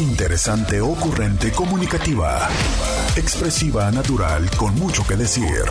Interesante, 0.00 0.80
ocurrente, 0.80 1.50
comunicativa. 1.50 2.48
Expresiva, 3.16 3.90
natural, 3.90 4.48
con 4.56 4.72
mucho 4.76 5.02
que 5.04 5.16
decir. 5.16 5.64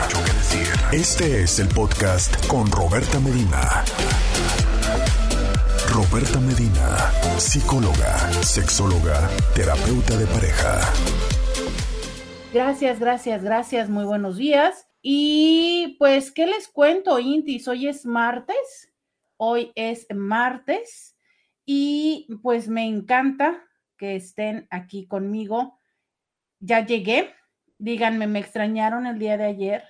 Este 0.92 1.40
es 1.44 1.58
el 1.58 1.68
podcast 1.68 2.46
con 2.46 2.70
Roberta 2.70 3.20
Medina. 3.20 3.82
Roberta 5.94 6.40
Medina, 6.40 7.10
psicóloga, 7.38 8.18
sexóloga, 8.42 9.30
terapeuta 9.54 10.14
de 10.18 10.26
pareja. 10.26 10.78
Gracias, 12.52 13.00
gracias, 13.00 13.42
gracias. 13.42 13.88
Muy 13.88 14.04
buenos 14.04 14.36
días. 14.36 14.88
Y 15.00 15.96
pues, 15.98 16.32
¿qué 16.32 16.46
les 16.46 16.68
cuento, 16.68 17.18
Intis? 17.18 17.66
Hoy 17.66 17.88
es 17.88 18.04
martes. 18.04 18.92
Hoy 19.38 19.72
es 19.74 20.06
martes. 20.14 21.16
Y 21.64 22.28
pues 22.42 22.68
me 22.68 22.86
encanta 22.86 23.67
que 23.98 24.16
estén 24.16 24.66
aquí 24.70 25.06
conmigo. 25.06 25.78
Ya 26.60 26.86
llegué. 26.86 27.34
Díganme, 27.76 28.26
¿me 28.26 28.38
extrañaron 28.38 29.06
el 29.06 29.18
día 29.18 29.36
de 29.36 29.44
ayer? 29.44 29.84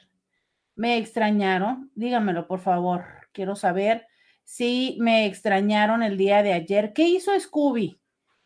¿Me 0.74 0.96
extrañaron? 0.96 1.90
Díganmelo, 1.94 2.48
por 2.48 2.60
favor. 2.60 3.04
Quiero 3.32 3.54
saber 3.54 4.06
si 4.44 4.96
me 5.00 5.26
extrañaron 5.26 6.02
el 6.02 6.16
día 6.16 6.42
de 6.42 6.52
ayer. 6.52 6.92
¿Qué 6.92 7.04
hizo 7.04 7.38
Scooby? 7.38 8.00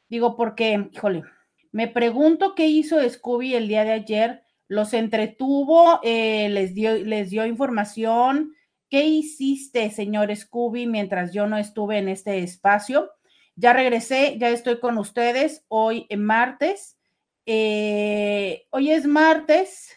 Digo, 0.09 0.37
porque, 0.37 0.89
híjole, 0.93 1.23
me 1.71 1.89
pregunto 1.89 2.55
qué 2.55 2.67
hizo 2.67 3.09
Scooby 3.09 3.55
el 3.55 3.69
día 3.69 3.85
de 3.85 3.93
ayer. 3.93 4.43
Los 4.69 4.95
entretuvo, 4.95 6.01
eh, 6.03 6.49
les, 6.51 6.75
dio, 6.75 6.95
les 6.97 7.31
dio 7.31 7.47
información. 7.47 8.55
¿Qué 8.89 9.05
hiciste, 9.05 9.91
señor 9.91 10.35
Scooby, 10.35 10.87
mientras 10.87 11.33
yo 11.33 11.47
no 11.47 11.57
estuve 11.57 11.99
en 11.99 12.09
este 12.09 12.39
espacio? 12.41 13.11
Ya 13.57 13.73
regresé, 13.73 14.39
ya 14.39 14.49
estoy 14.49 14.81
con 14.81 14.97
ustedes 14.97 15.65
hoy 15.69 16.07
en 16.09 16.25
martes. 16.25 16.99
Eh, 17.45 18.67
hoy 18.71 18.91
es 18.91 19.07
martes 19.07 19.93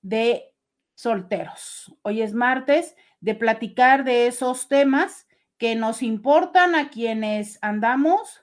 de 0.00 0.54
solteros. 0.94 1.94
Hoy 2.02 2.22
es 2.22 2.32
martes 2.32 2.96
de 3.20 3.34
platicar 3.34 4.04
de 4.04 4.26
esos 4.26 4.68
temas 4.68 5.26
que 5.58 5.74
nos 5.76 6.02
importan 6.02 6.74
a 6.74 6.88
quienes 6.88 7.58
andamos, 7.62 8.42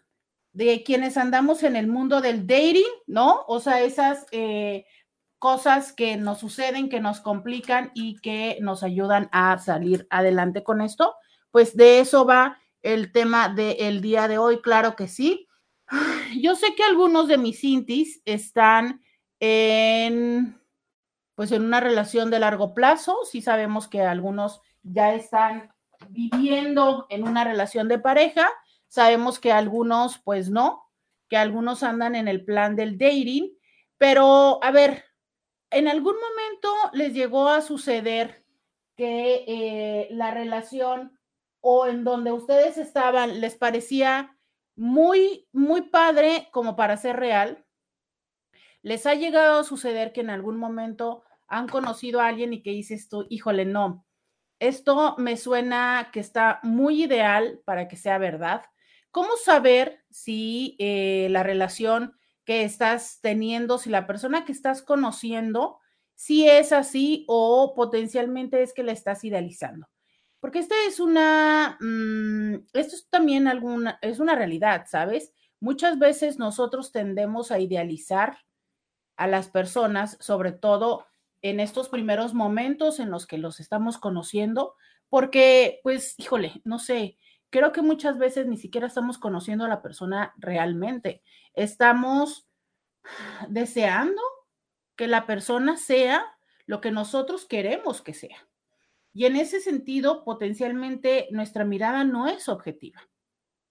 de 0.54 0.84
quienes 0.84 1.18
andamos 1.18 1.64
en 1.64 1.76
el 1.76 1.88
mundo 1.88 2.22
del 2.22 2.46
dating, 2.46 2.84
¿no? 3.08 3.44
O 3.48 3.60
sea, 3.60 3.82
esas 3.82 4.28
eh, 4.32 4.86
cosas 5.40 5.92
que 5.92 6.18
nos 6.18 6.40
suceden, 6.40 6.88
que 6.88 7.00
nos 7.00 7.20
complican 7.20 7.92
y 7.96 8.18
que 8.22 8.60
nos 8.62 8.84
ayudan 8.84 9.28
a 9.32 9.58
salir 9.58 10.06
adelante 10.12 10.64
con 10.64 10.82
esto. 10.82 11.16
Pues 11.50 11.76
de 11.76 12.00
eso 12.00 12.26
va 12.26 12.61
el 12.82 13.12
tema 13.12 13.50
del 13.50 14.02
día 14.02 14.28
de 14.28 14.38
hoy, 14.38 14.62
claro 14.62 14.96
que 14.96 15.08
sí. 15.08 15.48
Yo 16.40 16.56
sé 16.56 16.76
que 16.76 16.84
algunos 16.84 17.28
de 17.28 17.38
mis 17.38 17.64
intis 17.64 18.22
están 18.26 19.02
en, 19.40 20.60
pues 21.36 21.52
en 21.52 21.64
una 21.64 21.80
relación 21.80 22.30
de 22.30 22.40
largo 22.40 22.74
plazo, 22.74 23.18
sí 23.30 23.42
sabemos 23.42 23.88
que 23.88 24.02
algunos 24.02 24.62
ya 24.84 25.14
están 25.14 25.74
viviendo 26.10 27.08
en 27.10 27.28
una 27.28 27.44
relación 27.44 27.88
de 27.88 28.00
pareja, 28.00 28.50
sabemos 28.88 29.40
que 29.40 29.52
algunos 29.52 30.20
pues 30.20 30.50
no, 30.50 30.90
que 31.30 31.38
algunos 31.38 31.84
andan 31.84 32.16
en 32.16 32.28
el 32.28 32.44
plan 32.44 32.76
del 32.76 32.98
dating, 32.98 33.52
pero 33.98 34.64
a 34.64 34.72
ver, 34.72 35.06
en 35.70 35.88
algún 35.88 36.16
momento 36.16 36.74
les 36.94 37.14
llegó 37.14 37.48
a 37.48 37.62
suceder 37.62 38.46
que 38.96 39.46
eh, 39.48 40.08
la 40.12 40.32
relación 40.32 41.18
o 41.62 41.88
en 41.88 42.04
donde 42.04 42.32
ustedes 42.32 42.78
estaban 42.78 43.40
les 43.40 43.56
parecía 43.56 44.38
muy, 44.76 45.48
muy 45.52 45.84
padre 45.84 46.50
como 46.52 46.76
para 46.76 46.98
ser 46.98 47.18
real, 47.18 47.66
les 48.82 49.06
ha 49.06 49.14
llegado 49.14 49.60
a 49.60 49.64
suceder 49.64 50.12
que 50.12 50.22
en 50.22 50.30
algún 50.30 50.58
momento 50.58 51.24
han 51.48 51.68
conocido 51.68 52.20
a 52.20 52.28
alguien 52.28 52.54
y 52.54 52.64
que 52.64 52.72
dices 52.72 53.10
tú, 53.10 53.28
híjole, 53.30 53.66
no, 53.66 54.06
esto 54.60 55.16
me 55.18 55.38
suena 55.38 56.10
que 56.14 56.20
está 56.20 56.60
muy 56.64 57.04
ideal 57.04 57.62
para 57.66 57.88
que 57.88 57.98
sea 57.98 58.18
verdad. 58.18 58.64
¿Cómo 59.12 59.36
saber 59.36 60.04
si 60.10 60.76
eh, 60.80 61.28
la 61.30 61.44
relación 61.44 62.14
que 62.46 62.64
estás 62.64 63.20
teniendo, 63.22 63.78
si 63.78 63.90
la 63.90 64.08
persona 64.08 64.46
que 64.46 64.52
estás 64.52 64.82
conociendo, 64.82 65.80
si 66.16 66.48
es 66.48 66.72
así 66.72 67.26
o 67.28 67.74
potencialmente 67.76 68.62
es 68.62 68.74
que 68.74 68.84
la 68.84 68.94
estás 68.94 69.24
idealizando? 69.24 69.91
Porque 70.42 70.60
esta 70.60 70.76
es 70.88 71.00
una, 71.00 71.78
mm, 71.80 72.56
esto 72.74 72.96
es 72.96 73.08
también 73.10 73.48
alguna, 73.48 74.00
es 74.02 74.20
una 74.20 74.36
realidad, 74.36 74.86
¿sabes? 74.90 75.34
Muchas 75.62 76.00
veces 76.00 76.40
nosotros 76.40 76.92
tendemos 76.92 77.52
a 77.52 77.60
idealizar 77.60 78.40
a 79.18 79.28
las 79.28 79.50
personas, 79.50 80.18
sobre 80.20 80.52
todo 80.52 81.06
en 81.44 81.60
estos 81.60 81.90
primeros 81.90 82.34
momentos 82.34 83.00
en 83.00 83.12
los 83.12 83.28
que 83.28 83.38
los 83.38 83.60
estamos 83.60 84.00
conociendo, 84.00 84.76
porque, 85.10 85.80
pues, 85.84 86.16
híjole, 86.18 86.62
no 86.64 86.80
sé, 86.80 87.18
creo 87.52 87.72
que 87.72 87.84
muchas 87.84 88.18
veces 88.18 88.48
ni 88.48 88.58
siquiera 88.58 88.88
estamos 88.88 89.20
conociendo 89.20 89.66
a 89.66 89.70
la 89.70 89.84
persona 89.84 90.34
realmente. 90.38 91.22
Estamos 91.54 92.48
deseando 93.48 94.22
que 94.96 95.08
la 95.08 95.28
persona 95.28 95.78
sea 95.78 96.26
lo 96.66 96.82
que 96.82 96.92
nosotros 96.92 97.46
queremos 97.46 98.02
que 98.02 98.14
sea. 98.14 98.48
Y 99.14 99.26
en 99.26 99.36
ese 99.36 99.60
sentido, 99.60 100.24
potencialmente 100.24 101.28
nuestra 101.32 101.66
mirada 101.66 102.04
no 102.04 102.28
es 102.28 102.48
objetiva, 102.50 103.02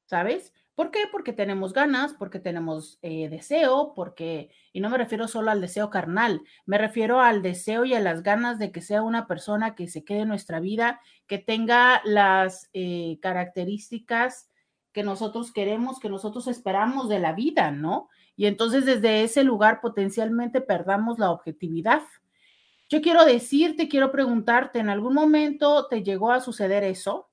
¿sabes? 0.06 0.52
¿Por 0.74 0.90
qué? 0.90 1.00
Porque 1.12 1.34
tenemos 1.34 1.74
ganas, 1.74 2.14
porque 2.14 2.40
tenemos 2.40 2.98
eh, 3.02 3.28
deseo, 3.28 3.92
porque, 3.94 4.50
y 4.72 4.80
no 4.80 4.88
me 4.88 4.96
refiero 4.96 5.28
solo 5.28 5.50
al 5.50 5.60
deseo 5.60 5.90
carnal, 5.90 6.40
me 6.64 6.78
refiero 6.78 7.20
al 7.20 7.42
deseo 7.42 7.84
y 7.84 7.92
a 7.92 8.00
las 8.00 8.22
ganas 8.22 8.58
de 8.58 8.72
que 8.72 8.80
sea 8.80 9.02
una 9.02 9.26
persona 9.26 9.74
que 9.74 9.88
se 9.88 10.04
quede 10.04 10.20
en 10.20 10.28
nuestra 10.28 10.58
vida, 10.58 11.00
que 11.26 11.36
tenga 11.36 12.00
las 12.04 12.70
eh, 12.72 13.18
características 13.20 14.48
que 14.92 15.02
nosotros 15.02 15.52
queremos, 15.52 16.00
que 16.00 16.08
nosotros 16.08 16.46
esperamos 16.48 17.08
de 17.10 17.18
la 17.18 17.34
vida, 17.34 17.70
¿no? 17.70 18.08
Y 18.34 18.46
entonces 18.46 18.86
desde 18.86 19.22
ese 19.22 19.44
lugar 19.44 19.82
potencialmente 19.82 20.62
perdamos 20.62 21.18
la 21.18 21.30
objetividad. 21.30 22.02
Yo 22.90 23.00
quiero 23.00 23.24
decirte, 23.24 23.88
quiero 23.88 24.10
preguntarte, 24.10 24.80
¿en 24.80 24.90
algún 24.90 25.14
momento 25.14 25.86
te 25.86 26.02
llegó 26.02 26.32
a 26.32 26.40
suceder 26.40 26.82
eso? 26.82 27.30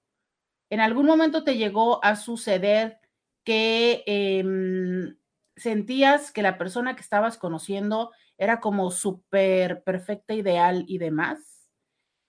¿En 0.69 0.81
algún 0.81 1.07
momento 1.07 1.44
te 1.44 1.57
llegó 1.57 2.00
a 2.06 2.16
suceder 2.16 3.00
que 3.44 4.03
em, 4.06 5.18
sentías 5.56 6.31
que 6.31 6.44
la 6.44 6.59
persona 6.59 6.95
que 6.95 7.01
estabas 7.01 7.40
conociendo 7.40 8.12
era 8.38 8.59
como 8.59 8.91
súper 8.91 9.84
perfecta, 9.84 10.35
ideal 10.35 10.85
y 10.88 11.00
demás? 11.00 11.68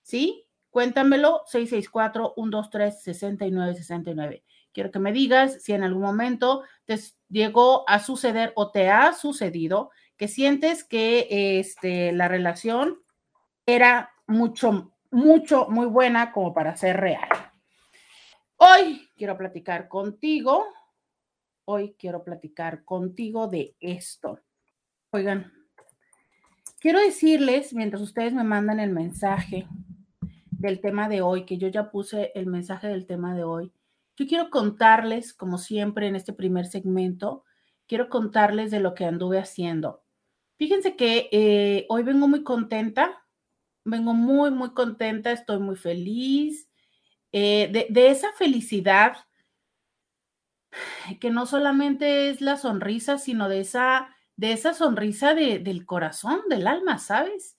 ¿Sí? 0.01 0.47
Cuéntamelo, 0.71 1.45
664-123-6969. 1.53 4.43
Quiero 4.73 4.91
que 4.91 5.01
me 5.01 5.13
digas 5.13 5.63
si 5.63 5.75
en 5.75 5.83
algún 5.83 6.01
momento 6.01 6.63
te 6.87 6.99
llegó 7.29 7.87
a 7.91 7.99
suceder 7.99 8.55
o 8.57 8.71
te 8.71 8.89
ha 8.89 9.13
sucedido 9.13 9.91
que 10.17 10.29
sientes 10.29 10.83
que 10.83 11.59
este, 11.61 12.13
la 12.13 12.29
relación 12.29 13.03
era 13.69 14.15
mucho, 14.27 14.95
mucho, 15.11 15.69
muy 15.69 15.85
buena 15.85 16.33
como 16.33 16.55
para 16.55 16.75
ser 16.75 16.97
real. 16.97 17.29
Hoy 18.57 19.07
quiero 19.15 19.37
platicar 19.37 19.89
contigo, 19.89 20.65
hoy 21.67 21.95
quiero 21.99 22.25
platicar 22.25 22.83
contigo 22.87 23.47
de 23.47 23.77
esto. 23.79 24.41
Oigan, 25.11 25.53
quiero 26.81 26.99
decirles, 26.99 27.75
mientras 27.75 28.01
ustedes 28.01 28.33
me 28.33 28.43
mandan 28.43 28.81
el 28.81 28.91
mensaje 28.91 29.69
del 30.51 30.81
tema 30.81 31.11
de 31.11 31.21
hoy, 31.21 31.45
que 31.45 31.59
yo 31.59 31.69
ya 31.69 31.91
puse 31.91 32.33
el 32.35 32.47
mensaje 32.47 32.89
del 32.89 33.07
tema 33.07 33.35
de 33.35 33.45
hoy, 33.45 33.71
yo 34.17 34.27
quiero 34.27 34.49
contarles, 34.49 35.35
como 35.35 35.59
siempre 35.59 36.07
en 36.09 36.17
este 36.17 36.33
primer 36.33 36.65
segmento, 36.65 37.45
quiero 37.87 38.09
contarles 38.09 38.71
de 38.71 38.81
lo 38.81 38.95
que 38.95 39.05
anduve 39.05 39.39
haciendo. 39.39 40.03
Fíjense 40.57 40.97
que 40.97 41.29
eh, 41.33 41.85
hoy 41.91 42.03
vengo 42.03 42.29
muy 42.29 42.43
contenta 42.43 43.27
vengo 43.89 44.15
muy, 44.15 44.51
muy 44.51 44.71
contenta, 44.71 45.33
estoy 45.33 45.59
muy 45.59 45.77
feliz. 45.77 46.69
Eh, 47.33 47.89
de, 47.91 48.09
esa 48.09 48.33
felicidad 48.33 49.17
que 51.21 51.31
no 51.31 51.47
solamente 51.47 52.31
es 52.31 52.41
la 52.41 52.57
sonrisa, 52.57 53.19
sino 53.19 53.49
de 53.49 53.61
esa, 53.61 54.09
de 54.37 54.53
esa 54.53 54.75
sonrisa 54.75 55.35
del 55.35 55.85
corazón, 55.85 56.41
del 56.49 56.67
alma, 56.67 56.99
¿sabes? 56.99 57.57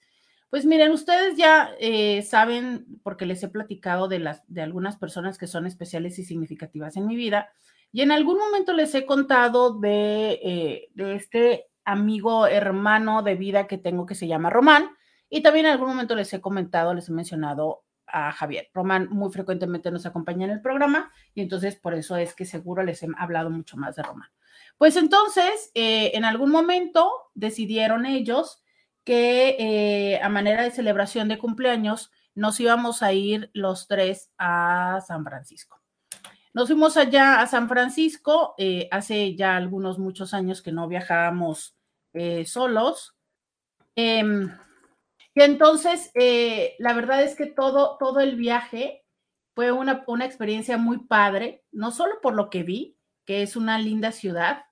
Pues 0.49 0.65
miren, 0.65 0.91
ustedes 0.91 1.37
ya 1.37 1.71
eh, 1.79 2.23
saben, 2.23 2.99
porque 3.03 3.27
les 3.27 3.43
he 3.43 3.49
platicado 3.49 4.07
de, 4.07 4.19
las, 4.19 4.43
de 4.47 4.61
algunas 4.61 4.97
personas 4.97 5.37
que 5.37 5.45
son 5.45 5.67
especiales 5.67 6.17
y 6.17 6.23
significativas 6.23 6.97
en 6.97 7.05
mi 7.05 7.15
vida, 7.15 7.49
y 7.91 8.01
en 8.01 8.11
algún 8.11 8.37
momento 8.37 8.73
les 8.73 8.93
he 8.95 9.05
contado 9.05 9.79
de, 9.79 10.39
eh, 10.43 10.89
de 10.93 11.15
este 11.15 11.67
amigo 11.85 12.47
hermano 12.47 13.23
de 13.23 13.35
vida 13.35 13.67
que 13.67 13.77
tengo 13.77 14.05
que 14.05 14.15
se 14.15 14.27
llama 14.27 14.49
Román, 14.49 14.89
y 15.29 15.41
también 15.41 15.67
en 15.67 15.73
algún 15.73 15.89
momento 15.89 16.15
les 16.15 16.33
he 16.33 16.41
comentado, 16.41 16.93
les 16.93 17.09
he 17.09 17.11
mencionado 17.11 17.83
a 18.11 18.31
Javier. 18.31 18.69
Román 18.73 19.07
muy 19.09 19.31
frecuentemente 19.31 19.91
nos 19.91 20.05
acompaña 20.05 20.45
en 20.45 20.51
el 20.51 20.61
programa 20.61 21.11
y 21.33 21.41
entonces 21.41 21.75
por 21.75 21.93
eso 21.93 22.17
es 22.17 22.33
que 22.33 22.45
seguro 22.45 22.83
les 22.83 23.03
he 23.03 23.07
hablado 23.17 23.49
mucho 23.49 23.77
más 23.77 23.95
de 23.95 24.03
Román. 24.03 24.29
Pues 24.77 24.95
entonces, 24.95 25.71
eh, 25.73 26.11
en 26.13 26.25
algún 26.25 26.51
momento 26.51 27.11
decidieron 27.33 28.05
ellos 28.05 28.63
que 29.03 29.55
eh, 29.59 30.21
a 30.21 30.29
manera 30.29 30.63
de 30.63 30.71
celebración 30.71 31.27
de 31.27 31.37
cumpleaños 31.37 32.11
nos 32.35 32.59
íbamos 32.59 33.03
a 33.03 33.11
ir 33.11 33.49
los 33.53 33.87
tres 33.87 34.31
a 34.37 34.99
San 35.05 35.23
Francisco. 35.23 35.81
Nos 36.53 36.67
fuimos 36.67 36.97
allá 36.97 37.41
a 37.41 37.47
San 37.47 37.67
Francisco, 37.67 38.55
eh, 38.57 38.87
hace 38.91 39.35
ya 39.35 39.55
algunos 39.55 39.99
muchos 39.99 40.33
años 40.33 40.61
que 40.61 40.71
no 40.71 40.87
viajábamos 40.87 41.75
solos. 42.45 43.15
Y 45.35 45.41
entonces, 45.41 46.11
la 46.79 46.93
verdad 46.93 47.23
es 47.23 47.35
que 47.35 47.45
todo, 47.45 47.97
todo 47.99 48.19
el 48.19 48.35
viaje 48.35 49.03
fue 49.53 49.71
una, 49.71 50.03
una 50.07 50.25
experiencia 50.25 50.77
muy 50.77 50.99
padre, 50.99 51.63
no 51.71 51.91
solo 51.91 52.21
por 52.21 52.33
lo 52.33 52.49
que 52.49 52.63
vi, 52.63 52.97
que 53.25 53.41
es 53.43 53.55
una 53.55 53.77
linda 53.77 54.11
ciudad, 54.11 54.63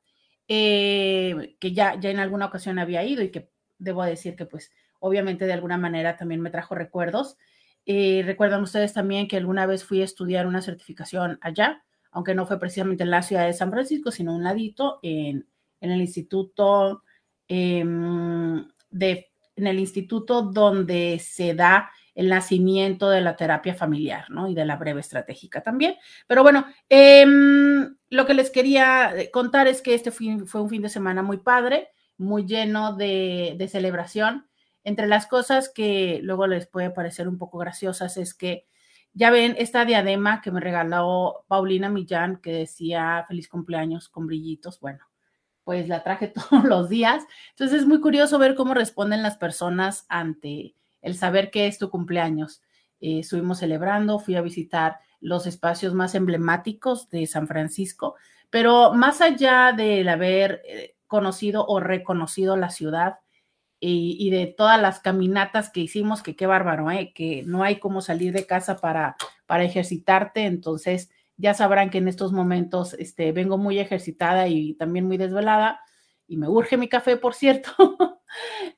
eh, 0.48 1.58
que 1.60 1.74
ya, 1.74 2.00
ya 2.00 2.10
en 2.10 2.20
alguna 2.20 2.46
ocasión 2.46 2.80
había 2.80 3.04
ido 3.04 3.22
y 3.22 3.32
que 3.32 3.52
debo 3.80 4.04
decir 4.04 4.36
que 4.36 4.46
pues 4.46 4.72
obviamente 5.00 5.46
de 5.46 5.54
alguna 5.54 5.78
manera 5.78 6.16
también 6.16 6.42
me 6.42 6.50
trajo 6.50 6.74
recuerdos. 6.74 7.38
Eh, 7.86 8.24
recuerdan 8.26 8.64
ustedes 8.64 8.94
también 8.94 9.28
que 9.28 9.38
alguna 9.38 9.66
vez 9.66 9.84
fui 9.84 10.02
a 10.02 10.06
estudiar 10.06 10.48
una 10.48 10.62
certificación 10.62 11.38
allá, 11.42 11.84
aunque 12.12 12.34
no 12.34 12.48
fue 12.48 12.60
precisamente 12.60 13.04
en 13.04 13.12
la 13.12 13.22
ciudad 13.22 13.46
de 13.46 13.54
San 13.54 13.72
Francisco, 13.72 14.12
sino 14.12 14.36
un 14.36 14.44
ladito 14.44 15.00
en, 15.04 15.48
en 15.82 15.92
el 15.92 16.02
instituto 16.02 17.04
em, 17.48 18.68
de, 18.90 19.28
en 19.58 19.68
el 19.68 19.80
instituto 19.80 20.44
donde 20.44 21.20
se 21.20 21.54
da 21.54 21.92
el 22.16 22.30
nacimiento 22.30 23.10
de 23.10 23.22
la 23.22 23.36
terapia 23.36 23.76
familiar, 23.76 24.30
¿no? 24.30 24.48
Y 24.48 24.56
de 24.56 24.66
la 24.66 24.78
breve 24.78 25.02
estratégica 25.02 25.62
también. 25.62 25.96
Pero 26.26 26.42
bueno, 26.42 26.66
em, 26.90 27.96
lo 28.10 28.26
que 28.26 28.34
les 28.34 28.50
quería 28.50 29.14
eh, 29.16 29.30
contar 29.30 29.68
es 29.68 29.82
que 29.82 29.94
este 29.94 30.12
fue 30.12 30.62
un 30.62 30.70
fin 30.70 30.82
de 30.82 30.90
semana 30.90 31.22
muy 31.22 31.38
padre, 31.38 31.90
muy 32.18 32.46
lleno 32.46 32.96
de, 32.96 33.56
de 33.58 33.68
celebración. 33.68 34.48
Entre 34.84 35.06
las 35.06 35.28
cosas 35.28 35.70
que 35.70 36.20
luego 36.24 36.48
les 36.48 36.66
puede 36.66 36.90
parecer 36.90 37.28
un 37.28 37.38
poco 37.38 37.60
graciosas 37.60 38.18
es 38.18 38.34
que 38.34 38.66
ya 39.14 39.30
ven 39.30 39.56
esta 39.58 39.86
diadema 39.86 40.42
que 40.42 40.52
me 40.52 40.60
regaló 40.60 41.46
Paulina 41.48 41.90
Millán 41.90 42.38
que 42.38 42.52
decía 42.52 43.26
feliz 43.28 43.48
cumpleaños 43.48 44.10
con 44.10 44.28
brillitos. 44.28 44.80
Bueno, 44.80 45.06
pues 45.68 45.90
la 45.90 46.02
traje 46.02 46.28
todos 46.50 46.64
los 46.64 46.88
días. 46.88 47.26
Entonces 47.50 47.82
es 47.82 47.86
muy 47.86 48.00
curioso 48.00 48.40
ver 48.40 48.56
cómo 48.56 48.74
responden 48.74 49.22
las 49.22 49.36
personas 49.36 50.06
ante 50.08 50.76
el 51.02 51.16
saber 51.16 51.52
que 51.52 51.68
es 51.68 51.78
tu 51.78 51.90
cumpleaños. 51.90 52.62
Eh, 53.02 53.20
estuvimos 53.20 53.58
celebrando, 53.60 54.18
fui 54.18 54.38
a 54.38 54.42
visitar 54.42 55.00
los 55.20 55.46
espacios 55.46 55.94
más 55.94 56.16
emblemáticos 56.16 57.10
de 57.10 57.28
San 57.28 57.50
Francisco, 57.50 58.16
pero 58.50 58.94
más 58.94 59.20
allá 59.20 59.74
del 59.76 60.08
haber 60.08 60.62
eh, 60.66 60.96
conocido 61.06 61.66
o 61.68 61.82
reconocido 61.82 62.56
la 62.56 62.70
ciudad 62.70 63.20
y, 63.82 64.30
de 64.30 64.48
todas 64.48 64.82
las 64.82 65.02
caminatas 65.02 65.70
que 65.70 65.82
hicimos, 65.82 66.24
que 66.24 66.38
qué 66.38 66.48
bárbaro, 66.48 66.90
¿eh? 66.92 67.12
que 67.14 67.44
no 67.46 67.64
hay 67.64 67.78
como 67.80 68.00
salir 68.00 68.32
de 68.32 68.46
casa 68.46 68.78
para, 68.78 69.18
para 69.46 69.66
ejercitarte, 69.66 70.46
entonces 70.46 71.12
ya 71.38 71.54
sabrán 71.54 71.90
que 71.90 72.00
en 72.00 72.08
estos 72.08 72.34
momentos 72.34 72.94
este, 72.96 73.32
vengo 73.32 73.58
muy 73.58 73.80
ejercitada 73.80 74.48
y 74.48 74.74
también 74.74 75.06
muy 75.06 75.18
desvelada 75.18 75.80
y 76.28 76.38
me 76.38 76.50
urge 76.50 76.78
mi 76.78 76.90
café, 76.90 77.16
por 77.16 77.34
cierto, 77.34 77.72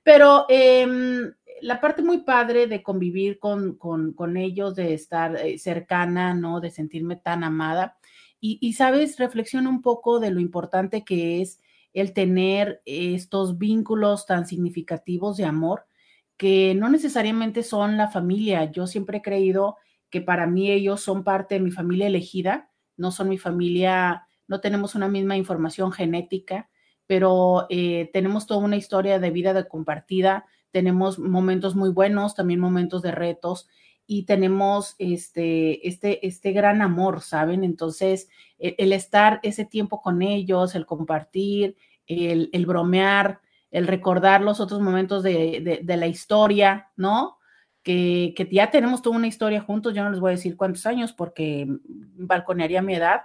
pero 0.03 0.45
em, 0.49 1.33
la 1.61 1.81
parte 1.81 2.03
muy 2.03 2.19
padre 2.19 2.67
de 2.67 2.83
convivir 2.83 3.39
con, 3.39 3.75
con, 3.75 4.37
ellos, 4.37 4.75
de 4.75 4.93
estar 4.93 5.35
eh, 5.35 5.57
cercana, 5.57 6.33
¿no? 6.33 6.59
De 6.59 6.69
sentirme 6.69 7.15
tan 7.15 7.43
amada. 7.43 7.97
Y, 8.41 8.71
sabes, 8.71 9.17
reflexiona 9.19 9.67
un 9.67 9.81
poco 9.81 10.21
de 10.21 10.31
lo 10.31 10.39
importante 10.39 11.03
que 11.03 11.41
es 11.41 11.59
el 11.91 12.13
tener 12.13 12.81
estos 12.85 13.57
vínculos 13.57 14.25
tan 14.25 14.47
significativos 14.47 15.35
de 15.35 15.43
amor, 15.43 15.85
que 16.37 16.73
no 16.73 16.89
necesariamente 16.89 17.63
son 17.63 17.97
la 17.97 18.07
familia. 18.07 18.71
Yo 18.71 18.87
siempre 18.87 19.17
he 19.17 19.21
creído 19.21 19.75
que 20.09 20.21
para 20.21 20.47
mí 20.47 20.71
ellos 20.71 21.01
son 21.01 21.23
parte 21.23 21.55
de 21.55 21.61
mi 21.61 21.71
familia 21.71 22.07
elegida, 22.07 22.71
no 22.97 23.11
son 23.11 23.29
mi 23.29 23.37
familia, 23.37 24.27
no 24.47 24.59
tenemos 24.61 24.95
una 24.95 25.07
misma 25.07 25.37
información 25.37 25.91
genética, 25.91 26.69
pero 27.07 27.65
eh, 27.69 28.09
tenemos 28.13 28.45
toda 28.45 28.59
una 28.59 28.75
historia 28.75 29.19
de 29.19 29.31
vida 29.31 29.53
de 29.53 29.67
compartida, 29.67 30.45
tenemos 30.71 31.17
momentos 31.17 31.75
muy 31.75 31.89
buenos, 31.89 32.35
también 32.35 32.59
momentos 32.59 33.01
de 33.01 33.11
retos 33.11 33.67
y 34.05 34.23
tenemos 34.23 34.95
este, 34.97 35.87
este, 35.87 36.25
este 36.27 36.51
gran 36.51 36.81
amor, 36.81 37.21
¿saben? 37.21 37.63
Entonces, 37.63 38.29
e, 38.59 38.75
el, 38.77 38.93
estar 38.93 39.39
ese 39.43 39.65
tiempo 39.65 40.01
con 40.01 40.21
ellos, 40.21 40.75
el 40.75 40.85
compartir, 40.85 41.75
el, 42.05 42.49
el 42.53 42.65
bromear, 42.65 43.41
el 43.71 43.87
recordar 43.87 44.41
los 44.41 44.59
otros 44.59 44.81
momentos 44.81 45.23
de, 45.23 45.81
de, 45.83 45.97
la 45.97 46.07
historia, 46.07 46.91
¿no? 46.95 47.38
Que, 47.83 48.33
ya 48.51 48.69
tenemos 48.69 49.01
toda 49.01 49.17
una 49.17 49.27
historia 49.27 49.61
juntos, 49.61 49.93
yo 49.93 50.03
no 50.03 50.11
les 50.11 50.19
voy 50.19 50.29
a 50.29 50.35
decir 50.35 50.55
cuántos 50.55 50.85
años 50.85 51.13
porque 51.13 51.65
balconearía 51.87 52.81
mi 52.81 52.95
edad, 52.95 53.21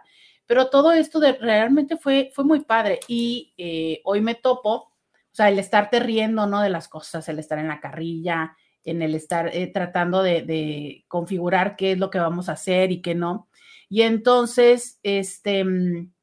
pero 0.46 0.70
todo 0.70 0.92
esto 0.92 1.20
de, 1.20 1.32
realmente 1.32 1.96
fue, 1.96 2.30
fue 2.34 2.44
muy 2.44 2.60
padre 2.60 3.00
y 3.08 3.52
eh, 3.58 4.00
hoy 4.04 4.20
me 4.20 4.34
topo 4.34 4.94
o 5.34 5.36
sea, 5.36 5.48
el 5.48 5.58
estarte 5.58 5.98
riendo, 5.98 6.46
¿no? 6.46 6.60
De 6.60 6.70
las 6.70 6.86
cosas, 6.86 7.28
el 7.28 7.40
estar 7.40 7.58
en 7.58 7.66
la 7.66 7.80
carrilla, 7.80 8.56
en 8.84 9.02
el 9.02 9.16
estar 9.16 9.50
eh, 9.52 9.66
tratando 9.66 10.22
de, 10.22 11.04
configurar 11.08 11.74
qué 11.74 11.90
es 11.90 11.98
lo 11.98 12.08
que 12.08 12.20
vamos 12.20 12.48
a 12.48 12.52
hacer 12.52 12.92
y 12.92 13.02
qué 13.02 13.16
no. 13.16 13.48
Y 13.88 14.02
entonces, 14.02 15.00
este, 15.02 15.64
mm, 15.64 16.13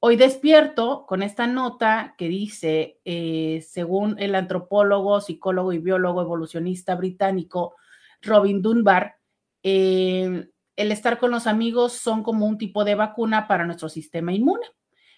hoy 0.00 0.16
despierto 0.16 1.06
con 1.06 1.22
esta 1.22 1.46
nota 1.46 2.14
que 2.16 2.28
dice, 2.28 3.00
eh, 3.04 3.64
según 3.68 4.18
el 4.18 4.34
antropólogo, 4.34 5.20
psicólogo 5.20 5.72
y 5.72 5.78
biólogo 5.78 6.22
evolucionista 6.22 6.94
británico 6.94 7.74
Robin 8.22 8.62
Dunbar, 8.62 9.16
eh, 9.62 10.48
el 10.76 10.92
estar 10.92 11.18
con 11.18 11.30
los 11.30 11.46
amigos 11.46 11.92
son 11.94 12.22
como 12.22 12.46
un 12.46 12.58
tipo 12.58 12.84
de 12.84 12.94
vacuna 12.94 13.48
para 13.48 13.66
nuestro 13.66 13.88
sistema 13.88 14.32
inmune. 14.32 14.64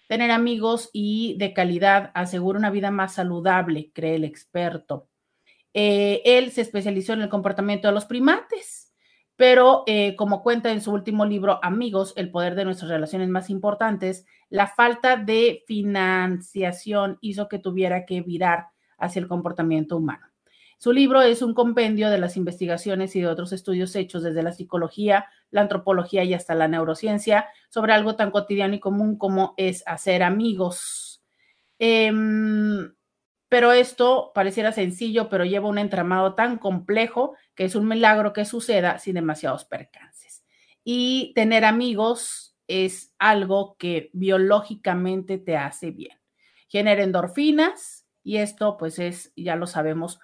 Tener 0.07 0.31
amigos 0.31 0.89
y 0.91 1.37
de 1.37 1.53
calidad 1.53 2.11
asegura 2.13 2.59
una 2.59 2.71
vida 2.71 2.91
más 2.91 3.13
saludable, 3.13 3.91
cree 3.93 4.15
el 4.15 4.25
experto. 4.25 5.07
Eh, 5.73 6.21
él 6.25 6.51
se 6.51 6.61
especializó 6.61 7.13
en 7.13 7.21
el 7.21 7.29
comportamiento 7.29 7.87
de 7.87 7.93
los 7.93 8.05
primates, 8.05 8.90
pero 9.41 9.81
eh, 9.87 10.15
como 10.17 10.43
cuenta 10.43 10.71
en 10.71 10.81
su 10.81 10.91
último 10.91 11.25
libro, 11.25 11.59
Amigos, 11.63 12.13
el 12.15 12.29
poder 12.29 12.53
de 12.53 12.63
nuestras 12.63 12.91
relaciones 12.91 13.27
más 13.27 13.49
importantes, 13.49 14.23
la 14.51 14.67
falta 14.67 15.15
de 15.15 15.63
financiación 15.65 17.17
hizo 17.21 17.49
que 17.49 17.57
tuviera 17.57 18.05
que 18.05 18.21
virar 18.21 18.67
hacia 18.99 19.19
el 19.19 19.27
comportamiento 19.27 19.97
humano. 19.97 20.27
Su 20.77 20.93
libro 20.93 21.23
es 21.23 21.41
un 21.41 21.55
compendio 21.55 22.11
de 22.11 22.19
las 22.19 22.37
investigaciones 22.37 23.15
y 23.15 23.21
de 23.21 23.25
otros 23.25 23.51
estudios 23.51 23.95
hechos 23.95 24.21
desde 24.21 24.43
la 24.43 24.51
psicología, 24.51 25.25
la 25.49 25.61
antropología 25.61 26.23
y 26.23 26.35
hasta 26.35 26.53
la 26.53 26.67
neurociencia 26.67 27.47
sobre 27.69 27.93
algo 27.93 28.15
tan 28.15 28.29
cotidiano 28.29 28.75
y 28.75 28.79
común 28.79 29.17
como 29.17 29.55
es 29.57 29.81
hacer 29.87 30.21
amigos. 30.21 31.23
Em, 31.79 32.93
pero 33.51 33.73
esto 33.73 34.31
pareciera 34.33 34.71
sencillo, 34.71 35.27
pero 35.27 35.43
lleva 35.43 35.67
un 35.67 35.77
entramado 35.77 36.35
tan 36.35 36.57
complejo 36.57 37.35
que 37.53 37.65
es 37.65 37.75
un 37.75 37.85
milagro 37.85 38.31
que 38.31 38.45
suceda 38.45 38.97
sin 38.97 39.15
demasiados 39.15 39.65
percances. 39.65 40.45
Y 40.85 41.33
tener 41.35 41.65
amigos 41.65 42.55
es 42.69 43.13
algo 43.19 43.75
que 43.77 44.09
biológicamente 44.13 45.37
te 45.37 45.57
hace 45.57 45.91
bien. 45.91 46.17
Genera 46.69 47.03
endorfinas 47.03 48.07
y 48.23 48.37
esto 48.37 48.77
pues 48.77 48.99
es, 48.99 49.33
ya 49.35 49.57
lo 49.57 49.67
sabemos, 49.67 50.21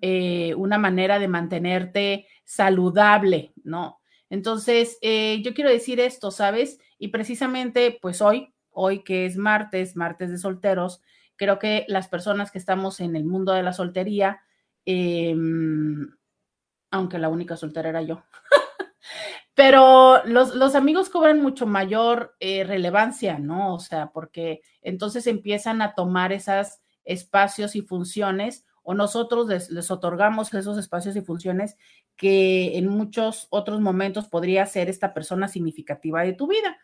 eh, 0.00 0.52
una 0.56 0.76
manera 0.76 1.20
de 1.20 1.28
mantenerte 1.28 2.26
saludable, 2.42 3.52
¿no? 3.62 4.00
Entonces, 4.28 4.98
eh, 5.02 5.40
yo 5.44 5.54
quiero 5.54 5.70
decir 5.70 6.00
esto, 6.00 6.32
¿sabes? 6.32 6.80
Y 6.98 7.08
precisamente, 7.08 7.96
pues 8.02 8.20
hoy, 8.20 8.52
hoy 8.70 9.04
que 9.04 9.24
es 9.24 9.36
martes, 9.36 9.94
martes 9.94 10.30
de 10.32 10.38
solteros, 10.38 11.00
creo 11.36 11.58
que 11.58 11.84
las 11.88 12.08
personas 12.08 12.50
que 12.50 12.58
estamos 12.58 13.00
en 13.00 13.16
el 13.16 13.24
mundo 13.24 13.52
de 13.52 13.62
la 13.62 13.72
soltería, 13.72 14.40
em, 14.84 16.10
aunque 16.90 17.18
la 17.18 17.28
única 17.28 17.56
soltera 17.56 17.90
era 17.90 18.02
yo, 18.02 18.24
pero 19.54 20.24
los, 20.24 20.74
amigos 20.74 21.08
cobran 21.08 21.40
mucho 21.40 21.66
mayor 21.66 22.36
eh, 22.40 22.64
relevancia, 22.64 23.38
¿no? 23.38 23.74
O 23.74 23.80
sea, 23.80 24.10
porque 24.12 24.60
entonces 24.82 25.26
empiezan 25.26 25.82
a 25.82 25.94
tomar 25.94 26.32
esos 26.32 26.80
espacios 27.04 27.76
y 27.76 27.82
funciones 27.82 28.64
o 28.82 28.94
nosotros 28.94 29.48
les, 29.48 29.90
otorgamos 29.90 30.54
esos 30.54 30.78
espacios 30.78 31.16
y 31.16 31.20
funciones 31.20 31.76
que 32.16 32.78
en 32.78 32.86
muchos 32.86 33.48
otros 33.50 33.80
momentos 33.80 34.28
podría 34.28 34.64
ser 34.64 34.88
esta 34.88 35.12
persona 35.12 35.48
significativa 35.48 36.22
de 36.22 36.34
tu 36.34 36.46
vida. 36.46 36.78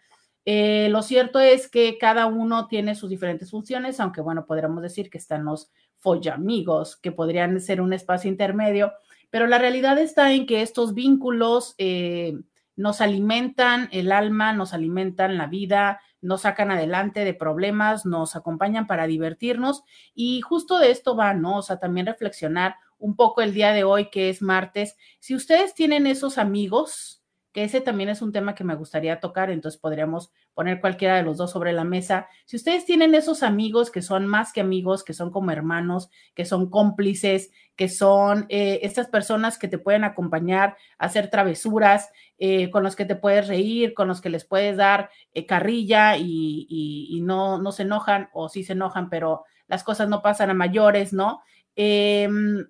Eh, 0.44 0.88
lo 0.90 1.02
cierto 1.02 1.38
es 1.38 1.68
que 1.68 1.98
cada 1.98 2.26
uno 2.26 2.66
tiene 2.66 2.94
sus 2.94 3.10
diferentes 3.10 3.50
funciones, 3.50 4.00
aunque 4.00 4.20
bueno, 4.20 4.44
podríamos 4.44 4.82
decir 4.82 5.08
que 5.08 5.18
están 5.18 5.44
los 5.44 5.70
follamigos, 5.96 6.96
que 6.96 7.12
podrían 7.12 7.60
ser 7.60 7.80
un 7.80 7.92
espacio 7.92 8.28
intermedio, 8.28 8.92
pero 9.30 9.46
la 9.46 9.58
realidad 9.58 9.98
está 9.98 10.32
en 10.32 10.46
que 10.46 10.62
estos 10.62 10.94
vínculos 10.94 11.74
eh, 11.78 12.34
nos 12.74 13.00
alimentan 13.00 13.88
el 13.92 14.10
alma, 14.10 14.52
nos 14.52 14.74
alimentan 14.74 15.38
la 15.38 15.46
vida, 15.46 16.00
nos 16.20 16.42
sacan 16.42 16.70
adelante 16.70 17.24
de 17.24 17.34
problemas, 17.34 18.04
nos 18.04 18.34
acompañan 18.36 18.86
para 18.86 19.06
divertirnos 19.06 19.84
y 20.14 20.40
justo 20.40 20.78
de 20.78 20.90
esto 20.90 21.16
va, 21.16 21.34
¿no? 21.34 21.58
O 21.58 21.62
sea, 21.62 21.78
también 21.78 22.06
reflexionar 22.06 22.76
un 22.98 23.16
poco 23.16 23.42
el 23.42 23.54
día 23.54 23.72
de 23.72 23.84
hoy, 23.84 24.10
que 24.10 24.28
es 24.28 24.42
martes. 24.42 24.96
Si 25.18 25.34
ustedes 25.34 25.74
tienen 25.74 26.06
esos 26.06 26.38
amigos, 26.38 27.21
que 27.52 27.64
ese 27.64 27.80
también 27.82 28.08
es 28.08 28.22
un 28.22 28.32
tema 28.32 28.54
que 28.54 28.64
me 28.64 28.74
gustaría 28.74 29.20
tocar, 29.20 29.50
entonces 29.50 29.80
podríamos 29.80 30.32
poner 30.54 30.80
cualquiera 30.80 31.16
de 31.16 31.22
los 31.22 31.36
dos 31.36 31.50
sobre 31.50 31.72
la 31.72 31.84
mesa. 31.84 32.26
Si 32.46 32.56
ustedes 32.56 32.86
tienen 32.86 33.14
esos 33.14 33.42
amigos 33.42 33.90
que 33.90 34.00
son 34.00 34.26
más 34.26 34.52
que 34.52 34.62
amigos, 34.62 35.04
que 35.04 35.12
son 35.12 35.30
como 35.30 35.50
hermanos, 35.50 36.10
que 36.34 36.46
son 36.46 36.70
cómplices, 36.70 37.50
que 37.76 37.88
son 37.88 38.46
eh, 38.48 38.80
estas 38.82 39.08
personas 39.08 39.58
que 39.58 39.68
te 39.68 39.78
pueden 39.78 40.04
acompañar 40.04 40.76
a 40.98 41.06
hacer 41.06 41.28
travesuras, 41.28 42.10
eh, 42.38 42.70
con 42.70 42.82
los 42.82 42.96
que 42.96 43.04
te 43.04 43.16
puedes 43.16 43.48
reír, 43.48 43.92
con 43.92 44.08
los 44.08 44.20
que 44.20 44.30
les 44.30 44.44
puedes 44.44 44.76
dar 44.76 45.10
eh, 45.34 45.46
carrilla 45.46 46.16
y, 46.16 46.66
y, 46.68 47.20
no, 47.20 47.58
no 47.58 47.70
se 47.72 47.82
enojan 47.82 48.30
o 48.32 48.48
sí 48.48 48.64
se 48.64 48.72
enojan, 48.72 49.10
pero 49.10 49.44
las 49.68 49.84
cosas 49.84 50.08
no 50.08 50.22
pasan 50.22 50.50
a 50.50 50.54
mayores, 50.54 51.12
¿no? 51.12 51.42
Em, 51.76 52.66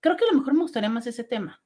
creo 0.00 0.16
que 0.16 0.24
a 0.24 0.32
lo 0.32 0.38
mejor 0.38 0.54
me 0.54 0.62
gustaría 0.62 0.88
más 0.88 1.06
ese 1.06 1.24
tema 1.24 1.61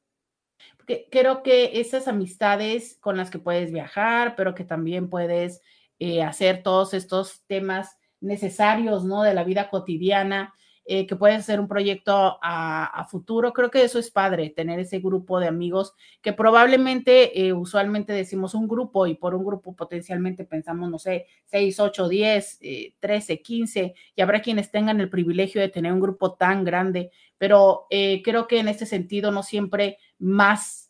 creo 1.10 1.42
que 1.42 1.80
esas 1.80 2.08
amistades 2.08 2.98
con 3.00 3.16
las 3.16 3.30
que 3.30 3.38
puedes 3.38 3.72
viajar, 3.72 4.34
pero 4.36 4.54
que 4.54 4.64
también 4.64 5.10
puedes 5.10 5.62
eh, 5.98 6.22
hacer 6.22 6.62
todos 6.62 6.92
estos 6.94 7.42
temas 7.46 7.98
necesarios, 8.20 9.04
¿no? 9.04 9.22
De 9.22 9.32
la 9.34 9.44
vida 9.44 9.70
cotidiana, 9.70 10.54
eh, 10.84 11.06
que 11.06 11.16
puedes 11.16 11.38
hacer 11.38 11.58
un 11.58 11.68
proyecto 11.68 12.38
a, 12.42 13.06
futuro. 13.10 13.52
Creo 13.52 13.70
que 13.70 13.82
eso 13.82 13.98
es 13.98 14.10
padre, 14.10 14.50
tener 14.50 14.78
ese 14.78 14.98
grupo 15.00 15.40
de 15.40 15.48
amigos 15.48 15.94
que 16.22 16.32
probablemente, 16.32 17.46
eh, 17.46 17.52
usualmente 17.52 18.12
decimos 18.12 18.54
un 18.54 18.68
grupo 18.68 19.06
y 19.06 19.14
por 19.14 19.34
un 19.34 19.44
grupo 19.44 19.74
potencialmente 19.74 20.44
pensamos, 20.44 20.90
no 20.90 20.98
sé, 20.98 21.26
6, 21.46 21.80
8, 21.80 22.08
10, 22.08 22.60
13, 23.00 23.42
15, 23.42 23.94
y 24.14 24.22
habrá 24.22 24.42
quienes 24.42 24.70
tengan 24.70 25.00
el 25.00 25.08
privilegio 25.08 25.60
de 25.60 25.68
tener 25.68 25.92
un 25.92 26.00
grupo 26.00 26.34
tan 26.34 26.64
grande, 26.64 27.10
pero 27.38 27.86
creo 27.90 28.46
que 28.48 28.58
en 28.58 28.68
este 28.68 28.86
sentido 28.86 29.30
no 29.30 29.42
siempre 29.42 29.98
más 30.18 30.86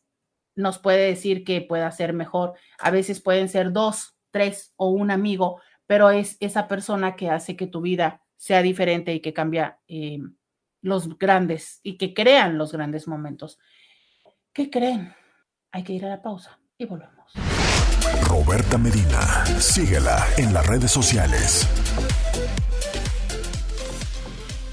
nos 0.56 0.78
puede 0.78 1.06
decir 1.06 1.44
que 1.44 1.60
pueda 1.60 1.90
ser 1.92 2.12
mejor. 2.12 2.54
A 2.78 2.90
veces 2.90 3.20
pueden 3.20 3.48
ser 3.48 3.72
dos, 3.72 4.16
tres 4.30 4.72
o 4.76 4.88
un 4.90 5.10
amigo, 5.10 5.60
pero 5.86 6.10
es 6.10 6.36
esa 6.40 6.66
persona 6.66 7.14
que 7.14 7.30
hace 7.30 7.56
que 7.56 7.66
tu 7.66 7.82
vida 7.82 8.22
sea 8.36 8.62
diferente 8.62 9.14
y 9.14 9.20
que 9.20 9.32
cambia 9.32 9.78
eh, 9.86 10.18
los 10.82 11.18
grandes 11.18 11.80
y 11.82 11.96
que 11.96 12.14
crean 12.14 12.58
los 12.58 12.72
grandes 12.72 13.06
momentos. 13.06 13.58
¿Qué 14.52 14.70
creen? 14.70 15.14
Hay 15.70 15.84
que 15.84 15.92
ir 15.92 16.04
a 16.06 16.08
la 16.08 16.22
pausa 16.22 16.58
y 16.78 16.86
volvemos. 16.86 17.32
Roberta 18.22 18.78
Medina, 18.78 19.44
síguela 19.60 20.26
en 20.38 20.52
las 20.52 20.66
redes 20.66 20.90
sociales. 20.90 21.68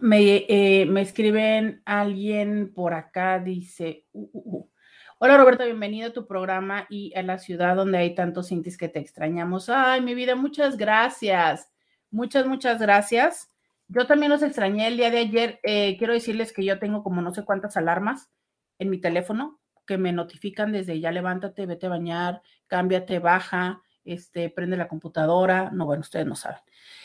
Me, 0.00 0.46
eh, 0.48 0.86
me 0.86 1.02
escriben 1.02 1.82
alguien 1.84 2.72
por 2.72 2.94
acá, 2.94 3.38
dice, 3.38 4.06
uh, 4.12 4.30
uh, 4.32 4.56
uh. 4.56 4.70
hola 5.18 5.36
Roberta, 5.36 5.66
bienvenido 5.66 6.08
a 6.08 6.14
tu 6.14 6.26
programa 6.26 6.86
y 6.88 7.12
a 7.14 7.22
la 7.22 7.36
ciudad 7.36 7.76
donde 7.76 7.98
hay 7.98 8.14
tantos 8.14 8.50
intis 8.50 8.78
que 8.78 8.88
te 8.88 8.98
extrañamos. 8.98 9.68
Ay, 9.68 10.00
mi 10.00 10.14
vida, 10.14 10.34
muchas 10.34 10.78
gracias. 10.78 11.70
Muchas, 12.10 12.46
muchas 12.46 12.80
gracias. 12.80 13.52
Yo 13.88 14.06
también 14.06 14.32
los 14.32 14.42
extrañé 14.42 14.86
el 14.86 14.96
día 14.96 15.10
de 15.10 15.18
ayer. 15.18 15.60
Eh, 15.62 15.98
quiero 15.98 16.14
decirles 16.14 16.54
que 16.54 16.64
yo 16.64 16.78
tengo 16.78 17.02
como 17.02 17.20
no 17.20 17.34
sé 17.34 17.44
cuántas 17.44 17.76
alarmas 17.76 18.30
en 18.78 18.88
mi 18.88 18.98
teléfono 18.98 19.60
que 19.86 19.98
me 19.98 20.14
notifican 20.14 20.72
desde 20.72 21.00
ya 21.00 21.12
levántate, 21.12 21.66
vete 21.66 21.84
a 21.84 21.90
bañar, 21.90 22.40
cámbiate, 22.66 23.18
baja, 23.18 23.82
este, 24.06 24.48
prende 24.48 24.76
la 24.76 24.88
computadora. 24.88 25.70
No, 25.70 25.84
bueno, 25.84 26.00
ustedes 26.00 26.26
no 26.26 26.36
saben. 26.36 26.60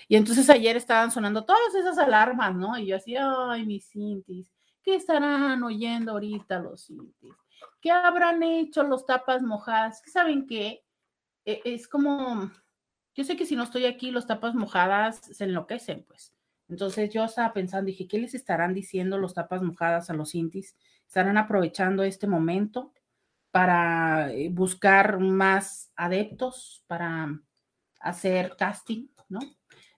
Y 0.07 0.15
entonces 0.15 0.49
ayer 0.49 0.77
estaban 0.77 1.11
sonando 1.11 1.43
todas 1.43 1.75
esas 1.75 1.97
alarmas, 1.97 2.55
¿no? 2.55 2.77
Y 2.77 2.87
yo 2.87 2.95
así, 2.95 3.15
ay, 3.17 3.65
mis 3.65 3.89
cintis, 3.89 4.51
¿qué 4.83 4.95
estarán 4.95 5.61
oyendo 5.63 6.13
ahorita 6.13 6.59
los 6.59 6.85
cintis? 6.85 7.33
¿Qué 7.81 7.91
habrán 7.91 8.43
hecho 8.43 8.83
los 8.83 9.05
tapas 9.05 9.41
mojadas? 9.41 10.01
¿Saben 10.05 10.45
qué? 10.45 10.83
E, 11.45 11.61
es 11.65 11.87
como, 11.87 12.51
yo 13.15 13.23
sé 13.23 13.35
que 13.35 13.45
si 13.45 13.55
no 13.55 13.63
estoy 13.63 13.85
aquí, 13.85 14.11
los 14.11 14.27
tapas 14.27 14.53
mojadas 14.55 15.21
se 15.31 15.43
enloquecen, 15.43 16.05
pues. 16.07 16.33
Entonces 16.69 17.09
yo 17.09 17.25
estaba 17.25 17.51
pensando, 17.51 17.87
dije, 17.87 18.07
¿qué 18.07 18.17
les 18.17 18.33
estarán 18.33 18.73
diciendo 18.73 19.17
los 19.17 19.33
tapas 19.33 19.61
mojadas 19.61 20.09
a 20.09 20.13
los 20.13 20.31
cintis? 20.31 20.77
¿Estarán 21.05 21.37
aprovechando 21.37 22.03
este 22.03 22.27
momento 22.27 22.93
para 23.51 24.31
eh, 24.31 24.49
buscar 24.49 25.19
más 25.19 25.91
adeptos, 25.95 26.83
para 26.87 27.39
hacer 27.99 28.55
casting, 28.57 29.07
¿no? 29.29 29.39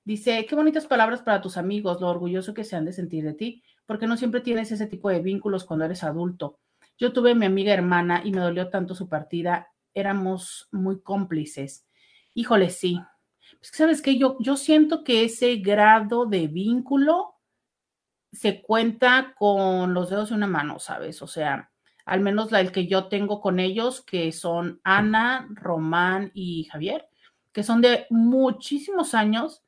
Dice, 0.03 0.45
qué 0.45 0.55
bonitas 0.55 0.85
palabras 0.85 1.21
para 1.21 1.39
tus 1.39 1.55
amigos, 1.55 2.01
lo 2.01 2.09
orgulloso 2.09 2.53
que 2.53 2.65
se 2.65 2.75
han 2.75 2.85
de 2.85 2.91
sentir 2.91 3.23
de 3.23 3.33
ti, 3.33 3.63
porque 3.85 4.07
no 4.07 4.17
siempre 4.17 4.41
tienes 4.41 4.71
ese 4.71 4.87
tipo 4.87 5.09
de 5.09 5.21
vínculos 5.21 5.63
cuando 5.63 5.85
eres 5.85 6.03
adulto. 6.03 6.59
Yo 6.97 7.13
tuve 7.13 7.35
mi 7.35 7.45
amiga 7.45 7.73
hermana 7.73 8.21
y 8.23 8.31
me 8.31 8.41
dolió 8.41 8.69
tanto 8.69 8.95
su 8.95 9.07
partida, 9.07 9.71
éramos 9.93 10.67
muy 10.71 11.01
cómplices. 11.01 11.87
Híjole, 12.33 12.69
sí. 12.69 12.99
Pues, 13.59 13.71
¿sabes 13.73 14.01
qué? 14.01 14.17
Yo, 14.17 14.37
yo 14.39 14.57
siento 14.57 15.03
que 15.03 15.23
ese 15.23 15.57
grado 15.57 16.25
de 16.25 16.47
vínculo 16.47 17.35
se 18.31 18.61
cuenta 18.61 19.35
con 19.37 19.93
los 19.93 20.09
dedos 20.09 20.29
de 20.29 20.35
una 20.35 20.47
mano, 20.47 20.79
¿sabes? 20.79 21.21
O 21.21 21.27
sea, 21.27 21.71
al 22.05 22.21
menos 22.21 22.51
la 22.51 22.61
el 22.61 22.71
que 22.71 22.87
yo 22.87 23.07
tengo 23.07 23.41
con 23.41 23.59
ellos, 23.59 24.01
que 24.01 24.31
son 24.31 24.79
Ana, 24.83 25.47
Román 25.51 26.31
y 26.33 26.65
Javier, 26.65 27.07
que 27.51 27.63
son 27.63 27.81
de 27.81 28.05
muchísimos 28.09 29.13
años 29.13 29.63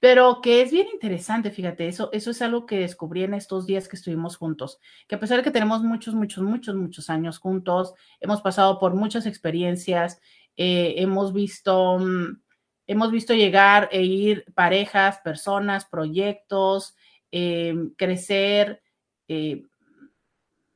pero 0.00 0.40
que 0.40 0.62
es 0.62 0.70
bien 0.70 0.86
interesante, 0.92 1.50
fíjate, 1.50 1.88
eso, 1.88 2.10
eso 2.12 2.30
es 2.30 2.40
algo 2.40 2.66
que 2.66 2.78
descubrí 2.78 3.24
en 3.24 3.34
estos 3.34 3.66
días 3.66 3.88
que 3.88 3.96
estuvimos 3.96 4.36
juntos, 4.36 4.78
que 5.08 5.16
a 5.16 5.20
pesar 5.20 5.38
de 5.38 5.42
que 5.42 5.50
tenemos 5.50 5.82
muchos, 5.82 6.14
muchos, 6.14 6.44
muchos, 6.44 6.76
muchos 6.76 7.10
años 7.10 7.38
juntos, 7.38 7.94
hemos 8.20 8.40
pasado 8.40 8.78
por 8.78 8.94
muchas 8.94 9.26
experiencias, 9.26 10.20
eh, 10.56 10.94
hemos 10.98 11.32
visto, 11.32 11.98
mm, 11.98 12.40
hemos 12.86 13.10
visto 13.10 13.34
llegar 13.34 13.88
e 13.90 14.02
ir 14.02 14.44
parejas, 14.54 15.18
personas, 15.24 15.84
proyectos, 15.84 16.94
eh, 17.32 17.74
crecer, 17.96 18.82
eh, 19.26 19.64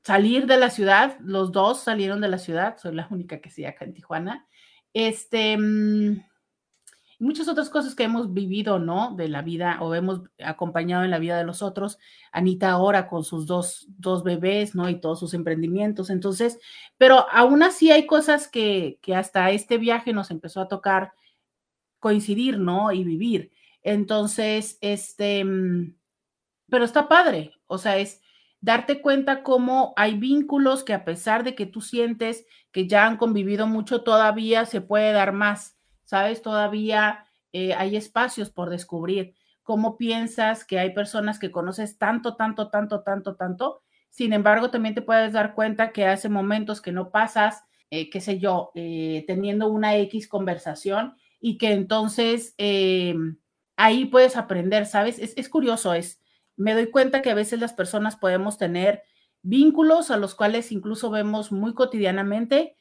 salir 0.04 0.46
de 0.46 0.56
la 0.56 0.70
ciudad, 0.70 1.16
los 1.20 1.52
dos 1.52 1.80
salieron 1.80 2.20
de 2.20 2.28
la 2.28 2.38
ciudad, 2.38 2.76
soy 2.78 2.94
la 2.94 3.06
única 3.10 3.40
que 3.40 3.50
sí 3.50 3.64
acá 3.64 3.84
en 3.84 3.94
Tijuana. 3.94 4.46
Este, 4.92 5.56
mm, 5.56 6.22
muchas 7.18 7.48
otras 7.48 7.70
cosas 7.70 7.94
que 7.94 8.02
hemos 8.02 8.32
vivido, 8.32 8.78
¿no? 8.78 9.14
De 9.14 9.28
la 9.28 9.42
vida 9.42 9.78
o 9.80 9.94
hemos 9.94 10.22
acompañado 10.44 11.04
en 11.04 11.10
la 11.10 11.20
vida 11.20 11.38
de 11.38 11.44
los 11.44 11.62
otros. 11.62 11.98
Anita 12.32 12.70
ahora 12.70 13.06
con 13.08 13.24
sus 13.24 13.46
dos, 13.46 13.86
dos 13.96 14.24
bebés, 14.24 14.74
¿no? 14.74 14.88
Y 14.88 15.00
todos 15.00 15.20
sus 15.20 15.34
emprendimientos. 15.34 16.10
Entonces, 16.10 16.58
pero 16.98 17.26
aún 17.30 17.62
así 17.62 17.92
hay 17.92 18.06
cosas 18.06 18.48
que, 18.48 18.98
que 19.02 19.14
hasta 19.14 19.50
este 19.52 19.78
viaje 19.78 20.12
nos 20.12 20.30
empezó 20.30 20.60
a 20.60 20.68
tocar 20.68 21.12
coincidir, 22.00 22.58
¿no? 22.58 22.90
Y 22.92 23.04
vivir. 23.04 23.52
Entonces, 23.82 24.78
este, 24.80 25.44
mm, 25.44 25.94
pero 26.68 26.84
está 26.84 27.08
padre, 27.08 27.52
o 27.66 27.78
sea, 27.78 27.98
es 27.98 28.21
darte 28.62 29.02
cuenta 29.02 29.42
cómo 29.42 29.92
hay 29.96 30.16
vínculos 30.18 30.84
que 30.84 30.94
a 30.94 31.04
pesar 31.04 31.44
de 31.44 31.54
que 31.54 31.66
tú 31.66 31.82
sientes 31.82 32.46
que 32.70 32.88
ya 32.88 33.06
han 33.06 33.18
convivido 33.18 33.66
mucho, 33.66 34.02
todavía 34.02 34.64
se 34.64 34.80
puede 34.80 35.12
dar 35.12 35.32
más 35.32 35.76
¿sabes? 36.12 36.42
Todavía 36.42 37.24
eh, 37.54 37.72
hay 37.72 37.96
espacios 37.96 38.50
por 38.50 38.68
descubrir. 38.68 39.34
¿Cómo 39.62 39.96
piensas 39.96 40.62
que 40.66 40.78
hay 40.78 40.92
personas 40.92 41.38
que 41.38 41.50
conoces 41.50 41.96
tanto, 41.96 42.36
tanto, 42.36 42.68
tanto, 42.68 43.00
tanto, 43.02 43.34
tanto? 43.34 43.80
Sin 44.10 44.34
embargo, 44.34 44.70
también 44.70 44.94
te 44.94 45.00
puedes 45.00 45.32
dar 45.32 45.54
cuenta 45.54 45.90
que 45.90 46.04
hace 46.04 46.28
momentos 46.28 46.82
que 46.82 46.92
no 46.92 47.10
pasas, 47.10 47.64
eh, 47.88 48.10
qué 48.10 48.20
sé 48.20 48.38
yo, 48.38 48.72
eh, 48.74 49.24
teniendo 49.26 49.68
una 49.68 49.96
X 49.96 50.28
conversación 50.28 51.16
y 51.40 51.56
que 51.56 51.72
entonces 51.72 52.54
ahí 53.76 54.04
puedes 54.04 54.36
aprender, 54.36 54.84
¿sabes? 54.84 55.18
Es, 55.18 55.32
es 55.38 55.48
curioso, 55.48 55.94
es, 55.94 56.20
me 56.56 56.74
doy 56.74 56.90
cuenta 56.90 57.22
que 57.22 57.30
a 57.30 57.34
veces 57.34 57.60
las 57.60 57.72
personas 57.72 58.16
podemos 58.16 58.58
tener 58.58 59.02
vínculos 59.42 60.10
a 60.10 60.16
los 60.16 60.34
cuales 60.34 60.72
incluso 60.72 61.10
vemos 61.10 61.52
muy 61.52 61.74
cotidianamente 61.74 62.76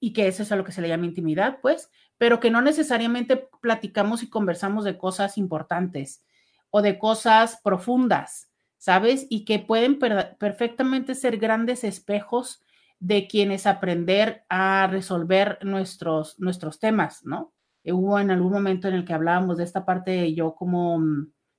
y 0.00 0.12
que 0.12 0.28
eso 0.28 0.42
es 0.42 0.52
a 0.52 0.56
lo 0.56 0.64
que 0.64 0.72
se 0.72 0.80
le 0.80 0.88
llama 0.88 1.06
intimidad, 1.06 1.58
pues, 1.60 1.90
pero 2.18 2.40
que 2.40 2.50
no 2.50 2.62
necesariamente 2.62 3.48
platicamos 3.60 4.22
y 4.22 4.30
conversamos 4.30 4.84
de 4.84 4.96
cosas 4.96 5.38
importantes 5.38 6.24
o 6.70 6.82
de 6.82 6.98
cosas 6.98 7.60
profundas, 7.62 8.50
¿sabes? 8.76 9.26
Y 9.28 9.44
que 9.44 9.58
pueden 9.58 9.98
perfectamente 9.98 11.14
ser 11.14 11.38
grandes 11.38 11.84
espejos 11.84 12.62
de 13.00 13.26
quienes 13.28 13.66
aprender 13.66 14.44
a 14.48 14.86
resolver 14.88 15.58
nuestros, 15.62 16.38
nuestros 16.38 16.78
temas, 16.78 17.24
¿no? 17.24 17.52
Eh, 17.84 17.92
hubo 17.92 18.18
en 18.18 18.30
algún 18.30 18.52
momento 18.52 18.88
en 18.88 18.94
el 18.94 19.04
que 19.04 19.14
hablábamos 19.14 19.58
de 19.58 19.64
esta 19.64 19.84
parte 19.84 20.10
de 20.10 20.34
yo 20.34 20.54
como, 20.54 21.00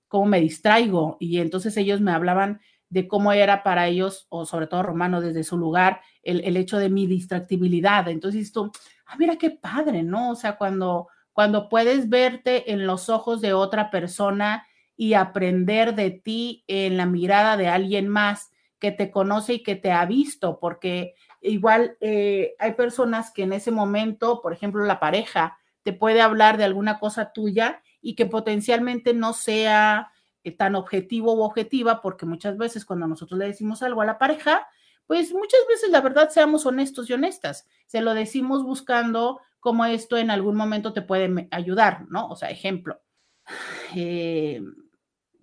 como 0.10 0.26
me 0.26 0.42
distraigo 0.42 1.16
y 1.22 1.40
entonces 1.40 1.78
ellos 1.78 2.02
me 2.02 2.12
hablaban 2.12 2.60
de 2.90 3.08
cómo 3.08 3.32
era 3.32 3.64
para 3.64 3.88
ellos, 3.88 4.26
o 4.30 4.46
sobre 4.46 4.68
todo 4.68 4.84
Romano 4.84 5.22
desde 5.22 5.44
su 5.44 5.58
lugar, 5.58 6.02
el, 6.24 6.42
el 6.44 6.58
hecho 6.58 6.78
de 6.78 6.90
mi 6.90 7.06
distractibilidad. 7.06 8.08
Entonces, 8.10 8.52
tú, 8.52 8.72
ah, 9.06 9.16
mira 9.18 9.38
qué 9.38 9.52
padre, 9.52 10.04
¿no? 10.04 10.32
O 10.32 10.36
sea, 10.36 10.58
cuando, 10.58 11.08
cuando 11.32 11.70
puedes 11.70 12.10
verte 12.10 12.72
en 12.72 12.88
los 12.88 13.08
ojos 13.10 13.42
de 13.42 13.54
otra 13.54 13.92
persona 13.92 14.66
y 14.98 15.14
aprender 15.14 15.96
de 15.96 16.10
ti 16.10 16.64
en 16.68 16.98
la 16.98 17.06
mirada 17.06 17.58
de 17.58 17.68
alguien 17.68 18.08
más 18.08 18.50
que 18.80 18.92
te 18.92 19.12
conoce 19.12 19.56
y 19.56 19.64
que 19.64 19.76
te 19.76 19.92
ha 19.92 20.06
visto, 20.06 20.60
porque 20.60 21.14
igual 21.42 21.96
eh, 22.02 22.56
hay 22.58 22.74
personas 22.74 23.32
que 23.32 23.44
en 23.44 23.54
ese 23.54 23.72
momento, 23.72 24.42
por 24.42 24.52
ejemplo, 24.52 24.84
la 24.84 25.00
pareja, 25.00 25.58
te 25.84 25.94
puede 25.94 26.22
hablar 26.22 26.58
de 26.58 26.64
alguna 26.64 27.00
cosa 27.00 27.32
tuya 27.34 27.82
y 28.02 28.16
que 28.16 28.26
potencialmente 28.26 29.14
no 29.14 29.34
sea 29.34 30.12
eh, 30.44 30.52
tan 30.52 30.76
objetivo 30.76 31.34
o 31.34 31.46
objetiva, 31.46 32.02
porque 32.02 32.26
muchas 32.26 32.58
veces 32.58 32.86
cuando 32.86 33.08
nosotros 33.08 33.38
le 33.38 33.48
decimos 33.48 33.84
algo 33.84 34.02
a 34.02 34.06
la 34.06 34.18
pareja, 34.18 34.68
pues 35.06 35.34
muchas 35.34 35.62
veces 35.68 35.90
la 35.90 36.02
verdad 36.02 36.30
seamos 36.30 36.66
honestos 36.66 37.10
y 37.10 37.14
honestas, 37.14 37.68
se 37.88 38.02
lo 38.02 38.14
decimos 38.14 38.64
buscando 38.64 39.42
cómo 39.60 39.86
esto 39.86 40.18
en 40.18 40.32
algún 40.32 40.56
momento 40.56 40.94
te 40.94 41.02
puede 41.02 41.48
ayudar, 41.52 42.06
¿no? 42.10 42.28
O 42.30 42.36
sea, 42.36 42.50
ejemplo, 42.50 43.02
eh, 43.96 44.62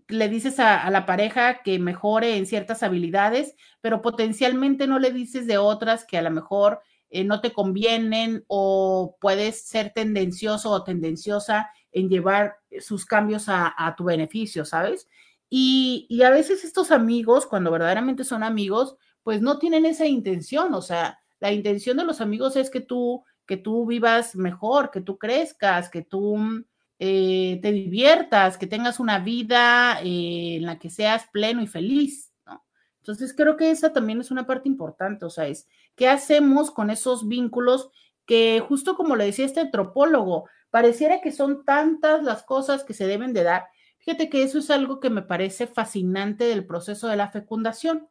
le 0.09 0.29
dices 0.29 0.61
a, 0.61 0.89
la 0.91 1.05
pareja 1.05 1.63
que 1.63 1.79
mejore 1.79 2.37
en 2.37 2.47
ciertas 2.47 2.83
habilidades, 2.83 3.57
pero 3.81 4.03
potencialmente 4.03 4.87
no 4.87 4.99
le 4.99 5.11
dices 5.11 5.47
de 5.47 5.59
otras 5.59 6.05
que 6.05 6.19
a 6.19 6.23
lo 6.23 6.31
mejor 6.31 6.81
eh, 7.11 7.25
no 7.25 7.41
te 7.41 7.53
convienen 7.53 8.45
o 8.49 9.17
puedes 9.21 9.67
ser 9.67 9.93
tendencioso 9.93 10.71
o 10.71 10.85
tendenciosa 10.85 11.71
en 11.93 12.09
llevar 12.09 12.57
sus 12.81 13.07
cambios 13.07 13.47
a, 13.49 13.95
tu 13.97 14.05
beneficio, 14.05 14.65
¿sabes? 14.65 15.09
Y, 15.49 16.21
a 16.23 16.31
veces 16.31 16.65
estos 16.65 16.91
amigos, 16.91 17.47
cuando 17.47 17.71
verdaderamente 17.71 18.25
son 18.25 18.43
amigos, 18.43 18.97
pues 19.23 19.41
no 19.41 19.59
tienen 19.59 19.87
esa 19.87 20.07
intención, 20.07 20.75
o 20.75 20.83
sea, 20.83 21.19
la 21.41 21.53
intención 21.53 21.97
de 21.97 22.05
los 22.05 22.21
amigos 22.21 22.57
es 22.57 22.71
que 22.71 22.81
tú, 22.81 23.25
que 23.47 23.57
tú 23.57 23.87
vivas 23.87 24.37
mejor, 24.37 24.91
que 24.91 25.01
tú 25.01 25.19
crezcas, 25.19 25.89
que 25.89 26.03
tú 26.03 26.65
eh, 26.99 27.59
te 27.63 27.73
diviertas, 27.73 28.59
que 28.59 28.67
tengas 28.67 29.01
una 29.01 29.19
vida 29.19 30.01
eh, 30.03 30.57
en 30.57 30.67
la 30.67 30.79
que 30.79 30.91
seas 30.91 31.27
pleno 31.33 31.63
y 31.63 31.67
feliz. 31.67 32.33
Entonces 33.07 33.35
creo 33.37 33.57
que 33.57 33.71
esa 33.71 33.93
también 33.93 34.21
es 34.21 34.33
una 34.33 34.49
parte 34.49 34.69
importante, 34.69 35.25
o 35.25 35.31
sea, 35.31 35.47
es 35.47 35.69
qué 35.95 36.09
hacemos 36.09 36.73
con 36.73 36.91
esos 36.91 37.29
vínculos 37.29 37.91
que 38.27 38.61
justo 38.67 38.97
como 38.97 39.15
le 39.15 39.27
decía 39.27 39.45
este 39.45 39.61
antropólogo, 39.61 40.49
pareciera 40.71 41.21
que 41.21 41.31
son 41.31 41.65
tantas 41.65 42.25
las 42.25 42.43
cosas 42.43 42.83
que 42.83 42.95
se 42.95 43.07
deben 43.07 43.33
de 43.33 43.45
dar. 43.45 43.67
Fíjate 43.99 44.29
que 44.29 44.43
eso 44.43 44.59
es 44.59 44.71
algo 44.71 44.99
que 44.99 45.11
me 45.11 45.23
parece 45.23 45.69
fascinante 45.69 46.47
del 46.47 46.67
proceso 46.67 47.07
de 47.07 47.15
la 47.15 47.29
fecundación. 47.29 48.09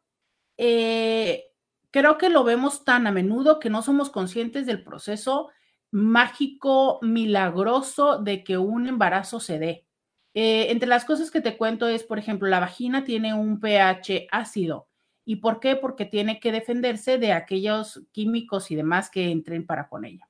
Eh, 0.56 1.44
creo 1.90 2.16
que 2.16 2.30
lo 2.30 2.42
vemos 2.42 2.84
tan 2.84 3.06
a 3.06 3.12
menudo 3.12 3.60
que 3.60 3.68
no 3.68 3.82
somos 3.82 4.08
conscientes 4.08 4.64
del 4.64 4.82
proceso 4.82 5.50
mágico, 5.90 7.00
milagroso 7.02 8.16
de 8.16 8.42
que 8.42 8.56
un 8.56 8.88
embarazo 8.88 9.40
se 9.40 9.58
dé. 9.58 9.85
Eh, 10.38 10.70
entre 10.70 10.86
las 10.86 11.06
cosas 11.06 11.30
que 11.30 11.40
te 11.40 11.56
cuento 11.56 11.88
es, 11.88 12.04
por 12.04 12.18
ejemplo, 12.18 12.46
la 12.46 12.60
vagina 12.60 13.04
tiene 13.04 13.32
un 13.32 13.58
pH 13.58 14.28
ácido. 14.30 14.86
¿Y 15.24 15.36
por 15.36 15.60
qué? 15.60 15.76
Porque 15.76 16.04
tiene 16.04 16.40
que 16.40 16.52
defenderse 16.52 17.16
de 17.16 17.32
aquellos 17.32 18.02
químicos 18.12 18.70
y 18.70 18.76
demás 18.76 19.08
que 19.08 19.30
entren 19.30 19.64
para 19.64 19.88
con 19.88 20.04
ella. 20.04 20.28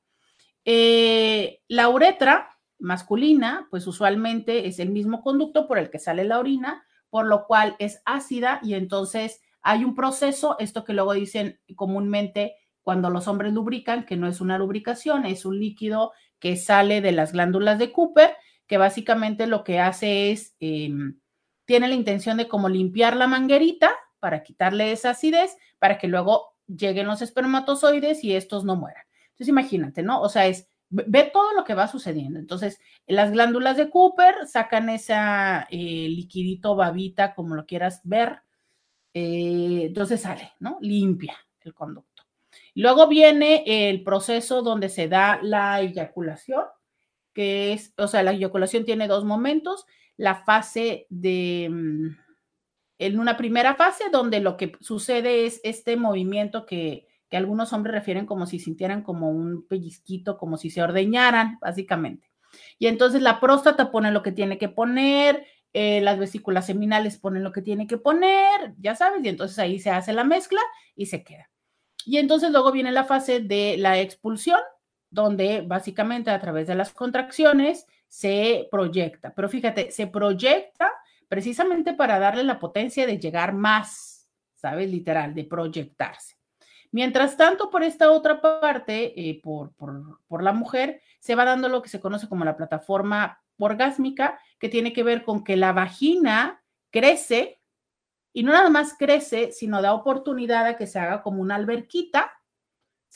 Eh, 0.64 1.60
la 1.66 1.88
uretra 1.88 2.50
masculina, 2.78 3.66
pues 3.68 3.88
usualmente 3.88 4.68
es 4.68 4.78
el 4.78 4.90
mismo 4.90 5.22
conducto 5.22 5.66
por 5.66 5.76
el 5.76 5.90
que 5.90 5.98
sale 5.98 6.22
la 6.22 6.38
orina, 6.38 6.84
por 7.10 7.26
lo 7.26 7.44
cual 7.44 7.74
es 7.80 8.00
ácida 8.04 8.60
y 8.62 8.74
entonces 8.74 9.42
hay 9.60 9.82
un 9.82 9.96
proceso, 9.96 10.56
esto 10.60 10.84
que 10.84 10.92
luego 10.92 11.14
dicen 11.14 11.58
comúnmente 11.74 12.54
cuando 12.82 13.10
los 13.10 13.26
hombres 13.26 13.52
lubrican, 13.52 14.06
que 14.06 14.16
no 14.16 14.28
es 14.28 14.40
una 14.40 14.56
lubricación, 14.56 15.26
es 15.26 15.44
un 15.44 15.58
líquido 15.58 16.12
que 16.38 16.56
sale 16.56 17.00
de 17.00 17.10
las 17.10 17.32
glándulas 17.32 17.80
de 17.80 17.90
Cooper, 17.90 18.36
que 18.66 18.78
básicamente 18.78 19.46
lo 19.46 19.64
que 19.64 19.80
hace 19.80 20.32
es, 20.32 20.54
em, 20.60 21.20
tiene 21.64 21.88
la 21.88 21.94
intención 21.94 22.36
de 22.36 22.48
como 22.48 22.68
limpiar 22.68 23.16
la 23.16 23.26
manguerita 23.26 23.90
para 24.18 24.42
quitarle 24.42 24.92
esa 24.92 25.10
acidez, 25.10 25.56
para 25.78 25.98
que 25.98 26.08
luego 26.08 26.56
lleguen 26.66 27.06
los 27.06 27.22
espermatozoides 27.22 28.24
y 28.24 28.34
estos 28.34 28.64
no 28.64 28.76
mueran. 28.76 29.04
Entonces 29.26 29.48
imagínate, 29.48 30.02
¿no? 30.02 30.20
O 30.20 30.28
sea, 30.28 30.46
es, 30.46 30.68
ve 30.88 31.30
todo 31.32 31.52
lo 31.52 31.64
que 31.64 31.74
va 31.74 31.88
sucediendo. 31.88 32.38
Entonces, 32.38 32.80
las 33.06 33.30
glándulas 33.32 33.76
de 33.76 33.90
Cooper 33.90 34.46
sacan 34.46 34.88
esa 34.88 35.66
eh, 35.70 36.08
liquidito 36.08 36.76
babita, 36.76 37.34
como 37.34 37.54
lo 37.54 37.66
quieras 37.66 38.00
ver. 38.04 38.40
Eh, 39.14 39.84
entonces 39.86 40.20
sale, 40.20 40.52
¿no? 40.60 40.78
Limpia 40.80 41.36
el 41.60 41.74
conducto. 41.74 42.22
Luego 42.74 43.08
viene 43.08 43.64
el 43.66 44.02
proceso 44.02 44.62
donde 44.62 44.88
se 44.88 45.08
da 45.08 45.40
la 45.42 45.80
eyaculación, 45.80 46.64
que 47.36 47.74
es, 47.74 47.92
o 47.98 48.08
sea, 48.08 48.22
la 48.22 48.32
eyaculación 48.32 48.86
tiene 48.86 49.08
dos 49.08 49.26
momentos, 49.26 49.84
la 50.16 50.36
fase 50.36 51.06
de, 51.10 51.68
mm, 51.70 52.16
en 52.98 53.20
una 53.20 53.36
primera 53.36 53.74
fase 53.74 54.04
donde 54.10 54.40
lo 54.40 54.56
que 54.56 54.72
sucede 54.80 55.44
es 55.44 55.60
este 55.62 55.98
movimiento 55.98 56.64
que, 56.64 57.06
que 57.28 57.36
algunos 57.36 57.74
hombres 57.74 57.94
refieren 57.94 58.24
como 58.24 58.46
si 58.46 58.58
sintieran 58.58 59.02
como 59.02 59.28
un 59.28 59.66
pellizquito, 59.68 60.38
como 60.38 60.56
si 60.56 60.70
se 60.70 60.82
ordeñaran, 60.82 61.58
básicamente. 61.60 62.30
Y 62.78 62.86
entonces 62.86 63.20
la 63.20 63.38
próstata 63.38 63.90
pone 63.90 64.12
lo 64.12 64.22
que 64.22 64.32
tiene 64.32 64.56
que 64.56 64.70
poner, 64.70 65.44
eh, 65.74 66.00
las 66.00 66.18
vesículas 66.18 66.64
seminales 66.64 67.18
ponen 67.18 67.44
lo 67.44 67.52
que 67.52 67.60
tiene 67.60 67.86
que 67.86 67.98
poner, 67.98 68.74
ya 68.78 68.94
sabes, 68.94 69.22
y 69.22 69.28
entonces 69.28 69.58
ahí 69.58 69.78
se 69.78 69.90
hace 69.90 70.14
la 70.14 70.24
mezcla 70.24 70.60
y 70.94 71.04
se 71.04 71.22
queda. 71.22 71.50
Y 72.06 72.16
entonces 72.16 72.50
luego 72.50 72.72
viene 72.72 72.92
la 72.92 73.04
fase 73.04 73.40
de 73.40 73.76
la 73.76 74.00
expulsión, 74.00 74.60
donde 75.16 75.62
básicamente 75.62 76.30
a 76.30 76.38
través 76.38 76.66
de 76.66 76.74
las 76.74 76.92
contracciones 76.92 77.86
se 78.06 78.68
proyecta. 78.70 79.34
Pero 79.34 79.48
fíjate, 79.48 79.90
se 79.90 80.06
proyecta 80.06 80.92
precisamente 81.26 81.94
para 81.94 82.18
darle 82.18 82.44
la 82.44 82.58
potencia 82.58 83.06
de 83.06 83.18
llegar 83.18 83.54
más, 83.54 84.28
¿sabes? 84.54 84.90
Literal, 84.90 85.34
de 85.34 85.44
proyectarse. 85.44 86.36
Mientras 86.92 87.38
tanto, 87.38 87.70
por 87.70 87.82
esta 87.82 88.10
otra 88.10 88.42
parte, 88.42 89.18
eh, 89.18 89.40
por, 89.42 89.72
por, 89.72 90.20
por 90.28 90.42
la 90.42 90.52
mujer, 90.52 91.00
se 91.18 91.34
va 91.34 91.46
dando 91.46 91.70
lo 91.70 91.80
que 91.80 91.88
se 91.88 91.98
conoce 91.98 92.28
como 92.28 92.44
la 92.44 92.56
plataforma 92.56 93.42
orgásmica, 93.58 94.38
que 94.58 94.68
tiene 94.68 94.92
que 94.92 95.02
ver 95.02 95.24
con 95.24 95.42
que 95.42 95.56
la 95.56 95.72
vagina 95.72 96.62
crece 96.90 97.58
y 98.34 98.42
no 98.42 98.52
nada 98.52 98.68
más 98.68 98.94
crece, 98.98 99.50
sino 99.50 99.80
da 99.80 99.94
oportunidad 99.94 100.66
a 100.66 100.76
que 100.76 100.86
se 100.86 100.98
haga 100.98 101.22
como 101.22 101.40
una 101.40 101.54
alberquita, 101.54 102.30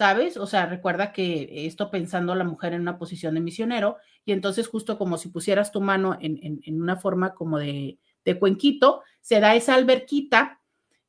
¿sabes? 0.00 0.38
O 0.38 0.46
sea, 0.46 0.64
recuerda 0.64 1.12
que 1.12 1.66
esto 1.66 1.90
pensando 1.90 2.34
la 2.34 2.44
mujer 2.44 2.72
en 2.72 2.80
una 2.80 2.96
posición 2.96 3.34
de 3.34 3.42
misionero, 3.42 3.98
y 4.24 4.32
entonces 4.32 4.66
justo 4.66 4.96
como 4.96 5.18
si 5.18 5.28
pusieras 5.28 5.72
tu 5.72 5.82
mano 5.82 6.16
en, 6.18 6.62
una 6.80 6.96
forma 6.96 7.34
como 7.34 7.58
de, 7.58 7.98
cuenquito, 8.38 9.02
se 9.20 9.40
da 9.40 9.54
esa 9.54 9.74
alberquita, 9.74 10.62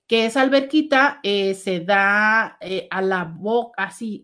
que 0.07 0.25
esa 0.25 0.41
alberquita 0.41 1.21
eh, 1.23 1.53
se 1.53 1.79
da 1.79 2.57
eh, 2.59 2.89
a 2.91 3.01
la 3.01 3.23
boca, 3.23 3.81
así, 3.81 4.23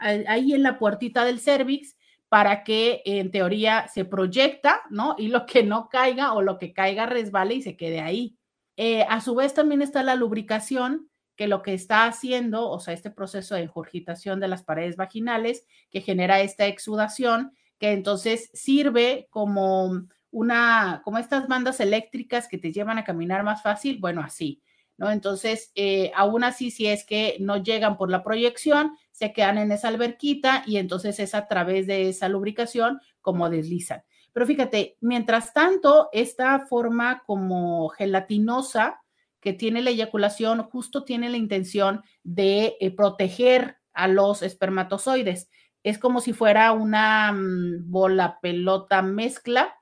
ahí 0.00 0.52
en 0.52 0.64
la 0.64 0.80
puertita 0.80 1.24
del 1.24 1.38
cervix, 1.38 1.96
para 2.28 2.64
que 2.64 3.02
en 3.04 3.30
teoría 3.30 3.86
se 3.86 4.04
proyecta, 4.04 4.82
¿no? 4.90 5.14
Y 5.16 5.28
lo 5.28 5.46
que 5.46 5.62
no 5.62 5.88
caiga 5.88 6.32
o 6.32 6.42
lo 6.42 6.58
que 6.58 6.72
caiga 6.72 7.06
resbale 7.06 7.54
y 7.54 7.62
se 7.62 7.76
quede 7.76 8.00
ahí. 8.00 8.36
Eh, 8.76 9.04
a 9.08 9.20
su 9.20 9.36
vez 9.36 9.54
también 9.54 9.80
está 9.80 10.02
la 10.02 10.16
lubricación, 10.16 11.08
que 11.38 11.46
lo 11.46 11.62
que 11.62 11.72
está 11.72 12.06
haciendo, 12.06 12.68
o 12.68 12.80
sea, 12.80 12.92
este 12.92 13.12
proceso 13.12 13.54
de 13.54 13.62
engurgitación 13.62 14.40
de 14.40 14.48
las 14.48 14.64
paredes 14.64 14.96
vaginales, 14.96 15.64
que 15.88 16.00
genera 16.00 16.40
esta 16.40 16.66
exudación, 16.66 17.52
que 17.78 17.92
entonces 17.92 18.50
sirve 18.54 19.28
como 19.30 20.08
una, 20.32 21.00
como 21.04 21.18
estas 21.18 21.46
bandas 21.46 21.78
eléctricas 21.78 22.48
que 22.48 22.58
te 22.58 22.72
llevan 22.72 22.98
a 22.98 23.04
caminar 23.04 23.44
más 23.44 23.62
fácil, 23.62 23.98
bueno, 24.00 24.20
así, 24.20 24.60
¿no? 24.96 25.12
Entonces, 25.12 25.70
eh, 25.76 26.10
aún 26.16 26.42
así, 26.42 26.72
si 26.72 26.88
es 26.88 27.06
que 27.06 27.36
no 27.38 27.62
llegan 27.62 27.96
por 27.96 28.10
la 28.10 28.24
proyección, 28.24 28.96
se 29.12 29.32
quedan 29.32 29.58
en 29.58 29.70
esa 29.70 29.86
alberquita 29.86 30.64
y 30.66 30.78
entonces 30.78 31.20
es 31.20 31.36
a 31.36 31.46
través 31.46 31.86
de 31.86 32.08
esa 32.08 32.28
lubricación 32.28 33.00
como 33.20 33.48
deslizan. 33.48 34.02
Pero 34.32 34.44
fíjate, 34.44 34.96
mientras 35.00 35.52
tanto, 35.52 36.08
esta 36.12 36.66
forma 36.66 37.22
como 37.24 37.90
gelatinosa 37.90 39.00
que 39.40 39.52
tiene 39.52 39.82
la 39.82 39.90
eyaculación 39.90 40.62
justo 40.62 41.04
tiene 41.04 41.28
la 41.28 41.36
intención 41.36 42.02
de 42.22 42.76
eh, 42.80 42.90
proteger 42.90 43.78
a 43.92 44.08
los 44.08 44.42
espermatozoides. 44.42 45.50
Es 45.82 45.98
como 45.98 46.20
si 46.20 46.32
fuera 46.32 46.72
una 46.72 47.32
mm, 47.32 47.90
bola 47.90 48.38
pelota 48.40 49.02
mezcla 49.02 49.74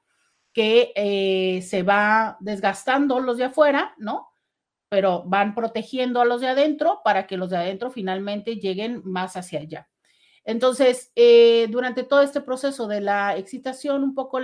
que 0.53 0.92
eh, 0.97 1.61
se 1.62 1.83
va 1.83 2.38
desgastando 2.40 3.21
los 3.21 3.37
de 3.37 3.45
afuera, 3.45 3.95
¿no? 3.99 4.29
Pero 4.88 5.23
van 5.27 5.55
protegiendo 5.55 6.21
a 6.21 6.25
los 6.25 6.40
de 6.40 6.49
adentro 6.49 7.01
para 7.05 7.27
que 7.27 7.37
los 7.37 7.51
de 7.51 7.59
adentro 7.59 7.90
finalmente 7.90 8.57
lleguen 8.57 9.03
más 9.05 9.37
hacia 9.37 9.61
allá. 9.61 9.88
Entonces, 10.47 11.11
eh, 11.16 11.66
durante 11.71 12.05
todo 12.05 12.23
este 12.23 12.40
proceso 12.40 12.87
de 12.87 13.01
la 13.01 13.37
excitación, 13.37 14.05
un 14.05 14.14
poco 14.14 14.38
eh, 14.38 14.42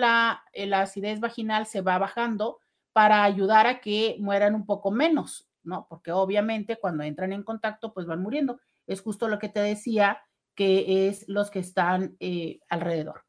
la, 0.66 0.80
acidez 0.80 1.20
vaginal 1.20 1.64
se 1.64 1.80
va 1.80 1.96
bajando 1.96 2.58
para 2.92 3.24
ayudar 3.24 3.66
a 3.66 3.80
que 3.80 4.16
mueran 4.18 4.54
un 4.54 4.66
poco 4.66 4.90
menos 4.90 5.48
¿no? 5.64 5.86
Porque 5.88 6.12
obviamente 6.12 6.78
cuando 6.78 7.02
entran 7.04 7.32
en 7.32 7.42
contacto, 7.42 7.92
pues 7.92 8.06
van 8.06 8.22
muriendo. 8.22 8.60
Es 8.86 9.00
justo 9.00 9.28
lo 9.28 9.38
que 9.38 9.48
te 9.48 9.60
decía, 9.60 10.22
que 10.54 11.08
es 11.08 11.24
los 11.28 11.50
que 11.50 11.60
están 11.60 12.16
eh, 12.20 12.60
alrededor. 12.68 13.24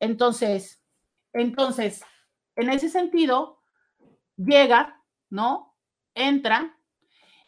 Entonces, 0.00 0.82
entonces, 1.32 2.04
en 2.56 2.70
ese 2.70 2.88
sentido, 2.88 3.60
llega, 4.36 5.02
¿no? 5.30 5.74
Entra 6.14 6.76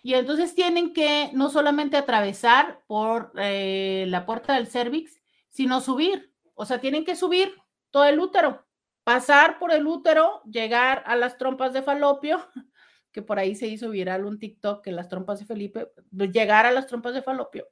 y 0.02 0.14
entonces 0.14 0.54
tienen 0.54 0.92
que 0.92 1.30
no 1.32 1.50
solamente 1.50 1.96
atravesar 1.96 2.82
por 2.86 3.32
eh, 3.36 4.04
la 4.08 4.24
puerta 4.24 4.54
del 4.54 4.68
cervix, 4.68 5.20
sino 5.48 5.80
subir. 5.80 6.32
O 6.54 6.64
sea, 6.64 6.80
tienen 6.80 7.04
que 7.04 7.16
subir 7.16 7.54
todo 7.90 8.04
el 8.04 8.20
útero, 8.20 8.65
pasar 9.06 9.60
por 9.60 9.70
el 9.70 9.86
útero, 9.86 10.42
llegar 10.50 11.04
a 11.06 11.14
las 11.14 11.38
trompas 11.38 11.72
de 11.72 11.80
falopio, 11.80 12.40
que 13.12 13.22
por 13.22 13.38
ahí 13.38 13.54
se 13.54 13.68
hizo 13.68 13.88
viral 13.90 14.26
un 14.26 14.40
TikTok 14.40 14.82
que 14.82 14.90
las 14.90 15.08
trompas 15.08 15.38
de 15.38 15.44
Felipe, 15.44 15.92
llegar 16.10 16.66
a 16.66 16.72
las 16.72 16.88
trompas 16.88 17.14
de 17.14 17.22
falopio, 17.22 17.68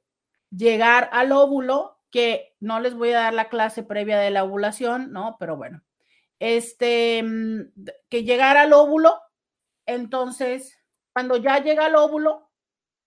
llegar 0.49 1.09
al 1.11 1.33
óvulo, 1.33 1.99
que 2.09 2.55
no 2.61 2.79
les 2.79 2.93
voy 2.93 3.09
a 3.09 3.19
dar 3.19 3.33
la 3.33 3.49
clase 3.49 3.83
previa 3.83 4.17
de 4.17 4.31
la 4.31 4.45
ovulación, 4.45 5.11
¿no? 5.11 5.35
Pero 5.37 5.57
bueno, 5.57 5.83
este, 6.39 7.21
mm, 7.21 7.73
que 8.07 8.23
llegar 8.23 8.55
al 8.55 8.71
óvulo, 8.71 9.19
entonces 9.85 10.79
cuando 11.11 11.35
ya 11.35 11.61
llega 11.61 11.87
el 11.87 11.95
óvulo, 11.95 12.49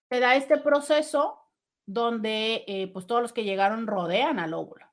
se 0.07 0.19
da 0.19 0.35
este 0.35 0.57
proceso 0.57 1.39
donde 1.87 2.63
eh, 2.67 2.91
pues 2.93 3.07
todos 3.07 3.23
los 3.23 3.33
que 3.33 3.43
llegaron 3.43 3.87
rodean 3.87 4.37
al 4.37 4.53
óvulo. 4.53 4.85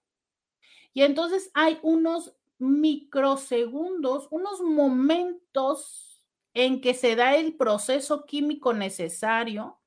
Y 0.95 1.03
entonces 1.03 1.51
hay 1.53 1.79
unos 1.83 2.35
microsegundos, 2.59 4.29
unos 4.31 4.61
momentos 4.61 6.25
en 6.55 6.81
que 6.81 6.95
se 6.95 7.17
da 7.17 7.37
el 7.37 7.55
proceso 7.57 8.25
químico 8.25 8.73
necesario 8.73 9.79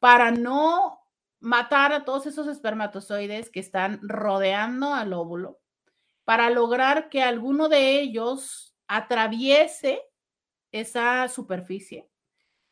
para 0.00 0.30
no 0.30 1.00
matar 1.40 1.92
a 1.92 2.04
todos 2.04 2.26
esos 2.26 2.48
espermatozoides 2.48 3.50
que 3.50 3.60
están 3.60 4.00
rodeando 4.02 4.92
al 4.92 5.12
óvulo, 5.12 5.60
para 6.24 6.50
lograr 6.50 7.10
que 7.10 7.22
alguno 7.22 7.68
de 7.68 8.00
ellos 8.00 8.74
atraviese 8.88 10.02
esa 10.72 11.28
superficie. 11.28 12.08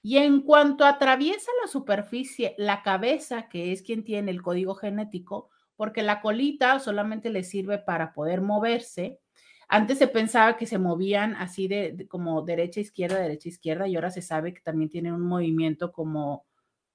Y 0.03 0.17
en 0.17 0.41
cuanto 0.41 0.85
atraviesa 0.85 1.53
la 1.63 1.69
superficie, 1.69 2.57
la 2.59 2.83
cabeza, 2.83 3.49
que 3.49 3.71
es 3.71 3.83
quien 3.83 4.03
tiene 4.03 4.33
el 4.33 4.43
código 4.43 4.75
genético, 4.75 5.52
porque 5.77 6.03
la 6.03 6.21
colita 6.21 6.79
solamente 6.79 7.31
le 7.31 7.45
sirve 7.45 7.79
para 7.79 8.13
poder 8.13 8.41
moverse. 8.41 9.21
Antes 9.69 9.99
se 9.99 10.09
pensaba 10.09 10.57
que 10.57 10.67
se 10.67 10.79
movían 10.79 11.35
así 11.35 11.69
de, 11.69 12.07
como 12.09 12.43
derecha, 12.43 12.81
izquierda, 12.81 13.19
derecha, 13.19 13.49
izquierda, 13.49 13.89
y 13.89 13.95
ahora 13.95 14.11
se 14.11 14.23
sabe 14.23 14.53
que 14.53 14.61
también 14.61 14.91
tienen 14.91 15.15
un 15.15 15.23
movimiento 15.23 15.93
como 15.93 16.47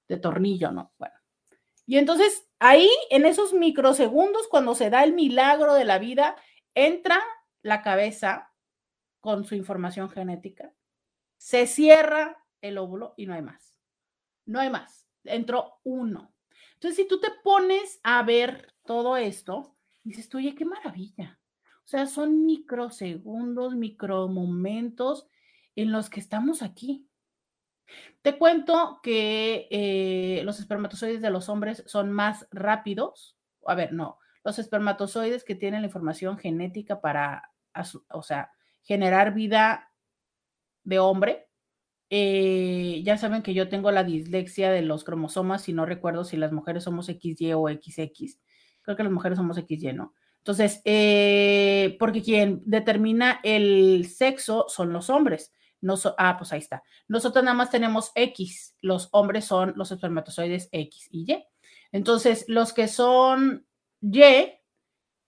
de 0.06 0.16
tornillo, 0.16 0.70
¿no? 0.70 0.92
Bueno. 0.98 1.14
Y 1.86 1.96
entonces 1.96 2.46
ahí, 2.58 2.88
en 3.10 3.24
esos 3.24 3.52
microsegundos, 3.52 4.46
cuando 4.48 4.74
se 4.74 4.90
da 4.90 5.04
el 5.04 5.14
milagro 5.14 5.74
de 5.74 5.84
la 5.84 5.98
vida, 5.98 6.36
entra 6.74 7.18
la 7.62 7.82
cabeza 7.82 8.52
con 9.20 9.44
su 9.44 9.54
información 9.54 10.08
genética, 10.10 10.72
se 11.36 11.66
cierra 11.66 12.44
el 12.60 12.78
óvulo 12.78 13.14
y 13.16 13.26
no 13.26 13.34
hay 13.34 13.42
más. 13.42 13.74
No 14.44 14.60
hay 14.60 14.70
más. 14.70 15.08
Entró 15.24 15.80
uno. 15.84 16.32
Entonces, 16.78 16.96
si 16.96 17.08
tú 17.08 17.18
te 17.18 17.32
pones 17.42 17.98
a 18.04 18.22
ver 18.22 18.72
todo 18.84 19.16
esto, 19.16 19.74
dices, 20.04 20.32
oye, 20.32 20.54
qué 20.54 20.64
maravilla. 20.64 21.40
O 21.82 21.88
sea, 21.88 22.06
son 22.06 22.46
microsegundos, 22.46 23.74
micromomentos 23.74 25.26
en 25.74 25.90
los 25.90 26.08
que 26.08 26.20
estamos 26.20 26.62
aquí. 26.62 27.08
Te 28.22 28.38
cuento 28.38 29.00
que 29.02 29.66
eh, 29.72 30.42
los 30.44 30.60
espermatozoides 30.60 31.20
de 31.20 31.30
los 31.30 31.48
hombres 31.48 31.82
son 31.86 32.12
más 32.12 32.46
rápidos. 32.52 33.36
A 33.66 33.74
ver, 33.74 33.92
no, 33.92 34.20
los 34.44 34.60
espermatozoides 34.60 35.42
que 35.42 35.56
tienen 35.56 35.82
la 35.82 35.88
información 35.88 36.38
genética 36.38 37.00
para, 37.00 37.50
o 38.10 38.22
sea, 38.22 38.52
generar 38.82 39.34
vida 39.34 39.92
de 40.84 41.00
hombre 41.00 41.47
eh, 42.10 43.02
ya 43.04 43.18
saben 43.18 43.42
que 43.42 43.54
yo 43.54 43.68
tengo 43.68 43.90
la 43.90 44.04
dislexia 44.04 44.70
de 44.70 44.82
los 44.82 45.04
cromosomas 45.04 45.68
y 45.68 45.72
no 45.72 45.86
recuerdo 45.86 46.24
si 46.24 46.36
las 46.36 46.52
mujeres 46.52 46.84
somos 46.84 47.06
XY 47.06 47.52
o 47.54 47.68
XX. 47.68 48.38
Creo 48.82 48.96
que 48.96 49.02
las 49.02 49.12
mujeres 49.12 49.36
somos 49.36 49.56
XY, 49.56 49.92
¿no? 49.92 50.14
Entonces, 50.38 50.80
eh, 50.84 51.96
porque 51.98 52.22
quien 52.22 52.62
determina 52.64 53.40
el 53.42 54.06
sexo 54.06 54.66
son 54.68 54.92
los 54.92 55.10
hombres. 55.10 55.52
No 55.80 55.94
ah, 56.16 56.36
pues 56.38 56.52
ahí 56.52 56.60
está. 56.60 56.82
Nosotros 57.06 57.44
nada 57.44 57.56
más 57.56 57.70
tenemos 57.70 58.10
X. 58.14 58.74
Los 58.80 59.08
hombres 59.12 59.44
son 59.44 59.74
los 59.76 59.92
espermatozoides 59.92 60.68
X 60.72 61.08
y 61.10 61.32
Y. 61.32 61.44
Entonces, 61.92 62.44
los 62.48 62.72
que 62.72 62.88
son 62.88 63.66
Y 64.00 64.22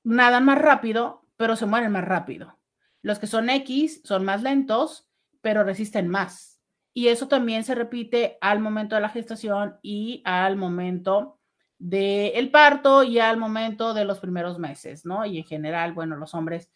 nadan 0.04 0.44
más 0.44 0.58
rápido, 0.58 1.26
pero 1.36 1.54
se 1.54 1.66
mueren 1.66 1.92
más 1.92 2.04
rápido. 2.04 2.58
Los 3.02 3.18
que 3.18 3.26
son 3.26 3.50
X 3.50 4.00
son 4.04 4.24
más 4.24 4.42
lentos, 4.42 5.08
pero 5.40 5.64
resisten 5.64 6.08
más. 6.08 6.49
Y 6.92 7.08
eso 7.08 7.28
también 7.28 7.64
se 7.64 7.74
repite 7.74 8.38
al 8.40 8.60
momento 8.60 8.94
de 8.94 9.00
la 9.00 9.08
gestación 9.08 9.78
y 9.82 10.22
al 10.24 10.56
momento 10.56 11.38
del 11.78 12.50
parto 12.50 13.02
y 13.04 13.18
al 13.18 13.38
momento 13.38 13.94
de 13.94 14.04
los 14.04 14.18
primeros 14.18 14.58
meses, 14.58 15.06
¿no? 15.06 15.24
Y 15.24 15.38
en 15.38 15.44
general, 15.44 15.92
bueno, 15.92 16.16
los 16.16 16.34
hombres, 16.34 16.70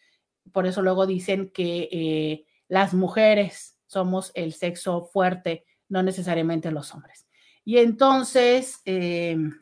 por 0.51 0.65
eso 0.65 0.81
luego 0.81 1.05
dicen 1.05 1.51
que 1.51 1.89
eh, 1.91 2.45
las 2.67 2.93
mujeres 2.93 3.77
somos 3.85 4.31
el 4.33 4.53
sexo 4.53 5.05
fuerte, 5.05 5.65
no 5.89 6.01
necesariamente 6.01 6.71
los 6.71 6.93
hombres. 6.93 7.27
Y 7.63 7.77
entonces, 7.77 8.81
em, 8.85 9.59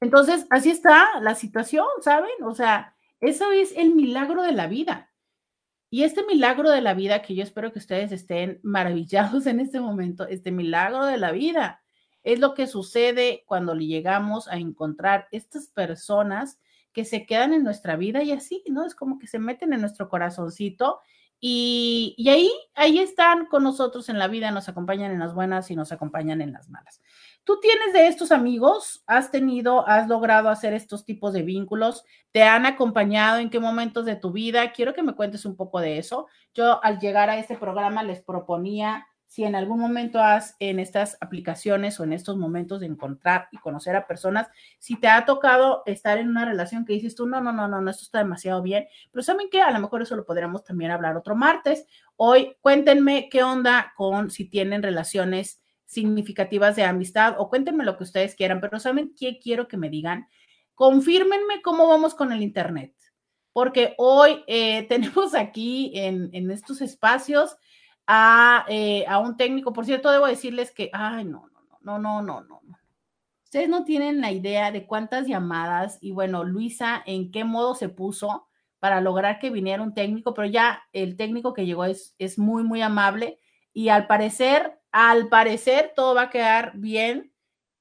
entonces, 0.00 0.46
así 0.50 0.70
está 0.70 1.20
la 1.20 1.34
situación, 1.34 1.86
¿saben? 2.00 2.42
O 2.44 2.54
sea, 2.54 2.96
eso 3.20 3.52
es 3.52 3.72
el 3.76 3.94
milagro 3.94 4.42
de 4.42 4.52
la 4.52 4.66
vida. 4.66 5.10
Y 5.88 6.02
este 6.02 6.24
milagro 6.24 6.70
de 6.70 6.80
la 6.80 6.94
vida, 6.94 7.22
que 7.22 7.34
yo 7.34 7.42
espero 7.42 7.72
que 7.72 7.78
ustedes 7.78 8.12
estén 8.12 8.60
maravillados 8.62 9.46
en 9.46 9.60
este 9.60 9.80
momento, 9.80 10.26
este 10.26 10.50
milagro 10.50 11.04
de 11.04 11.18
la 11.18 11.32
vida, 11.32 11.82
es 12.24 12.40
lo 12.40 12.54
que 12.54 12.66
sucede 12.66 13.44
cuando 13.46 13.74
le 13.74 13.86
llegamos 13.86 14.48
a 14.48 14.56
encontrar 14.56 15.28
estas 15.30 15.68
personas 15.68 16.58
que 16.92 17.04
se 17.04 17.24
quedan 17.24 17.52
en 17.52 17.62
nuestra 17.62 17.94
vida 17.96 18.22
y 18.22 18.32
así, 18.32 18.64
¿no? 18.68 18.84
Es 18.84 18.94
como 18.94 19.18
que 19.18 19.26
se 19.28 19.38
meten 19.38 19.72
en 19.72 19.80
nuestro 19.80 20.08
corazoncito 20.08 21.00
y, 21.38 22.14
y, 22.16 22.30
ahí, 22.30 22.50
ahí 22.74 22.98
están 22.98 23.46
con 23.46 23.62
nosotros 23.62 24.08
en 24.08 24.18
la 24.18 24.26
vida, 24.26 24.50
nos 24.50 24.68
acompañan 24.68 25.12
en 25.12 25.20
las 25.20 25.34
buenas 25.34 25.70
y 25.70 25.76
nos 25.76 25.92
acompañan 25.92 26.40
en 26.40 26.52
las 26.52 26.68
malas. 26.68 27.02
¿Tú 27.46 27.60
tienes 27.60 27.92
de 27.92 28.08
estos 28.08 28.32
amigos? 28.32 29.04
¿Has 29.06 29.30
tenido, 29.30 29.86
has 29.86 30.08
logrado 30.08 30.48
hacer 30.48 30.74
estos 30.74 31.04
tipos 31.04 31.32
de 31.32 31.42
vínculos? 31.42 32.02
¿Te 32.32 32.42
han 32.42 32.66
acompañado 32.66 33.38
en 33.38 33.50
qué 33.50 33.60
momentos 33.60 34.04
de 34.04 34.16
tu 34.16 34.32
vida? 34.32 34.72
Quiero 34.72 34.94
que 34.94 35.04
me 35.04 35.14
cuentes 35.14 35.46
un 35.46 35.54
poco 35.54 35.78
de 35.78 35.98
eso. 35.98 36.26
Yo 36.54 36.82
al 36.82 36.98
llegar 36.98 37.30
a 37.30 37.38
este 37.38 37.56
programa 37.56 38.02
les 38.02 38.20
proponía 38.20 39.06
si 39.28 39.44
en 39.44 39.54
algún 39.54 39.78
momento 39.78 40.20
has 40.20 40.56
en 40.58 40.80
estas 40.80 41.18
aplicaciones 41.20 42.00
o 42.00 42.04
en 42.04 42.14
estos 42.14 42.36
momentos 42.36 42.80
de 42.80 42.86
encontrar 42.86 43.46
y 43.52 43.58
conocer 43.58 43.94
a 43.94 44.08
personas, 44.08 44.48
si 44.80 44.98
te 44.98 45.06
ha 45.06 45.24
tocado 45.24 45.84
estar 45.86 46.18
en 46.18 46.28
una 46.28 46.46
relación 46.46 46.84
que 46.84 46.94
dices 46.94 47.14
tú, 47.14 47.28
no, 47.28 47.40
no, 47.40 47.52
no, 47.52 47.68
no, 47.68 47.80
no, 47.80 47.90
esto 47.92 48.02
está 48.02 48.18
demasiado 48.18 48.60
bien, 48.60 48.88
pero 49.12 49.22
¿saben 49.22 49.46
qué? 49.52 49.62
A 49.62 49.70
lo 49.70 49.78
mejor 49.78 50.02
eso 50.02 50.16
lo 50.16 50.26
podríamos 50.26 50.64
también 50.64 50.90
hablar 50.90 51.16
otro 51.16 51.36
martes. 51.36 51.86
Hoy 52.16 52.56
cuéntenme 52.60 53.28
qué 53.30 53.44
onda 53.44 53.92
con 53.96 54.32
si 54.32 54.48
tienen 54.48 54.82
relaciones 54.82 55.60
significativas 55.86 56.76
de 56.76 56.84
amistad 56.84 57.36
o 57.38 57.48
cuéntenme 57.48 57.84
lo 57.84 57.96
que 57.96 58.04
ustedes 58.04 58.34
quieran, 58.34 58.60
pero 58.60 58.78
¿saben 58.78 59.14
qué 59.18 59.38
quiero 59.38 59.68
que 59.68 59.76
me 59.76 59.88
digan? 59.88 60.28
Confírmenme 60.74 61.62
cómo 61.62 61.88
vamos 61.88 62.14
con 62.14 62.32
el 62.32 62.42
Internet, 62.42 62.94
porque 63.52 63.94
hoy 63.96 64.44
eh, 64.46 64.82
tenemos 64.88 65.34
aquí 65.34 65.92
en, 65.94 66.28
en, 66.32 66.50
estos 66.50 66.82
espacios 66.82 67.56
a, 68.06 68.66
eh, 68.68 69.04
a 69.08 69.18
un 69.18 69.36
técnico, 69.36 69.72
por 69.72 69.86
cierto, 69.86 70.10
debo 70.10 70.26
decirles 70.26 70.72
que, 70.72 70.90
ay, 70.92 71.24
no, 71.24 71.48
no, 71.48 71.60
no, 71.80 71.98
no, 71.98 72.22
no, 72.22 72.42
no, 72.42 72.60
no. 72.64 72.78
Ustedes 73.44 73.68
no 73.68 73.84
tienen 73.84 74.20
la 74.20 74.32
idea 74.32 74.72
de 74.72 74.86
cuántas 74.86 75.28
llamadas 75.28 75.98
y 76.00 76.10
bueno, 76.10 76.42
Luisa, 76.42 77.02
en 77.06 77.30
qué 77.30 77.44
modo 77.44 77.76
se 77.76 77.88
puso 77.88 78.48
para 78.80 79.00
lograr 79.00 79.38
que 79.38 79.50
viniera 79.50 79.82
un 79.82 79.94
técnico, 79.94 80.34
pero 80.34 80.48
ya 80.48 80.82
el 80.92 81.16
técnico 81.16 81.54
que 81.54 81.64
llegó 81.64 81.84
es, 81.84 82.14
es 82.18 82.38
muy, 82.38 82.64
muy 82.64 82.82
amable 82.82 83.38
y 83.72 83.88
al 83.88 84.06
parecer 84.08 84.78
al 84.92 85.28
parecer 85.28 85.92
todo 85.94 86.14
va 86.14 86.22
a 86.22 86.30
quedar 86.30 86.72
bien, 86.74 87.32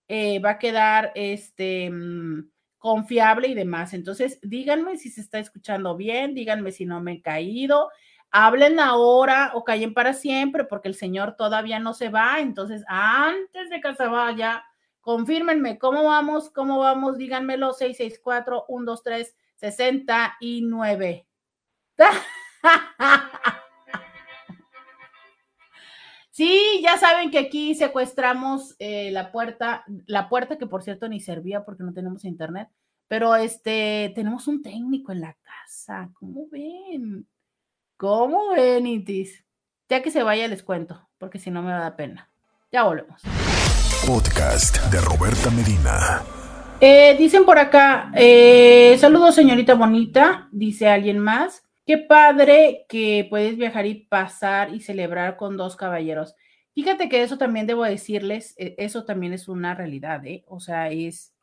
eh, 0.08 0.40
va 0.40 0.52
a 0.52 0.60
quedar 0.60 1.12
este, 1.16 1.90
mm, 1.90 2.50
confiable 2.78 3.48
y 3.48 3.56
demás. 3.56 3.94
Entonces, 3.94 4.40
díganme 4.42 4.98
si 4.98 5.10
se 5.10 5.22
está 5.22 5.40
escuchando 5.40 5.96
bien, 5.96 6.36
díganme 6.36 6.72
si 6.72 6.86
no 6.86 7.02
me 7.02 7.14
he 7.14 7.22
caído, 7.22 7.90
hablen 8.32 8.80
ahora 8.80 9.52
o 9.56 9.64
callen 9.64 9.94
para 9.94 10.14
siempre, 10.14 10.66
porque 10.66 10.90
el 10.90 10.96
Señor 10.96 11.36
todavía 11.38 11.80
no 11.80 11.94
se 11.94 12.10
va. 12.10 12.40
Entonces, 12.40 12.84
antes 12.88 13.70
de 13.70 13.82
que 13.82 13.96
se 13.96 14.06
vaya, 14.08 14.64
confírmenme 15.02 15.80
cómo 15.80 16.04
vamos, 16.04 16.50
cómo 16.50 16.80
vamos, 16.80 17.18
díganmelo 17.18 17.74
664 17.74 18.66
123 18.68 19.36
69. 19.56 21.26
Sí, 26.36 26.82
ya 26.84 26.98
saben 26.98 27.32
que 27.32 27.40
aquí 27.40 27.76
secuestramos 27.76 28.76
eh, 28.80 29.10
la 29.12 29.32
puerta, 29.32 29.86
la 30.06 30.28
puerta 30.28 30.58
que 30.58 30.68
por 30.68 30.84
cierto 30.84 31.08
ni 31.08 31.22
servía 31.22 31.64
porque 31.64 31.84
no 31.84 31.94
tenemos 31.94 32.26
internet, 32.26 32.68
pero 33.08 33.38
este, 33.38 34.12
tenemos 34.16 34.46
un 34.50 34.62
técnico 34.62 35.14
en 35.14 35.22
la 35.22 35.38
casa. 35.42 36.10
¿Cómo 36.20 36.50
ven? 36.52 37.26
¿Cómo 37.96 38.50
ven, 38.50 38.86
Itis? 38.86 39.46
Ya 39.88 40.04
que 40.04 40.12
se 40.12 40.24
vaya 40.24 40.50
les 40.50 40.62
cuento, 40.62 41.08
porque 41.20 41.40
si 41.40 41.52
no 41.52 41.62
me 41.62 41.72
da 41.72 41.96
pena. 41.96 42.30
Ya 42.70 42.84
volvemos. 42.84 43.22
Podcast 44.06 44.92
de 44.92 45.00
Roberta 45.00 45.50
Medina. 45.52 46.22
Eh, 46.82 47.16
dicen 47.18 47.46
por 47.46 47.60
acá, 47.60 48.12
eh, 48.14 48.98
saludos 49.00 49.36
señorita 49.36 49.76
bonita, 49.76 50.50
dice 50.52 50.90
alguien 50.90 51.18
más. 51.18 51.65
Qué 51.86 52.00
padre 52.00 52.86
que 52.90 53.28
puedes 53.30 53.58
viajar 53.58 53.86
y 53.86 54.06
pasar 54.06 54.74
y 54.74 54.82
celebrar 54.82 55.38
con 55.38 55.56
dos 55.56 55.76
caballeros. 55.76 56.36
Fíjate 56.74 57.10
que 57.10 57.22
eso 57.22 57.38
también 57.38 57.68
debo 57.68 57.84
decirles, 57.84 58.56
e, 58.58 58.76
eso 58.80 59.06
también 59.06 59.34
es 59.34 59.48
una 59.48 59.76
realidad, 59.76 60.26
¿eh? 60.26 60.44
O 60.48 60.60
sea, 60.60 60.90
es, 60.90 61.34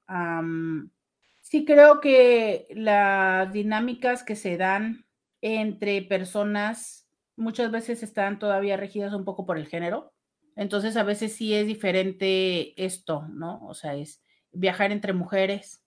sí 1.40 1.64
creo 1.64 2.00
que 2.00 2.66
las 2.70 3.52
dinámicas 3.52 4.24
que 4.24 4.34
se 4.34 4.56
dan 4.56 5.06
entre 5.40 6.02
personas 6.02 7.08
muchas 7.36 7.70
veces 7.70 8.02
están 8.02 8.38
todavía 8.40 8.76
regidas 8.76 9.14
un 9.14 9.24
poco 9.24 9.46
por 9.46 9.58
el 9.58 9.68
género. 9.68 10.12
Entonces, 10.56 10.96
a 10.96 11.04
veces 11.04 11.34
sí 11.34 11.54
es 11.54 11.66
diferente 11.66 12.74
esto, 12.84 13.26
¿no? 13.30 13.64
O 13.66 13.74
sea, 13.74 13.94
es 13.94 14.22
viajar 14.52 14.92
entre 14.92 15.12
mujeres 15.12 15.82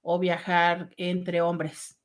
o 0.00 0.18
viajar 0.18 0.90
entre 0.96 1.40
hombres 1.42 1.95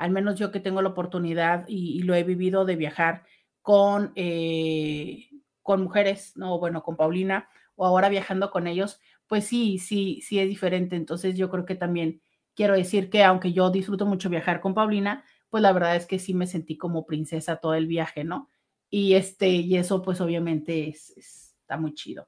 al 0.00 0.10
menos 0.12 0.38
yo 0.38 0.50
que 0.50 0.60
tengo 0.60 0.80
la 0.80 0.88
oportunidad 0.88 1.66
y, 1.68 2.02
lo 2.04 2.14
he 2.14 2.24
vivido 2.24 2.64
de 2.64 2.74
viajar 2.74 3.24
con, 3.60 4.12
eh, 4.16 5.28
con 5.62 5.82
mujeres, 5.82 6.32
no, 6.36 6.58
bueno, 6.58 6.82
con 6.82 6.96
Paulina 6.96 7.50
o 7.76 7.84
ahora 7.84 8.08
viajando 8.08 8.50
con 8.50 8.66
ellos, 8.66 8.98
pues 9.26 9.44
sí, 9.44 9.78
sí, 9.78 10.22
sí 10.22 10.38
es 10.38 10.48
diferente. 10.48 10.96
Entonces 10.96 11.36
yo 11.36 11.50
creo 11.50 11.66
que 11.66 11.74
también 11.74 12.22
quiero 12.54 12.74
decir 12.74 13.10
que 13.10 13.22
aunque 13.22 13.52
yo 13.52 13.70
disfruto 13.70 14.06
mucho 14.06 14.30
viajar 14.30 14.62
con 14.62 14.72
Paulina, 14.72 15.22
pues 15.50 15.62
la 15.62 15.72
verdad 15.72 15.96
es 15.96 16.06
que 16.06 16.18
sí 16.18 16.32
me 16.32 16.46
sentí 16.46 16.78
como 16.78 17.04
princesa 17.04 17.56
todo 17.56 17.74
el 17.74 17.86
viaje, 17.86 18.24
¿no? 18.24 18.48
Y 18.88 19.14
este, 19.14 19.48
y 19.48 19.76
eso 19.76 20.00
pues 20.00 20.22
obviamente 20.22 20.88
es, 20.88 21.10
está 21.18 21.76
muy 21.76 21.92
chido. 21.92 22.26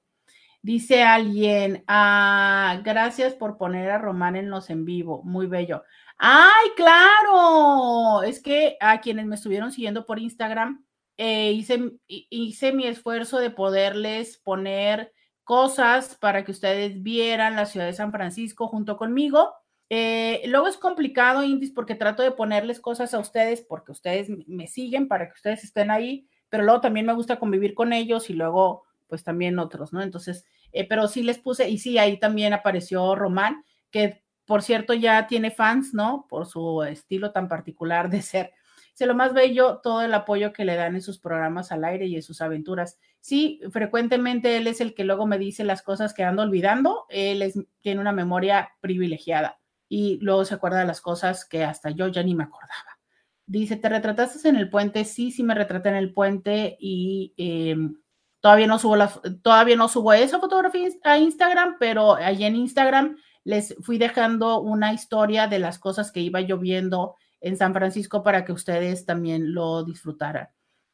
Dice 0.60 1.02
alguien, 1.02 1.84
ah, 1.88 2.82
gracias 2.84 3.34
por 3.34 3.56
poner 3.56 3.90
a 3.90 3.98
Román 3.98 4.36
en 4.36 4.50
los 4.50 4.68
en 4.68 4.84
vivo, 4.84 5.22
muy 5.24 5.46
bello. 5.46 5.84
¡Ay, 6.24 6.68
claro! 6.76 8.22
Es 8.22 8.40
que 8.40 8.76
a 8.80 9.00
quienes 9.00 9.26
me 9.26 9.34
estuvieron 9.34 9.72
siguiendo 9.72 10.06
por 10.06 10.20
Instagram, 10.20 10.84
eh, 11.16 11.50
hice, 11.50 11.94
hice 12.06 12.72
mi 12.72 12.86
esfuerzo 12.86 13.38
de 13.38 13.50
poderles 13.50 14.38
poner 14.38 15.12
cosas 15.42 16.16
para 16.20 16.44
que 16.44 16.52
ustedes 16.52 17.02
vieran 17.02 17.56
la 17.56 17.66
ciudad 17.66 17.86
de 17.86 17.92
San 17.92 18.12
Francisco 18.12 18.68
junto 18.68 18.96
conmigo. 18.96 19.52
Eh, 19.90 20.42
luego 20.46 20.68
es 20.68 20.76
complicado, 20.76 21.42
Indis, 21.42 21.72
porque 21.72 21.96
trato 21.96 22.22
de 22.22 22.30
ponerles 22.30 22.78
cosas 22.78 23.12
a 23.14 23.18
ustedes, 23.18 23.60
porque 23.60 23.90
ustedes 23.90 24.28
me 24.46 24.68
siguen 24.68 25.08
para 25.08 25.26
que 25.26 25.34
ustedes 25.34 25.64
estén 25.64 25.90
ahí, 25.90 26.28
pero 26.48 26.62
luego 26.62 26.80
también 26.80 27.04
me 27.04 27.14
gusta 27.14 27.40
convivir 27.40 27.74
con 27.74 27.92
ellos 27.92 28.30
y 28.30 28.34
luego, 28.34 28.84
pues 29.08 29.24
también 29.24 29.58
otros, 29.58 29.92
¿no? 29.92 30.00
Entonces, 30.00 30.46
eh, 30.70 30.86
pero 30.88 31.08
sí 31.08 31.24
les 31.24 31.40
puse, 31.40 31.68
y 31.68 31.78
sí, 31.78 31.98
ahí 31.98 32.16
también 32.20 32.52
apareció 32.52 33.16
Román, 33.16 33.64
que 33.90 34.21
por 34.52 34.60
cierto, 34.62 34.92
ya 34.92 35.26
tiene 35.26 35.50
fans, 35.50 35.94
¿no? 35.94 36.26
Por 36.28 36.44
su 36.44 36.82
estilo 36.82 37.32
tan 37.32 37.48
particular 37.48 38.10
de 38.10 38.20
ser. 38.20 38.52
Se 38.92 39.06
lo 39.06 39.14
más 39.14 39.32
bello, 39.32 39.80
todo 39.82 40.02
el 40.02 40.12
apoyo 40.12 40.52
que 40.52 40.66
le 40.66 40.76
dan 40.76 40.94
en 40.94 41.00
sus 41.00 41.18
programas 41.18 41.72
al 41.72 41.84
aire 41.84 42.04
y 42.04 42.16
en 42.16 42.22
sus 42.22 42.42
aventuras. 42.42 42.98
Sí, 43.22 43.62
frecuentemente 43.70 44.58
él 44.58 44.66
es 44.66 44.82
el 44.82 44.92
que 44.92 45.04
luego 45.04 45.26
me 45.26 45.38
dice 45.38 45.64
las 45.64 45.80
cosas 45.80 46.12
que 46.12 46.22
ando 46.22 46.42
olvidando. 46.42 47.06
Él 47.08 47.66
tiene 47.80 48.02
una 48.02 48.12
memoria 48.12 48.72
privilegiada 48.82 49.58
y 49.88 50.18
luego 50.20 50.44
se 50.44 50.52
acuerda 50.52 50.80
de 50.80 50.86
las 50.86 51.00
cosas 51.00 51.46
que 51.46 51.64
hasta 51.64 51.88
yo 51.88 52.08
ya 52.08 52.22
ni 52.22 52.34
me 52.34 52.44
acordaba. 52.44 52.98
Dice, 53.46 53.76
¿te 53.76 53.88
retrataste 53.88 54.46
en 54.50 54.56
el 54.56 54.68
puente? 54.68 55.06
Sí, 55.06 55.30
sí 55.30 55.42
me 55.42 55.54
retraté 55.54 55.88
en 55.88 55.96
el 55.96 56.12
puente 56.12 56.76
y 56.78 57.32
em, 57.38 57.96
todavía 58.40 58.66
no 58.66 58.78
subo 58.78 58.96
la, 58.96 59.08
todavía 59.42 59.76
no 59.76 59.88
subo 59.88 60.12
esa 60.12 60.38
fotografía 60.38 60.90
a 61.04 61.16
Instagram, 61.16 61.76
pero 61.80 62.16
allí 62.16 62.44
en 62.44 62.56
Instagram 62.56 63.16
les 63.44 63.74
fui 63.80 63.98
dejando 63.98 64.60
una 64.60 64.92
historia 64.92 65.46
de 65.46 65.58
las 65.58 65.78
cosas 65.78 66.12
que 66.12 66.20
iba 66.20 66.40
yo 66.40 66.58
viendo 66.58 67.16
en 67.40 67.56
San 67.56 67.74
Francisco 67.74 68.22
para 68.22 68.44
que 68.44 68.52
ustedes 68.52 69.04
también 69.04 69.54
lo 69.54 69.84
disfrutaran. 69.84 70.48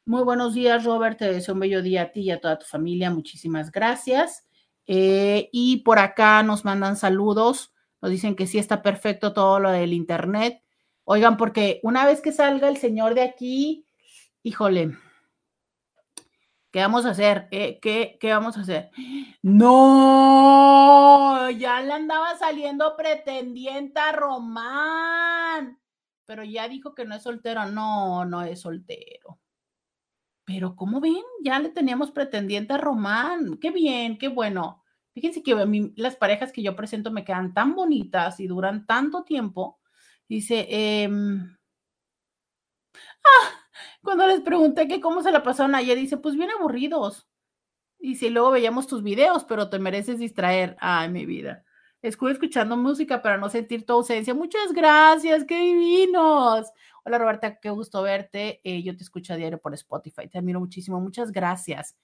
Muy 0.05 0.23
buenos 0.23 0.55
días, 0.55 0.83
Robert. 0.85 1.19
Te 1.19 1.31
deseo 1.31 1.53
un 1.53 1.59
bello 1.59 1.83
día 1.83 2.01
a 2.03 2.11
ti 2.11 2.21
y 2.21 2.31
a 2.31 2.41
toda 2.41 2.57
tu 2.57 2.65
familia. 2.65 3.11
Muchísimas 3.11 3.71
gracias. 3.71 4.47
Eh, 4.87 5.49
y 5.51 5.77
por 5.83 5.99
acá 5.99 6.41
nos 6.41 6.65
mandan 6.65 6.95
saludos. 6.95 7.73
Nos 8.01 8.09
dicen 8.09 8.35
que 8.35 8.47
sí 8.47 8.57
está 8.57 8.81
perfecto 8.81 9.33
todo 9.33 9.59
lo 9.59 9.69
del 9.69 9.93
Internet. 9.93 10.63
Oigan, 11.03 11.37
porque 11.37 11.79
una 11.83 12.05
vez 12.05 12.21
que 12.21 12.31
salga 12.31 12.69
el 12.69 12.77
señor 12.77 13.13
de 13.13 13.21
aquí, 13.21 13.85
híjole, 14.41 14.97
¿Qué 16.71 16.79
vamos 16.79 17.05
a 17.05 17.11
hacer? 17.11 17.47
¿Qué, 17.49 18.17
qué, 18.19 18.33
vamos 18.33 18.57
a 18.57 18.61
hacer? 18.61 18.91
No, 19.41 21.49
ya 21.51 21.81
le 21.81 21.93
andaba 21.93 22.37
saliendo 22.37 22.97
pretendiente 22.97 23.97
a 23.97 24.11
Román, 24.11 25.79
pero 26.25 26.43
ya 26.43 26.67
dijo 26.67 26.93
que 26.93 27.05
no 27.05 27.15
es 27.15 27.23
soltero. 27.23 27.65
No, 27.67 28.25
no 28.25 28.43
es 28.43 28.59
soltero. 28.59 29.39
Pero 30.43 30.75
¿cómo 30.75 30.99
ven? 30.99 31.23
Ya 31.41 31.57
le 31.59 31.69
teníamos 31.69 32.11
pretendiente 32.11 32.73
a 32.73 32.77
Román. 32.77 33.57
Qué 33.61 33.71
bien, 33.71 34.17
qué 34.17 34.27
bueno. 34.27 34.83
Fíjense 35.13 35.41
que 35.41 35.55
las 35.95 36.17
parejas 36.17 36.51
que 36.51 36.61
yo 36.61 36.75
presento 36.75 37.09
me 37.11 37.23
quedan 37.23 37.53
tan 37.53 37.75
bonitas 37.75 38.41
y 38.41 38.47
duran 38.47 38.85
tanto 38.85 39.23
tiempo. 39.23 39.79
Dice, 40.27 40.67
eh, 40.69 41.09
ah, 43.25 43.58
cuando 44.03 44.27
les 44.27 44.41
pregunté 44.41 44.87
que 44.87 45.01
cómo 45.01 45.21
se 45.21 45.31
la 45.31 45.43
pasaron 45.43 45.75
ayer, 45.75 45.97
dice, 45.97 46.17
pues 46.17 46.35
bien 46.35 46.49
aburridos. 46.51 47.27
Y 47.99 48.15
si 48.15 48.29
luego 48.29 48.51
veíamos 48.51 48.87
tus 48.87 49.03
videos, 49.03 49.43
pero 49.43 49.69
te 49.69 49.79
mereces 49.79 50.19
distraer. 50.19 50.77
Ay, 50.79 51.09
mi 51.09 51.25
vida. 51.25 51.65
Estuve 52.01 52.31
escuchando 52.31 52.77
música 52.77 53.21
para 53.21 53.37
no 53.37 53.49
sentir 53.49 53.85
tu 53.85 53.93
ausencia. 53.93 54.33
Muchas 54.33 54.71
gracias, 54.71 55.43
qué 55.43 55.59
divinos. 55.59 56.71
Hola 57.03 57.17
Roberta, 57.17 57.59
qué 57.59 57.69
gusto 57.69 58.01
verte. 58.01 58.61
Eh, 58.63 58.83
yo 58.83 58.95
te 58.95 59.03
escucho 59.03 59.33
a 59.33 59.35
diario 59.35 59.59
por 59.59 59.73
Spotify. 59.73 60.29
Te 60.29 60.37
admiro 60.37 60.61
muchísimo. 60.61 61.01
Muchas 61.01 61.31
gracias. 61.33 61.97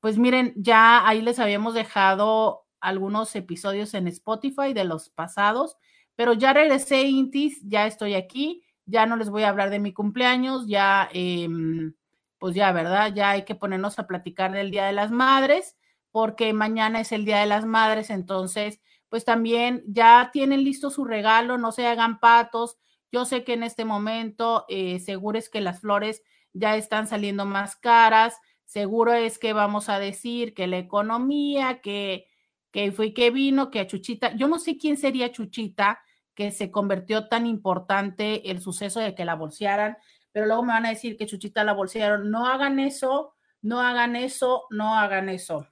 Pues 0.00 0.16
miren, 0.16 0.54
ya 0.56 1.06
ahí 1.06 1.20
les 1.20 1.38
habíamos 1.38 1.74
dejado 1.74 2.64
algunos 2.80 3.34
episodios 3.36 3.92
en 3.94 4.08
Spotify 4.08 4.72
de 4.72 4.84
los 4.84 5.10
pasados, 5.10 5.76
pero 6.14 6.34
ya 6.34 6.52
regresé, 6.52 7.02
Intis, 7.04 7.60
ya 7.62 7.86
estoy 7.86 8.14
aquí 8.14 8.63
ya 8.86 9.06
no 9.06 9.16
les 9.16 9.30
voy 9.30 9.42
a 9.44 9.48
hablar 9.48 9.70
de 9.70 9.78
mi 9.78 9.92
cumpleaños, 9.92 10.66
ya, 10.66 11.08
em, 11.12 11.94
pues 12.38 12.54
ya, 12.54 12.72
¿verdad? 12.72 13.12
Ya 13.14 13.30
hay 13.30 13.44
que 13.44 13.54
ponernos 13.54 13.98
a 13.98 14.06
platicar 14.06 14.52
del 14.52 14.70
Día 14.70 14.86
de 14.86 14.92
las 14.92 15.10
Madres, 15.10 15.76
porque 16.10 16.52
mañana 16.52 17.00
es 17.00 17.12
el 17.12 17.24
Día 17.24 17.40
de 17.40 17.46
las 17.46 17.64
Madres, 17.64 18.10
entonces, 18.10 18.80
pues 19.08 19.24
también 19.24 19.82
ya 19.86 20.30
tienen 20.32 20.64
listo 20.64 20.90
su 20.90 21.04
regalo, 21.04 21.58
no 21.58 21.72
se 21.72 21.86
hagan 21.86 22.20
patos. 22.20 22.78
Yo 23.12 23.24
sé 23.24 23.44
que 23.44 23.54
en 23.54 23.62
este 23.62 23.84
momento 23.84 24.64
eh, 24.68 24.98
seguro 25.00 25.38
es 25.38 25.48
que 25.48 25.60
las 25.60 25.80
flores 25.80 26.22
ya 26.52 26.76
están 26.76 27.06
saliendo 27.06 27.46
más 27.46 27.76
caras, 27.76 28.36
seguro 28.64 29.12
es 29.12 29.38
que 29.38 29.52
vamos 29.52 29.88
a 29.88 29.98
decir 29.98 30.54
que 30.54 30.66
la 30.66 30.78
economía, 30.78 31.80
que, 31.80 32.26
que 32.70 32.92
fue 32.92 33.14
que 33.14 33.30
vino, 33.30 33.70
que 33.70 33.80
a 33.80 33.86
Chuchita, 33.86 34.34
yo 34.34 34.48
no 34.48 34.58
sé 34.58 34.76
quién 34.78 34.96
sería 34.96 35.32
Chuchita, 35.32 36.00
que 36.34 36.50
se 36.50 36.70
convirtió 36.70 37.28
tan 37.28 37.46
importante 37.46 38.50
el 38.50 38.60
suceso 38.60 39.00
de 39.00 39.14
que 39.14 39.24
la 39.24 39.34
bolsearan, 39.34 39.96
pero 40.32 40.46
luego 40.46 40.62
me 40.64 40.72
van 40.72 40.86
a 40.86 40.90
decir 40.90 41.16
que 41.16 41.26
Chuchita 41.26 41.64
la 41.64 41.72
bolsearon. 41.72 42.30
No 42.30 42.46
hagan 42.46 42.80
eso, 42.80 43.34
no 43.62 43.80
hagan 43.80 44.16
eso, 44.16 44.64
no 44.70 44.96
hagan 44.96 45.28
eso. 45.28 45.68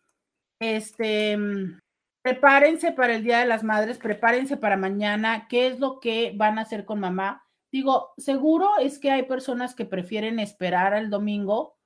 Este, 0.61 1.37
mm, 1.37 1.81
prepárense 2.23 2.93
para 2.93 3.15
el 3.17 3.25
Día 3.25 3.41
de 3.41 3.47
las 3.47 3.65
Madres, 3.65 3.99
prepárense 3.99 4.57
para 4.57 4.77
mañana, 4.77 5.49
qué 5.49 5.67
es 5.67 5.81
lo 5.81 5.99
que 5.99 6.33
van 6.37 6.59
a 6.59 6.63
hacer 6.63 6.85
con 6.85 7.01
mamá. 7.01 7.45
Digo, 7.73 8.13
seguro 8.19 8.79
es 8.79 8.99
que 8.99 9.11
hay 9.11 9.25
personas 9.25 9.75
que 9.75 9.85
prefieren 9.85 10.39
esperar 10.39 10.95
al 10.95 11.11
domingo, 11.11 11.77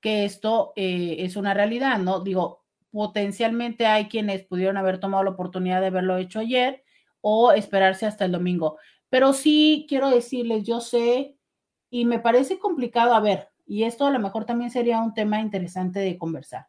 que 0.00 0.24
esto 0.24 0.72
eh, 0.76 1.16
es 1.20 1.36
una 1.36 1.54
realidad, 1.54 1.98
¿no? 1.98 2.20
Digo, 2.20 2.64
potencialmente 2.90 3.86
hay 3.86 4.08
quienes 4.08 4.44
pudieron 4.44 4.76
haber 4.78 4.98
tomado 4.98 5.22
la 5.24 5.30
oportunidad 5.30 5.80
de 5.80 5.88
haberlo 5.88 6.16
hecho 6.16 6.40
ayer 6.40 6.82
o 7.28 7.50
esperarse 7.50 8.06
hasta 8.06 8.24
el 8.24 8.30
domingo. 8.30 8.78
Pero 9.08 9.32
sí 9.32 9.84
quiero 9.88 10.10
decirles, 10.10 10.62
yo 10.62 10.80
sé 10.80 11.36
y 11.90 12.04
me 12.04 12.20
parece 12.20 12.60
complicado, 12.60 13.14
a 13.14 13.20
ver, 13.20 13.48
y 13.66 13.82
esto 13.82 14.06
a 14.06 14.12
lo 14.12 14.20
mejor 14.20 14.44
también 14.44 14.70
sería 14.70 15.00
un 15.00 15.12
tema 15.12 15.40
interesante 15.40 15.98
de 15.98 16.18
conversar. 16.18 16.68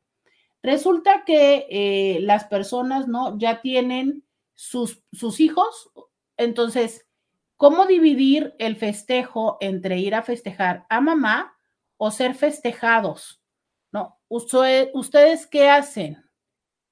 Resulta 0.63 1.25
que 1.25 1.67
eh, 1.69 2.19
las 2.21 2.45
personas, 2.45 3.07
¿no? 3.07 3.37
Ya 3.37 3.61
tienen 3.61 4.23
sus, 4.55 5.03
sus 5.11 5.39
hijos, 5.39 5.91
entonces, 6.37 7.07
¿cómo 7.55 7.85
dividir 7.85 8.55
el 8.57 8.77
festejo 8.77 9.57
entre 9.61 9.99
ir 9.99 10.15
a 10.15 10.23
festejar 10.23 10.87
a 10.89 11.01
mamá 11.01 11.55
o 11.97 12.09
ser 12.09 12.33
festejados? 12.33 13.43
¿no? 13.91 14.19
¿Ustedes 14.27 15.45
qué 15.45 15.69
hacen? 15.69 16.23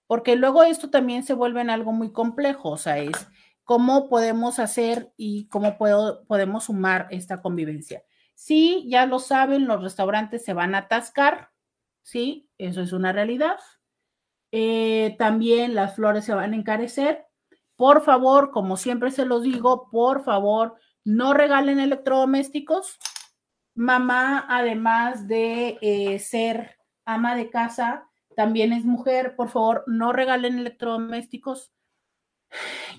Porque 0.06 0.36
luego 0.36 0.62
esto 0.62 0.92
también 0.92 1.24
se 1.24 1.34
vuelve 1.34 1.62
en 1.62 1.72
algo 1.72 1.92
muy 1.92 2.12
complejo, 2.12 2.70
o 2.70 2.78
sea, 2.78 3.00
es 3.00 3.28
cómo 3.66 4.08
podemos 4.08 4.60
hacer 4.60 5.12
y 5.18 5.48
cómo 5.50 5.78
puedo, 5.78 6.24
podemos 6.26 6.66
sumar 6.66 7.08
esta 7.10 7.42
convivencia. 7.42 8.04
Sí, 8.36 8.86
ya 8.90 9.06
lo 9.06 9.20
saben, 9.20 9.68
los 9.68 9.82
restaurantes 9.82 10.46
se 10.46 10.54
van 10.54 10.76
a 10.76 10.80
atascar, 10.80 11.50
sí, 12.04 12.50
eso 12.58 12.82
es 12.82 12.94
una 12.94 13.12
realidad. 13.12 13.58
Eh, 14.52 15.16
también 15.18 15.76
las 15.76 15.96
flores 15.96 16.24
se 16.24 16.34
van 16.34 16.54
a 16.54 16.56
encarecer. 16.56 17.26
Por 17.76 18.04
favor, 18.04 18.52
como 18.52 18.78
siempre 18.78 19.12
se 19.12 19.26
los 19.26 19.44
digo, 19.44 19.90
por 19.90 20.24
favor, 20.24 20.76
no 21.04 21.34
regalen 21.34 21.80
electrodomésticos. 21.80 22.98
Mamá, 23.74 24.46
además 24.48 25.28
de 25.28 25.78
eh, 25.82 26.20
ser 26.20 26.78
ama 27.04 27.36
de 27.36 27.50
casa, 27.50 28.08
también 28.36 28.72
es 28.72 28.86
mujer. 28.86 29.36
Por 29.36 29.50
favor, 29.50 29.84
no 29.88 30.14
regalen 30.14 30.60
electrodomésticos. 30.60 31.74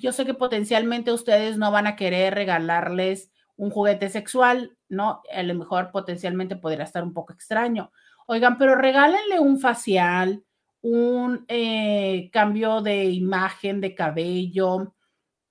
Yo 0.01 0.12
sé 0.12 0.25
que 0.27 0.35
potencialmente 0.35 1.12
ustedes 1.12 1.57
no 1.57 1.71
van 1.71 1.87
a 1.87 1.97
querer 1.97 2.35
regalarles 2.35 3.31
un 3.57 3.71
juguete 3.71 4.11
sexual, 4.11 4.77
¿no? 4.88 5.23
A 5.35 5.42
lo 5.42 5.55
mejor 5.55 5.90
potencialmente 5.90 6.57
podría 6.57 6.85
estar 6.85 7.03
un 7.03 7.12
poco 7.12 7.33
extraño. 7.33 7.90
Oigan, 8.27 8.59
pero 8.59 8.75
regálenle 8.75 9.40
un 9.40 9.59
facial, 9.59 10.45
un 10.83 11.45
eh, 11.49 12.29
cambio 12.33 12.83
de 12.83 13.05
imagen 13.05 13.81
de 13.81 13.95
cabello, 13.95 14.95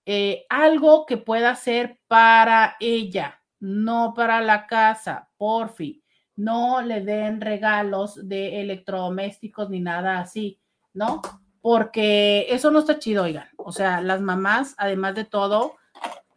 eh, 0.05 0.45
algo 0.49 1.05
que 1.05 1.17
pueda 1.17 1.55
ser 1.55 1.99
para 2.07 2.75
ella, 2.79 3.41
no 3.59 4.13
para 4.15 4.41
la 4.41 4.67
casa, 4.67 5.29
porfi. 5.37 6.03
No 6.35 6.81
le 6.81 7.01
den 7.01 7.41
regalos 7.41 8.27
de 8.27 8.61
electrodomésticos 8.61 9.69
ni 9.69 9.79
nada 9.79 10.19
así, 10.19 10.59
¿no? 10.93 11.21
Porque 11.65 12.45
eso 12.49 12.69
no 12.69 12.77
está 12.77 12.99
chido, 12.99 13.23
oigan. 13.23 13.47
O 13.57 13.71
sea, 13.71 13.99
las 13.99 14.21
mamás, 14.21 14.75
además 14.77 15.15
de 15.15 15.25
todo, 15.25 15.77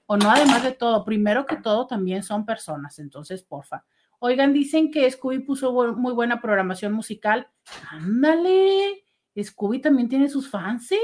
o 0.07 0.17
no 0.17 0.31
además 0.31 0.63
de 0.63 0.73
todo, 0.73 1.05
primero 1.05 1.45
que 1.45 1.57
todo 1.57 1.87
también 1.87 2.23
son 2.23 2.47
personas, 2.47 2.99
entonces, 2.99 3.43
porfa. 3.43 3.85
Oigan, 4.21 4.55
dicen 4.55 4.91
que 4.91 5.11
Scooby 5.11 5.41
puso 5.41 5.93
muy 5.93 6.15
buena 6.15 6.41
programación 6.41 6.95
musical. 6.95 7.47
Ándale, 7.91 9.05
Scooby 9.39 9.83
también 9.83 10.09
tiene 10.09 10.31
sus 10.31 10.49
fanses. 10.49 10.99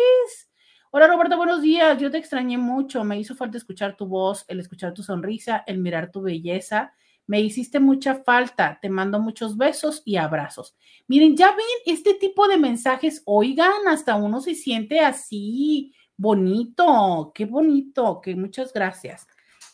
Hola 0.91 1.07
Roberto, 1.07 1.37
buenos 1.37 1.61
días. 1.61 1.99
Yo 1.99 2.11
te 2.11 2.17
extrañé 2.17 2.57
mucho. 2.57 3.05
Me 3.05 3.21
hizo 3.21 3.35
falta 3.35 3.59
escuchar 3.59 3.95
tu 3.95 4.07
voz, 4.07 4.47
el 4.49 4.59
escuchar 4.59 4.95
tu 4.95 5.03
sonrisa, 5.03 5.65
el 5.67 5.81
mirar 5.81 6.11
tu 6.11 6.23
belleza. 6.23 6.95
Me 7.27 7.41
hiciste 7.41 7.81
mucha 7.81 8.17
falta. 8.17 8.79
Te 8.81 8.89
mando 8.89 9.19
muchos 9.21 9.57
besos 9.57 10.03
y 10.05 10.17
abrazos. 10.17 10.77
Miren, 11.07 11.37
ya 11.37 11.51
ven 11.51 11.65
este 11.87 12.15
tipo 12.15 12.49
de 12.49 12.59
mensajes. 12.59 13.23
Oigan, 13.25 13.89
hasta 13.89 14.17
uno 14.17 14.41
se 14.41 14.55
siente 14.55 15.01
así 15.01 15.95
bonito, 16.17 17.33
qué 17.35 17.45
bonito, 17.45 18.21
que 18.21 18.35
muchas 18.35 18.73
gracias. 18.73 19.27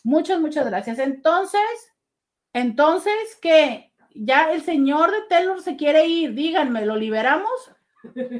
Muchas, 0.03 0.39
muchas 0.39 0.65
gracias. 0.65 0.99
Entonces, 0.99 1.61
entonces, 2.53 3.13
¿qué? 3.41 3.93
Ya 4.13 4.51
el 4.51 4.61
señor 4.61 5.11
de 5.11 5.21
Taylor 5.29 5.61
se 5.61 5.75
quiere 5.75 6.05
ir, 6.07 6.33
díganme, 6.33 6.85
¿lo 6.85 6.95
liberamos? 6.95 7.71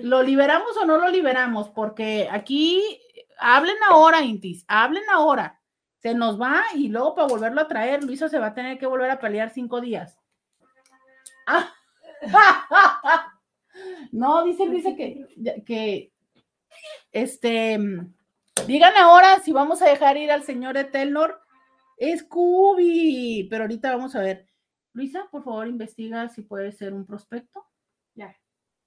¿Lo 0.01 0.23
liberamos 0.23 0.75
o 0.77 0.85
no 0.85 0.97
lo 0.97 1.07
liberamos? 1.09 1.69
Porque 1.69 2.27
aquí, 2.31 2.99
hablen 3.37 3.77
ahora, 3.89 4.21
Intis, 4.21 4.65
hablen 4.67 5.03
ahora. 5.13 5.60
Se 6.01 6.13
nos 6.15 6.41
va 6.41 6.63
y 6.75 6.87
luego 6.87 7.15
para 7.15 7.27
volverlo 7.27 7.61
a 7.61 7.67
traer, 7.67 8.03
Luisa 8.03 8.27
se 8.27 8.39
va 8.39 8.47
a 8.47 8.53
tener 8.53 8.77
que 8.77 8.87
volver 8.87 9.11
a 9.11 9.19
pelear 9.19 9.51
cinco 9.51 9.81
días. 9.81 10.19
Ah. 11.47 11.73
No, 14.11 14.43
dice 14.43 14.69
dice 14.69 14.95
que, 14.95 15.63
que 15.65 16.11
este, 17.11 17.79
digan 18.67 18.97
ahora 18.97 19.39
si 19.39 19.51
vamos 19.51 19.81
a 19.81 19.89
dejar 19.89 20.17
ir 20.17 20.31
al 20.31 20.43
señor 20.43 20.77
Etelnor. 20.77 21.41
Es 21.97 22.21
Scooby, 22.21 23.47
pero 23.49 23.63
ahorita 23.63 23.95
vamos 23.95 24.15
a 24.15 24.21
ver. 24.21 24.47
Luisa, 24.93 25.27
por 25.31 25.43
favor, 25.43 25.67
investiga 25.67 26.27
si 26.29 26.41
puede 26.41 26.71
ser 26.71 26.93
un 26.93 27.05
prospecto. 27.05 27.63
Ya. 28.15 28.35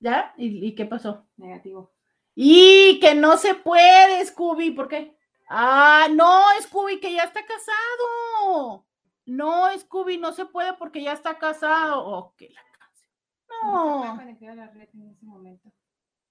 ¿Ya? 0.00 0.35
¿Y, 0.37 0.74
qué 0.74 0.85
pasó? 0.85 1.27
Negativo. 1.37 1.92
Y 2.35 2.98
que 3.00 3.14
no 3.14 3.37
se 3.37 3.55
puede, 3.55 4.24
Scooby, 4.27 4.72
¿por 4.72 4.88
qué? 4.88 5.16
Ah, 5.48 6.09
no, 6.11 6.42
Scooby, 6.62 7.00
que 7.00 7.12
ya 7.12 7.24
está 7.24 7.40
casado. 7.44 8.87
No, 9.26 9.78
Scooby, 9.78 10.18
no 10.18 10.33
se 10.33 10.46
puede 10.46 10.74
porque 10.74 11.02
ya 11.02 11.12
está 11.12 11.38
casado. 11.38 12.04
Oh, 12.04 12.35
que 12.37 12.50
la 12.50 12.62
casa. 12.78 13.09
No. 13.62 14.16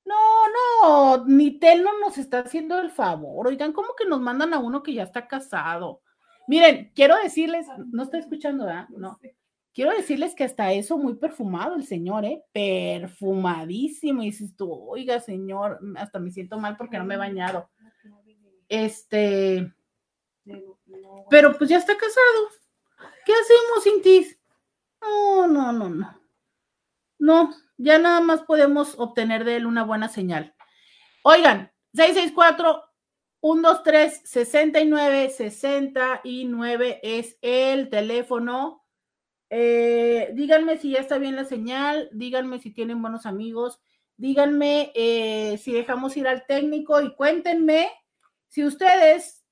No, 0.06 0.18
no, 0.50 1.26
ni 1.26 1.60
Tel 1.60 1.84
no 1.84 1.98
nos 2.00 2.18
está 2.18 2.40
haciendo 2.40 2.78
el 2.80 2.92
favor. 2.92 3.48
Oigan, 3.48 3.72
¿cómo 3.72 3.96
que 3.98 4.06
nos 4.06 4.20
mandan 4.20 4.54
a 4.54 4.60
uno 4.60 4.84
que 4.84 4.94
ya 4.94 5.04
está 5.04 5.28
casado? 5.28 6.02
Miren, 6.48 6.92
quiero 6.94 7.16
decirles, 7.16 7.68
no 7.92 8.04
estoy 8.04 8.20
escuchando, 8.20 8.66
¿verdad? 8.66 8.90
No. 8.90 9.18
Quiero 9.74 9.92
decirles 9.92 10.36
que 10.36 10.44
hasta 10.44 10.72
eso 10.74 10.98
muy 10.98 11.16
perfumado 11.16 11.76
el 11.76 11.86
señor, 11.86 12.26
¿eh? 12.26 12.44
Perfumadísimo. 12.52 14.22
Y 14.22 14.26
dices 14.26 14.56
tú, 14.56 14.72
oiga, 14.72 15.20
señor, 15.20 15.80
hasta 15.96 16.20
me 16.20 16.32
siento 16.32 16.60
mal 16.60 16.78
porque 16.78 16.98
no 16.98 17.06
me 17.06 17.16
he 17.16 17.18
bañado. 17.18 17.70
Este. 18.70 19.74
Pero 21.30 21.58
pues 21.58 21.70
ya 21.70 21.78
está 21.78 21.98
casado. 21.98 22.50
¿Qué 23.26 23.34
hacemos, 23.34 23.88
Intis? 23.88 24.38
No, 25.02 25.48
no, 25.48 25.72
no, 25.72 25.90
no. 25.90 26.20
No, 27.20 27.56
ya 27.78 28.00
nada 28.00 28.20
más 28.22 28.42
podemos 28.42 28.96
obtener 29.00 29.46
de 29.46 29.58
él 29.58 29.66
una 29.66 29.84
buena 29.84 30.10
señal. 30.10 30.54
Oigan, 31.24 31.72
664 31.94 32.84
123 33.42 34.22
69 34.26 35.30
69 35.30 37.00
es 37.02 37.38
el 37.42 37.90
teléfono. 37.90 38.84
Eh, 39.50 40.32
díganme 40.34 40.78
si 40.78 40.92
ya 40.92 41.00
está 41.00 41.18
bien 41.18 41.36
la 41.36 41.46
señal, 41.46 42.10
díganme 42.12 42.60
si 42.60 42.72
tienen 42.72 43.02
buenos 43.02 43.26
amigos, 43.26 43.80
díganme 44.18 44.92
eh, 44.96 45.58
si 45.60 45.72
dejamos 45.74 46.18
ir 46.18 46.28
al 46.28 46.46
técnico 46.46 47.02
y 47.02 47.14
cuéntenme 47.16 47.90
si 48.54 48.64
ustedes 48.64 49.44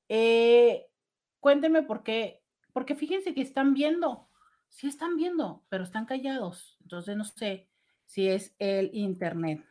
Eh, 0.09 0.89
cuéntenme 1.39 1.83
por 1.83 2.03
qué, 2.03 2.43
porque 2.73 2.97
fíjense 2.97 3.35
que 3.35 3.43
están 3.43 3.73
viendo, 3.73 4.24
sí 4.75 4.89
están 4.89 5.17
viendo, 5.17 5.63
pero 5.69 5.85
están 5.85 6.05
callados. 6.05 6.77
Entonces 6.83 7.17
no 7.17 7.25
sé 7.25 7.69
si 8.05 8.29
es 8.29 8.55
el 8.59 8.91
internet. 8.93 9.65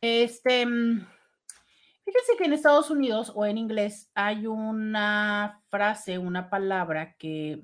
Este, 0.00 0.66
mm, 0.66 1.06
fíjense 2.04 2.36
que 2.36 2.44
en 2.44 2.52
Estados 2.52 2.90
Unidos 2.90 3.32
o 3.34 3.46
en 3.46 3.56
inglés 3.56 4.10
hay 4.14 4.48
una 4.48 5.62
frase, 5.68 6.18
una 6.18 6.50
palabra 6.50 7.14
que 7.16 7.62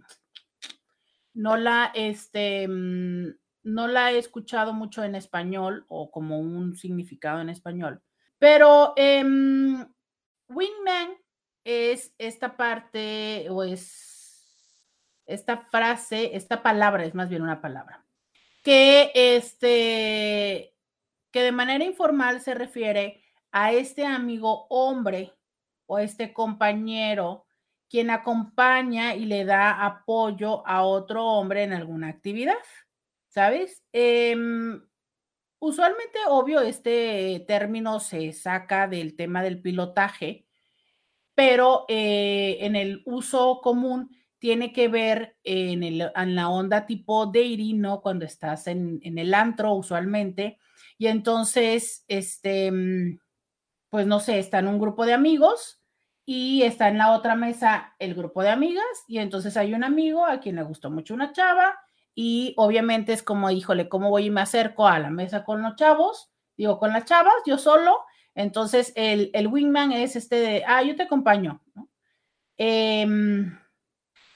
no 1.34 1.56
la, 1.56 1.90
este, 1.94 2.68
mm, 2.68 3.34
no 3.64 3.88
la 3.88 4.12
he 4.12 4.18
escuchado 4.18 4.72
mucho 4.72 5.02
en 5.02 5.16
español 5.16 5.84
o 5.88 6.12
como 6.12 6.38
un 6.38 6.76
significado 6.76 7.40
en 7.40 7.50
español, 7.50 8.02
pero 8.38 8.94
em, 8.96 9.84
wingman 10.48 11.10
es 11.64 12.14
esta 12.18 12.56
parte 12.56 13.48
o 13.50 13.64
es 13.64 14.17
esta 15.28 15.58
frase, 15.58 16.36
esta 16.36 16.62
palabra, 16.62 17.04
es 17.04 17.14
más 17.14 17.28
bien 17.28 17.42
una 17.42 17.60
palabra, 17.60 18.04
que 18.64 19.12
este 19.14 20.74
que 21.30 21.42
de 21.42 21.52
manera 21.52 21.84
informal 21.84 22.40
se 22.40 22.54
refiere 22.54 23.22
a 23.52 23.72
este 23.72 24.06
amigo 24.06 24.66
hombre 24.70 25.34
o 25.86 25.98
este 25.98 26.32
compañero 26.32 27.46
quien 27.88 28.10
acompaña 28.10 29.14
y 29.14 29.24
le 29.24 29.44
da 29.44 29.84
apoyo 29.84 30.66
a 30.66 30.82
otro 30.82 31.24
hombre 31.24 31.62
en 31.62 31.72
alguna 31.72 32.08
actividad, 32.08 32.58
¿sabes? 33.28 33.82
Em, 33.92 34.82
usualmente, 35.58 36.18
obvio, 36.28 36.60
este 36.60 37.44
término 37.46 38.00
se 38.00 38.32
saca 38.32 38.88
del 38.88 39.16
tema 39.16 39.42
del 39.42 39.60
pilotaje, 39.60 40.46
pero 41.34 41.86
eh, 41.88 42.58
en 42.60 42.76
el 42.76 43.02
uso 43.06 43.60
común 43.62 44.10
tiene 44.38 44.72
que 44.72 44.88
ver 44.88 45.36
en, 45.44 45.82
el, 45.82 46.12
en, 46.14 46.34
la 46.34 46.48
onda 46.48 46.86
tipo 46.86 47.26
dating, 47.26 47.80
¿no? 47.80 48.00
Cuando 48.00 48.24
estás 48.24 48.66
en, 48.66 49.00
en, 49.02 49.18
el 49.18 49.34
antro 49.34 49.72
usualmente. 49.74 50.58
Y 50.96 51.06
entonces, 51.08 52.04
este, 52.08 52.70
mm, 52.70 53.18
pues 53.90 54.06
no 54.06 54.20
sé, 54.20 54.38
está 54.38 54.60
en 54.60 54.68
un 54.68 54.78
grupo 54.78 55.06
de 55.06 55.14
amigos 55.14 55.80
y 56.24 56.62
está 56.62 56.88
en 56.88 56.98
la 56.98 57.12
otra 57.12 57.34
mesa 57.34 57.94
el 57.98 58.14
grupo 58.14 58.42
de 58.42 58.50
amigas 58.50 58.84
y 59.06 59.18
entonces 59.18 59.56
hay 59.56 59.72
un 59.72 59.82
amigo 59.82 60.26
a 60.26 60.40
quien 60.40 60.56
le 60.56 60.62
gustó 60.62 60.90
mucho 60.90 61.14
una 61.14 61.32
chava 61.32 61.78
y 62.14 62.52
obviamente 62.58 63.12
es 63.12 63.22
como, 63.22 63.50
híjole, 63.50 63.88
¿cómo 63.88 64.10
voy 64.10 64.26
y 64.26 64.30
me 64.30 64.42
acerco 64.42 64.86
a 64.86 64.98
la 64.98 65.08
mesa 65.08 65.44
con 65.44 65.62
los 65.62 65.76
chavos? 65.76 66.30
Digo, 66.56 66.78
con 66.78 66.92
las 66.92 67.04
chavas, 67.04 67.32
yo 67.46 67.56
solo. 67.58 68.00
Entonces 68.34 68.92
el, 68.96 69.30
el 69.32 69.46
wingman 69.46 69.92
es 69.92 70.16
este 70.16 70.36
de, 70.36 70.64
ah, 70.66 70.82
yo 70.82 70.96
te 70.96 71.04
acompaño. 71.04 71.62
Eh, 72.58 73.06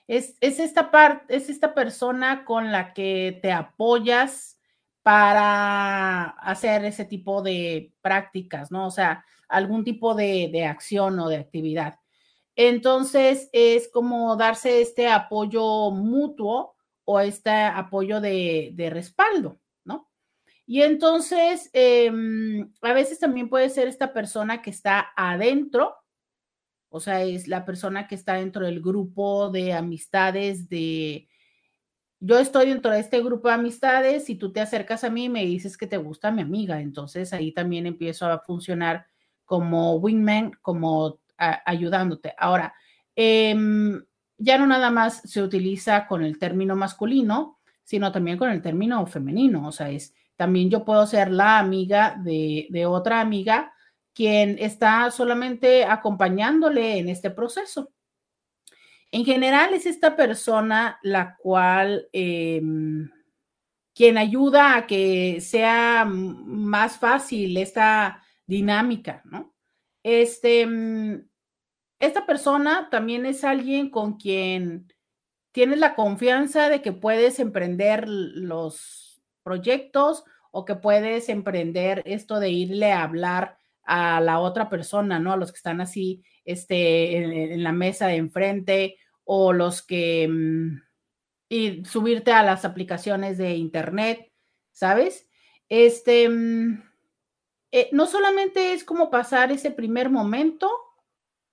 es, 0.09 0.37
esta 0.41 0.91
parte, 0.91 1.37
es 1.37 1.49
esta 1.49 1.75
persona 1.75 2.45
con 2.45 2.73
la 2.73 2.93
que 2.93 3.39
te 3.43 3.53
apoyas 3.53 4.59
para 5.03 6.25
hacer 6.25 6.85
ese 6.85 7.05
tipo 7.05 7.43
de 7.43 7.93
prácticas, 8.03 8.71
¿no? 8.71 8.87
O 8.87 8.91
sea, 8.91 9.25
algún 9.49 9.85
tipo 9.85 10.15
de, 10.15 10.65
acción 10.67 11.19
o 11.19 11.29
de 11.29 11.37
actividad. 11.37 11.99
Entonces, 12.55 13.49
es 13.53 13.89
como 13.93 14.37
darse 14.37 14.81
este 14.83 15.09
apoyo 15.09 15.91
mutuo 15.91 16.77
o 17.05 17.21
este 17.21 17.51
apoyo 17.51 18.21
de, 18.21 18.89
respaldo, 18.93 19.61
¿no? 19.85 20.09
Y 20.67 20.83
entonces, 20.83 21.71
em, 21.73 22.73
a 22.83 22.93
veces 22.93 23.19
también 23.19 23.49
puede 23.49 23.71
ser 23.71 23.89
esta 23.89 24.13
persona 24.13 24.63
que 24.63 24.71
está 24.71 25.11
adentro 25.17 25.97
o 26.93 27.01
sea, 27.01 27.23
es 27.23 27.49
la 27.49 27.65
persona 27.65 28.07
que 28.07 28.15
está 28.15 28.35
dentro 28.35 28.67
del 28.67 28.83
grupo 28.83 29.49
de 29.49 29.73
amistades 29.73 30.69
de, 30.69 31.27
yo 32.21 32.39
estoy 32.39 32.69
dentro 32.69 32.91
de 32.93 33.01
este 33.01 33.23
grupo 33.23 33.49
de 33.49 33.55
amistades 33.55 34.29
y 34.29 34.35
tú 34.35 34.53
te 34.53 34.61
acercas 34.61 35.03
a 35.03 35.09
mí 35.09 35.25
y 35.25 35.29
me 35.31 35.45
dices 35.45 35.79
que 35.79 35.87
te 35.87 35.97
gusta 35.97 36.31
mi 36.31 36.43
amiga, 36.43 36.83
entonces 36.83 37.33
ahí 37.33 37.51
también 37.51 37.87
empiezo 37.87 38.27
a 38.27 38.41
funcionar 38.41 39.07
como 39.47 39.95
wingman, 39.97 40.53
como 40.61 41.19
ayudándote. 41.39 42.35
Ahora, 42.39 42.75
em, 43.17 44.05
ya 44.37 44.59
no 44.59 44.67
nada 44.67 44.91
más 44.91 45.23
se 45.25 45.43
utiliza 45.43 46.07
con 46.07 46.23
el 46.23 46.39
término 46.39 46.77
masculino, 46.77 47.59
sino 47.85 48.13
también 48.13 48.37
con 48.37 48.51
el 48.51 48.61
término 48.61 49.05
femenino, 49.07 49.67
o 49.67 49.73
sea, 49.73 49.89
es 49.89 50.15
también 50.37 50.69
yo 50.69 50.85
puedo 50.85 51.07
ser 51.07 51.31
la 51.31 51.59
amiga 51.59 52.21
de, 52.23 52.67
de 52.71 52.85
otra 52.85 53.21
amiga 53.23 53.73
quien 54.15 54.59
está 54.59 55.11
solamente 55.11 55.85
acompañándole 55.85 56.99
en 56.99 57.09
este 57.09 57.31
proceso. 57.31 57.91
En 59.11 59.25
general 59.25 59.75
es 59.75 59.87
esta 59.87 60.17
persona 60.17 60.99
la 61.03 61.37
cual, 61.37 62.09
em, 62.13 63.11
quien 63.95 64.17
ayuda 64.17 64.77
a 64.77 64.87
que 64.87 65.41
sea 65.41 66.07
más 66.07 66.99
fácil 66.99 67.57
esta 67.59 68.23
dinámica, 68.47 69.23
¿no? 69.25 69.55
Este, 70.03 70.67
mm, 70.67 71.29
esta 72.01 72.27
persona 72.27 72.89
también 72.91 73.27
es 73.27 73.45
alguien 73.45 73.91
con 73.91 74.17
quien 74.17 74.93
tienes 75.53 75.79
la 75.79 75.95
confianza 75.95 76.69
de 76.69 76.83
que 76.83 76.93
puedes 76.93 77.39
emprender 77.39 78.09
los 78.09 79.23
proyectos 79.43 80.25
o 80.51 80.65
que 80.65 80.75
puedes 80.75 81.29
emprender 81.29 82.03
esto 82.07 82.41
de 82.41 82.51
irle 82.51 82.93
a 82.93 83.03
hablar 83.03 83.59
a 83.85 84.21
la 84.21 84.41
otra 84.41 84.69
persona, 84.69 85.19
¿no? 85.19 85.33
A 85.33 85.37
los 85.37 85.53
que 85.53 85.57
están 85.57 85.81
así, 85.81 86.23
este, 86.45 87.17
en, 87.55 87.63
la 87.63 87.73
mesa 87.73 88.07
de 88.07 88.17
enfrente 88.17 88.97
o 89.25 89.53
los 89.53 89.83
que, 89.83 90.29
mm, 90.29 90.83
y 91.49 91.85
subirte 91.85 92.33
a 92.33 92.43
las 92.43 92.65
aplicaciones 92.65 93.39
de 93.39 93.55
internet, 93.55 94.33
¿sabes? 94.73 95.29
Este, 95.69 96.29
mm, 96.29 96.83
eh, 97.73 97.89
no 97.93 98.07
solamente 98.07 98.73
es 98.73 98.85
como 98.85 99.11
pasar 99.11 99.53
ese 99.53 99.71
primer 99.71 100.11
momento, 100.11 100.71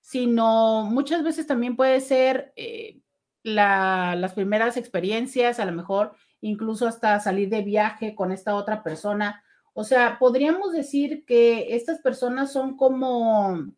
sino 0.00 0.84
muchas 0.84 1.22
veces 1.22 1.46
también 1.46 1.76
puede 1.76 2.00
ser 2.00 2.52
eh, 2.56 3.00
las 3.42 4.34
primeras 4.34 4.76
experiencias, 4.76 5.60
a 5.60 5.64
lo 5.64 5.72
mejor 5.72 6.14
incluso 6.42 6.86
hasta 6.86 7.20
salir 7.20 7.48
de 7.48 7.62
viaje 7.62 8.14
con 8.14 8.32
esta 8.32 8.54
otra 8.54 8.82
persona 8.82 9.44
o 9.72 9.84
sea, 9.84 10.18
podríamos 10.18 10.72
decir 10.72 11.24
que 11.24 11.74
estas 11.74 12.00
personas 12.00 12.52
son 12.52 12.76
como 12.76 13.72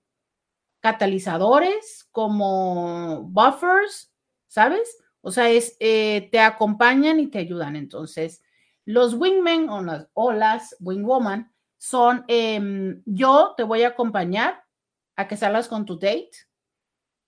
catalizadores, 0.81 2.09
como 2.11 3.23
buffers, 3.25 4.13
¿sabes? 4.49 4.99
O 5.21 5.31
sea, 5.31 5.49
es, 5.49 5.77
eh, 5.81 6.29
te 6.33 6.41
acompañan 6.41 7.21
y 7.21 7.29
te 7.29 7.39
ayudan. 7.39 7.77
Entonces, 7.77 8.43
los 8.85 9.15
wingmen 9.15 9.69
o 9.71 9.83
las, 9.83 10.09
o 10.13 10.33
las 10.33 10.77
wingwoman 10.81 11.53
son, 11.79 12.25
em, 12.29 13.03
yo 13.07 13.55
te 13.57 13.63
voy 13.63 13.83
a 13.83 13.89
acompañar 13.89 14.65
a 15.17 15.29
que 15.29 15.37
salgas 15.37 15.69
con 15.69 15.85
tu 15.85 15.97
date. 15.99 16.31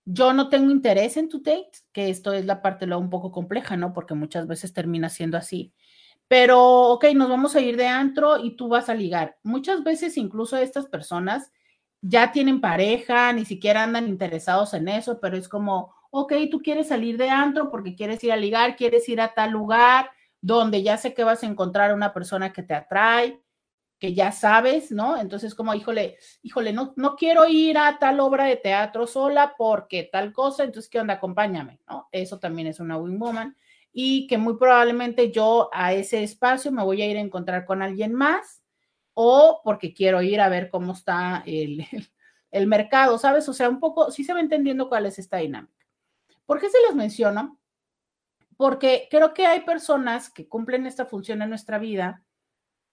Yo 0.05 0.33
no 0.33 0.49
tengo 0.49 0.71
interés 0.71 1.17
en 1.17 1.29
tu 1.29 1.39
date, 1.41 1.71
que 1.91 2.09
esto 2.09 2.33
es 2.33 2.45
la 2.45 2.61
parte 2.61 2.85
un 2.93 3.09
poco 3.09 3.31
compleja, 3.31 3.77
¿no? 3.77 3.93
Porque 3.93 4.13
muchas 4.13 4.47
veces 4.47 4.73
termina 4.73 5.09
siendo 5.09 5.37
así. 5.37 5.73
Pero, 6.31 6.59
ok, 6.89 7.05
nos 7.15 7.29
vamos 7.29 7.55
a 7.55 7.61
ir 7.61 7.77
de 7.77 7.87
antro 7.87 8.37
y 8.43 8.55
tú 8.55 8.67
vas 8.67 8.89
a 8.89 8.95
ligar. 8.95 9.37
Muchas 9.43 9.83
veces 9.83 10.17
incluso 10.17 10.57
estas 10.57 10.87
personas 10.87 11.51
ya 12.01 12.31
tienen 12.31 12.61
pareja, 12.61 13.31
ni 13.33 13.45
siquiera 13.45 13.83
andan 13.83 14.07
interesados 14.07 14.73
en 14.73 14.87
eso, 14.87 15.19
pero 15.19 15.37
es 15.37 15.47
como, 15.47 15.93
ok, 16.11 16.33
tú 16.51 16.61
quieres 16.61 16.87
salir 16.87 17.17
de 17.17 17.29
antro 17.29 17.69
porque 17.69 17.95
quieres 17.95 18.23
ir 18.23 18.31
a 18.31 18.37
ligar, 18.37 18.75
quieres 18.75 19.07
ir 19.09 19.21
a 19.21 19.33
tal 19.33 19.51
lugar 19.51 20.09
donde 20.41 20.83
ya 20.83 20.97
sé 20.97 21.13
que 21.13 21.23
vas 21.23 21.43
a 21.43 21.47
encontrar 21.47 21.93
una 21.93 22.13
persona 22.13 22.53
que 22.53 22.63
te 22.63 22.73
atrae, 22.75 23.39
que 23.99 24.13
ya 24.13 24.31
sabes, 24.31 24.91
¿no? 24.91 25.17
Entonces 25.17 25.55
como, 25.55 25.73
híjole, 25.73 26.17
híjole, 26.43 26.73
no, 26.73 26.93
no 26.97 27.15
quiero 27.15 27.47
ir 27.47 27.77
a 27.77 27.99
tal 27.99 28.19
obra 28.19 28.45
de 28.45 28.57
teatro 28.57 29.07
sola 29.07 29.55
porque 29.57 30.09
tal 30.11 30.33
cosa, 30.33 30.63
entonces, 30.63 30.89
¿qué 30.89 30.99
onda? 30.99 31.15
Acompáñame, 31.15 31.79
¿no? 31.89 32.09
Eso 32.11 32.39
también 32.39 32.67
es 32.67 32.79
una 32.79 32.97
win 32.97 33.19
woman 33.19 33.57
y 33.97 34.27
que 34.27 34.37
muy 34.37 34.57
probablemente 34.57 35.31
yo 35.31 35.69
a 35.71 35.93
ese 35.93 36.21
espacio 36.21 36.69
me 36.69 36.83
voy 36.83 37.01
a 37.01 37.07
ir 37.07 37.15
a 37.15 37.21
encontrar 37.21 37.63
con 37.63 37.81
alguien 37.81 38.13
más 38.13 38.61
o 39.13 39.61
porque 39.63 39.93
quiero 39.93 40.21
ir 40.21 40.41
a 40.41 40.49
ver 40.49 40.69
cómo 40.69 40.91
está 40.91 41.41
el, 41.45 41.87
el 42.51 42.67
mercado, 42.67 43.17
¿sabes? 43.17 43.47
O 43.47 43.53
sea, 43.53 43.69
un 43.69 43.79
poco, 43.79 44.11
sí 44.11 44.25
se 44.25 44.33
va 44.33 44.41
entendiendo 44.41 44.89
cuál 44.89 45.05
es 45.05 45.17
esta 45.17 45.37
dinámica. 45.37 45.87
¿Por 46.45 46.59
qué 46.59 46.69
se 46.69 46.81
los 46.85 46.93
menciono? 46.93 47.57
Porque 48.57 49.07
creo 49.09 49.33
que 49.33 49.45
hay 49.45 49.61
personas 49.61 50.29
que 50.29 50.49
cumplen 50.49 50.85
esta 50.85 51.05
función 51.05 51.41
en 51.41 51.47
nuestra 51.47 51.79
vida 51.79 52.21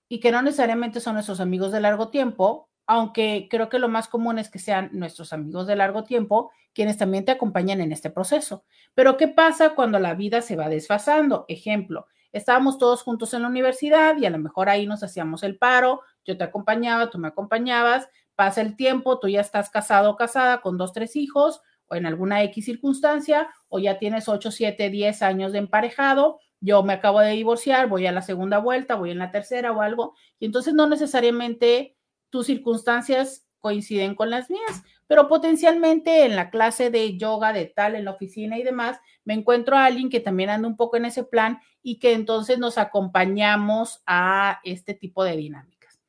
y 0.09 0.21
que 0.21 0.31
no 0.31 0.41
necesariamente 0.41 1.01
son 1.01 1.15
nuestros 1.15 1.41
amigos 1.41 1.73
de 1.73 1.81
largo 1.81 2.11
tiempo, 2.11 2.71
aunque 2.87 3.49
creo 3.51 3.69
que 3.69 3.81
lo 3.81 3.89
más 3.89 4.07
común 4.07 4.39
es 4.39 4.49
que 4.49 4.61
sean 4.61 4.91
nuestros 4.93 5.33
amigos 5.33 5.67
de 5.67 5.75
largo 5.75 6.05
tiempo 6.05 6.53
quienes 6.75 6.97
también 6.99 7.25
te 7.25 7.33
acompañan 7.33 7.81
en 7.81 7.93
este 7.93 8.11
proceso. 8.11 8.65
Pero 8.95 9.17
¿qué 9.17 9.29
pasa 9.29 9.75
cuando 9.75 9.99
la 9.99 10.15
vida 10.15 10.43
se 10.43 10.57
va 10.57 10.69
desfasando? 10.69 11.45
Ejemplo, 11.49 12.07
estábamos 12.33 12.79
todos 12.79 13.03
juntos 13.03 13.35
en 13.35 13.43
la 13.43 13.49
universidad 13.49 14.17
y 14.17 14.27
a 14.27 14.31
lo 14.31 14.39
mejor 14.39 14.69
ahí 14.69 14.87
nos 14.87 15.03
hacíamos 15.03 15.43
el 15.43 15.59
paro, 15.59 16.01
yo 16.25 16.37
te 16.37 16.45
acompañaba, 16.45 17.11
tú 17.11 17.19
me 17.19 17.29
acompañabas, 17.29 18.09
pasa 18.35 18.61
el 18.61 18.77
tiempo, 18.77 19.19
tú 19.19 19.29
ya 19.29 19.41
estás 19.41 19.71
casado 19.71 20.11
o 20.11 20.17
casada 20.17 20.61
con 20.61 20.79
dos, 20.79 20.93
tres 20.93 21.17
hijos 21.17 21.61
o 21.87 21.95
en 21.95 22.07
alguna 22.07 22.43
X 22.45 22.65
circunstancia, 22.65 23.51
o 23.69 23.79
ya 23.79 23.99
tienes 23.99 24.29
8, 24.29 24.51
7, 24.51 24.89
10 24.89 25.23
años 25.23 25.53
de 25.53 25.59
emparejado, 25.59 26.41
yo 26.61 26.83
me 26.83 26.95
acabo 26.95 27.21
de 27.21 27.33
divorciar, 27.33 27.89
voy 27.89 28.07
a 28.07 28.13
la 28.13 28.23
segunda 28.23 28.59
vuelta, 28.59 28.95
voy 28.95 29.11
en 29.11 29.19
la 29.19 29.31
tercera 29.31 29.73
o 29.73 29.83
algo, 29.83 30.15
y 30.39 30.47
entonces 30.47 30.75
no 30.75 30.87
necesariamente 30.87 31.97
tus 32.31 32.47
circunstancias 32.47 33.47
coinciden 33.59 34.15
con 34.15 34.31
las 34.31 34.49
mías, 34.49 34.83
pero 35.13 35.29
potencialmente 35.29 36.25
en 36.25 36.37
la 36.37 36.49
clase 36.49 36.89
de 36.89 37.19
yoga, 37.19 37.53
de 37.53 37.67
tal, 37.67 37.97
en 37.97 38.07
la 38.07 38.13
oficina 38.13 38.57
y 38.57 38.63
demás, 38.63 38.99
me 39.27 39.35
encuentro 39.35 39.77
a 39.77 39.85
alguien 39.85 40.09
que 40.09 40.21
también 40.21 40.49
anda 40.49 40.67
un 40.67 40.75
poco 40.75 40.97
en 40.97 41.05
ese 41.05 41.23
plan 41.23 41.61
y 41.83 41.99
que 41.99 42.15
entonces 42.15 42.59
nos 42.59 42.79
acompañamos 42.79 44.03
a 44.07 44.61
este 44.65 44.95
tipo 44.95 45.23
de 45.23 45.37
dinámicas. 45.37 46.01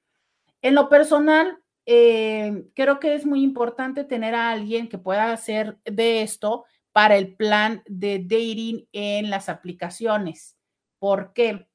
En 0.62 0.74
lo 0.74 0.88
personal, 0.88 1.58
eh, 1.86 2.64
creo 2.76 3.02
que 3.02 3.14
es 3.14 3.26
muy 3.26 3.44
importante 3.44 4.06
tener 4.06 4.36
a 4.36 4.52
alguien 4.52 4.88
que 4.88 4.98
pueda 4.98 5.34
hacer 5.34 5.80
de 5.84 6.22
esto 6.22 6.64
para 6.94 7.18
el 7.18 7.36
plan 7.36 7.84
de 7.86 8.20
dating 8.20 8.88
en 8.94 9.30
las 9.30 9.50
aplicaciones. 9.50 10.56
¿Por 10.98 11.34
qué? 11.34 11.68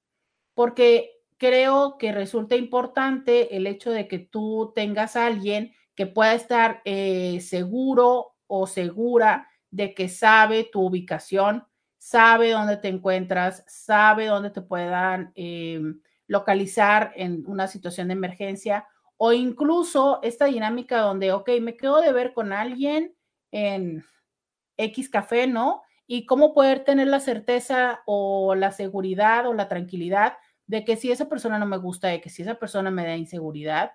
Porque 0.54 1.10
creo 1.36 1.98
que 1.98 2.10
resulta 2.10 2.56
importante 2.56 3.54
el 3.54 3.66
hecho 3.66 3.90
de 3.90 4.08
que 4.08 4.18
tú 4.18 4.72
tengas 4.74 5.14
a 5.14 5.26
alguien 5.26 5.74
que 5.98 6.06
pueda 6.06 6.32
estar 6.32 6.80
eh, 6.84 7.40
seguro 7.40 8.36
o 8.46 8.68
segura 8.68 9.48
de 9.68 9.94
que 9.94 10.08
sabe 10.08 10.62
tu 10.62 10.80
ubicación, 10.82 11.66
sabe 11.96 12.52
dónde 12.52 12.76
te 12.76 12.86
encuentras, 12.86 13.64
sabe 13.66 14.26
dónde 14.26 14.50
te 14.50 14.62
puedan 14.62 15.32
em, 15.34 16.00
localizar 16.28 17.12
en 17.16 17.42
una 17.48 17.66
situación 17.66 18.06
de 18.06 18.12
emergencia 18.12 18.86
o 19.16 19.32
incluso 19.32 20.20
esta 20.22 20.44
dinámica 20.44 21.00
donde, 21.00 21.32
ok, 21.32 21.50
me 21.60 21.76
quedo 21.76 22.00
de 22.00 22.12
ver 22.12 22.32
con 22.32 22.52
alguien 22.52 23.16
en 23.50 24.04
X 24.76 25.10
café, 25.10 25.48
¿no? 25.48 25.82
Y 26.06 26.26
cómo 26.26 26.54
poder 26.54 26.84
tener 26.84 27.08
la 27.08 27.18
certeza 27.18 28.04
o 28.06 28.54
la 28.54 28.70
seguridad 28.70 29.48
o 29.48 29.52
la 29.52 29.66
tranquilidad 29.66 30.34
de 30.68 30.84
que 30.84 30.94
si 30.94 31.10
esa 31.10 31.28
persona 31.28 31.58
no 31.58 31.66
me 31.66 31.78
gusta, 31.78 32.06
de 32.06 32.20
que 32.20 32.30
si 32.30 32.42
esa 32.42 32.54
persona 32.54 32.92
me 32.92 33.04
da 33.04 33.16
inseguridad, 33.16 33.90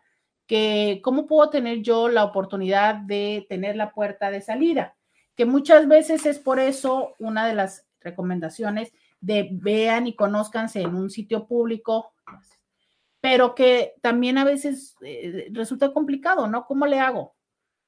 que 0.47 0.99
cómo 1.03 1.25
puedo 1.27 1.49
tener 1.49 1.81
yo 1.81 2.09
la 2.09 2.23
oportunidad 2.23 2.95
de 2.95 3.45
tener 3.49 3.75
la 3.75 3.91
puerta 3.91 4.31
de 4.31 4.41
salida, 4.41 4.95
que 5.35 5.45
muchas 5.45 5.87
veces 5.87 6.25
es 6.25 6.39
por 6.39 6.59
eso 6.59 7.13
una 7.19 7.47
de 7.47 7.55
las 7.55 7.87
recomendaciones 8.01 8.91
de 9.21 9.49
vean 9.51 10.07
y 10.07 10.15
conózcanse 10.15 10.81
en 10.81 10.95
un 10.95 11.09
sitio 11.09 11.47
público, 11.47 12.13
pero 13.21 13.55
que 13.55 13.93
también 14.01 14.37
a 14.37 14.43
veces 14.43 14.97
eh, 15.01 15.47
resulta 15.51 15.93
complicado, 15.93 16.47
¿no? 16.47 16.65
¿Cómo 16.65 16.85
le 16.85 16.99
hago? 16.99 17.35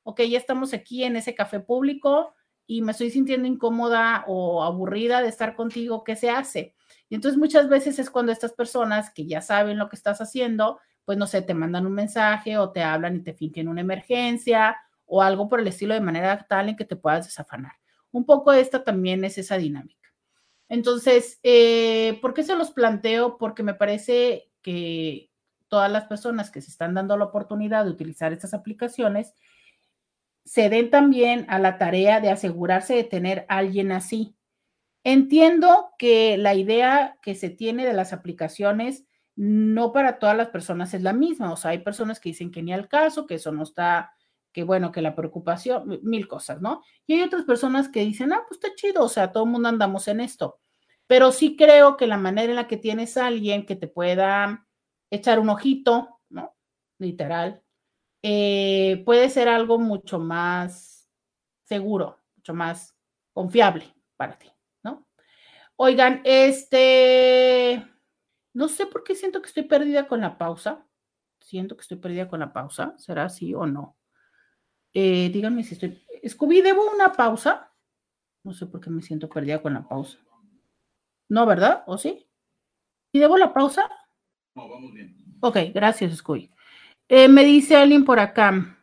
Ok, 0.03 0.21
ya 0.21 0.37
estamos 0.37 0.73
aquí 0.73 1.03
en 1.03 1.17
ese 1.17 1.35
café 1.35 1.59
público 1.59 2.33
y 2.67 2.81
me 2.81 2.93
estoy 2.93 3.11
sintiendo 3.11 3.47
incómoda 3.47 4.23
o 4.27 4.63
aburrida 4.63 5.21
de 5.21 5.27
estar 5.27 5.55
contigo, 5.55 6.03
¿qué 6.03 6.15
se 6.15 6.29
hace? 6.29 6.73
Y 7.09 7.15
entonces 7.15 7.37
muchas 7.37 7.67
veces 7.67 7.99
es 7.99 8.09
cuando 8.09 8.31
estas 8.31 8.53
personas 8.53 9.11
que 9.11 9.27
ya 9.27 9.41
saben 9.41 9.77
lo 9.77 9.89
que 9.89 9.95
estás 9.95 10.21
haciendo, 10.21 10.79
pues 11.05 11.17
no 11.17 11.27
sé, 11.27 11.41
te 11.41 11.53
mandan 11.53 11.85
un 11.85 11.93
mensaje 11.93 12.57
o 12.57 12.71
te 12.71 12.81
hablan 12.81 13.15
y 13.15 13.19
te 13.21 13.33
fingen 13.33 13.67
una 13.67 13.81
emergencia 13.81 14.77
o 15.05 15.21
algo 15.21 15.47
por 15.47 15.59
el 15.59 15.67
estilo 15.67 15.93
de 15.93 16.01
manera 16.01 16.45
tal 16.49 16.69
en 16.69 16.75
que 16.75 16.85
te 16.85 16.95
puedas 16.95 17.25
desafanar. 17.25 17.73
Un 18.11 18.25
poco 18.25 18.51
esta 18.51 18.83
también 18.83 19.23
es 19.23 19.37
esa 19.37 19.57
dinámica. 19.57 20.09
Entonces, 20.67 21.39
eh, 21.43 22.17
¿por 22.21 22.33
qué 22.33 22.43
se 22.43 22.55
los 22.55 22.71
planteo? 22.71 23.37
Porque 23.37 23.61
me 23.61 23.75
parece 23.75 24.49
que 24.61 25.29
todas 25.67 25.91
las 25.91 26.05
personas 26.05 26.49
que 26.49 26.61
se 26.61 26.71
están 26.71 26.95
dando 26.95 27.17
la 27.17 27.25
oportunidad 27.25 27.85
de 27.85 27.91
utilizar 27.91 28.33
estas 28.33 28.53
aplicaciones 28.53 29.33
se 30.43 30.69
den 30.69 30.89
también 30.89 31.45
a 31.49 31.59
la 31.59 31.77
tarea 31.77 32.19
de 32.19 32.29
asegurarse 32.29 32.95
de 32.95 33.03
tener 33.03 33.45
a 33.49 33.57
alguien 33.57 33.91
así. 33.91 34.35
Entiendo 35.03 35.89
que 35.99 36.37
la 36.37 36.55
idea 36.55 37.17
que 37.21 37.35
se 37.35 37.49
tiene 37.49 37.85
de 37.85 37.93
las 37.93 38.13
aplicaciones 38.13 39.05
no 39.35 39.91
para 39.91 40.19
todas 40.19 40.37
las 40.37 40.49
personas 40.49 40.93
es 40.93 41.01
la 41.01 41.13
misma. 41.13 41.51
O 41.51 41.57
sea, 41.57 41.71
hay 41.71 41.79
personas 41.79 42.19
que 42.19 42.29
dicen 42.29 42.51
que 42.51 42.63
ni 42.63 42.73
al 42.73 42.87
caso, 42.87 43.25
que 43.25 43.35
eso 43.35 43.51
no 43.51 43.63
está, 43.63 44.13
que 44.51 44.63
bueno, 44.63 44.91
que 44.91 45.01
la 45.01 45.15
preocupación, 45.15 45.99
mil 46.03 46.27
cosas, 46.27 46.61
¿no? 46.61 46.81
Y 47.05 47.13
hay 47.15 47.23
otras 47.23 47.43
personas 47.43 47.89
que 47.89 48.01
dicen, 48.01 48.33
ah, 48.33 48.43
pues 48.47 48.59
está 48.61 48.75
chido, 48.75 49.03
o 49.03 49.09
sea, 49.09 49.31
todo 49.31 49.43
el 49.43 49.49
mundo 49.51 49.69
andamos 49.69 50.07
en 50.07 50.21
esto. 50.21 50.59
Pero 51.07 51.31
sí 51.31 51.55
creo 51.55 51.97
que 51.97 52.07
la 52.07 52.17
manera 52.17 52.49
en 52.49 52.55
la 52.55 52.67
que 52.67 52.77
tienes 52.77 53.17
a 53.17 53.27
alguien 53.27 53.65
que 53.65 53.75
te 53.75 53.87
pueda 53.87 54.65
echar 55.11 55.39
un 55.39 55.49
ojito, 55.49 56.21
¿no? 56.29 56.55
Literal, 56.97 57.61
eh, 58.23 59.03
puede 59.05 59.29
ser 59.29 59.49
algo 59.49 59.77
mucho 59.77 60.19
más 60.19 61.07
seguro, 61.65 62.19
mucho 62.35 62.53
más 62.53 62.95
confiable 63.33 63.93
para 64.15 64.37
ti, 64.37 64.49
¿no? 64.83 65.05
Oigan, 65.75 66.21
este 66.23 67.85
no 68.55 68.69
sé 68.69 68.85
por 68.85 69.03
qué 69.03 69.15
siento 69.15 69.41
que 69.41 69.47
estoy 69.47 69.63
perdida 69.63 70.07
con 70.07 70.21
la 70.21 70.37
pausa. 70.37 70.87
Siento 71.41 71.75
que 71.75 71.81
estoy 71.81 71.97
perdida 71.97 72.29
con 72.29 72.39
la 72.39 72.53
pausa. 72.53 72.95
¿Será 72.97 73.25
así 73.25 73.53
o 73.53 73.65
no? 73.65 73.97
Eh, 74.93 75.29
díganme 75.29 75.61
si 75.65 75.73
estoy. 75.73 76.01
Scooby, 76.25 76.61
¿debo 76.61 76.89
una 76.89 77.11
pausa? 77.11 77.73
No 78.43 78.53
sé 78.53 78.65
por 78.65 78.79
qué 78.79 78.89
me 78.89 79.01
siento 79.01 79.27
perdida 79.27 79.61
con 79.61 79.73
la 79.73 79.85
pausa. 79.85 80.19
No, 81.27 81.45
¿verdad? 81.45 81.83
¿O 81.85 81.97
sí? 81.97 82.29
¿Y 83.11 83.19
debo 83.19 83.37
la 83.37 83.53
pausa? 83.53 83.89
No, 84.55 84.69
vamos 84.69 84.93
bien. 84.93 85.17
Ok, 85.41 85.57
gracias, 85.73 86.15
Scooby. 86.15 86.49
Eh, 87.09 87.27
me 87.27 87.43
dice 87.43 87.75
alguien 87.75 88.05
por 88.05 88.19
acá. 88.19 88.79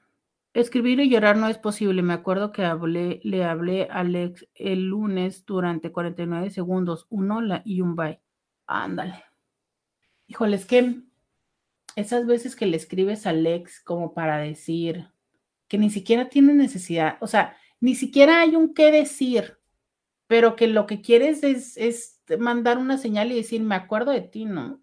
Escribir 0.53 1.01
y 1.01 1.09
llorar 1.09 1.39
no 1.39 1.49
es 1.49 1.57
posible. 1.57 2.03
Me 2.03 2.12
acuerdo 2.12 2.53
que 2.53 2.62
hablé, 2.62 3.20
le 3.25 3.43
hablé 3.43 3.89
a 3.91 4.01
Alex 4.01 4.47
el 4.55 4.85
lunes 4.85 5.47
durante 5.47 5.93
49 5.93 6.51
segundos, 6.51 7.07
un 7.09 7.31
hola 7.31 7.62
y 7.64 7.81
un 7.81 7.97
bye. 7.97 8.20
Ándale. 8.66 9.32
Híjole, 10.33 10.57
es 10.57 10.64
que 10.64 11.03
esas 11.95 12.24
veces 12.24 12.57
que 12.57 12.64
le 12.64 12.78
escribes 12.78 13.26
a 13.26 13.35
Lex 13.35 13.80
como 13.80 14.14
para 14.14 14.39
decir 14.39 15.11
que 15.68 15.76
ni 15.76 15.91
siquiera 15.91 16.30
tiene 16.30 16.55
necesidad, 16.55 17.18
o 17.20 17.26
sea, 17.26 17.55
ni 17.80 17.95
siquiera 17.95 18.41
hay 18.41 18.57
un 18.57 18.72
qué 18.72 18.91
decir, 18.91 19.59
pero 20.28 20.57
que 20.57 20.68
lo 20.68 20.87
que 20.87 21.03
quieres 21.03 21.45
es, 21.45 21.76
es 21.76 22.22
mandar 22.39 22.78
una 22.78 22.97
señal 22.97 23.30
y 23.30 23.37
decir, 23.37 23.61
me 23.61 23.74
acuerdo 23.74 24.11
de 24.11 24.22
ti, 24.22 24.47
¿no? 24.47 24.83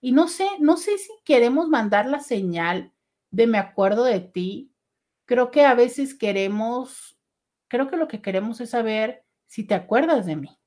Y 0.00 0.12
no 0.12 0.28
sé, 0.28 0.46
no 0.60 0.76
sé 0.76 0.96
si 0.96 1.10
queremos 1.24 1.66
mandar 1.66 2.06
la 2.06 2.20
señal 2.20 2.92
de 3.32 3.48
me 3.48 3.58
acuerdo 3.58 4.04
de 4.04 4.20
ti. 4.20 4.72
Creo 5.24 5.50
que 5.50 5.64
a 5.64 5.74
veces 5.74 6.14
queremos, 6.14 7.18
creo 7.66 7.88
que 7.88 7.96
lo 7.96 8.06
que 8.06 8.22
queremos 8.22 8.60
es 8.60 8.70
saber 8.70 9.24
si 9.48 9.64
te 9.64 9.74
acuerdas 9.74 10.24
de 10.24 10.36
mí. 10.36 10.57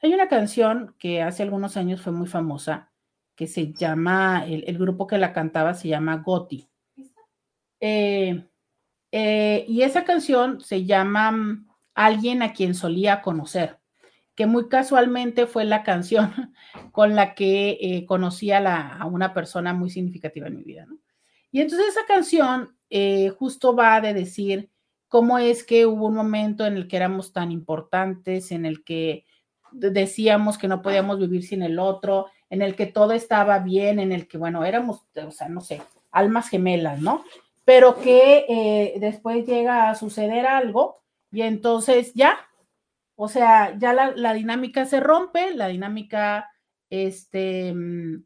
Hay 0.00 0.14
una 0.14 0.28
canción 0.28 0.94
que 0.98 1.22
hace 1.22 1.42
algunos 1.42 1.76
años 1.76 2.00
fue 2.00 2.12
muy 2.12 2.28
famosa, 2.28 2.92
que 3.34 3.46
se 3.46 3.72
llama, 3.72 4.44
el, 4.46 4.78
grupo 4.78 5.06
que 5.06 5.18
la 5.18 5.32
cantaba 5.32 5.74
se 5.74 5.88
llama 5.88 6.18
Goti. 6.18 6.68
Eh, 7.80 8.44
eh, 9.10 9.64
y 9.68 9.82
esa 9.82 10.04
canción 10.04 10.60
se 10.60 10.84
llama 10.84 11.30
mm, 11.32 11.68
Alguien 11.94 12.42
a 12.42 12.52
quien 12.52 12.76
solía 12.76 13.22
conocer, 13.22 13.80
que 14.36 14.46
muy 14.46 14.68
casualmente 14.68 15.46
fue 15.48 15.64
la 15.64 15.82
canción 15.82 16.32
con 16.92 17.16
la 17.16 17.34
que 17.34 17.78
eh, 17.80 18.06
conocí 18.06 18.52
a, 18.52 19.04
una 19.04 19.34
persona 19.34 19.74
muy 19.74 19.90
significativa 19.90 20.46
en 20.46 20.56
mi 20.56 20.62
vida. 20.62 20.86
Y 21.50 21.60
entonces 21.60 21.88
esa 21.88 22.06
canción 22.06 22.76
justo 23.36 23.74
va 23.74 24.00
de 24.00 24.14
decir 24.14 24.70
cómo 25.08 25.38
es 25.38 25.64
que 25.64 25.86
hubo 25.86 26.06
un 26.06 26.14
momento 26.14 26.66
en 26.66 26.76
el 26.76 26.86
que 26.86 26.96
éramos 26.96 27.32
tan 27.32 27.50
importantes, 27.50 28.52
en 28.52 28.64
el 28.64 28.84
que 28.84 29.24
decíamos 29.72 30.58
que 30.58 30.68
no 30.68 30.82
podíamos 30.82 31.18
vivir 31.18 31.44
sin 31.44 31.62
el 31.62 31.78
otro, 31.78 32.26
en 32.50 32.62
el 32.62 32.74
que 32.74 32.86
todo 32.86 33.12
estaba 33.12 33.58
bien, 33.58 33.98
en 33.98 34.12
el 34.12 34.26
que, 34.26 34.38
bueno, 34.38 34.64
éramos, 34.64 35.06
o 35.16 35.30
sea, 35.30 35.48
no 35.48 35.60
sé, 35.60 35.82
almas 36.10 36.48
gemelas, 36.48 37.00
¿no? 37.00 37.24
Pero 37.64 38.00
que 38.00 38.46
eh, 38.48 38.94
después 38.98 39.46
llega 39.46 39.90
a 39.90 39.94
suceder 39.94 40.46
algo 40.46 41.02
y 41.30 41.42
entonces 41.42 42.12
ya, 42.14 42.38
o 43.14 43.28
sea, 43.28 43.76
ya 43.78 43.92
la, 43.92 44.34
dinámica 44.34 44.86
se 44.86 45.00
rompe, 45.00 45.54
la 45.54 45.68
dinámica, 45.68 46.50
este, 46.88 47.74
mm, 47.74 48.24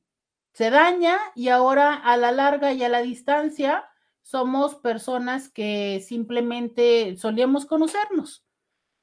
se 0.52 0.70
daña 0.70 1.18
y 1.34 1.48
ahora 1.48 1.94
a 1.94 2.16
la 2.16 2.30
larga 2.30 2.72
y 2.72 2.84
a 2.84 2.88
la 2.88 3.02
distancia 3.02 3.84
somos 4.22 4.76
personas 4.76 5.48
que 5.48 6.00
simplemente 6.06 7.16
solíamos 7.16 7.66
conocernos 7.66 8.44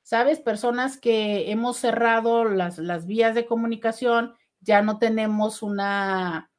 ¿sabes? 0.10 0.40
Personas 0.40 0.98
que 0.98 1.52
hemos 1.52 1.78
cerrado 1.78 2.44
las, 2.44 2.80
las 2.80 3.06
vías 3.06 3.36
de 3.36 3.46
comunicación, 3.46 4.34
ya 4.60 4.82
no 4.82 4.98
tenemos 4.98 5.62
una, 5.62 6.50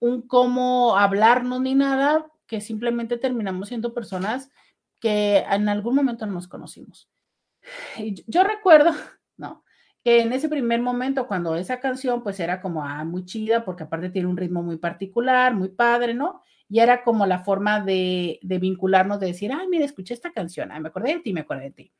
un 0.00 0.22
cómo 0.22 0.96
hablarnos 0.96 1.60
ni 1.60 1.76
nada, 1.76 2.26
que 2.48 2.60
simplemente 2.60 3.18
terminamos 3.18 3.68
siendo 3.68 3.94
personas 3.94 4.50
que 4.98 5.44
en 5.48 5.68
algún 5.68 5.94
momento 5.94 6.26
no 6.26 6.32
nos 6.32 6.48
conocimos. 6.48 7.08
Yo 8.26 8.42
recuerdo, 8.42 8.90
¿no? 9.36 9.62
Que 10.02 10.22
en 10.22 10.32
ese 10.32 10.48
primer 10.48 10.80
momento, 10.80 11.28
cuando 11.28 11.54
esa 11.54 11.78
canción, 11.78 12.24
pues 12.24 12.40
era 12.40 12.60
como, 12.60 12.84
ah, 12.84 13.04
muy 13.04 13.24
chida, 13.26 13.64
porque 13.64 13.84
aparte 13.84 14.10
tiene 14.10 14.26
un 14.26 14.36
ritmo 14.36 14.60
muy 14.64 14.78
particular, 14.78 15.54
muy 15.54 15.68
padre, 15.68 16.14
¿no? 16.14 16.42
Y 16.68 16.80
era 16.80 17.04
como 17.04 17.26
la 17.26 17.44
forma 17.44 17.78
de, 17.80 18.40
de 18.42 18.58
vincularnos, 18.58 19.20
de 19.20 19.28
decir, 19.28 19.52
ay, 19.52 19.68
mira, 19.68 19.84
escuché 19.84 20.14
esta 20.14 20.32
canción, 20.32 20.72
ay, 20.72 20.80
me 20.80 20.88
acordé 20.88 21.14
de 21.14 21.20
ti, 21.20 21.32
me 21.32 21.42
acordé 21.42 21.62
de 21.62 21.70
ti. 21.70 21.92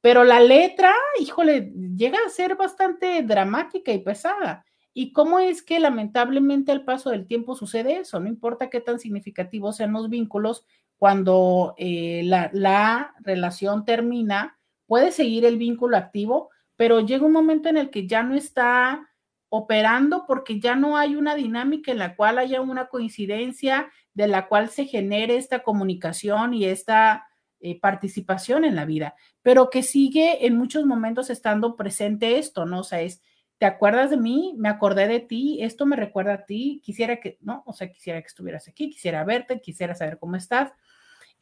Pero 0.00 0.24
la 0.24 0.40
letra, 0.40 0.92
híjole, 1.20 1.72
llega 1.96 2.18
a 2.24 2.30
ser 2.30 2.56
bastante 2.56 3.22
dramática 3.22 3.92
y 3.92 3.98
pesada. 3.98 4.64
¿Y 4.94 5.12
cómo 5.12 5.38
es 5.38 5.62
que 5.62 5.80
lamentablemente 5.80 6.72
al 6.72 6.84
paso 6.84 7.10
del 7.10 7.26
tiempo 7.26 7.54
sucede 7.54 7.98
eso? 7.98 8.18
No 8.20 8.28
importa 8.28 8.70
qué 8.70 8.80
tan 8.80 8.98
significativos 8.98 9.76
sean 9.76 9.92
los 9.92 10.08
vínculos, 10.08 10.64
cuando 10.96 11.74
eh, 11.78 12.22
la, 12.24 12.50
la, 12.52 13.14
relación 13.20 13.84
termina, 13.84 14.58
puede 14.86 15.12
seguir 15.12 15.44
el 15.44 15.56
vínculo 15.56 15.96
activo, 15.96 16.50
pero 16.76 17.00
llega 17.00 17.24
un 17.24 17.32
momento 17.32 17.68
en 17.68 17.76
el 17.76 17.90
que 17.90 18.08
ya 18.08 18.22
no 18.24 18.34
está 18.34 19.08
operando 19.48 20.24
porque 20.26 20.60
ya 20.60 20.74
no 20.74 20.96
hay 20.96 21.16
una 21.16 21.34
dinámica 21.34 21.92
en 21.92 21.98
la 21.98 22.16
cual 22.16 22.38
haya 22.38 22.60
una 22.60 22.86
coincidencia 22.88 23.90
de 24.14 24.26
la 24.26 24.48
cual 24.48 24.68
se 24.68 24.84
genere 24.84 25.36
esta 25.36 25.62
comunicación 25.62 26.52
y 26.52 26.64
esta 26.64 27.27
eh, 27.60 27.78
participación 27.80 28.64
en 28.64 28.76
la 28.76 28.84
vida, 28.84 29.14
pero 29.42 29.70
que 29.70 29.82
sigue 29.82 30.46
en 30.46 30.56
muchos 30.56 30.86
momentos 30.86 31.30
estando 31.30 31.76
presente 31.76 32.38
esto, 32.38 32.66
¿no? 32.66 32.80
O 32.80 32.84
sea, 32.84 33.00
es 33.00 33.22
¿te 33.58 33.66
acuerdas 33.66 34.10
de 34.10 34.16
mí? 34.16 34.54
Me 34.56 34.68
acordé 34.68 35.08
de 35.08 35.20
ti, 35.20 35.58
esto 35.62 35.84
me 35.84 35.96
recuerda 35.96 36.34
a 36.34 36.44
ti, 36.46 36.80
quisiera 36.84 37.20
que, 37.20 37.38
¿no? 37.40 37.62
O 37.66 37.72
sea, 37.72 37.90
quisiera 37.92 38.20
que 38.20 38.28
estuvieras 38.28 38.68
aquí, 38.68 38.88
quisiera 38.90 39.24
verte, 39.24 39.60
quisiera 39.60 39.94
saber 39.94 40.18
cómo 40.18 40.36
estás. 40.36 40.72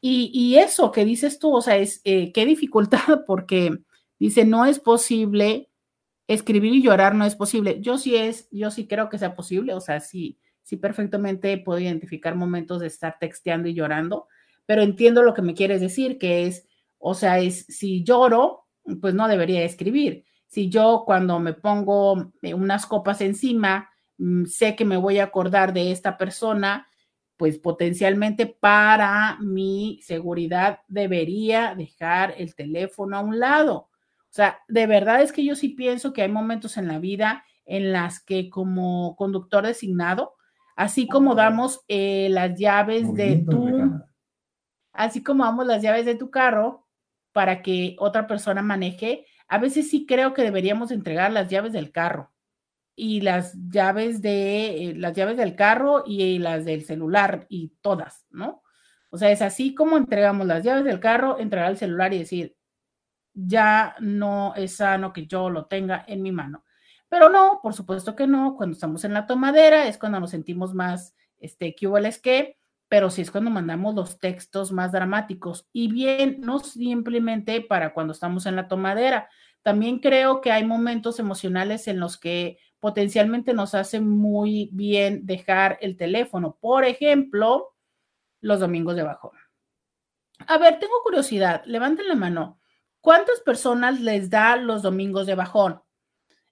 Y, 0.01 0.55
eso 0.57 0.91
que 0.91 1.05
dices 1.05 1.39
tú, 1.39 1.55
o 1.55 1.61
sea, 1.61 1.77
es 1.77 2.01
eh, 2.03 2.31
qué 2.31 2.45
dificultad, 2.45 2.99
porque 3.27 3.79
dice, 4.19 4.45
no 4.45 4.65
es 4.65 4.79
posible 4.79 5.69
escribir 6.27 6.73
y 6.73 6.83
llorar, 6.83 7.15
no 7.15 7.25
es 7.25 7.35
posible. 7.35 7.81
Yo 7.81 7.97
sí 7.97 8.15
es, 8.15 8.47
yo 8.51 8.71
sí 8.71 8.87
creo 8.87 9.09
que 9.09 9.17
sea 9.17 9.35
posible, 9.35 9.73
o 9.73 9.81
sea, 9.81 9.99
sí, 9.99 10.39
sí 10.63 10.77
perfectamente 10.77 11.57
puedo 11.57 11.79
identificar 11.79 12.35
momentos 12.35 12.81
de 12.81 12.87
estar 12.87 13.17
texteando 13.19 13.69
y 13.69 13.73
llorando, 13.73 14.27
pero 14.67 14.83
entiendo 14.83 15.23
lo 15.23 15.33
que 15.33 15.41
me 15.41 15.55
quieres 15.55 15.81
decir, 15.81 16.19
que 16.19 16.45
es, 16.45 16.67
o 16.99 17.15
sea, 17.15 17.39
es 17.39 17.65
si 17.69 18.03
lloro, 18.03 18.65
pues 19.01 19.15
no 19.15 19.27
debería 19.27 19.63
escribir. 19.63 20.25
Si 20.45 20.69
yo 20.69 21.03
cuando 21.05 21.39
me 21.39 21.53
pongo 21.53 22.33
eh, 22.41 22.53
unas 22.53 22.85
copas 22.85 23.21
encima, 23.21 23.89
mm, 24.17 24.45
sé 24.45 24.75
que 24.75 24.85
me 24.85 24.97
voy 24.97 25.19
a 25.19 25.23
acordar 25.23 25.73
de 25.73 25.91
esta 25.91 26.17
persona, 26.17 26.87
pues 27.37 27.57
potencialmente 27.59 28.45
para 28.45 29.37
mi 29.39 29.99
seguridad 30.03 30.81
debería 30.89 31.73
dejar 31.73 32.35
el 32.37 32.53
teléfono 32.53 33.17
a 33.17 33.21
un 33.21 33.39
lado. 33.39 33.75
O 33.75 34.33
sea, 34.37 34.59
de 34.67 34.85
verdad 34.85 35.21
es 35.21 35.31
que 35.31 35.45
yo 35.45 35.55
sí 35.55 35.69
pienso 35.69 36.11
que 36.11 36.23
hay 36.23 36.29
momentos 36.29 36.75
en 36.77 36.87
la 36.89 36.99
vida 36.99 37.45
en 37.65 37.93
las 37.93 38.19
que 38.19 38.49
como 38.49 39.15
conductor 39.15 39.65
designado, 39.65 40.35
así 40.75 41.07
como 41.07 41.35
damos 41.35 41.81
eh, 41.87 42.27
las 42.31 42.57
llaves 42.59 43.13
de 43.13 43.45
tu, 43.49 44.01
así 44.97 45.23
como 45.23 45.45
damos 45.45 45.65
las 45.65 45.81
llaves 45.81 46.05
de 46.05 46.15
tu 46.15 46.29
carro 46.29 46.87
para 47.31 47.61
que 47.61 47.95
otra 47.99 48.27
persona 48.27 48.61
maneje, 48.61 49.25
a 49.47 49.57
veces 49.59 49.89
sí 49.89 50.05
creo 50.05 50.33
que 50.33 50.43
deberíamos 50.43 50.91
entregar 50.91 51.31
las 51.31 51.49
llaves 51.49 51.71
del 51.71 51.91
carro 51.91 52.33
y 52.95 53.21
las 53.21 53.55
llaves 53.69 54.21
de 54.21 54.89
eh, 54.89 54.93
las 54.95 55.13
llaves 55.13 55.37
del 55.37 55.55
carro 55.55 56.03
y 56.05 56.39
las 56.39 56.65
del 56.65 56.83
celular 56.83 57.45
y 57.47 57.69
todas, 57.81 58.25
¿no? 58.31 58.63
O 59.09 59.17
sea, 59.17 59.31
es 59.31 59.41
así 59.41 59.73
como 59.73 59.97
entregamos 59.97 60.47
las 60.47 60.63
llaves 60.63 60.83
del 60.83 60.99
carro, 60.99 61.39
entregar 61.39 61.69
el 61.71 61.77
celular 61.77 62.13
y 62.13 62.19
decir, 62.19 62.57
ya 63.33 63.95
no 63.99 64.53
es 64.55 64.77
sano 64.77 65.13
que 65.13 65.27
yo 65.27 65.49
lo 65.49 65.67
tenga 65.67 66.03
en 66.07 66.23
mi 66.23 66.31
mano. 66.31 66.65
Pero 67.07 67.29
no, 67.29 67.59
por 67.61 67.73
supuesto 67.73 68.15
que 68.15 68.27
no. 68.27 68.55
Cuando 68.57 68.73
estamos 68.73 69.05
en 69.05 69.13
la 69.13 69.27
tomadera 69.27 69.87
es 69.87 69.97
cuando 69.97 70.19
nos 70.19 70.31
sentimos 70.31 70.73
más, 70.73 71.15
este, 71.39 71.75
que 71.75 71.87
hubo 71.87 71.97
que, 72.21 72.56
pero 72.89 73.09
sí 73.09 73.21
es 73.21 73.31
cuando 73.31 73.49
mandamos 73.49 73.95
los 73.95 74.19
textos 74.19 74.71
más 74.71 74.91
dramáticos. 74.91 75.67
Y 75.73 75.91
bien, 75.91 76.39
no 76.41 76.59
simplemente 76.59 77.61
para 77.61 77.93
cuando 77.93 78.13
estamos 78.13 78.45
en 78.45 78.55
la 78.55 78.67
tomadera. 78.67 79.29
También 79.61 79.99
creo 79.99 80.39
que 80.39 80.51
hay 80.51 80.65
momentos 80.65 81.19
emocionales 81.19 81.87
en 81.87 81.99
los 81.99 82.17
que 82.17 82.57
potencialmente 82.79 83.53
nos 83.53 83.75
hace 83.75 83.99
muy 83.99 84.69
bien 84.71 85.25
dejar 85.25 85.77
el 85.81 85.97
teléfono. 85.97 86.57
Por 86.61 86.85
ejemplo, 86.85 87.75
los 88.39 88.59
domingos 88.59 88.95
de 88.95 89.03
bajón. 89.03 89.31
A 90.47 90.57
ver, 90.57 90.79
tengo 90.79 90.93
curiosidad. 91.03 91.63
Levanten 91.65 92.07
la 92.07 92.15
mano. 92.15 92.59
¿Cuántas 93.01 93.41
personas 93.41 93.99
les 93.99 94.29
da 94.29 94.55
los 94.55 94.81
domingos 94.81 95.27
de 95.27 95.35
bajón? 95.35 95.81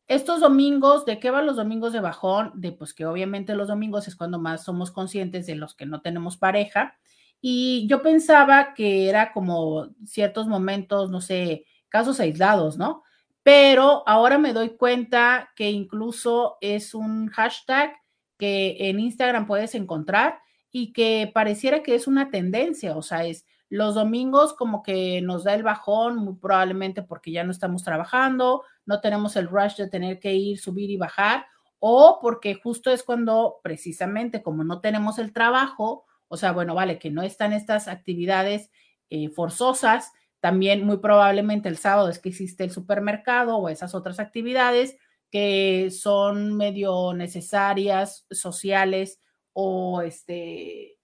Estos 0.07 0.39
domingos, 0.39 1.05
¿de 1.05 1.19
qué 1.19 1.31
van 1.31 1.47
los 1.47 1.55
domingos 1.55 1.91
de 1.91 1.99
bajón? 1.99 2.51
De 2.55 2.71
pues 2.71 2.93
que 2.93 3.05
obviamente 3.05 3.55
los 3.55 3.67
domingos 3.67 4.07
es 4.07 4.15
cuando 4.15 4.37
más 4.39 4.63
somos 4.63 4.91
conscientes 4.91 5.47
de 5.47 5.55
los 5.55 5.73
que 5.73 5.87
no 5.87 6.01
tenemos 6.01 6.37
pareja. 6.37 6.97
Y 7.41 7.87
yo 7.87 8.01
pensaba 8.01 8.73
que 8.75 9.09
era 9.09 9.33
como 9.33 9.89
ciertos 10.05 10.47
momentos, 10.47 11.09
no 11.09 11.21
sé, 11.21 11.65
casos 11.89 12.19
aislados, 12.19 12.77
¿no? 12.77 13.03
Pero 13.41 14.03
ahora 14.07 14.37
me 14.37 14.53
doy 14.53 14.75
cuenta 14.77 15.51
que 15.55 15.71
incluso 15.71 16.57
es 16.61 16.93
un 16.93 17.27
hashtag 17.29 17.95
que 18.37 18.77
en 18.79 18.99
Instagram 18.99 19.47
puedes 19.47 19.75
encontrar 19.75 20.39
y 20.71 20.93
que 20.93 21.31
pareciera 21.33 21.81
que 21.83 21.95
es 21.95 22.07
una 22.07 22.29
tendencia, 22.29 22.97
o 22.97 23.01
sea, 23.01 23.25
es 23.25 23.45
los 23.69 23.95
domingos 23.95 24.53
como 24.53 24.83
que 24.83 25.21
nos 25.21 25.43
da 25.43 25.53
el 25.53 25.63
bajón, 25.63 26.17
muy 26.17 26.35
probablemente 26.35 27.01
porque 27.01 27.31
ya 27.31 27.43
no 27.43 27.51
estamos 27.51 27.83
trabajando, 27.83 28.63
no 28.85 29.01
tenemos 29.01 29.35
el 29.35 29.47
rush 29.47 29.75
de 29.75 29.89
tener 29.89 30.19
que 30.19 30.33
ir, 30.33 30.59
subir 30.59 30.89
y 30.89 30.97
bajar, 30.97 31.45
o 31.79 32.19
porque 32.21 32.55
justo 32.55 32.91
es 32.91 33.03
cuando 33.03 33.59
precisamente 33.63 34.41
como 34.41 34.63
no 34.63 34.81
tenemos 34.81 35.19
el 35.19 35.33
trabajo, 35.33 36.05
o 36.27 36.37
sea, 36.37 36.51
bueno, 36.51 36.75
vale, 36.75 36.99
que 36.99 37.11
no 37.11 37.21
están 37.21 37.53
estas 37.53 37.87
actividades 37.87 38.71
eh, 39.09 39.29
forzosas, 39.29 40.11
también 40.39 40.85
muy 40.85 40.97
probablemente 40.97 41.69
el 41.69 41.77
sábado 41.77 42.09
es 42.09 42.19
que 42.19 42.29
existe 42.29 42.63
el 42.63 42.71
supermercado 42.71 43.57
o 43.57 43.69
esas 43.69 43.95
otras 43.95 44.19
actividades 44.19 44.97
que 45.31 45.89
son 45.91 46.55
medio 46.55 47.13
necesarias, 47.13 48.27
sociales 48.29 49.21
o 49.53 50.01
este 50.01 50.94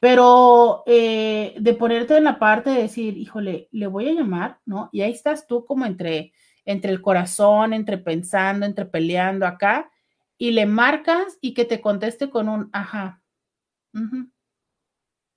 pero 0.00 0.84
eh, 0.86 1.56
de 1.58 1.74
ponerte 1.74 2.16
en 2.16 2.24
la 2.24 2.38
parte 2.38 2.70
de 2.70 2.82
decir, 2.82 3.16
híjole, 3.16 3.68
le 3.72 3.86
voy 3.88 4.08
a 4.08 4.12
llamar, 4.12 4.60
¿no? 4.64 4.90
Y 4.92 5.00
ahí 5.00 5.10
estás 5.10 5.46
tú 5.46 5.64
como 5.64 5.86
entre, 5.86 6.32
entre 6.64 6.92
el 6.92 7.02
corazón, 7.02 7.72
entre 7.72 7.98
pensando, 7.98 8.64
entre 8.64 8.86
peleando 8.86 9.46
acá, 9.46 9.90
y 10.36 10.52
le 10.52 10.66
marcas 10.66 11.38
y 11.40 11.52
que 11.52 11.64
te 11.64 11.80
conteste 11.80 12.30
con 12.30 12.48
un 12.48 12.70
ajá. 12.72 13.22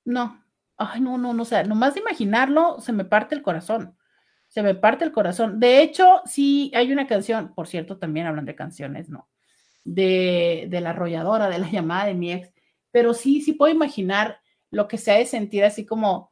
No, 0.05 0.43
ay, 0.77 1.01
no, 1.01 1.17
no, 1.17 1.33
no, 1.33 1.41
o 1.41 1.45
sea, 1.45 1.63
nomás 1.63 1.95
de 1.95 2.01
imaginarlo 2.01 2.79
se 2.81 2.93
me 2.93 3.05
parte 3.05 3.33
el 3.33 3.41
corazón. 3.41 3.97
Se 4.47 4.61
me 4.61 4.75
parte 4.75 5.05
el 5.05 5.11
corazón. 5.11 5.59
De 5.59 5.81
hecho, 5.81 6.21
sí 6.25 6.71
hay 6.75 6.91
una 6.91 7.07
canción, 7.07 7.53
por 7.55 7.67
cierto, 7.67 7.97
también 7.97 8.27
hablan 8.27 8.45
de 8.45 8.55
canciones, 8.55 9.09
¿no? 9.09 9.30
De, 9.83 10.67
de 10.69 10.81
la 10.81 10.91
arrolladora, 10.91 11.49
de 11.49 11.59
la 11.59 11.69
llamada 11.71 12.05
de 12.05 12.13
mi 12.13 12.31
ex, 12.31 12.53
pero 12.91 13.13
sí, 13.13 13.41
sí 13.41 13.53
puedo 13.53 13.73
imaginar 13.73 14.39
lo 14.69 14.87
que 14.87 14.97
se 14.97 15.11
ha 15.11 15.15
de 15.15 15.25
sentir 15.25 15.63
así 15.63 15.85
como 15.85 16.31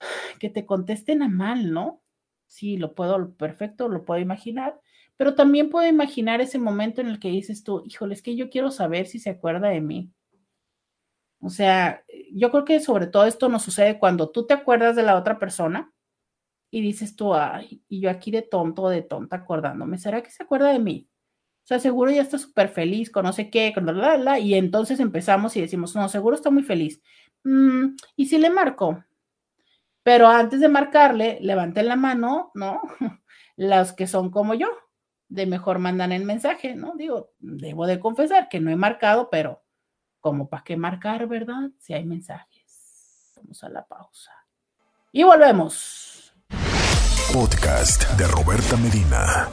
que 0.40 0.50
te 0.50 0.66
contesten 0.66 1.22
a 1.22 1.28
mal, 1.28 1.72
¿no? 1.72 2.02
Sí, 2.46 2.76
lo 2.76 2.94
puedo, 2.94 3.34
perfecto, 3.36 3.88
lo 3.88 4.04
puedo 4.04 4.20
imaginar 4.20 4.80
pero 5.16 5.34
también 5.34 5.70
puedo 5.70 5.88
imaginar 5.88 6.40
ese 6.40 6.58
momento 6.58 7.00
en 7.00 7.08
el 7.08 7.20
que 7.20 7.28
dices 7.28 7.62
tú, 7.62 7.82
híjole, 7.86 8.14
es 8.14 8.22
que 8.22 8.36
yo 8.36 8.50
quiero 8.50 8.70
saber 8.70 9.06
si 9.06 9.18
se 9.18 9.30
acuerda 9.30 9.68
de 9.68 9.80
mí. 9.80 10.12
O 11.40 11.50
sea, 11.50 12.02
yo 12.32 12.50
creo 12.50 12.64
que 12.64 12.80
sobre 12.80 13.06
todo 13.06 13.26
esto 13.26 13.48
nos 13.48 13.62
sucede 13.62 13.98
cuando 13.98 14.30
tú 14.30 14.46
te 14.46 14.54
acuerdas 14.54 14.96
de 14.96 15.02
la 15.02 15.16
otra 15.16 15.38
persona 15.38 15.92
y 16.70 16.80
dices 16.80 17.16
tú, 17.16 17.34
ay, 17.34 17.82
y 17.88 18.00
yo 18.00 18.10
aquí 18.10 18.30
de 18.30 18.42
tonto 18.42 18.88
de 18.88 19.02
tonta 19.02 19.36
acordándome, 19.36 19.98
¿será 19.98 20.22
que 20.22 20.30
se 20.30 20.42
acuerda 20.42 20.72
de 20.72 20.78
mí? 20.80 21.08
O 21.64 21.66
sea, 21.66 21.78
seguro 21.78 22.10
ya 22.10 22.20
está 22.20 22.36
súper 22.36 22.68
feliz 22.68 23.10
con 23.10 23.24
no 23.24 23.32
sé 23.32 23.48
qué, 23.48 23.72
con 23.72 23.86
la, 23.86 23.92
la, 23.92 24.18
la, 24.18 24.38
y 24.38 24.54
entonces 24.54 25.00
empezamos 25.00 25.56
y 25.56 25.62
decimos, 25.62 25.96
no, 25.96 26.08
seguro 26.10 26.36
está 26.36 26.50
muy 26.50 26.62
feliz. 26.62 27.00
Mm, 27.42 27.96
y 28.16 28.26
si 28.26 28.36
le 28.36 28.50
marco, 28.50 29.02
pero 30.02 30.28
antes 30.28 30.60
de 30.60 30.68
marcarle, 30.68 31.38
levanten 31.40 31.88
la 31.88 31.96
mano, 31.96 32.50
¿no? 32.54 32.82
Las 33.56 33.94
que 33.94 34.06
son 34.06 34.30
como 34.30 34.52
yo, 34.52 34.68
de 35.28 35.46
mejor 35.46 35.78
mandan 35.78 36.12
el 36.12 36.24
mensaje, 36.24 36.74
¿no? 36.74 36.94
Digo, 36.96 37.30
debo 37.38 37.86
de 37.86 37.98
confesar 37.98 38.50
que 38.50 38.60
no 38.60 38.70
he 38.70 38.76
marcado, 38.76 39.30
pero 39.30 39.64
como 40.20 40.50
para 40.50 40.64
qué 40.64 40.76
marcar, 40.76 41.26
¿verdad? 41.26 41.70
Si 41.78 41.94
hay 41.94 42.04
mensajes. 42.04 43.32
Vamos 43.36 43.64
a 43.64 43.70
la 43.70 43.86
pausa. 43.86 44.32
Y 45.12 45.22
volvemos. 45.22 46.34
podcast 47.32 48.10
de 48.18 48.26
Roberta 48.26 48.76
Medina. 48.76 49.48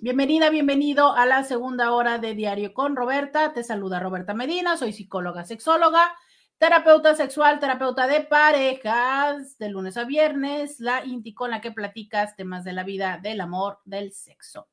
Bienvenida, 0.00 0.50
bienvenido 0.50 1.14
a 1.14 1.26
la 1.26 1.44
segunda 1.44 1.92
hora 1.92 2.18
de 2.18 2.34
Diario 2.34 2.72
con 2.72 2.96
Roberta. 2.96 3.52
Te 3.52 3.62
saluda 3.62 4.00
Roberta 4.00 4.34
Medina, 4.34 4.76
soy 4.76 4.92
psicóloga, 4.92 5.44
sexóloga, 5.44 6.14
terapeuta 6.58 7.14
sexual, 7.14 7.60
terapeuta 7.60 8.06
de 8.06 8.20
parejas, 8.20 9.58
de 9.58 9.68
lunes 9.68 9.96
a 9.96 10.04
viernes, 10.04 10.80
la 10.80 11.04
Inti 11.04 11.34
con 11.34 11.50
la 11.50 11.60
que 11.60 11.72
platicas 11.72 12.36
temas 12.36 12.64
de 12.64 12.72
la 12.72 12.84
vida, 12.84 13.18
del 13.22 13.40
amor, 13.40 13.78
del 13.84 14.12
sexo 14.12 14.68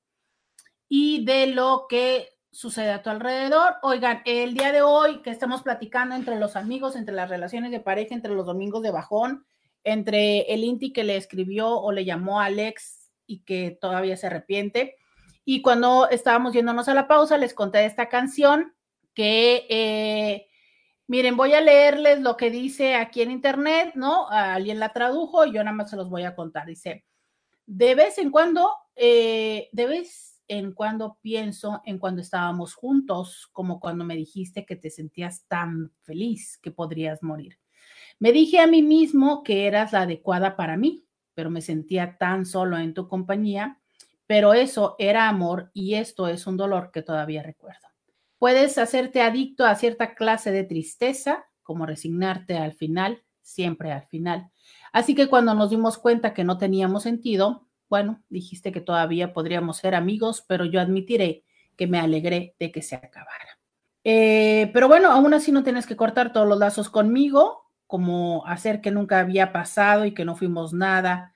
y 0.87 1.25
de 1.25 1.47
lo 1.47 1.85
que 1.89 2.37
sucede 2.51 2.91
a 2.91 3.01
tu 3.01 3.09
alrededor. 3.09 3.75
Oigan, 3.83 4.21
el 4.25 4.53
día 4.53 4.71
de 4.71 4.81
hoy 4.81 5.21
que 5.21 5.29
estamos 5.29 5.61
platicando 5.61 6.15
entre 6.15 6.37
los 6.37 6.55
amigos, 6.55 6.95
entre 6.95 7.15
las 7.15 7.29
relaciones 7.29 7.71
de 7.71 7.79
pareja, 7.79 8.15
entre 8.15 8.33
los 8.33 8.45
domingos 8.45 8.81
de 8.81 8.91
bajón, 8.91 9.45
entre 9.83 10.41
el 10.53 10.63
Inti 10.63 10.93
que 10.93 11.03
le 11.03 11.15
escribió 11.15 11.79
o 11.79 11.91
le 11.91 12.05
llamó 12.05 12.41
a 12.41 12.45
Alex 12.45 13.11
y 13.25 13.43
que 13.43 13.77
todavía 13.79 14.17
se 14.17 14.27
arrepiente. 14.27 14.97
Y 15.53 15.61
cuando 15.61 16.07
estábamos 16.09 16.53
yéndonos 16.53 16.87
a 16.87 16.93
la 16.93 17.09
pausa, 17.09 17.37
les 17.37 17.53
conté 17.53 17.83
esta 17.83 18.07
canción 18.07 18.73
que, 19.13 19.65
eh, 19.69 20.47
miren, 21.07 21.35
voy 21.35 21.51
a 21.51 21.59
leerles 21.59 22.21
lo 22.21 22.37
que 22.37 22.49
dice 22.49 22.95
aquí 22.95 23.21
en 23.21 23.31
internet, 23.31 23.91
¿no? 23.95 24.29
Alguien 24.29 24.79
la 24.79 24.93
tradujo 24.93 25.45
y 25.45 25.51
yo 25.51 25.61
nada 25.61 25.75
más 25.75 25.89
se 25.89 25.97
los 25.97 26.09
voy 26.09 26.23
a 26.23 26.35
contar. 26.35 26.67
Dice, 26.67 27.03
de 27.65 27.95
vez 27.95 28.17
en 28.17 28.31
cuando, 28.31 28.71
eh, 28.95 29.67
de 29.73 29.87
vez 29.87 30.41
en 30.47 30.71
cuando 30.71 31.17
pienso 31.21 31.81
en 31.83 31.99
cuando 31.99 32.21
estábamos 32.21 32.73
juntos, 32.73 33.49
como 33.51 33.81
cuando 33.81 34.05
me 34.05 34.15
dijiste 34.15 34.65
que 34.65 34.77
te 34.77 34.89
sentías 34.89 35.45
tan 35.49 35.91
feliz 36.03 36.59
que 36.59 36.71
podrías 36.71 37.21
morir. 37.23 37.59
Me 38.19 38.31
dije 38.31 38.61
a 38.61 38.67
mí 38.67 38.81
mismo 38.81 39.43
que 39.43 39.67
eras 39.67 39.91
la 39.91 40.03
adecuada 40.03 40.55
para 40.55 40.77
mí, 40.77 41.05
pero 41.33 41.49
me 41.49 41.59
sentía 41.59 42.17
tan 42.17 42.45
solo 42.45 42.77
en 42.77 42.93
tu 42.93 43.09
compañía, 43.09 43.80
pero 44.31 44.53
eso 44.53 44.95
era 44.97 45.27
amor 45.27 45.71
y 45.73 45.95
esto 45.95 46.29
es 46.29 46.47
un 46.47 46.55
dolor 46.55 46.91
que 46.93 47.01
todavía 47.01 47.43
recuerdo. 47.43 47.89
Puedes 48.39 48.77
hacerte 48.77 49.21
adicto 49.21 49.65
a 49.65 49.75
cierta 49.75 50.15
clase 50.15 50.51
de 50.53 50.63
tristeza, 50.63 51.43
como 51.63 51.85
resignarte 51.85 52.55
al 52.55 52.71
final, 52.71 53.23
siempre 53.41 53.91
al 53.91 54.03
final. 54.03 54.49
Así 54.93 55.15
que 55.15 55.27
cuando 55.27 55.53
nos 55.53 55.69
dimos 55.69 55.97
cuenta 55.97 56.33
que 56.33 56.45
no 56.45 56.57
teníamos 56.57 57.03
sentido, 57.03 57.67
bueno, 57.89 58.23
dijiste 58.29 58.71
que 58.71 58.79
todavía 58.79 59.33
podríamos 59.33 59.75
ser 59.75 59.95
amigos, 59.95 60.45
pero 60.47 60.63
yo 60.63 60.79
admitiré 60.79 61.43
que 61.75 61.87
me 61.87 61.99
alegré 61.99 62.55
de 62.57 62.71
que 62.71 62.81
se 62.81 62.95
acabara. 62.95 63.59
Eh, 64.05 64.71
pero 64.71 64.87
bueno, 64.87 65.11
aún 65.11 65.33
así 65.33 65.51
no 65.51 65.61
tienes 65.61 65.85
que 65.85 65.97
cortar 65.97 66.31
todos 66.31 66.47
los 66.47 66.57
lazos 66.57 66.89
conmigo, 66.89 67.69
como 67.85 68.47
hacer 68.47 68.79
que 68.79 68.91
nunca 68.91 69.19
había 69.19 69.51
pasado 69.51 70.05
y 70.05 70.13
que 70.13 70.23
no 70.23 70.37
fuimos 70.37 70.71
nada. 70.71 71.33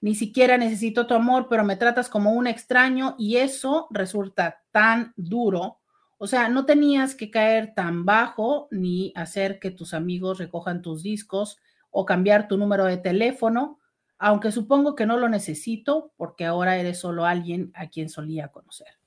Ni 0.00 0.14
siquiera 0.14 0.56
necesito 0.56 1.06
tu 1.06 1.14
amor, 1.14 1.46
pero 1.48 1.64
me 1.64 1.76
tratas 1.76 2.08
como 2.08 2.32
un 2.32 2.46
extraño 2.46 3.14
y 3.18 3.36
eso 3.36 3.86
resulta 3.90 4.62
tan 4.70 5.12
duro. 5.16 5.78
O 6.18 6.26
sea, 6.26 6.48
no 6.48 6.66
tenías 6.66 7.14
que 7.14 7.30
caer 7.30 7.74
tan 7.74 8.04
bajo 8.04 8.68
ni 8.70 9.12
hacer 9.14 9.58
que 9.58 9.70
tus 9.70 9.94
amigos 9.94 10.38
recojan 10.38 10.82
tus 10.82 11.02
discos 11.02 11.58
o 11.90 12.04
cambiar 12.04 12.48
tu 12.48 12.56
número 12.56 12.84
de 12.84 12.96
teléfono 12.96 13.80
aunque 14.20 14.52
supongo 14.52 14.94
que 14.94 15.06
no 15.06 15.16
lo 15.16 15.30
necesito 15.30 16.12
porque 16.18 16.44
ahora 16.44 16.76
eres 16.76 16.98
solo 16.98 17.24
alguien 17.24 17.72
a 17.74 17.88
quien 17.88 18.10
solía 18.10 18.48
conocer. 18.48 18.98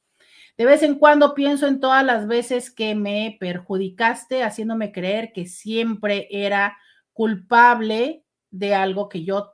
De 0.57 0.65
vez 0.65 0.81
en 0.81 0.95
cuando 0.95 1.35
pienso 1.35 1.67
en 1.67 1.79
todas 1.79 2.03
las 2.03 2.27
veces 2.27 2.71
que 2.71 2.95
me 2.95 3.37
perjudicaste 3.39 4.43
haciéndome 4.43 4.91
creer 4.91 5.31
que 5.31 5.45
siempre 5.45 6.27
era 6.31 6.77
culpable 7.13 8.25
de 8.49 8.73
algo 8.73 9.07
que 9.07 9.23
yo, 9.23 9.52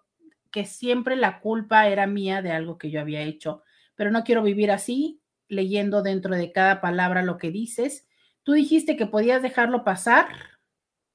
que 0.52 0.66
siempre 0.66 1.16
la 1.16 1.40
culpa 1.40 1.88
era 1.88 2.08
mía 2.08 2.42
de 2.42 2.52
algo 2.52 2.78
que 2.78 2.92
yo 2.92 3.02
había 3.02 3.22
hecho. 3.22 3.64
Pero 3.96 4.12
no 4.12 4.24
quiero 4.24 4.44
vivir 4.44 4.72
así, 4.72 5.22
leyendo 5.48 6.02
dentro 6.02 6.36
de 6.36 6.52
cada 6.52 6.82
palabra 6.82 7.24
lo 7.24 7.38
que 7.38 7.52
dices. 7.52 8.08
Tú 8.44 8.54
dijiste 8.54 8.96
que 8.96 9.06
podías 9.06 9.42
dejarlo 9.42 9.84
pasar, 9.84 10.28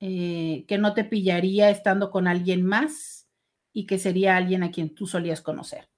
eh, 0.00 0.64
que 0.68 0.78
no 0.78 0.94
te 0.94 1.04
pillaría 1.04 1.70
estando 1.70 2.10
con 2.10 2.28
alguien 2.28 2.64
más 2.64 3.28
y 3.72 3.86
que 3.86 3.98
sería 3.98 4.36
alguien 4.36 4.62
a 4.62 4.70
quien 4.70 4.94
tú 4.94 5.06
solías 5.06 5.40
conocer. 5.40 5.88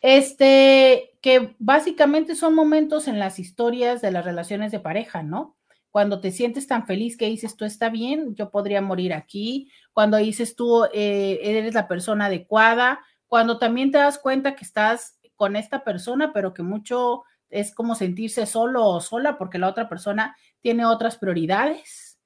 Este, 0.00 1.16
que 1.22 1.54
básicamente 1.58 2.34
son 2.34 2.54
momentos 2.54 3.08
en 3.08 3.18
las 3.18 3.38
historias 3.38 4.02
de 4.02 4.10
las 4.10 4.24
relaciones 4.24 4.72
de 4.72 4.80
pareja, 4.80 5.22
¿no? 5.22 5.56
Cuando 5.94 6.18
te 6.18 6.32
sientes 6.32 6.66
tan 6.66 6.88
feliz 6.88 7.16
que 7.16 7.26
dices, 7.26 7.56
tú 7.56 7.64
está 7.64 7.88
bien, 7.88 8.34
yo 8.34 8.50
podría 8.50 8.82
morir 8.82 9.14
aquí. 9.14 9.70
Cuando 9.92 10.16
dices 10.16 10.56
tú, 10.56 10.86
eh, 10.92 11.38
eres 11.40 11.72
la 11.72 11.86
persona 11.86 12.24
adecuada. 12.24 12.98
Cuando 13.28 13.60
también 13.60 13.92
te 13.92 13.98
das 13.98 14.18
cuenta 14.18 14.56
que 14.56 14.64
estás 14.64 15.20
con 15.36 15.54
esta 15.54 15.84
persona, 15.84 16.32
pero 16.32 16.52
que 16.52 16.64
mucho 16.64 17.22
es 17.48 17.72
como 17.72 17.94
sentirse 17.94 18.44
solo 18.44 18.84
o 18.84 19.00
sola 19.00 19.38
porque 19.38 19.60
la 19.60 19.68
otra 19.68 19.88
persona 19.88 20.36
tiene 20.60 20.84
otras 20.84 21.16
prioridades. 21.16 22.18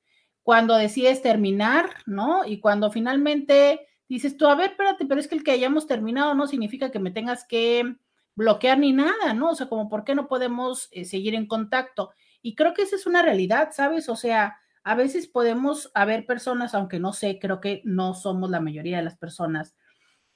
Cuando 0.42 0.74
decides 0.74 1.20
terminar, 1.20 1.90
¿no? 2.06 2.46
Y 2.46 2.60
cuando 2.60 2.90
finalmente 2.90 3.86
dices 4.08 4.38
tú, 4.38 4.46
a 4.46 4.54
ver, 4.54 4.70
espérate, 4.70 5.04
pero 5.04 5.20
es 5.20 5.28
que 5.28 5.34
el 5.34 5.44
que 5.44 5.50
hayamos 5.50 5.86
terminado 5.86 6.34
no 6.34 6.46
significa 6.46 6.90
que 6.90 7.00
me 7.00 7.10
tengas 7.10 7.46
que 7.46 7.96
bloquear 8.34 8.78
ni 8.78 8.94
nada, 8.94 9.34
¿no? 9.34 9.50
O 9.50 9.54
sea, 9.54 9.68
como, 9.68 9.90
¿por 9.90 10.04
qué 10.04 10.14
no 10.14 10.26
podemos 10.26 10.88
eh, 10.90 11.04
seguir 11.04 11.34
en 11.34 11.46
contacto? 11.46 12.12
Y 12.48 12.54
creo 12.54 12.74
que 12.74 12.82
esa 12.82 12.96
es 12.96 13.06
una 13.06 13.22
realidad, 13.22 13.70
¿sabes? 13.72 14.08
O 14.08 14.16
sea, 14.16 14.58
a 14.82 14.94
veces 14.94 15.26
podemos 15.26 15.90
haber 15.94 16.26
personas, 16.26 16.74
aunque 16.74 16.98
no 16.98 17.12
sé, 17.12 17.38
creo 17.38 17.60
que 17.60 17.82
no 17.84 18.14
somos 18.14 18.50
la 18.50 18.60
mayoría 18.60 18.98
de 18.98 19.04
las 19.04 19.16
personas, 19.16 19.74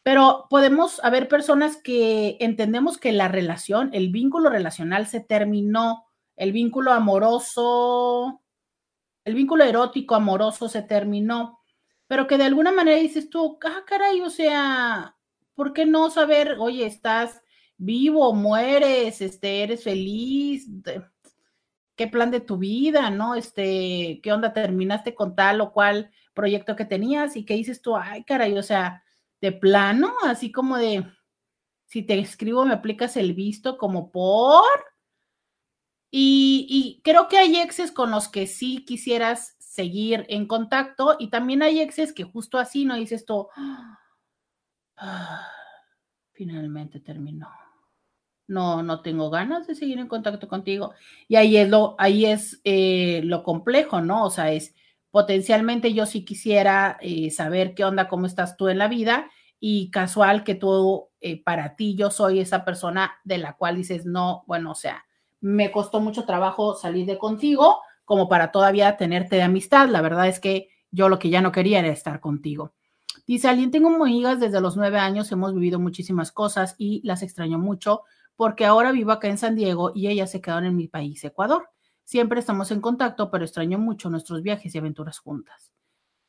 pero 0.03 0.47
podemos 0.51 1.03
haber 1.05 1.29
personas 1.29 1.77
que 1.77 2.37
entendemos 2.41 2.99
que 2.99 3.13
la 3.13 3.29
relación, 3.29 3.91
el 3.93 4.11
vínculo 4.11 4.51
relacional 4.51 5.07
se 5.07 5.21
terminó, 5.21 6.05
el 6.37 6.53
vínculo 6.53 6.93
amoroso, 6.93 8.43
el 9.25 9.35
vínculo 9.35 9.65
erótico 9.65 10.15
amoroso 10.15 10.69
se 10.69 10.83
terminó 10.83 11.63
pero 12.13 12.27
que 12.27 12.37
de 12.37 12.45
alguna 12.45 12.73
manera 12.73 12.99
dices 12.99 13.31
tú, 13.31 13.59
ah, 13.65 13.85
caray, 13.87 14.21
o 14.21 14.29
sea, 14.29 15.17
¿por 15.55 15.73
qué 15.73 15.87
no 15.87 16.11
saber, 16.11 16.57
oye, 16.59 16.85
estás 16.85 17.41
vivo, 17.79 18.35
mueres, 18.35 19.23
este, 19.23 19.63
eres 19.63 19.83
feliz? 19.83 20.69
¿Qué 21.97 22.07
plan 22.07 22.31
de 22.31 22.41
tu 22.41 22.59
vida, 22.59 23.11
no? 23.11 23.35
Este, 23.35 24.21
¿qué 24.23 24.33
onda 24.33 24.53
terminaste 24.53 25.15
con 25.15 25.37
tal 25.37 25.61
o 25.61 25.73
cual 25.73 26.11
proyecto 26.35 26.77
que 26.77 26.85
tenías 26.85 27.37
y 27.37 27.45
qué 27.45 27.55
dices 27.55 27.83
tú, 27.83 27.97
ay, 27.97 28.25
caray, 28.25 28.57
o 28.57 28.63
sea, 28.63 29.05
de 29.41 29.53
plano, 29.53 30.15
así 30.25 30.51
como 30.51 30.79
de, 30.79 31.05
si 31.87 32.03
te 32.03 32.19
escribo, 32.19 32.65
me 32.65 32.75
aplicas 32.75 33.17
el 33.17 33.35
visto 33.35 33.77
como 33.77 34.11
por. 34.11 34.65
Y, 36.11 36.67
y 36.69 37.03
creo 37.03 37.29
que 37.29 37.39
hay 37.39 37.57
exes 37.57 37.91
con 37.91 38.11
los 38.11 38.29
que 38.29 38.47
sí 38.47 38.85
quisieras 38.85 39.57
seguir 39.59 40.27
en 40.29 40.47
contacto 40.47 41.17
y 41.19 41.29
también 41.31 41.63
hay 41.63 41.81
exes 41.81 42.13
que 42.13 42.25
justo 42.25 42.59
así 42.59 42.85
no 42.85 42.97
dices 42.97 43.23
esto, 43.23 43.49
ah, 44.97 45.49
finalmente 46.33 47.01
terminó. 47.01 47.49
No, 48.47 48.83
no 48.83 49.03
tengo 49.03 49.31
ganas 49.31 49.67
de 49.67 49.75
seguir 49.75 49.99
en 49.99 50.09
contacto 50.09 50.49
contigo. 50.49 50.93
Y 51.29 51.37
ahí 51.37 51.57
es 51.57 51.69
lo, 51.69 51.95
ahí 51.99 52.27
es 52.27 52.61
eh, 52.65 53.21
lo 53.25 53.43
complejo, 53.43 54.01
¿no? 54.01 54.25
O 54.25 54.31
sea, 54.31 54.53
es 54.53 54.75
potencialmente 55.11 55.93
yo 55.93 56.07
sí 56.07 56.25
quisiera 56.25 56.99
eh, 57.01 57.31
saber 57.31 57.75
qué 57.75 57.85
onda, 57.85 58.09
cómo 58.09 58.27
estás 58.27 58.57
tú 58.57 58.69
en 58.69 58.79
la 58.79 58.89
vida 58.89 59.31
y 59.61 59.91
casual 59.91 60.43
que 60.43 60.57
tú, 60.57 61.09
eh, 61.21 61.41
para 61.41 61.77
ti, 61.77 61.95
yo 61.95 62.11
soy 62.11 62.41
esa 62.41 62.65
persona 62.65 63.13
de 63.23 63.39
la 63.39 63.53
cual 63.53 63.77
dices, 63.77 64.05
no, 64.07 64.43
bueno, 64.49 64.73
o 64.73 64.75
sea, 64.75 65.05
me 65.41 65.71
costó 65.71 66.01
mucho 66.01 66.25
trabajo 66.25 66.75
salir 66.75 67.07
de 67.07 67.17
contigo, 67.17 67.79
como 68.05 68.29
para 68.29 68.51
todavía 68.51 68.97
tenerte 68.97 69.37
de 69.37 69.43
amistad. 69.43 69.89
La 69.89 70.01
verdad 70.01 70.27
es 70.27 70.41
que 70.41 70.69
yo 70.91 71.09
lo 71.09 71.19
que 71.19 71.31
ya 71.31 71.41
no 71.41 71.53
quería 71.53 71.79
era 71.79 71.89
estar 71.89 72.19
contigo. 72.19 72.73
Dice 73.27 73.49
alguien, 73.49 73.71
tengo 73.71 73.89
amigas 73.89 74.41
desde 74.41 74.61
los 74.61 74.77
nueve 74.77 74.99
años, 74.99 75.31
hemos 75.31 75.55
vivido 75.55 75.79
muchísimas 75.79 76.33
cosas 76.33 76.75
y 76.77 77.01
las 77.05 77.23
extraño 77.23 77.59
mucho 77.59 78.03
porque 78.37 78.65
ahora 78.65 78.93
vivo 78.93 79.13
acá 79.13 79.29
en 79.29 79.39
San 79.39 79.55
Diego 79.55 79.93
y 79.95 80.09
ellas 80.09 80.31
se 80.31 80.41
quedaron 80.41 80.65
en 80.65 80.77
mi 80.77 80.89
país, 80.89 81.23
Ecuador. 81.25 81.69
Siempre 82.05 82.41
estamos 82.41 82.71
en 82.71 82.81
contacto, 82.81 83.31
pero 83.31 83.45
extraño 83.45 83.79
mucho 83.79 84.11
nuestros 84.11 84.43
viajes 84.43 84.75
y 84.75 84.79
aventuras 84.79 85.19
juntas. 85.19 85.73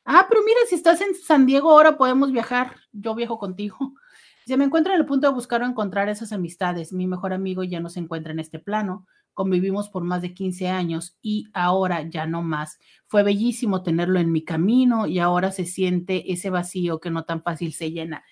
Ah, 0.04 0.26
pero 0.28 0.42
mira, 0.42 0.60
si 0.68 0.74
estás 0.74 1.00
en 1.00 1.14
San 1.14 1.46
Diego 1.46 1.70
ahora 1.70 1.96
podemos 1.96 2.30
viajar. 2.30 2.76
Yo 2.92 3.14
viajo 3.14 3.38
contigo. 3.38 3.76
Se 4.46 4.56
me 4.56 4.64
encuentra 4.64 4.94
en 4.94 5.00
el 5.00 5.06
punto 5.06 5.26
de 5.26 5.32
buscar 5.32 5.62
o 5.62 5.66
encontrar 5.66 6.08
esas 6.08 6.32
amistades. 6.32 6.92
Mi 6.92 7.06
mejor 7.06 7.32
amigo 7.32 7.64
ya 7.64 7.80
no 7.80 7.88
se 7.88 8.00
encuentra 8.00 8.32
en 8.32 8.40
este 8.40 8.58
plano 8.58 9.06
convivimos 9.34 9.88
por 9.88 10.04
más 10.04 10.22
de 10.22 10.32
15 10.32 10.68
años 10.68 11.18
y 11.20 11.48
ahora 11.52 12.02
ya 12.08 12.26
no 12.26 12.42
más. 12.42 12.78
Fue 13.06 13.22
bellísimo 13.22 13.82
tenerlo 13.82 14.20
en 14.20 14.32
mi 14.32 14.44
camino 14.44 15.06
y 15.06 15.18
ahora 15.18 15.50
se 15.52 15.66
siente 15.66 16.32
ese 16.32 16.50
vacío 16.50 17.00
que 17.00 17.10
no 17.10 17.24
tan 17.24 17.42
fácil 17.42 17.74
se 17.74 17.90
llena. 17.90 18.24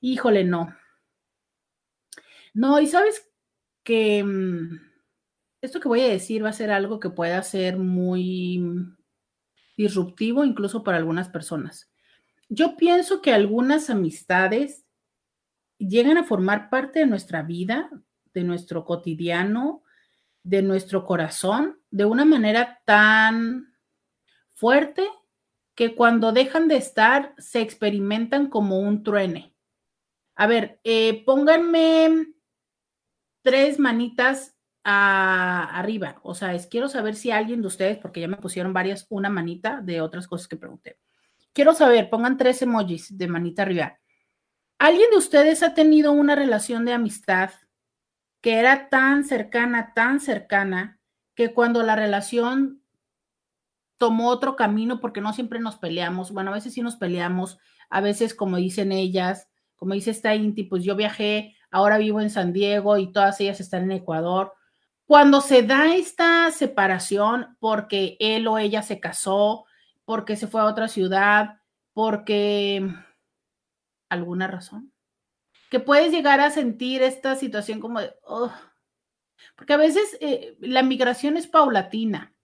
Híjole, 0.00 0.44
no. 0.44 0.74
No, 2.54 2.80
y 2.80 2.86
sabes 2.86 3.30
que 3.82 4.22
mm, 4.24 4.80
esto 5.60 5.80
que 5.80 5.88
voy 5.88 6.00
a 6.00 6.08
decir 6.08 6.44
va 6.44 6.50
a 6.50 6.54
ser 6.54 6.70
algo 6.70 7.00
que 7.00 7.10
pueda 7.10 7.42
ser 7.42 7.76
muy 7.76 8.62
disruptivo 9.76 10.44
incluso 10.44 10.82
para 10.82 10.98
algunas 10.98 11.28
personas. 11.28 11.90
Yo 12.48 12.76
pienso 12.76 13.22
que 13.22 13.32
algunas 13.32 13.90
amistades 13.90 14.84
llegan 15.78 16.18
a 16.18 16.24
formar 16.24 16.68
parte 16.68 17.00
de 17.00 17.06
nuestra 17.06 17.42
vida, 17.42 17.90
de 18.34 18.44
nuestro 18.44 18.84
cotidiano, 18.84 19.82
de 20.42 20.62
nuestro 20.62 21.04
corazón, 21.04 21.80
de 21.90 22.04
una 22.04 22.24
manera 22.24 22.80
tan 22.84 23.74
fuerte 24.54 25.06
que 25.74 25.94
cuando 25.94 26.32
dejan 26.32 26.68
de 26.68 26.76
estar 26.76 27.34
se 27.38 27.60
experimentan 27.60 28.48
como 28.48 28.80
un 28.80 29.02
truene. 29.02 29.54
A 30.34 30.46
ver, 30.46 30.80
eh, 30.84 31.22
pónganme 31.24 32.26
tres 33.42 33.78
manitas 33.78 34.56
arriba. 34.82 36.20
O 36.22 36.34
sea, 36.34 36.54
es, 36.54 36.66
quiero 36.66 36.88
saber 36.88 37.14
si 37.14 37.30
alguien 37.30 37.60
de 37.60 37.68
ustedes, 37.68 37.98
porque 37.98 38.20
ya 38.20 38.28
me 38.28 38.36
pusieron 38.36 38.72
varias, 38.72 39.06
una 39.10 39.28
manita 39.28 39.80
de 39.82 40.00
otras 40.00 40.26
cosas 40.26 40.48
que 40.48 40.56
pregunté. 40.56 40.98
Quiero 41.52 41.74
saber, 41.74 42.10
pongan 42.10 42.36
tres 42.36 42.62
emojis 42.62 43.16
de 43.16 43.28
manita 43.28 43.62
arriba. 43.62 43.98
¿Alguien 44.78 45.10
de 45.10 45.18
ustedes 45.18 45.62
ha 45.62 45.74
tenido 45.74 46.12
una 46.12 46.34
relación 46.34 46.84
de 46.84 46.94
amistad 46.94 47.50
que 48.40 48.54
era 48.54 48.88
tan 48.88 49.24
cercana, 49.24 49.92
tan 49.94 50.20
cercana, 50.20 50.98
que 51.34 51.52
cuando 51.52 51.82
la 51.82 51.96
relación 51.96 52.82
tomó 53.98 54.28
otro 54.28 54.56
camino, 54.56 55.00
porque 55.00 55.20
no 55.20 55.34
siempre 55.34 55.60
nos 55.60 55.76
peleamos, 55.76 56.32
bueno, 56.32 56.50
a 56.50 56.54
veces 56.54 56.72
sí 56.72 56.80
nos 56.80 56.96
peleamos, 56.96 57.58
a 57.90 58.00
veces 58.00 58.34
como 58.34 58.56
dicen 58.56 58.92
ellas, 58.92 59.48
como 59.76 59.92
dice 59.94 60.10
esta 60.10 60.34
Inti, 60.34 60.62
pues 60.64 60.84
yo 60.84 60.96
viajé, 60.96 61.54
ahora 61.70 61.98
vivo 61.98 62.20
en 62.20 62.30
San 62.30 62.52
Diego 62.52 62.98
y 62.98 63.12
todas 63.12 63.40
ellas 63.40 63.60
están 63.60 63.84
en 63.84 63.92
Ecuador. 63.92 64.54
Cuando 65.06 65.40
se 65.40 65.62
da 65.62 65.94
esta 65.94 66.50
separación 66.52 67.56
porque 67.58 68.16
él 68.20 68.46
o 68.46 68.58
ella 68.58 68.82
se 68.82 69.00
casó, 69.00 69.64
porque 70.04 70.36
se 70.36 70.46
fue 70.46 70.60
a 70.60 70.66
otra 70.66 70.88
ciudad, 70.88 71.60
porque 71.92 72.88
alguna 74.08 74.46
razón, 74.46 74.92
que 75.70 75.80
puedes 75.80 76.12
llegar 76.12 76.40
a 76.40 76.50
sentir 76.50 77.02
esta 77.02 77.36
situación 77.36 77.80
como 77.80 78.00
de, 78.00 78.12
porque 79.56 79.72
a 79.72 79.76
veces 79.76 80.16
eh, 80.20 80.56
la 80.60 80.82
migración 80.82 81.36
es 81.36 81.46
paulatina. 81.46 82.34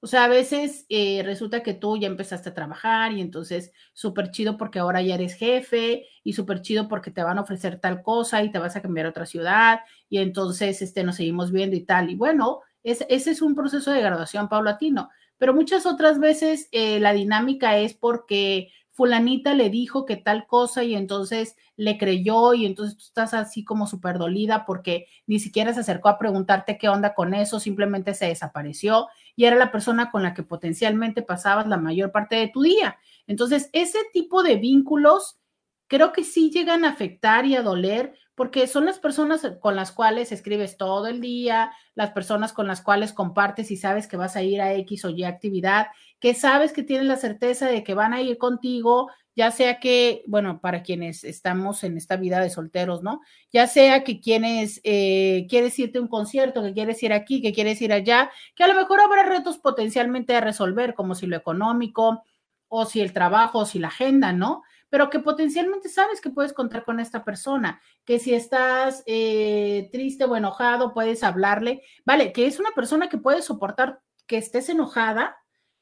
O 0.00 0.06
sea, 0.06 0.24
a 0.24 0.28
veces 0.28 0.86
eh, 0.88 1.22
resulta 1.24 1.62
que 1.62 1.74
tú 1.74 1.96
ya 1.96 2.06
empezaste 2.06 2.50
a 2.50 2.54
trabajar 2.54 3.12
y 3.12 3.20
entonces 3.20 3.72
súper 3.92 4.30
chido 4.30 4.56
porque 4.56 4.78
ahora 4.78 5.02
ya 5.02 5.14
eres 5.14 5.34
jefe 5.34 6.06
y 6.22 6.34
súper 6.34 6.62
chido 6.62 6.86
porque 6.86 7.10
te 7.10 7.22
van 7.22 7.38
a 7.38 7.42
ofrecer 7.42 7.80
tal 7.80 8.02
cosa 8.02 8.42
y 8.42 8.50
te 8.52 8.58
vas 8.58 8.76
a 8.76 8.82
cambiar 8.82 9.06
a 9.06 9.10
otra 9.10 9.26
ciudad 9.26 9.80
y 10.08 10.18
entonces 10.18 10.82
este, 10.82 11.02
nos 11.02 11.16
seguimos 11.16 11.50
viendo 11.50 11.76
y 11.76 11.84
tal. 11.84 12.10
Y 12.10 12.14
bueno, 12.14 12.60
ese 12.82 13.06
es 13.08 13.42
un 13.42 13.54
proceso 13.54 13.90
de 13.90 14.00
graduación 14.00 14.48
paulatino 14.48 15.10
pero 15.38 15.54
muchas 15.54 15.86
otras 15.86 16.18
veces 16.18 16.68
eh, 16.72 17.00
la 17.00 17.12
dinámica 17.12 17.78
es 17.78 17.94
porque 17.94 18.70
fulanita 18.92 19.54
le 19.54 19.68
dijo 19.68 20.06
que 20.06 20.16
tal 20.16 20.46
cosa 20.46 20.82
y 20.82 20.94
entonces 20.94 21.56
le 21.76 21.98
creyó 21.98 22.54
y 22.54 22.64
entonces 22.64 22.96
tú 22.96 23.04
estás 23.04 23.34
así 23.34 23.62
como 23.62 23.86
súper 23.86 24.18
dolida 24.18 24.64
porque 24.64 25.06
ni 25.26 25.38
siquiera 25.38 25.74
se 25.74 25.80
acercó 25.80 26.08
a 26.08 26.18
preguntarte 26.18 26.78
qué 26.78 26.88
onda 26.88 27.14
con 27.14 27.34
eso, 27.34 27.60
simplemente 27.60 28.14
se 28.14 28.26
desapareció 28.26 29.08
y 29.36 29.44
era 29.44 29.54
la 29.54 29.70
persona 29.70 30.10
con 30.10 30.22
la 30.22 30.34
que 30.34 30.42
potencialmente 30.42 31.22
pasabas 31.22 31.68
la 31.68 31.76
mayor 31.76 32.10
parte 32.10 32.36
de 32.36 32.48
tu 32.48 32.62
día. 32.62 32.98
Entonces, 33.26 33.68
ese 33.72 33.98
tipo 34.12 34.42
de 34.42 34.56
vínculos 34.56 35.38
creo 35.86 36.12
que 36.12 36.24
sí 36.24 36.50
llegan 36.50 36.84
a 36.84 36.90
afectar 36.90 37.46
y 37.46 37.54
a 37.54 37.62
doler 37.62 38.14
porque 38.34 38.66
son 38.66 38.84
las 38.84 38.98
personas 38.98 39.50
con 39.60 39.76
las 39.76 39.92
cuales 39.92 40.30
escribes 40.30 40.76
todo 40.76 41.06
el 41.06 41.20
día, 41.20 41.72
las 41.94 42.10
personas 42.10 42.52
con 42.52 42.66
las 42.66 42.82
cuales 42.82 43.12
compartes 43.12 43.70
y 43.70 43.76
sabes 43.76 44.06
que 44.06 44.18
vas 44.18 44.36
a 44.36 44.42
ir 44.42 44.60
a 44.60 44.74
X 44.74 45.06
o 45.06 45.10
Y 45.10 45.24
actividad, 45.24 45.86
que 46.20 46.34
sabes 46.34 46.72
que 46.72 46.82
tienes 46.82 47.06
la 47.06 47.16
certeza 47.16 47.66
de 47.66 47.82
que 47.82 47.94
van 47.94 48.12
a 48.12 48.20
ir 48.20 48.36
contigo, 48.36 49.10
ya 49.36 49.50
sea 49.50 49.78
que, 49.78 50.24
bueno, 50.26 50.60
para 50.60 50.82
quienes 50.82 51.22
estamos 51.22 51.84
en 51.84 51.96
esta 51.96 52.16
vida 52.16 52.40
de 52.40 52.50
solteros, 52.50 53.02
¿no? 53.02 53.20
Ya 53.52 53.66
sea 53.66 54.02
que 54.02 54.20
quienes 54.20 54.80
eh, 54.82 55.46
quieres 55.48 55.78
irte 55.78 55.98
a 55.98 56.02
un 56.02 56.08
concierto, 56.08 56.62
que 56.62 56.72
quieres 56.72 57.02
ir 57.02 57.12
aquí, 57.12 57.42
que 57.42 57.52
quieres 57.52 57.80
ir 57.82 57.92
allá, 57.92 58.30
que 58.54 58.64
a 58.64 58.68
lo 58.68 58.74
mejor 58.74 59.00
habrá 59.00 59.24
retos 59.24 59.58
potencialmente 59.58 60.34
a 60.34 60.40
resolver, 60.40 60.94
como 60.94 61.14
si 61.14 61.26
lo 61.26 61.36
económico, 61.36 62.22
o 62.68 62.86
si 62.86 63.00
el 63.00 63.12
trabajo, 63.12 63.60
o 63.60 63.66
si 63.66 63.78
la 63.78 63.88
agenda, 63.88 64.32
¿no? 64.32 64.62
pero 64.88 65.10
que 65.10 65.18
potencialmente 65.18 65.88
sabes 65.88 66.20
que 66.20 66.30
puedes 66.30 66.52
contar 66.52 66.84
con 66.84 67.00
esta 67.00 67.24
persona, 67.24 67.80
que 68.04 68.18
si 68.18 68.34
estás 68.34 69.02
eh, 69.06 69.88
triste 69.92 70.24
o 70.24 70.36
enojado, 70.36 70.94
puedes 70.94 71.22
hablarle, 71.24 71.82
vale, 72.04 72.32
que 72.32 72.46
es 72.46 72.60
una 72.60 72.70
persona 72.70 73.08
que 73.08 73.18
puede 73.18 73.42
soportar 73.42 74.00
que 74.26 74.38
estés 74.38 74.68
enojada, 74.68 75.36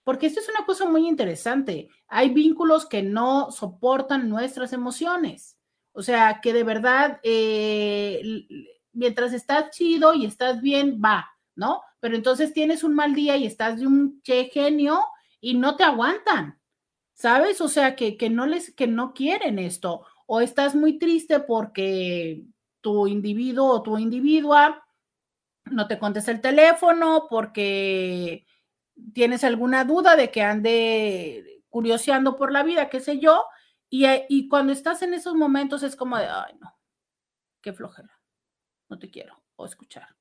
porque 0.05 0.27
esto 0.27 0.41
es 0.41 0.49
una 0.49 0.65
cosa 0.65 0.85
muy 0.89 1.09
interesante. 1.09 1.89
Hay 2.07 2.31
vínculos 2.31 2.87
que 2.87 3.03
no 3.03 3.51
soportan 3.51 4.29
nuestras 4.29 4.73
emociones. 4.73 5.59
O 5.93 6.03
sea, 6.03 6.41
que 6.43 6.53
de 6.53 6.65
verdad, 6.65 7.21
eh, 7.23 8.23
mientras 8.93 9.33
estás 9.33 9.71
chido 9.71 10.15
y 10.15 10.27
estás 10.27 10.61
bien, 10.61 11.01
va, 11.05 11.27
¿no? 11.57 11.83
Pero 12.01 12.17
entonces 12.17 12.53
tienes 12.53 12.85
un 12.85 12.95
mal 12.95 13.15
día 13.15 13.37
y 13.37 13.47
estás 13.47 13.81
de 13.81 13.87
un 13.87 14.21
che 14.23 14.51
genio 14.53 15.01
y 15.41 15.55
no 15.55 15.77
te 15.77 15.85
aguantan. 15.85 16.61
¿sabes? 17.15 17.61
O 17.61 17.69
sea, 17.69 17.97
que, 17.97 18.17
no 18.31 18.47
les, 18.47 18.75
que 18.75 18.87
no 18.87 19.15
quieren 19.15 19.59
esto, 19.59 20.05
o 20.27 20.41
estás 20.41 20.75
muy 20.75 20.99
triste 20.99 21.41
porque 21.41 22.45
tu 22.81 23.07
individuo 23.07 23.67
o 23.69 23.83
tu 23.83 23.99
individua 23.99 24.85
no 25.67 25.87
te 25.87 25.99
contesta 25.99 26.31
el 26.31 26.41
teléfono 26.41 27.27
porque 27.31 28.47
tienes 29.13 29.45
alguna 29.45 29.85
duda 29.85 30.17
de 30.17 30.31
que 30.31 30.43
ande 30.43 31.63
curioseando 31.69 32.37
por 32.37 32.53
la 32.53 32.63
vida, 32.63 32.89
qué 32.89 33.01
sé 33.01 33.19
yo, 33.19 33.47
y, 33.91 34.07
y 34.29 34.49
cuando 34.49 34.73
estás 34.73 35.03
en 35.03 35.15
esos 35.15 35.35
momentos 35.35 35.83
es 35.83 35.97
como 35.97 36.17
de, 36.17 36.27
ay, 36.27 36.55
no, 36.61 36.77
qué 37.61 37.73
flojera, 37.73 38.21
no 38.89 38.99
te 38.99 39.11
quiero 39.11 39.43
o 39.57 39.67
escuchar, 39.67 40.17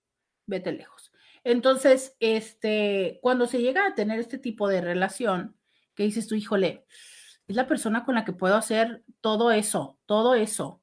vete 0.45 0.71
lejos. 0.71 1.11
Entonces, 1.43 2.15
este, 2.19 3.19
cuando 3.21 3.47
se 3.47 3.61
llega 3.61 3.85
a 3.85 3.95
tener 3.95 4.19
este 4.19 4.37
tipo 4.37 4.67
de 4.67 4.81
relación, 4.81 5.57
que 5.95 6.03
dices 6.03 6.27
tú, 6.27 6.35
híjole, 6.35 6.85
es 7.47 7.55
la 7.55 7.67
persona 7.67 8.05
con 8.05 8.15
la 8.15 8.25
que 8.25 8.33
puedo 8.33 8.55
hacer 8.55 9.03
todo 9.21 9.51
eso, 9.51 9.99
todo 10.05 10.33
eso. 10.35 10.81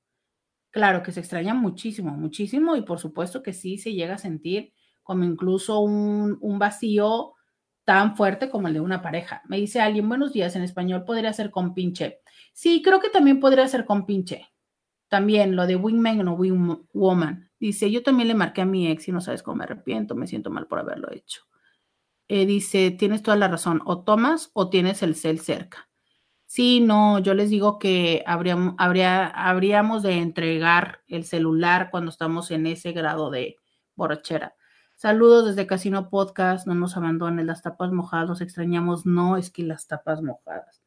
Claro 0.71 1.03
que 1.03 1.11
se 1.11 1.21
extraña 1.21 1.55
muchísimo, 1.55 2.13
muchísimo 2.13 2.77
y 2.77 2.83
por 2.83 3.01
supuesto 3.01 3.43
que 3.43 3.53
sí 3.53 3.79
se 3.79 3.93
llega 3.93 4.15
a 4.15 4.19
sentir 4.19 4.73
como 5.03 5.25
incluso 5.25 5.81
un 5.81 6.59
vacío 6.61 7.35
tan 7.91 8.15
fuerte 8.15 8.51
como 8.51 8.69
el 8.69 8.75
de 8.75 8.81
una 8.81 9.03
pareja. 9.03 9.43
Me 9.49 9.57
dice 9.57 9.81
alguien, 9.81 10.09
buenos 10.09 10.33
días, 10.33 10.55
en 10.55 10.63
español 10.63 11.05
podría 11.05 11.33
ser 11.33 11.51
con 11.51 11.75
pinche. 11.75 12.21
Sí, 12.53 12.83
creo 12.83 13.01
que 13.01 13.09
también 13.09 13.41
podría 13.41 13.67
ser 13.67 13.85
con 13.85 14.07
pinche. 14.07 14.47
También 15.09 15.57
lo 15.57 15.67
de 15.67 15.75
wingman 15.75 16.29
o 16.29 16.35
wingwoman. 16.35 17.51
Dice, 17.59 17.91
yo 17.91 18.05
también 18.05 18.29
le 18.29 18.37
marqué 18.37 18.61
a 18.61 18.65
mi 18.65 18.87
ex 18.87 19.09
y 19.09 19.11
no 19.11 19.21
sabes 19.21 19.43
cómo 19.43 19.57
me 19.57 19.65
arrepiento, 19.65 20.15
me 20.15 20.29
siento 20.29 20.51
mal 20.51 20.69
por 20.69 20.79
haberlo 20.79 21.11
hecho. 21.11 21.43
Eh, 22.29 22.47
dice, 22.47 22.93
tienes 22.93 23.25
toda 23.25 23.37
la 23.37 23.49
razón, 23.49 23.83
o 23.85 24.05
tomas 24.05 24.53
o 24.53 24.71
tienes 24.71 25.03
el 25.03 25.17
cel 25.17 25.41
cerca. 25.41 25.89
Sí, 26.47 26.79
no, 26.79 27.19
yo 27.19 27.35
les 27.35 27.51
digo 27.51 27.81
que 27.81 28.23
habría, 28.25 29.27
habríamos 29.35 30.05
de 30.05 30.13
entregar 30.19 31.01
el 31.09 31.25
celular 31.25 31.89
cuando 31.91 32.13
estamos 32.13 32.53
en 32.53 32.69
ese 32.69 32.93
grado 32.93 33.31
de 33.31 33.57
borrachera. 33.97 34.55
Saludos 35.01 35.47
desde 35.47 35.67
Casino 35.67 36.11
Podcast, 36.11 36.67
no 36.67 36.75
nos 36.75 36.95
abandonen, 36.95 37.47
las 37.47 37.63
tapas 37.63 37.91
mojadas, 37.91 38.43
extrañamos, 38.43 39.07
no, 39.07 39.39
es 39.39 39.51
que 39.51 39.63
las 39.63 39.87
tapas 39.87 40.21
mojadas. 40.21 40.83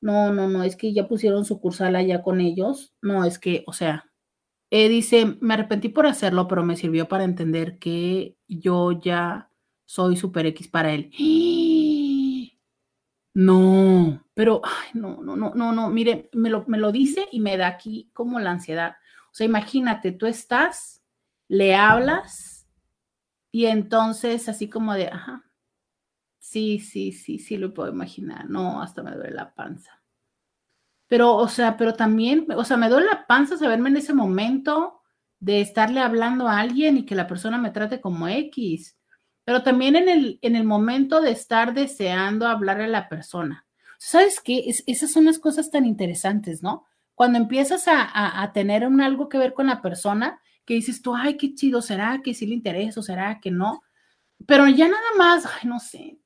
No, 0.00 0.32
no, 0.32 0.46
no, 0.46 0.62
es 0.62 0.76
que 0.76 0.92
ya 0.92 1.08
pusieron 1.08 1.44
sucursal 1.44 1.96
allá 1.96 2.22
con 2.22 2.40
ellos. 2.40 2.94
No, 3.02 3.24
es 3.24 3.40
que, 3.40 3.64
o 3.66 3.72
sea, 3.72 4.08
eh, 4.70 4.88
dice, 4.88 5.36
me 5.40 5.54
arrepentí 5.54 5.88
por 5.88 6.06
hacerlo, 6.06 6.46
pero 6.46 6.62
me 6.62 6.76
sirvió 6.76 7.08
para 7.08 7.24
entender 7.24 7.80
que 7.80 8.36
yo 8.46 8.92
ya 8.92 9.50
soy 9.84 10.16
super 10.16 10.46
X 10.46 10.68
para 10.68 10.92
él. 10.92 11.10
No, 13.34 14.24
pero, 14.34 14.62
ay, 14.64 14.90
no, 14.94 15.22
no, 15.22 15.36
no, 15.36 15.54
no, 15.54 15.72
no, 15.72 15.90
mire, 15.90 16.28
me 16.32 16.50
lo, 16.50 16.64
me 16.66 16.78
lo 16.78 16.90
dice 16.90 17.28
y 17.30 17.38
me 17.38 17.56
da 17.56 17.68
aquí 17.68 18.10
como 18.12 18.40
la 18.40 18.50
ansiedad. 18.50 18.96
O 19.30 19.34
sea, 19.34 19.44
imagínate, 19.44 20.10
tú 20.10 20.26
estás, 20.26 21.04
le 21.46 21.76
hablas 21.76 22.57
y 23.50 23.66
entonces 23.66 24.48
así 24.48 24.68
como 24.68 24.94
de, 24.94 25.08
ajá, 25.08 25.44
sí, 26.38 26.78
sí, 26.80 27.12
sí, 27.12 27.38
sí 27.38 27.56
lo 27.56 27.74
puedo 27.74 27.90
imaginar. 27.90 28.48
No, 28.48 28.82
hasta 28.82 29.02
me 29.02 29.12
duele 29.12 29.34
la 29.34 29.54
panza. 29.54 30.02
Pero, 31.06 31.36
o 31.36 31.48
sea, 31.48 31.76
pero 31.76 31.94
también, 31.94 32.46
o 32.54 32.64
sea, 32.64 32.76
me 32.76 32.88
duele 32.88 33.06
la 33.06 33.26
panza 33.26 33.56
saberme 33.56 33.88
en 33.88 33.96
ese 33.96 34.14
momento 34.14 35.02
de 35.40 35.60
estarle 35.60 36.00
hablando 36.00 36.48
a 36.48 36.58
alguien 36.58 36.98
y 36.98 37.06
que 37.06 37.14
la 37.14 37.26
persona 37.26 37.58
me 37.58 37.70
trate 37.70 38.00
como 38.00 38.28
X 38.28 38.98
pero 39.48 39.62
también 39.62 39.96
en 39.96 40.10
el, 40.10 40.38
en 40.42 40.56
el 40.56 40.64
momento 40.64 41.22
de 41.22 41.30
estar 41.30 41.72
deseando 41.72 42.46
hablarle 42.46 42.84
a 42.84 42.88
la 42.88 43.08
persona. 43.08 43.66
¿Sabes 43.98 44.42
qué? 44.44 44.70
esas 44.86 45.10
son 45.10 45.24
las 45.24 45.38
cosas 45.38 45.70
tan 45.70 45.86
interesantes, 45.86 46.62
¿no? 46.62 46.84
Cuando 47.14 47.38
empiezas 47.38 47.84
a, 47.86 48.50
tener 48.52 48.86
un 48.86 49.00
algo 49.00 49.30
que 49.30 49.38
ver 49.38 49.54
con 49.54 49.68
la 49.68 49.80
persona, 49.80 50.38
que 50.68 50.74
dices 50.74 51.00
tú, 51.00 51.14
ay, 51.14 51.38
qué 51.38 51.54
chido, 51.54 51.80
¿será 51.80 52.20
que 52.22 52.34
sí 52.34 52.46
le 52.46 52.52
interesa 52.52 53.00
o 53.00 53.02
será 53.02 53.40
que 53.40 53.50
no? 53.50 53.82
Pero 54.46 54.68
ya 54.68 54.86
nada 54.86 55.14
más, 55.16 55.46
ay, 55.46 55.66
no 55.66 55.80
sé. 55.80 56.18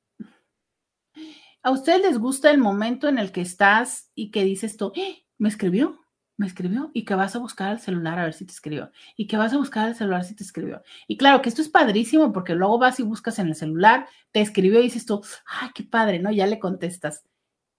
¿A 1.61 1.71
ustedes 1.71 2.01
les 2.01 2.17
gusta 2.17 2.51
el 2.51 2.57
momento 2.57 3.07
en 3.07 3.19
el 3.19 3.31
que 3.31 3.39
estás 3.39 4.11
y 4.13 4.31
que 4.31 4.43
dices 4.43 4.75
tú, 4.75 4.91
¡Eh! 4.97 5.23
me 5.37 5.47
escribió, 5.47 6.01
me 6.35 6.45
escribió 6.45 6.91
y 6.93 7.05
que 7.05 7.15
vas 7.15 7.37
a 7.37 7.39
buscar 7.39 7.71
el 7.71 7.79
celular 7.79 8.19
a 8.19 8.25
ver 8.25 8.33
si 8.33 8.43
te 8.43 8.51
escribió 8.51 8.91
y 9.15 9.27
que 9.27 9.37
vas 9.37 9.53
a 9.53 9.57
buscar 9.57 9.87
el 9.87 9.95
celular 9.95 10.25
si 10.25 10.35
te 10.35 10.43
escribió. 10.43 10.83
Y 11.07 11.15
claro 11.15 11.41
que 11.41 11.47
esto 11.47 11.61
es 11.61 11.69
padrísimo 11.69 12.33
porque 12.33 12.53
luego 12.53 12.77
vas 12.77 12.99
y 12.99 13.03
buscas 13.03 13.39
en 13.39 13.47
el 13.47 13.55
celular, 13.55 14.09
te 14.33 14.41
escribió 14.41 14.81
y 14.81 14.83
dices 14.83 15.05
tú, 15.05 15.21
ay, 15.45 15.69
qué 15.73 15.83
padre, 15.83 16.19
¿no? 16.19 16.33
Ya 16.33 16.47
le 16.47 16.59
contestas. 16.59 17.23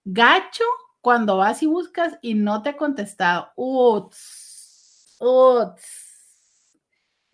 Gacho 0.03 0.63
cuando 0.99 1.37
vas 1.37 1.61
y 1.61 1.67
buscas 1.67 2.17
y 2.23 2.33
no 2.33 2.63
te 2.63 2.69
ha 2.69 2.75
contestado. 2.75 3.51
Uts, 3.55 5.15
uts. 5.19 6.04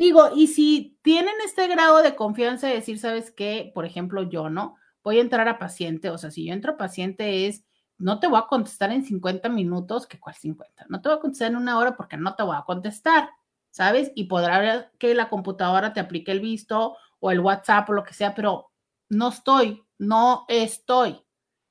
Digo, 0.01 0.31
y 0.35 0.47
si 0.47 0.97
tienen 1.03 1.35
este 1.45 1.67
grado 1.67 2.01
de 2.01 2.15
confianza 2.15 2.67
de 2.67 2.73
decir, 2.73 2.97
¿sabes 2.97 3.31
qué? 3.31 3.71
Por 3.73 3.85
ejemplo, 3.85 4.23
yo, 4.23 4.49
¿no? 4.49 4.75
voy 5.03 5.17
a 5.17 5.21
entrar 5.21 5.47
a 5.47 5.59
paciente, 5.59 6.09
o 6.09 6.17
sea, 6.17 6.31
si 6.31 6.45
yo 6.45 6.53
entro 6.53 6.73
a 6.73 6.77
paciente 6.77 7.47
es, 7.47 7.63
no 7.97 8.19
te 8.19 8.27
voy 8.27 8.39
a 8.39 8.47
contestar 8.47 8.91
en 8.91 9.03
50 9.03 9.49
minutos, 9.49 10.07
que 10.07 10.19
cuál 10.19 10.35
50, 10.35 10.85
no 10.89 11.01
te 11.01 11.09
voy 11.09 11.17
a 11.17 11.21
contestar 11.21 11.51
en 11.51 11.57
una 11.57 11.77
hora 11.77 11.95
porque 11.95 12.17
no 12.17 12.35
te 12.35 12.43
voy 12.43 12.55
a 12.57 12.63
contestar, 12.63 13.29
¿sabes? 13.69 14.11
Y 14.15 14.25
podrá 14.25 14.91
que 14.97 15.13
la 15.13 15.29
computadora 15.29 15.93
te 15.93 15.99
aplique 15.99 16.31
el 16.31 16.39
visto 16.39 16.97
o 17.19 17.31
el 17.31 17.39
WhatsApp 17.39 17.89
o 17.89 17.93
lo 17.93 18.03
que 18.03 18.13
sea, 18.13 18.33
pero 18.33 18.71
no 19.09 19.29
estoy, 19.29 19.83
no 19.97 20.45
estoy. 20.47 21.21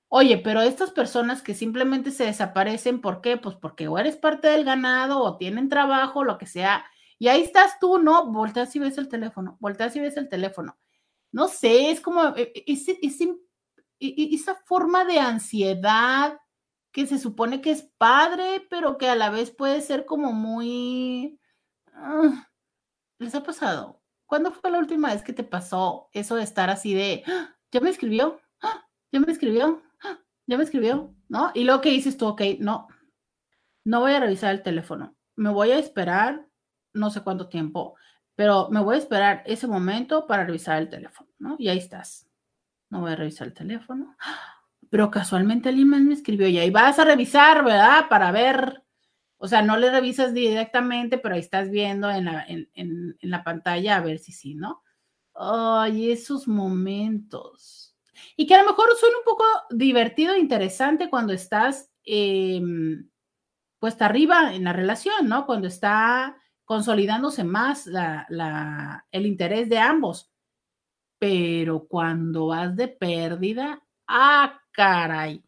Oye, 0.09 0.39
pero 0.39 0.61
estas 0.61 0.91
personas 0.91 1.43
que 1.43 1.55
simplemente 1.55 2.11
se 2.11 2.27
desaparecen, 2.27 3.01
¿por 3.01 3.21
qué? 3.21 3.37
Pues 3.37 3.57
porque 3.57 3.89
o 3.89 3.99
eres 3.99 4.17
parte 4.17 4.49
del 4.49 4.65
ganado 4.65 5.21
o 5.21 5.37
tienen 5.37 5.69
trabajo, 5.69 6.25
lo 6.25 6.39
que 6.39 6.47
sea, 6.47 6.85
y 7.21 7.29
ahí 7.29 7.43
estás 7.43 7.79
tú, 7.79 7.99
¿no? 7.99 8.27
Volteas 8.33 8.75
y 8.75 8.81
ves 8.81 8.99
el 8.99 9.09
teléfono, 9.09 9.57
volteas 9.61 9.95
y 9.95 10.01
ves 10.01 10.17
el 10.17 10.29
teléfono 10.29 10.77
no 11.33 11.49
sé, 11.49 11.91
es 11.91 12.01
como 12.01 12.37
e, 12.37 12.53
e, 12.55 14.35
esa 14.35 14.55
forma 14.67 15.05
de 15.05 15.19
ansiedad 15.19 16.39
que 16.93 17.07
se 17.07 17.19
supone 17.19 17.61
que 17.61 17.71
es 17.71 17.83
padre, 17.99 18.67
pero 18.69 18.99
que 18.99 19.09
a 19.09 19.15
la 19.15 19.31
vez 19.31 19.51
puede 19.51 19.81
ser 19.81 20.07
como 20.07 20.33
muy... 20.33 21.39
Ah, 21.93 22.49
¿Les 23.19 23.35
ha 23.35 23.43
pasado? 23.43 24.03
¿Cuándo 24.27 24.51
fue 24.53 24.71
la 24.71 24.79
última 24.79 25.13
vez 25.13 25.23
que 25.23 25.33
te 25.33 25.45
pasó 25.45 26.09
eso 26.13 26.37
de 26.37 26.43
estar 26.43 26.71
así 26.71 26.95
de, 26.95 27.23
¡Ah! 27.27 27.55
ya 27.71 27.81
me 27.81 27.91
escribió, 27.91 28.41
¡Ah! 28.63 28.87
ya 29.13 29.21
me 29.21 29.31
escribió, 29.31 29.83
ya 30.47 30.57
me 30.57 30.65
escribió, 30.65 31.15
¿no? 31.29 31.53
Y 31.55 31.65
luego 31.65 31.81
que 31.81 31.91
dices 31.91 32.17
tú, 32.17 32.27
ok, 32.27 32.43
no, 32.59 32.89
no 33.85 34.01
voy 34.01 34.13
a 34.13 34.21
revisar 34.21 34.53
el 34.55 34.63
teléfono, 34.63 35.17
me 35.37 35.51
voy 35.51 35.71
a 35.73 35.79
esperar 35.79 36.49
no 36.93 37.11
sé 37.11 37.23
cuánto 37.23 37.49
tiempo, 37.49 37.97
pero 38.41 38.71
me 38.71 38.81
voy 38.81 38.95
a 38.95 38.99
esperar 38.99 39.43
ese 39.45 39.67
momento 39.67 40.27
para 40.27 40.47
revisar 40.47 40.81
el 40.81 40.89
teléfono, 40.89 41.29
¿no? 41.39 41.57
Y 41.59 41.69
ahí 41.69 41.77
estás. 41.77 42.27
No 42.89 43.01
voy 43.01 43.13
a 43.13 43.17
revisar 43.17 43.49
el 43.49 43.53
teléfono. 43.53 44.17
Pero 44.89 45.11
casualmente 45.11 45.69
el 45.69 45.81
email 45.81 46.05
me 46.05 46.15
escribió 46.15 46.49
y 46.49 46.59
ahí 46.59 46.71
vas 46.71 46.99
a 46.99 47.05
revisar, 47.05 47.63
¿verdad? 47.63 48.09
Para 48.09 48.33
ver. 48.33 48.83
O 49.37 49.47
sea, 49.47 49.63
no 49.63 49.77
le 49.77 49.91
revisas 49.91 50.35
directamente, 50.35 51.19
pero 51.19 51.35
ahí 51.35 51.41
estás 51.41 51.71
viendo 51.71 52.11
en 52.11 52.25
la, 52.25 52.45
en, 52.49 53.17
la 53.21 53.45
pantalla 53.45 53.97
a 53.97 54.01
ver 54.01 54.19
si 54.19 54.33
sí, 54.33 54.55
¿no? 54.55 54.83
Ay, 55.35 56.11
esos 56.11 56.49
momentos. 56.49 57.95
Y 58.37 58.47
que 58.47 58.55
a 58.55 58.63
lo 58.63 58.71
mejor 58.71 58.89
suena 58.99 59.19
un 59.19 59.25
poco 59.25 59.45
divertido 59.71 60.33
e 60.33 60.41
interesante 60.41 61.09
cuando 61.09 61.33
estás, 61.35 61.91
eh, 62.05 62.61
pues, 63.79 64.01
arriba 64.03 64.55
en 64.55 64.65
la 64.65 64.73
relación, 64.73 65.29
¿no? 65.29 65.47
Cuando 65.47 65.69
está 65.69 66.37
consolidándose 66.71 67.43
más 67.43 67.89
el 69.11 69.27
interés 69.27 69.69
de 69.69 69.79
ambos. 69.79 70.31
Pero 71.19 71.89
cuando 71.89 72.47
vas 72.47 72.77
de 72.77 72.87
pérdida, 72.87 73.85
ah, 74.07 74.63
caray, 74.71 75.43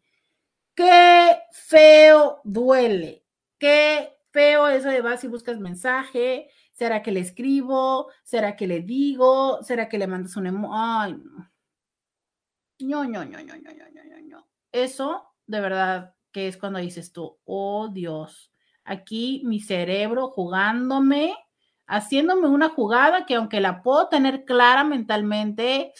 qué 0.75 1.37
feo 1.53 2.41
duele, 2.43 3.23
qué 3.57 4.17
feo 4.31 4.67
eso 4.67 4.89
de 4.89 5.01
vas 5.01 5.23
y 5.23 5.29
buscas 5.29 5.61
mensaje, 5.61 6.49
¿será 6.73 7.01
que 7.01 7.13
le 7.13 7.21
escribo? 7.21 8.11
¿Será 8.25 8.57
que 8.57 8.67
le 8.67 8.81
digo? 8.81 9.63
¿Será 9.63 9.87
que 9.87 9.99
le 9.99 10.07
mandas 10.07 10.35
un 10.35 10.47
emo? 10.47 10.71
Ay, 10.77 11.13
no, 12.79 13.05
no, 13.05 13.23
no, 13.23 13.23
no, 13.23 13.41
no, 13.43 14.21
no. 14.27 14.47
Eso, 14.73 15.23
de 15.47 15.61
verdad, 15.61 16.15
que 16.33 16.49
es 16.49 16.57
cuando 16.57 16.79
dices 16.79 17.13
tú, 17.13 17.39
oh 17.45 17.87
Dios, 17.87 18.52
aquí 18.83 19.41
mi 19.45 19.59
cerebro 19.59 20.29
jugándome, 20.29 21.35
haciéndome 21.87 22.47
una 22.47 22.69
jugada 22.69 23.25
que 23.25 23.35
aunque 23.35 23.59
la 23.59 23.81
puedo 23.81 24.07
tener 24.09 24.45
clara 24.45 24.83
mentalmente, 24.83 25.93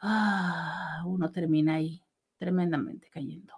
ah, 0.00 1.02
uno 1.06 1.30
termina 1.30 1.74
ahí 1.74 2.02
tremendamente 2.38 3.08
cayendo. 3.10 3.54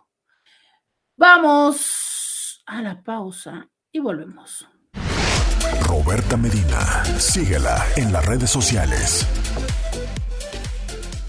Vamos 1.16 2.62
a 2.66 2.80
la 2.80 3.02
pausa 3.02 3.68
y 3.92 3.98
volvemos. 3.98 4.66
Roberta 5.82 6.36
Medina, 6.36 7.04
síguela 7.18 7.84
en 7.96 8.12
las 8.12 8.24
redes 8.24 8.50
sociales. 8.50 9.26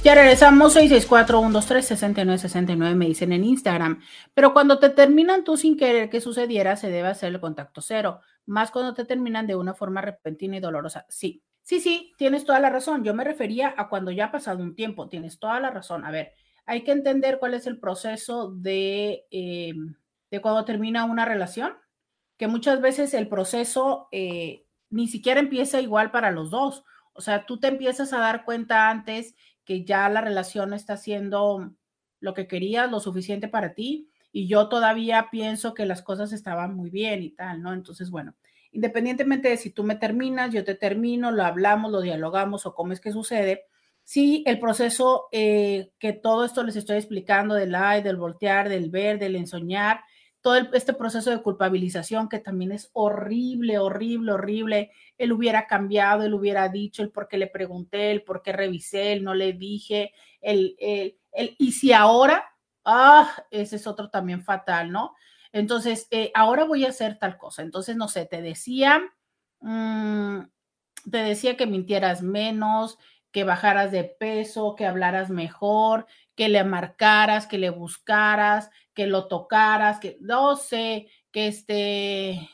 Ya 0.04 0.16
regresamos, 0.16 0.76
664-123-6969, 0.78 2.96
me 2.96 3.06
dicen 3.06 3.34
en 3.34 3.44
Instagram. 3.44 4.02
Pero 4.34 4.52
cuando 4.52 4.80
te 4.80 4.90
terminan 4.90 5.44
tú 5.44 5.58
sin 5.58 5.78
querer 5.78 6.10
que 6.10 6.22
sucediera, 6.22 6.76
se 6.76 6.90
debe 6.90 7.10
hacer 7.10 7.32
el 7.32 7.40
contacto 7.40 7.82
cero. 7.82 8.20
Más 8.48 8.72
cuando 8.72 8.96
te 8.96 9.06
terminan 9.06 9.46
de 9.46 9.56
una 9.56 9.76
forma 9.76 10.02
repentina 10.02 10.58
y 10.58 10.60
dolorosa. 10.60 11.06
Sí, 11.08 11.44
sí, 11.62 11.82
sí, 11.82 12.14
tienes 12.18 12.46
toda 12.46 12.60
la 12.60 12.72
razón. 12.72 13.04
Yo 13.04 13.14
me 13.14 13.24
refería 13.24 13.76
a 13.78 13.90
cuando 13.90 14.10
ya 14.10 14.26
ha 14.26 14.32
pasado 14.32 14.64
un 14.64 14.74
tiempo. 14.74 15.08
Tienes 15.08 15.38
toda 15.38 15.60
la 15.60 15.70
razón. 15.70 16.04
A 16.04 16.10
ver, 16.10 16.34
hay 16.66 16.84
que 16.84 16.94
entender 16.94 17.38
cuál 17.38 17.54
es 17.54 17.68
el 17.68 17.80
proceso 17.80 18.52
de, 18.56 19.28
eh, 19.30 19.76
de 20.32 20.42
cuando 20.42 20.66
termina 20.66 21.06
una 21.06 21.26
relación. 21.26 21.74
Que 22.38 22.48
muchas 22.48 22.82
veces 22.82 23.14
el 23.14 23.28
proceso 23.28 24.08
eh, 24.12 24.66
ni 24.90 25.08
siquiera 25.08 25.40
empieza 25.40 25.80
igual 25.80 26.10
para 26.10 26.32
los 26.32 26.50
dos. 26.50 26.84
O 27.14 27.22
sea, 27.22 27.46
tú 27.46 27.60
te 27.60 27.68
empiezas 27.68 28.14
a 28.14 28.20
dar 28.20 28.46
cuenta 28.46 28.90
antes 28.90 29.36
ya 29.86 30.08
la 30.10 30.22
relación 30.22 30.74
está 30.74 30.94
haciendo 30.94 31.74
lo 32.20 32.34
que 32.34 32.48
querías, 32.48 32.90
lo 32.90 33.00
suficiente 33.00 33.48
para 33.48 33.74
ti, 33.74 34.10
y 34.32 34.48
yo 34.48 34.70
todavía 34.70 35.28
pienso 35.32 35.74
que 35.74 35.86
las 35.86 36.02
cosas 36.02 36.32
estaban 36.32 36.76
muy 36.76 36.90
bien 36.90 37.22
y 37.24 37.32
tal, 37.32 37.62
¿no? 37.62 37.74
Entonces, 37.74 38.10
bueno, 38.10 38.36
independientemente 38.72 39.50
de 39.50 39.58
si 39.58 39.72
tú 39.72 39.84
me 39.84 39.96
terminas, 39.96 40.54
yo 40.54 40.64
te 40.64 40.76
termino, 40.76 41.32
lo 41.32 41.44
hablamos, 41.44 41.92
lo 41.92 42.02
dialogamos 42.02 42.66
o 42.66 42.74
cómo 42.74 42.94
es 42.94 43.02
que 43.02 43.12
sucede, 43.12 43.66
sí, 44.04 44.44
el 44.48 44.60
proceso 44.60 45.28
eh, 45.32 45.92
que 46.00 46.14
todo 46.14 46.46
esto 46.46 46.64
les 46.64 46.76
estoy 46.76 46.98
explicando 46.98 47.56
del 47.56 47.76
ay, 47.76 48.02
del 48.02 48.18
voltear, 48.18 48.70
del 48.70 48.90
ver, 48.90 49.20
del 49.20 49.36
ensoñar, 49.36 50.02
todo 50.42 50.56
este 50.74 50.94
proceso 50.94 51.30
de 51.30 51.42
culpabilización 51.42 52.28
que 52.28 52.40
también 52.40 52.72
es 52.72 52.90
horrible, 52.94 53.78
horrible, 53.78 54.32
horrible. 54.32 54.92
Él 55.18 55.32
hubiera 55.32 55.68
cambiado, 55.68 56.24
él 56.24 56.34
hubiera 56.34 56.68
dicho 56.70 57.04
el 57.04 57.12
por 57.12 57.28
qué 57.28 57.38
le 57.38 57.48
pregunté, 57.48 58.12
el 58.12 58.24
por 58.24 58.42
qué 58.42 58.52
revisé, 58.52 59.14
el 59.14 59.24
no 59.24 59.36
le 59.36 59.54
dije, 59.54 60.14
el, 60.42 60.76
y 61.58 61.72
si 61.72 61.94
ahora, 61.94 62.44
ah, 62.84 63.32
ese 63.52 63.76
es 63.76 63.86
otro 63.86 64.10
también 64.10 64.44
fatal, 64.44 64.92
¿no? 64.92 65.14
Entonces, 65.54 66.08
eh, 66.12 66.32
ahora 66.34 66.64
voy 66.64 66.86
a 66.86 66.90
hacer 66.90 67.20
tal 67.20 67.38
cosa. 67.38 67.62
Entonces, 67.62 67.96
no 67.96 68.08
sé, 68.08 68.26
te 68.26 68.42
decía, 68.42 69.02
mm, 69.60 70.40
te 71.10 71.18
decía 71.18 71.58
que 71.58 71.68
mintieras 71.68 72.22
menos, 72.24 72.98
que 73.32 73.44
bajaras 73.44 73.92
de 73.92 74.04
peso, 74.04 74.76
que 74.76 74.86
hablaras 74.86 75.30
mejor, 75.30 76.06
que 76.36 76.50
le 76.50 76.64
marcaras, 76.64 77.48
que 77.48 77.58
le 77.58 77.70
buscaras, 77.70 78.70
que 78.94 79.08
lo 79.08 79.28
tocaras, 79.28 80.00
que 80.00 80.18
no 80.22 80.56
sé, 80.56 81.08
que 81.32 81.48
este 81.48 82.50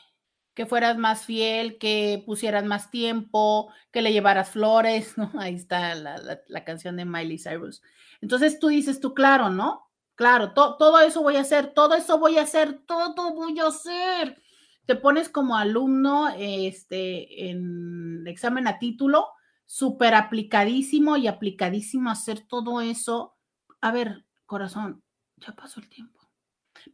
que 0.58 0.66
fueras 0.66 0.98
más 0.98 1.24
fiel, 1.24 1.78
que 1.78 2.20
pusieras 2.26 2.64
más 2.64 2.90
tiempo, 2.90 3.72
que 3.92 4.02
le 4.02 4.12
llevaras 4.12 4.50
flores, 4.50 5.16
¿no? 5.16 5.30
Ahí 5.38 5.54
está 5.54 5.94
la, 5.94 6.64
canción 6.64 6.96
de 6.96 7.04
Miley 7.04 7.38
Cyrus. 7.38 7.80
Entonces 8.20 8.58
tú 8.58 8.66
dices 8.66 8.98
tú, 8.98 9.14
claro, 9.14 9.50
¿no? 9.50 9.88
Claro, 10.16 10.54
todo 10.54 10.98
eso 10.98 11.22
voy 11.22 11.36
a 11.36 11.42
hacer, 11.42 11.74
todo 11.74 11.94
eso 11.94 12.18
voy 12.18 12.38
a 12.38 12.42
hacer, 12.42 12.82
todo 12.88 13.34
voy 13.34 13.60
a 13.60 13.68
hacer. 13.68 14.42
Te 14.84 14.96
pones 14.96 15.28
como 15.28 15.56
alumno 15.56 16.28
este, 16.36 17.50
en 17.50 18.26
examen 18.26 18.66
a 18.66 18.80
título 18.80 19.28
súper 19.64 20.14
aplicadísimo 20.14 21.16
y 21.16 21.28
aplicadísimo 21.28 22.10
a 22.10 22.14
hacer 22.14 22.40
todo 22.48 22.80
eso. 22.80 23.36
A 23.80 23.92
ver, 23.92 24.26
corazón, 24.44 25.04
ya 25.36 25.52
pasó 25.52 25.78
el 25.78 25.88
tiempo. 25.88 26.17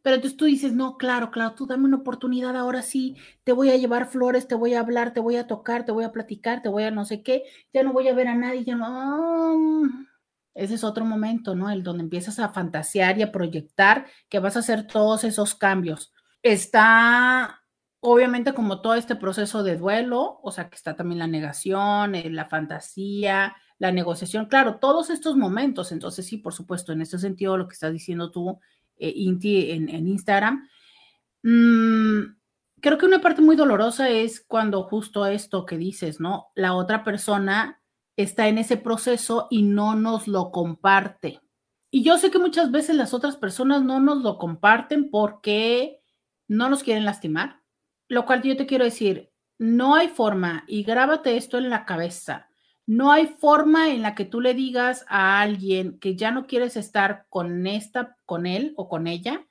Pero 0.03 0.16
entonces 0.16 0.37
tú 0.37 0.45
dices, 0.47 0.72
no, 0.72 0.97
claro, 0.97 1.30
claro, 1.30 1.55
tú 1.55 1.66
dame 1.66 1.85
una 1.85 1.99
oportunidad, 1.99 2.57
ahora 2.57 2.82
sí, 2.82 3.16
te 3.45 3.53
voy 3.53 3.70
a 3.70 3.76
llevar 3.76 4.07
flores, 4.07 4.49
te 4.49 4.55
voy 4.55 4.74
a 4.74 4.80
hablar, 4.80 5.12
te 5.12 5.20
voy 5.20 5.37
a 5.37 5.47
tocar, 5.47 5.85
te 5.85 5.93
voy 5.93 6.05
a 6.05 6.12
platicar, 6.12 6.62
te 6.62 6.68
voy 6.68 6.85
a 6.85 6.91
no 6.91 7.05
sé 7.05 7.22
qué, 7.22 7.45
ya 7.72 7.82
no 7.82 7.93
voy 7.93 8.09
a 8.09 8.14
ver 8.14 8.28
a 8.28 8.35
nadie, 8.35 8.64
ya 8.64 8.76
no. 8.76 9.89
Ese 10.55 10.74
es 10.74 10.85
otro 10.85 11.05
momento, 11.05 11.55
¿no? 11.55 11.70
El 11.70 11.82
donde 11.82 12.05
empiezas 12.05 12.39
a 12.39 12.51
fantasear 12.51 13.18
y 13.18 13.22
a 13.22 13.32
proyectar 13.32 14.07
que 14.28 14.39
vas 14.39 14.57
a 14.57 14.61
hacer 14.61 14.87
todos 14.87 15.24
esos 15.24 15.55
cambios. 15.55 16.12
Está 16.43 17.64
obviamente 18.07 18.53
como 18.53 18.82
todo 18.82 18.95
este 18.95 19.16
proceso 19.16 19.62
de 19.62 19.76
duelo, 19.76 20.39
o 20.43 20.53
sea 20.53 20.68
que 20.68 20.76
está 20.76 20.95
también 20.95 21.18
la 21.18 21.26
negación, 21.26 22.14
eh, 22.14 22.28
la 22.28 22.45
fantasía, 22.45 23.57
la 23.78 23.93
negociación. 23.93 24.47
Claro, 24.47 24.76
todos 24.78 25.09
estos 25.09 25.37
momentos, 25.37 25.91
entonces 25.91 26.26
sí, 26.26 26.37
por 26.37 26.53
supuesto, 26.53 26.93
en 26.93 27.01
ese 27.01 27.18
sentido, 27.18 27.57
lo 27.57 27.66
que 27.66 27.72
estás 27.72 27.93
diciendo 27.93 28.30
tú, 28.30 28.61
eh, 28.97 29.12
Inti, 29.14 29.70
en, 29.70 29.88
en 29.88 30.09
Instagram, 30.09 30.68
mmm, 31.42 32.22
creo 32.80 32.99
que 32.99 33.07
una 33.07 33.20
parte 33.20 33.40
muy 33.40 33.57
dolorosa 33.57 34.11
es 34.11 34.45
cuando 34.47 34.82
justo 34.82 35.24
esto 35.26 35.64
que 35.64 35.78
dices, 35.78 36.20
¿no? 36.20 36.49
La 36.55 36.74
otra 36.74 37.03
persona 37.03 37.80
está 38.16 38.49
en 38.49 38.59
ese 38.59 38.76
proceso 38.76 39.49
y 39.51 39.62
no 39.62 39.95
nos 39.95 40.28
lo 40.28 40.51
comparte. 40.51 41.40
Y 41.90 42.03
yo 42.03 42.18
sé 42.18 42.30
que 42.30 42.38
muchas 42.38 42.70
veces 42.70 42.97
las 42.97 43.14
otras 43.14 43.36
personas 43.36 43.82
no 43.82 44.01
nos 44.01 44.22
lo 44.22 44.36
comparten 44.36 45.11
porque 45.11 46.01
no 46.49 46.68
nos 46.68 46.82
quieren 46.82 47.05
lastimar, 47.05 47.62
lo 48.09 48.26
cual 48.26 48.42
yo 48.42 48.57
te 48.57 48.66
quiero 48.66 48.84
decir, 48.84 49.30
no 49.59 49.95
hay 49.95 50.09
forma, 50.09 50.64
y 50.66 50.82
grábate 50.82 51.36
esto 51.36 51.57
en 51.57 51.70
la 51.70 51.84
cabeza, 51.84 52.49
no 52.87 53.12
hay 53.12 53.26
forma 53.26 53.91
en 53.91 54.03
la 54.03 54.14
que 54.14 54.24
tú 54.24 54.41
le 54.41 54.55
digas 54.55 55.05
a 55.09 55.41
alguien 55.41 55.99
que 55.99 56.16
ya 56.16 56.30
no 56.30 56.47
quieres 56.47 56.76
estar 56.76 57.26
con 57.30 57.66
esta, 57.66 58.16
con 58.26 58.47
él 58.47 58.74
o 58.76 58.89
con 58.89 59.07
ella 59.07 59.47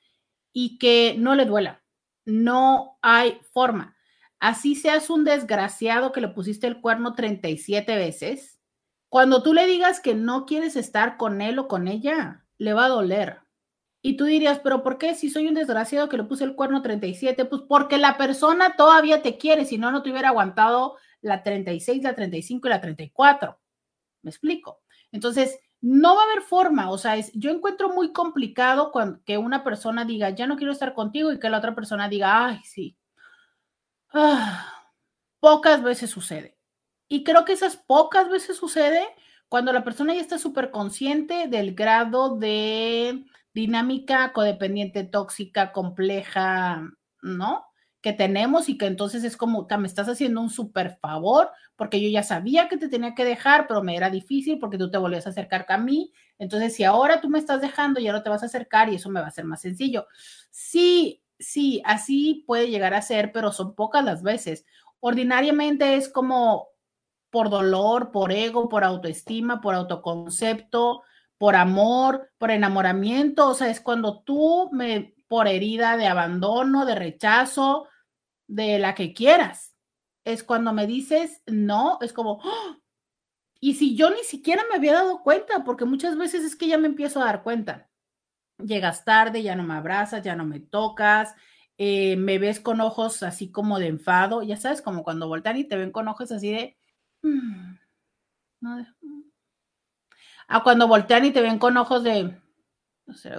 y 0.52 0.78
que 0.78 1.16
no 1.18 1.34
le 1.34 1.44
duela. 1.44 1.82
No 2.24 2.98
hay 3.02 3.40
forma. 3.52 3.96
Así 4.38 4.74
seas 4.76 5.10
un 5.10 5.24
desgraciado 5.24 6.12
que 6.12 6.20
le 6.20 6.28
pusiste 6.28 6.66
el 6.66 6.80
cuerno 6.80 7.14
37 7.14 7.96
veces, 7.96 8.60
cuando 9.08 9.42
tú 9.42 9.54
le 9.54 9.66
digas 9.66 10.00
que 10.00 10.14
no 10.14 10.44
quieres 10.44 10.76
estar 10.76 11.16
con 11.16 11.40
él 11.40 11.58
o 11.58 11.68
con 11.68 11.88
ella, 11.88 12.44
le 12.58 12.72
va 12.72 12.86
a 12.86 12.88
doler. 12.88 13.40
Y 14.02 14.16
tú 14.16 14.24
dirías, 14.24 14.58
pero 14.58 14.82
¿por 14.82 14.98
qué 14.98 15.14
si 15.14 15.30
soy 15.30 15.46
un 15.46 15.54
desgraciado 15.54 16.08
que 16.08 16.16
le 16.16 16.24
puse 16.24 16.44
el 16.44 16.54
cuerno 16.54 16.82
37? 16.82 17.44
Pues 17.46 17.62
porque 17.66 17.96
la 17.96 18.18
persona 18.18 18.76
todavía 18.76 19.22
te 19.22 19.38
quiere, 19.38 19.64
si 19.64 19.78
no, 19.78 19.90
no 19.90 20.02
te 20.02 20.10
hubiera 20.10 20.28
aguantado 20.28 20.96
la 21.24 21.42
36, 21.42 22.02
la 22.02 22.14
35 22.14 22.68
y 22.68 22.70
la 22.70 22.80
34. 22.80 23.58
¿Me 24.22 24.30
explico? 24.30 24.82
Entonces, 25.10 25.58
no 25.80 26.14
va 26.14 26.22
a 26.22 26.24
haber 26.24 26.42
forma, 26.42 26.90
o 26.90 26.98
sea, 26.98 27.16
es, 27.16 27.30
yo 27.34 27.50
encuentro 27.50 27.90
muy 27.90 28.12
complicado 28.12 28.90
que 29.24 29.36
una 29.38 29.62
persona 29.64 30.04
diga, 30.04 30.30
ya 30.30 30.46
no 30.46 30.56
quiero 30.56 30.72
estar 30.72 30.94
contigo 30.94 31.32
y 31.32 31.38
que 31.38 31.50
la 31.50 31.58
otra 31.58 31.74
persona 31.74 32.08
diga, 32.08 32.46
ay, 32.46 32.60
sí. 32.64 32.96
Ah, 34.12 34.90
pocas 35.40 35.82
veces 35.82 36.10
sucede. 36.10 36.56
Y 37.08 37.24
creo 37.24 37.44
que 37.44 37.52
esas 37.52 37.76
pocas 37.76 38.30
veces 38.30 38.56
sucede 38.56 39.04
cuando 39.48 39.72
la 39.72 39.84
persona 39.84 40.14
ya 40.14 40.20
está 40.20 40.38
súper 40.38 40.70
consciente 40.70 41.48
del 41.48 41.74
grado 41.74 42.36
de 42.36 43.24
dinámica 43.52 44.32
codependiente, 44.32 45.04
tóxica, 45.04 45.72
compleja, 45.72 46.90
¿no? 47.22 47.66
Que 48.04 48.12
tenemos 48.12 48.68
y 48.68 48.76
que 48.76 48.84
entonces 48.84 49.24
es 49.24 49.34
como, 49.34 49.66
me 49.78 49.86
estás 49.86 50.10
haciendo 50.10 50.42
un 50.42 50.50
súper 50.50 50.98
favor 51.00 51.48
porque 51.74 52.02
yo 52.02 52.10
ya 52.10 52.22
sabía 52.22 52.68
que 52.68 52.76
te 52.76 52.90
tenía 52.90 53.14
que 53.14 53.24
dejar, 53.24 53.66
pero 53.66 53.82
me 53.82 53.96
era 53.96 54.10
difícil 54.10 54.58
porque 54.58 54.76
tú 54.76 54.90
te 54.90 54.98
volvías 54.98 55.26
a 55.26 55.30
acercar 55.30 55.64
a 55.70 55.78
mí. 55.78 56.12
Entonces, 56.38 56.74
si 56.74 56.84
ahora 56.84 57.22
tú 57.22 57.30
me 57.30 57.38
estás 57.38 57.62
dejando, 57.62 58.00
ya 58.00 58.12
no 58.12 58.22
te 58.22 58.28
vas 58.28 58.42
a 58.42 58.46
acercar 58.46 58.90
y 58.90 58.96
eso 58.96 59.08
me 59.08 59.22
va 59.22 59.28
a 59.28 59.30
ser 59.30 59.46
más 59.46 59.62
sencillo. 59.62 60.06
Sí, 60.50 61.22
sí, 61.38 61.80
así 61.86 62.44
puede 62.46 62.68
llegar 62.68 62.92
a 62.92 63.00
ser, 63.00 63.32
pero 63.32 63.52
son 63.52 63.74
pocas 63.74 64.04
las 64.04 64.22
veces. 64.22 64.66
Ordinariamente 65.00 65.96
es 65.96 66.10
como 66.10 66.68
por 67.30 67.48
dolor, 67.48 68.12
por 68.12 68.32
ego, 68.32 68.68
por 68.68 68.84
autoestima, 68.84 69.62
por 69.62 69.74
autoconcepto, 69.74 71.04
por 71.38 71.56
amor, 71.56 72.28
por 72.36 72.50
enamoramiento. 72.50 73.48
O 73.48 73.54
sea, 73.54 73.70
es 73.70 73.80
cuando 73.80 74.20
tú 74.20 74.68
me, 74.72 75.14
por 75.26 75.48
herida 75.48 75.96
de 75.96 76.06
abandono, 76.06 76.84
de 76.84 76.96
rechazo, 76.96 77.88
de 78.54 78.78
la 78.78 78.94
que 78.94 79.12
quieras. 79.12 79.74
Es 80.24 80.44
cuando 80.44 80.72
me 80.72 80.86
dices 80.86 81.42
no, 81.46 81.98
es 82.00 82.12
como, 82.12 82.40
¡ah! 82.44 82.78
y 83.60 83.74
si 83.74 83.96
yo 83.96 84.10
ni 84.10 84.22
siquiera 84.22 84.62
me 84.70 84.76
había 84.76 84.94
dado 84.94 85.22
cuenta, 85.22 85.64
porque 85.64 85.84
muchas 85.84 86.16
veces 86.16 86.44
es 86.44 86.56
que 86.56 86.68
ya 86.68 86.78
me 86.78 86.86
empiezo 86.86 87.20
a 87.20 87.26
dar 87.26 87.42
cuenta. 87.42 87.90
Llegas 88.58 89.04
tarde, 89.04 89.42
ya 89.42 89.56
no 89.56 89.64
me 89.64 89.74
abrazas, 89.74 90.22
ya 90.22 90.36
no 90.36 90.44
me 90.44 90.60
tocas, 90.60 91.34
eh, 91.76 92.16
me 92.16 92.38
ves 92.38 92.60
con 92.60 92.80
ojos 92.80 93.22
así 93.24 93.50
como 93.50 93.78
de 93.80 93.88
enfado, 93.88 94.42
ya 94.42 94.56
sabes, 94.56 94.80
como 94.82 95.02
cuando 95.02 95.26
voltean 95.26 95.56
y 95.56 95.64
te 95.64 95.76
ven 95.76 95.90
con 95.90 96.06
ojos 96.06 96.30
así 96.30 96.52
de... 96.52 96.76
Mm, 97.22 97.76
mm". 98.60 99.22
A 100.46 100.62
cuando 100.62 100.86
voltean 100.86 101.24
y 101.24 101.32
te 101.32 101.42
ven 101.42 101.58
con 101.58 101.76
ojos 101.76 102.04
de... 102.04 102.40
No 103.06 103.14
sé, 103.14 103.32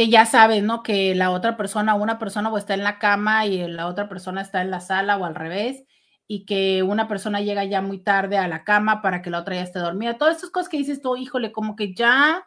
que 0.00 0.08
ya 0.08 0.24
sabes, 0.24 0.62
¿no? 0.62 0.82
Que 0.82 1.14
la 1.14 1.30
otra 1.30 1.58
persona, 1.58 1.94
una 1.94 2.18
persona 2.18 2.48
o 2.48 2.56
está 2.56 2.72
en 2.72 2.84
la 2.84 2.98
cama 2.98 3.44
y 3.44 3.68
la 3.68 3.86
otra 3.86 4.08
persona 4.08 4.40
está 4.40 4.62
en 4.62 4.70
la 4.70 4.80
sala 4.80 5.18
o 5.18 5.26
al 5.26 5.34
revés, 5.34 5.84
y 6.26 6.46
que 6.46 6.82
una 6.82 7.06
persona 7.06 7.42
llega 7.42 7.64
ya 7.64 7.82
muy 7.82 7.98
tarde 7.98 8.38
a 8.38 8.48
la 8.48 8.64
cama 8.64 9.02
para 9.02 9.20
que 9.20 9.28
la 9.28 9.40
otra 9.40 9.56
ya 9.56 9.62
esté 9.62 9.78
dormida. 9.78 10.16
Todas 10.16 10.36
estas 10.36 10.48
cosas 10.48 10.70
que 10.70 10.78
dices 10.78 11.02
tú, 11.02 11.16
híjole, 11.16 11.52
como 11.52 11.76
que 11.76 11.92
ya 11.92 12.46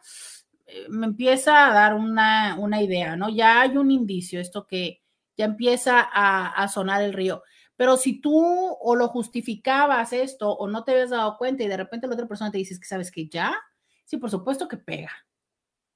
eh, 0.66 0.86
me 0.88 1.06
empieza 1.06 1.68
a 1.68 1.72
dar 1.72 1.94
una, 1.94 2.56
una 2.58 2.82
idea, 2.82 3.14
¿no? 3.14 3.28
Ya 3.28 3.60
hay 3.60 3.76
un 3.76 3.92
indicio, 3.92 4.40
esto 4.40 4.66
que 4.66 5.04
ya 5.36 5.44
empieza 5.44 6.00
a, 6.00 6.66
sonar 6.66 7.02
el 7.02 7.12
río. 7.12 7.44
Pero 7.76 7.96
si 7.96 8.20
tú 8.20 8.36
o 8.36 8.96
lo 8.96 9.06
justificabas 9.06 10.12
esto 10.12 10.50
o 10.50 10.66
no 10.66 10.82
te 10.82 10.90
habías 10.90 11.10
dado 11.10 11.36
cuenta 11.38 11.62
y 11.62 11.68
de 11.68 11.76
repente 11.76 12.08
la 12.08 12.14
otra 12.14 12.26
persona 12.26 12.50
te 12.50 12.58
dice 12.58 12.76
que 12.80 12.86
sabes 12.86 13.12
que 13.12 13.28
ya, 13.28 13.54
sí, 14.06 14.16
por 14.16 14.30
supuesto 14.30 14.66
que 14.66 14.76
pega. 14.76 15.12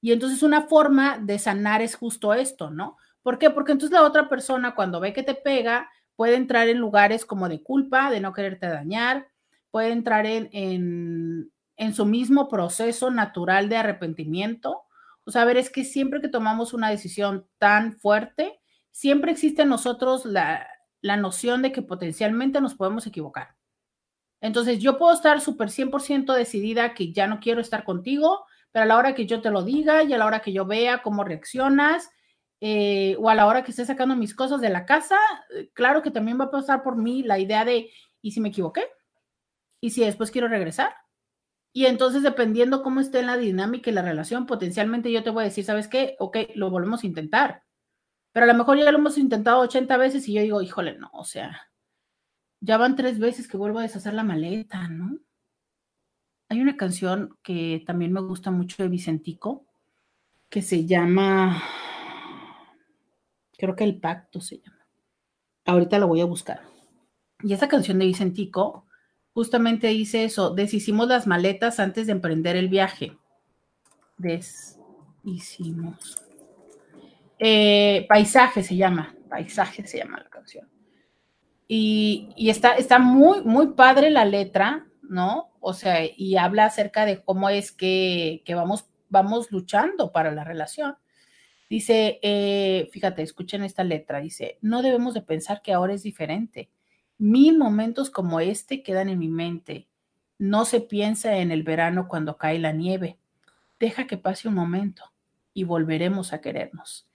Y 0.01 0.11
entonces 0.11 0.43
una 0.43 0.63
forma 0.63 1.17
de 1.17 1.39
sanar 1.39 1.81
es 1.81 1.95
justo 1.95 2.33
esto, 2.33 2.69
¿no? 2.69 2.97
¿Por 3.21 3.37
qué? 3.37 3.49
Porque 3.49 3.73
entonces 3.73 3.93
la 3.93 4.05
otra 4.05 4.29
persona 4.29 4.75
cuando 4.75 4.99
ve 4.99 5.13
que 5.13 5.23
te 5.23 5.35
pega 5.35 5.89
puede 6.15 6.35
entrar 6.35 6.67
en 6.69 6.79
lugares 6.79 7.25
como 7.25 7.49
de 7.49 7.61
culpa, 7.61 8.09
de 8.09 8.19
no 8.19 8.33
quererte 8.33 8.67
dañar, 8.67 9.27
puede 9.71 9.91
entrar 9.91 10.25
en, 10.25 10.49
en, 10.51 11.51
en 11.77 11.93
su 11.93 12.05
mismo 12.05 12.47
proceso 12.47 13.11
natural 13.11 13.69
de 13.69 13.77
arrepentimiento. 13.77 14.83
O 15.25 15.31
sea, 15.31 15.45
ver, 15.45 15.57
es 15.57 15.69
que 15.69 15.83
siempre 15.83 16.21
que 16.21 16.27
tomamos 16.27 16.73
una 16.73 16.89
decisión 16.89 17.47
tan 17.57 17.93
fuerte, 17.93 18.59
siempre 18.91 19.31
existe 19.31 19.61
en 19.61 19.69
nosotros 19.69 20.25
la, 20.25 20.67
la 21.01 21.17
noción 21.17 21.61
de 21.61 21.71
que 21.71 21.81
potencialmente 21.81 22.61
nos 22.61 22.75
podemos 22.75 23.05
equivocar. 23.07 23.55
Entonces, 24.41 24.79
yo 24.79 24.97
puedo 24.97 25.13
estar 25.13 25.41
súper 25.41 25.69
100% 25.69 26.33
decidida 26.33 26.93
que 26.93 27.11
ya 27.11 27.27
no 27.27 27.39
quiero 27.39 27.61
estar 27.61 27.83
contigo, 27.83 28.45
pero 28.71 28.83
a 28.83 28.87
la 28.87 28.97
hora 28.97 29.15
que 29.15 29.25
yo 29.25 29.41
te 29.41 29.51
lo 29.51 29.63
diga 29.63 30.03
y 30.03 30.13
a 30.13 30.17
la 30.17 30.25
hora 30.25 30.41
que 30.41 30.53
yo 30.53 30.65
vea 30.65 31.01
cómo 31.01 31.23
reaccionas, 31.23 32.09
eh, 32.61 33.15
o 33.19 33.29
a 33.29 33.35
la 33.35 33.47
hora 33.47 33.63
que 33.63 33.71
esté 33.71 33.85
sacando 33.85 34.15
mis 34.15 34.35
cosas 34.35 34.59
de 34.61 34.69
la 34.69 34.85
casa, 34.85 35.17
eh, 35.55 35.69
claro 35.73 36.01
que 36.01 36.11
también 36.11 36.39
va 36.39 36.45
a 36.45 36.51
pasar 36.51 36.83
por 36.83 36.97
mí 36.97 37.23
la 37.23 37.39
idea 37.39 37.63
de, 37.63 37.89
¿y 38.21 38.31
si 38.31 38.41
me 38.41 38.49
equivoqué? 38.49 38.85
¿Y 39.81 39.91
si 39.91 40.03
después 40.03 40.31
quiero 40.31 40.47
regresar? 40.49 40.93
Y 41.71 41.85
entonces, 41.85 42.23
dependiendo 42.23 42.83
cómo 42.83 42.99
esté 42.99 43.21
la 43.23 43.37
dinámica 43.37 43.89
y 43.89 43.93
la 43.93 44.01
relación, 44.01 44.45
potencialmente 44.45 45.11
yo 45.11 45.23
te 45.23 45.29
voy 45.29 45.43
a 45.43 45.45
decir, 45.45 45.63
¿sabes 45.63 45.87
qué? 45.87 46.15
Ok, 46.19 46.37
lo 46.55 46.69
volvemos 46.69 47.03
a 47.03 47.07
intentar. 47.07 47.63
Pero 48.33 48.45
a 48.45 48.47
lo 48.47 48.55
mejor 48.55 48.77
ya 48.77 48.91
lo 48.91 48.97
hemos 48.97 49.17
intentado 49.17 49.59
80 49.61 49.97
veces 49.97 50.27
y 50.27 50.33
yo 50.33 50.41
digo, 50.41 50.61
híjole, 50.61 50.97
no, 50.97 51.09
o 51.13 51.23
sea, 51.25 51.69
ya 52.61 52.77
van 52.77 52.95
tres 52.95 53.19
veces 53.19 53.47
que 53.47 53.57
vuelvo 53.57 53.79
a 53.79 53.83
deshacer 53.83 54.13
la 54.13 54.23
maleta, 54.23 54.87
¿no? 54.87 55.17
Hay 56.49 56.61
una 56.61 56.77
canción 56.77 57.37
que 57.43 57.83
también 57.85 58.11
me 58.11 58.21
gusta 58.21 58.49
mucho 58.49 58.81
de 58.81 58.89
Vicentico, 58.89 59.67
que 60.49 60.63
se 60.63 60.87
llama, 60.87 61.61
creo 63.55 63.75
que 63.75 63.83
El 63.83 63.99
Pacto 63.99 64.41
se 64.41 64.57
llama. 64.57 64.87
Ahorita 65.65 65.99
la 65.99 66.07
voy 66.07 66.21
a 66.21 66.25
buscar. 66.25 66.63
Y 67.43 67.53
esa 67.53 67.67
canción 67.67 67.99
de 67.99 68.07
Vicentico 68.07 68.87
justamente 69.31 69.89
dice 69.89 70.23
eso, 70.23 70.55
deshicimos 70.55 71.07
las 71.07 71.27
maletas 71.27 71.79
antes 71.79 72.07
de 72.07 72.13
emprender 72.13 72.55
el 72.55 72.67
viaje. 72.67 73.15
Deshicimos. 74.17 76.17
Eh, 77.37 78.07
paisaje 78.09 78.63
se 78.63 78.75
llama, 78.75 79.15
paisaje 79.29 79.85
se 79.85 79.99
llama 79.99 80.17
la 80.17 80.29
canción. 80.29 80.67
Y, 81.67 82.33
y, 82.35 82.49
está, 82.49 82.73
está 82.73 82.97
muy, 82.97 83.43
muy 83.43 83.73
padre 83.73 84.09
la 84.09 84.25
letra, 84.25 84.88
¿no? 85.09 85.49
O 85.59 85.73
sea, 85.73 86.01
y 86.05 86.37
habla 86.37 86.65
acerca 86.65 87.05
de 87.05 87.21
cómo 87.21 87.49
es 87.49 87.71
que, 87.71 88.43
vamos, 88.47 88.85
vamos 89.09 89.51
luchando 89.51 90.11
para 90.11 90.31
la 90.31 90.43
relación. 90.43 90.95
Dice, 91.69 92.19
eh, 92.21 92.89
fíjate, 92.91 93.21
escuchen 93.21 93.63
esta 93.63 93.83
letra, 93.83 94.21
dice, 94.21 94.57
no 94.61 94.81
debemos 94.81 95.13
de 95.13 95.21
pensar 95.21 95.61
que 95.61 95.73
ahora 95.73 95.93
es 95.93 96.03
diferente. 96.03 96.69
Mil 97.17 97.57
momentos 97.57 98.09
como 98.09 98.39
este 98.39 98.81
quedan 98.81 99.09
en 99.09 99.19
mi 99.19 99.27
mente. 99.27 99.87
No 100.37 100.63
se 100.63 100.79
piensa 100.79 101.37
en 101.37 101.51
el 101.51 101.63
verano 101.63 102.07
cuando 102.07 102.37
cae 102.37 102.59
la 102.59 102.71
nieve. 102.71 103.17
Deja 103.79 104.07
que 104.07 104.17
pase 104.17 104.47
un 104.47 104.53
momento 104.53 105.03
y 105.53 105.63
volveremos 105.63 106.33
a 106.33 106.41
querernos. 106.41 107.09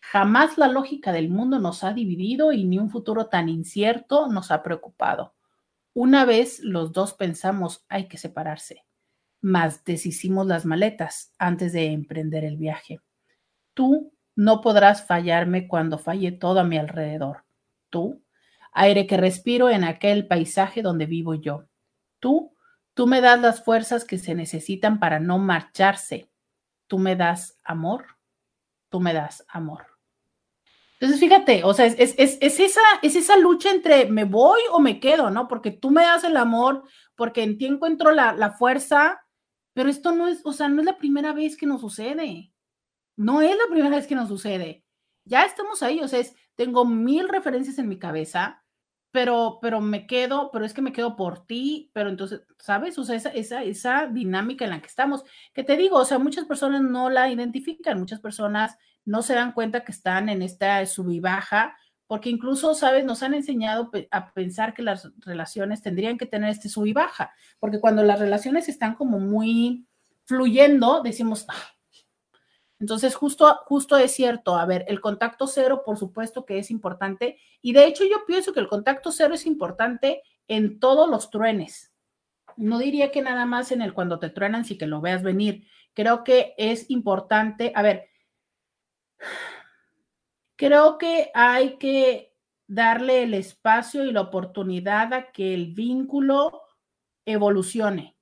Jamás 0.00 0.58
la 0.58 0.68
lógica 0.68 1.12
del 1.12 1.30
mundo 1.30 1.58
nos 1.58 1.82
ha 1.84 1.92
dividido 1.92 2.52
y 2.52 2.64
ni 2.64 2.78
un 2.78 2.90
futuro 2.90 3.26
tan 3.26 3.48
incierto 3.48 4.28
nos 4.28 4.50
ha 4.50 4.62
preocupado. 4.62 5.35
Una 5.96 6.26
vez 6.26 6.60
los 6.60 6.92
dos 6.92 7.14
pensamos 7.14 7.86
hay 7.88 8.06
que 8.06 8.18
separarse, 8.18 8.84
mas 9.40 9.82
deshicimos 9.82 10.46
las 10.46 10.66
maletas 10.66 11.32
antes 11.38 11.72
de 11.72 11.86
emprender 11.86 12.44
el 12.44 12.58
viaje. 12.58 13.00
Tú 13.72 14.12
no 14.34 14.60
podrás 14.60 15.06
fallarme 15.06 15.68
cuando 15.68 15.98
falle 15.98 16.32
todo 16.32 16.60
a 16.60 16.64
mi 16.64 16.76
alrededor. 16.76 17.44
Tú, 17.88 18.22
aire 18.72 19.06
que 19.06 19.16
respiro 19.16 19.70
en 19.70 19.84
aquel 19.84 20.26
paisaje 20.26 20.82
donde 20.82 21.06
vivo 21.06 21.34
yo. 21.34 21.64
Tú, 22.20 22.52
Tú 22.96 23.06
me 23.06 23.20
das 23.20 23.38
las 23.38 23.62
fuerzas 23.62 24.06
que 24.06 24.16
se 24.16 24.34
necesitan 24.34 24.98
para 24.98 25.20
no 25.20 25.36
marcharse. 25.38 26.30
Tú 26.86 26.98
me 26.98 27.14
das 27.14 27.60
amor. 27.62 28.06
Tú 28.88 29.00
me 29.00 29.12
das 29.12 29.44
amor. 29.48 29.95
Entonces, 30.98 31.20
fíjate, 31.20 31.62
o 31.64 31.74
sea, 31.74 31.86
es, 31.86 32.14
es, 32.16 32.38
esa, 32.40 32.80
es 33.02 33.16
esa 33.16 33.36
lucha 33.36 33.70
entre 33.70 34.06
me 34.06 34.24
voy 34.24 34.60
o 34.70 34.80
me 34.80 34.98
quedo, 34.98 35.30
¿no? 35.30 35.46
Porque 35.46 35.70
tú 35.70 35.90
me 35.90 36.02
das 36.02 36.24
el 36.24 36.36
amor, 36.36 36.84
porque 37.14 37.42
en 37.42 37.58
ti 37.58 37.66
encuentro 37.66 38.12
la, 38.12 38.32
la 38.32 38.52
fuerza, 38.52 39.20
pero 39.74 39.90
esto 39.90 40.12
no 40.12 40.26
es, 40.26 40.40
o 40.44 40.54
sea, 40.54 40.68
no 40.68 40.80
es 40.80 40.86
la 40.86 40.96
primera 40.96 41.34
vez 41.34 41.56
que 41.56 41.66
nos 41.66 41.82
sucede. 41.82 42.52
No 43.16 43.42
es 43.42 43.56
la 43.56 43.66
primera 43.70 43.96
vez 43.96 44.06
que 44.06 44.14
nos 44.14 44.28
sucede. 44.28 44.84
Ya 45.24 45.44
estamos 45.44 45.82
ahí, 45.82 46.00
o 46.00 46.08
sea, 46.08 46.20
es, 46.20 46.34
tengo 46.54 46.86
mil 46.86 47.28
referencias 47.28 47.78
en 47.78 47.88
mi 47.88 47.98
cabeza, 47.98 48.64
pero, 49.10 49.58
pero 49.60 49.80
me 49.80 50.06
quedo, 50.06 50.50
pero 50.50 50.64
es 50.64 50.72
que 50.74 50.82
me 50.82 50.92
quedo 50.92 51.16
por 51.16 51.46
ti, 51.46 51.90
pero 51.92 52.08
entonces, 52.08 52.42
¿sabes? 52.58 52.98
O 52.98 53.04
sea, 53.04 53.16
esa, 53.16 53.30
esa, 53.30 53.62
esa 53.62 54.06
dinámica 54.06 54.64
en 54.64 54.70
la 54.70 54.80
que 54.80 54.88
estamos, 54.88 55.24
que 55.52 55.64
te 55.64 55.76
digo, 55.76 55.96
o 55.96 56.04
sea, 56.04 56.18
muchas 56.18 56.44
personas 56.46 56.82
no 56.82 57.10
la 57.10 57.30
identifican, 57.30 57.98
muchas 57.98 58.20
personas 58.20 58.76
no 59.06 59.22
se 59.22 59.34
dan 59.34 59.52
cuenta 59.52 59.84
que 59.84 59.92
están 59.92 60.28
en 60.28 60.42
esta 60.42 60.84
sub 60.84 61.10
y 61.10 61.20
baja, 61.20 61.78
porque 62.06 62.28
incluso, 62.28 62.74
¿sabes? 62.74 63.04
Nos 63.04 63.22
han 63.22 63.34
enseñado 63.34 63.90
a 64.10 64.32
pensar 64.32 64.74
que 64.74 64.82
las 64.82 65.10
relaciones 65.18 65.80
tendrían 65.80 66.18
que 66.18 66.26
tener 66.26 66.50
este 66.50 66.68
sub 66.68 66.86
y 66.86 66.92
baja, 66.92 67.32
porque 67.58 67.80
cuando 67.80 68.02
las 68.02 68.18
relaciones 68.18 68.68
están 68.68 68.94
como 68.94 69.18
muy 69.18 69.86
fluyendo, 70.24 71.02
decimos, 71.02 71.46
ah". 71.48 71.54
entonces 72.80 73.14
justo, 73.14 73.60
justo 73.64 73.96
es 73.96 74.12
cierto, 74.12 74.56
a 74.56 74.66
ver, 74.66 74.84
el 74.88 75.00
contacto 75.00 75.46
cero, 75.46 75.82
por 75.86 75.96
supuesto 75.96 76.44
que 76.44 76.58
es 76.58 76.70
importante, 76.70 77.38
y 77.62 77.72
de 77.72 77.86
hecho 77.86 78.04
yo 78.04 78.26
pienso 78.26 78.52
que 78.52 78.60
el 78.60 78.68
contacto 78.68 79.12
cero 79.12 79.34
es 79.34 79.46
importante 79.46 80.22
en 80.48 80.78
todos 80.80 81.08
los 81.08 81.30
truenes. 81.30 81.92
No 82.56 82.78
diría 82.78 83.10
que 83.10 83.22
nada 83.22 83.46
más 83.46 83.70
en 83.70 83.82
el 83.82 83.94
cuando 83.94 84.18
te 84.18 84.30
truenan, 84.30 84.64
si 84.64 84.78
que 84.78 84.86
lo 84.86 85.00
veas 85.00 85.22
venir. 85.22 85.66
Creo 85.92 86.24
que 86.24 86.54
es 86.56 86.88
importante, 86.90 87.72
a 87.74 87.82
ver, 87.82 88.08
Creo 90.56 90.98
que 90.98 91.30
hay 91.34 91.76
que 91.78 92.34
darle 92.66 93.22
el 93.22 93.34
espacio 93.34 94.04
y 94.04 94.12
la 94.12 94.22
oportunidad 94.22 95.12
a 95.12 95.30
que 95.30 95.54
el 95.54 95.74
vínculo 95.74 96.62
evolucione. 97.24 98.16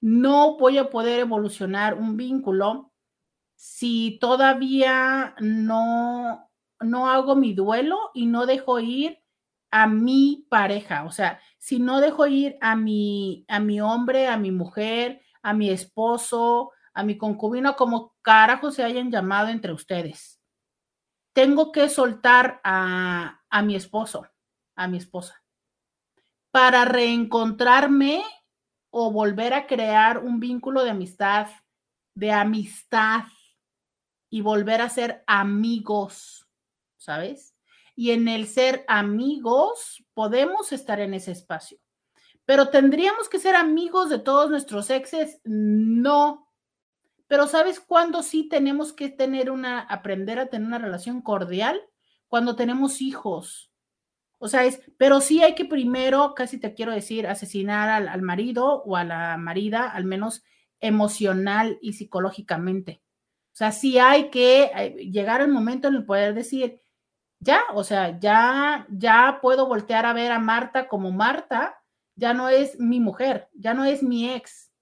No 0.00 0.58
voy 0.58 0.78
a 0.78 0.90
poder 0.90 1.20
evolucionar 1.20 1.94
un 1.94 2.16
vínculo 2.16 2.92
si 3.54 4.18
todavía 4.20 5.34
no, 5.40 6.50
no 6.80 7.08
hago 7.08 7.36
mi 7.36 7.54
duelo 7.54 8.10
y 8.12 8.26
no 8.26 8.46
dejo 8.46 8.80
ir 8.80 9.20
a 9.70 9.86
mi 9.86 10.46
pareja, 10.48 11.04
o 11.04 11.10
sea, 11.10 11.40
si 11.58 11.80
no 11.80 12.00
dejo 12.00 12.26
ir 12.28 12.56
a 12.60 12.76
mi, 12.76 13.44
a 13.48 13.58
mi 13.58 13.80
hombre, 13.80 14.28
a 14.28 14.36
mi 14.36 14.52
mujer, 14.52 15.20
a 15.42 15.52
mi 15.52 15.70
esposo, 15.70 16.70
a 16.92 17.02
mi 17.02 17.18
concubino, 17.18 17.74
como 17.74 18.13
carajo 18.24 18.72
se 18.72 18.82
hayan 18.82 19.12
llamado 19.12 19.48
entre 19.48 19.72
ustedes. 19.72 20.40
Tengo 21.32 21.70
que 21.70 21.88
soltar 21.88 22.60
a, 22.64 23.40
a 23.48 23.62
mi 23.62 23.76
esposo, 23.76 24.26
a 24.74 24.88
mi 24.88 24.98
esposa, 24.98 25.44
para 26.50 26.84
reencontrarme 26.84 28.24
o 28.90 29.12
volver 29.12 29.54
a 29.54 29.66
crear 29.66 30.18
un 30.18 30.40
vínculo 30.40 30.82
de 30.82 30.90
amistad, 30.90 31.48
de 32.16 32.32
amistad 32.32 33.24
y 34.30 34.40
volver 34.40 34.80
a 34.80 34.88
ser 34.88 35.22
amigos, 35.26 36.48
¿sabes? 36.96 37.54
Y 37.94 38.12
en 38.12 38.26
el 38.26 38.46
ser 38.46 38.84
amigos 38.88 40.04
podemos 40.14 40.72
estar 40.72 41.00
en 41.00 41.14
ese 41.14 41.32
espacio. 41.32 41.78
Pero 42.44 42.68
tendríamos 42.68 43.28
que 43.28 43.38
ser 43.38 43.54
amigos 43.54 44.10
de 44.10 44.18
todos 44.18 44.50
nuestros 44.50 44.90
exes, 44.90 45.40
no, 45.44 46.48
pero 47.26 47.46
¿sabes 47.46 47.80
cuándo 47.80 48.22
sí 48.22 48.48
tenemos 48.48 48.92
que 48.92 49.08
tener 49.08 49.50
una, 49.50 49.80
aprender 49.80 50.38
a 50.38 50.46
tener 50.46 50.66
una 50.66 50.78
relación 50.78 51.22
cordial? 51.22 51.80
Cuando 52.28 52.56
tenemos 52.56 53.00
hijos. 53.00 53.70
O 54.38 54.48
sea, 54.48 54.64
es, 54.64 54.82
pero 54.98 55.20
sí 55.20 55.42
hay 55.42 55.54
que 55.54 55.64
primero, 55.64 56.34
casi 56.34 56.58
te 56.58 56.74
quiero 56.74 56.92
decir, 56.92 57.26
asesinar 57.26 57.88
al, 57.88 58.22
marido 58.22 58.82
o 58.82 58.96
a 58.96 59.04
la 59.04 59.36
marida, 59.38 59.88
al 59.88 60.04
menos 60.04 60.44
emocional 60.80 61.78
y 61.80 61.94
psicológicamente. 61.94 63.00
O 63.52 63.56
sea, 63.56 63.72
sí 63.72 63.98
hay 63.98 64.30
que 64.30 64.64
eh, 64.64 65.10
llegar 65.10 65.40
al 65.40 65.48
momento 65.48 65.88
en 65.88 65.94
el 65.94 66.04
poder 66.04 66.34
decir, 66.34 66.80
ya, 67.40 67.62
o 67.72 67.84
sea, 67.84 68.18
ya, 68.18 68.86
ya 68.90 69.38
puedo 69.40 69.66
voltear 69.66 70.06
a 70.06 70.12
ver 70.12 70.32
a 70.32 70.38
Marta 70.38 70.88
como 70.88 71.10
Marta, 71.12 71.80
ya 72.16 72.34
no 72.34 72.48
es 72.48 72.78
mi 72.78 73.00
mujer, 73.00 73.48
ya 73.54 73.72
no 73.74 73.84
es 73.84 74.02
mi 74.02 74.30
ex, 74.30 74.73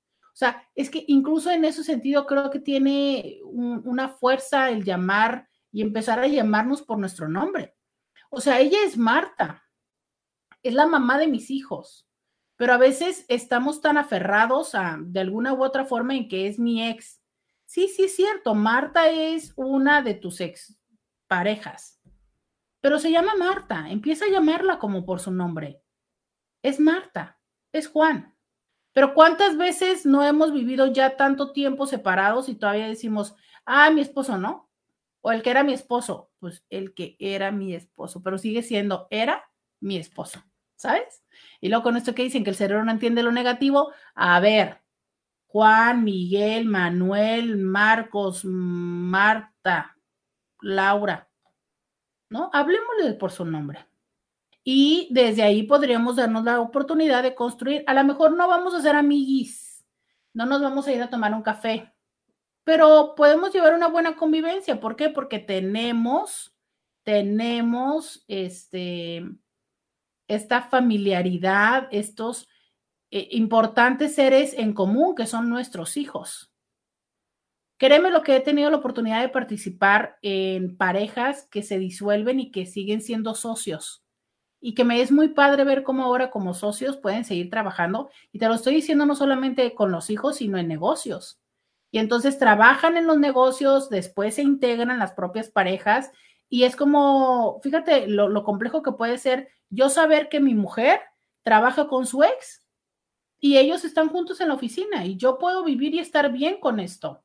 sea, 0.42 0.68
es 0.74 0.90
que 0.90 1.04
incluso 1.06 1.50
en 1.50 1.64
ese 1.64 1.84
sentido 1.84 2.26
creo 2.26 2.50
que 2.50 2.58
tiene 2.58 3.40
una 3.44 4.08
fuerza 4.08 4.70
el 4.70 4.84
llamar 4.84 5.48
y 5.70 5.82
empezar 5.82 6.18
a 6.18 6.26
llamarnos 6.26 6.82
por 6.82 6.98
nuestro 6.98 7.28
nombre. 7.28 7.76
O 8.30 8.40
sea, 8.40 8.60
ella 8.60 8.78
es 8.84 8.96
Marta, 8.96 9.62
es 10.62 10.74
la 10.74 10.86
mamá 10.86 11.18
de 11.18 11.28
mis 11.28 11.50
hijos, 11.50 12.08
pero 12.56 12.72
a 12.72 12.78
veces 12.78 13.24
estamos 13.28 13.80
tan 13.80 13.98
aferrados 13.98 14.74
a, 14.74 14.98
de 15.00 15.20
alguna 15.20 15.52
u 15.54 15.62
otra 15.62 15.84
forma, 15.84 16.14
en 16.14 16.28
que 16.28 16.46
es 16.46 16.58
mi 16.58 16.88
ex. 16.88 17.22
Sí, 17.66 17.88
sí 17.88 18.04
es 18.04 18.16
cierto, 18.16 18.54
Marta 18.54 19.08
es 19.10 19.52
una 19.56 20.02
de 20.02 20.14
tus 20.14 20.40
ex 20.40 20.78
parejas, 21.26 22.00
pero 22.80 22.98
se 22.98 23.10
llama 23.10 23.34
Marta, 23.36 23.90
empieza 23.90 24.24
a 24.24 24.30
llamarla 24.30 24.78
como 24.78 25.04
por 25.04 25.20
su 25.20 25.30
nombre. 25.30 25.82
Es 26.62 26.80
Marta, 26.80 27.38
es 27.72 27.88
Juan. 27.88 28.31
Pero 28.92 29.14
¿cuántas 29.14 29.56
veces 29.56 30.04
no 30.04 30.22
hemos 30.22 30.52
vivido 30.52 30.86
ya 30.86 31.16
tanto 31.16 31.52
tiempo 31.52 31.86
separados 31.86 32.48
y 32.48 32.54
todavía 32.54 32.88
decimos, 32.88 33.34
ah, 33.64 33.90
mi 33.90 34.00
esposo 34.00 34.38
no? 34.38 34.68
O 35.20 35.32
el 35.32 35.42
que 35.42 35.50
era 35.50 35.62
mi 35.62 35.72
esposo, 35.72 36.30
pues 36.38 36.64
el 36.68 36.94
que 36.94 37.16
era 37.18 37.52
mi 37.52 37.74
esposo, 37.74 38.22
pero 38.22 38.38
sigue 38.38 38.62
siendo, 38.62 39.06
era 39.10 39.44
mi 39.80 39.96
esposo, 39.96 40.42
¿sabes? 40.76 41.24
Y 41.60 41.68
luego 41.68 41.84
con 41.84 41.96
esto 41.96 42.14
que 42.14 42.24
dicen 42.24 42.44
que 42.44 42.50
el 42.50 42.56
cerebro 42.56 42.84
no 42.84 42.90
entiende 42.90 43.22
lo 43.22 43.32
negativo, 43.32 43.92
a 44.14 44.40
ver, 44.40 44.82
Juan, 45.46 46.04
Miguel, 46.04 46.66
Manuel, 46.66 47.56
Marcos, 47.56 48.44
Marta, 48.44 49.96
Laura, 50.60 51.30
¿no? 52.28 52.50
Hablemosle 52.52 53.14
por 53.14 53.30
su 53.30 53.44
nombre 53.44 53.86
y 54.64 55.08
desde 55.10 55.42
ahí 55.42 55.64
podríamos 55.64 56.16
darnos 56.16 56.44
la 56.44 56.60
oportunidad 56.60 57.22
de 57.22 57.34
construir. 57.34 57.82
A 57.86 57.94
lo 57.94 58.04
mejor 58.04 58.32
no 58.32 58.46
vamos 58.48 58.74
a 58.74 58.80
ser 58.80 58.94
amiguis, 58.94 59.84
no 60.32 60.46
nos 60.46 60.62
vamos 60.62 60.86
a 60.86 60.92
ir 60.92 61.02
a 61.02 61.10
tomar 61.10 61.34
un 61.34 61.42
café, 61.42 61.92
pero 62.64 63.14
podemos 63.16 63.52
llevar 63.52 63.74
una 63.74 63.88
buena 63.88 64.16
convivencia. 64.16 64.80
¿Por 64.80 64.96
qué? 64.96 65.08
Porque 65.08 65.40
tenemos, 65.40 66.56
tenemos 67.02 68.24
este, 68.28 69.24
esta 70.28 70.62
familiaridad, 70.62 71.88
estos 71.90 72.48
eh, 73.10 73.28
importantes 73.32 74.14
seres 74.14 74.54
en 74.54 74.74
común 74.74 75.16
que 75.16 75.26
son 75.26 75.48
nuestros 75.48 75.96
hijos. 75.96 76.50
Créeme 77.78 78.12
lo 78.12 78.22
que 78.22 78.36
he 78.36 78.40
tenido 78.40 78.70
la 78.70 78.76
oportunidad 78.76 79.22
de 79.22 79.28
participar 79.28 80.16
en 80.22 80.76
parejas 80.76 81.48
que 81.50 81.64
se 81.64 81.80
disuelven 81.80 82.38
y 82.38 82.52
que 82.52 82.64
siguen 82.64 83.00
siendo 83.00 83.34
socios 83.34 84.01
y 84.64 84.74
que 84.74 84.84
me 84.84 85.02
es 85.02 85.10
muy 85.10 85.28
padre 85.28 85.64
ver 85.64 85.82
cómo 85.82 86.04
ahora 86.04 86.30
como 86.30 86.54
socios 86.54 86.96
pueden 86.96 87.24
seguir 87.24 87.50
trabajando. 87.50 88.10
Y 88.30 88.38
te 88.38 88.46
lo 88.46 88.54
estoy 88.54 88.76
diciendo 88.76 89.04
no 89.04 89.16
solamente 89.16 89.74
con 89.74 89.90
los 89.90 90.08
hijos, 90.08 90.36
sino 90.36 90.56
en 90.56 90.68
negocios. 90.68 91.40
Y 91.90 91.98
entonces 91.98 92.38
trabajan 92.38 92.96
en 92.96 93.08
los 93.08 93.18
negocios, 93.18 93.90
después 93.90 94.36
se 94.36 94.42
integran 94.42 95.00
las 95.00 95.12
propias 95.12 95.50
parejas 95.50 96.12
y 96.48 96.62
es 96.62 96.76
como, 96.76 97.60
fíjate 97.62 98.06
lo, 98.06 98.28
lo 98.28 98.44
complejo 98.44 98.82
que 98.82 98.92
puede 98.92 99.18
ser 99.18 99.48
yo 99.68 99.88
saber 99.90 100.28
que 100.28 100.38
mi 100.38 100.54
mujer 100.54 101.00
trabaja 101.42 101.88
con 101.88 102.06
su 102.06 102.22
ex 102.22 102.64
y 103.40 103.58
ellos 103.58 103.84
están 103.84 104.10
juntos 104.10 104.40
en 104.40 104.48
la 104.48 104.54
oficina 104.54 105.04
y 105.04 105.16
yo 105.16 105.38
puedo 105.38 105.64
vivir 105.64 105.92
y 105.94 105.98
estar 105.98 106.30
bien 106.30 106.60
con 106.60 106.78
esto. 106.78 107.24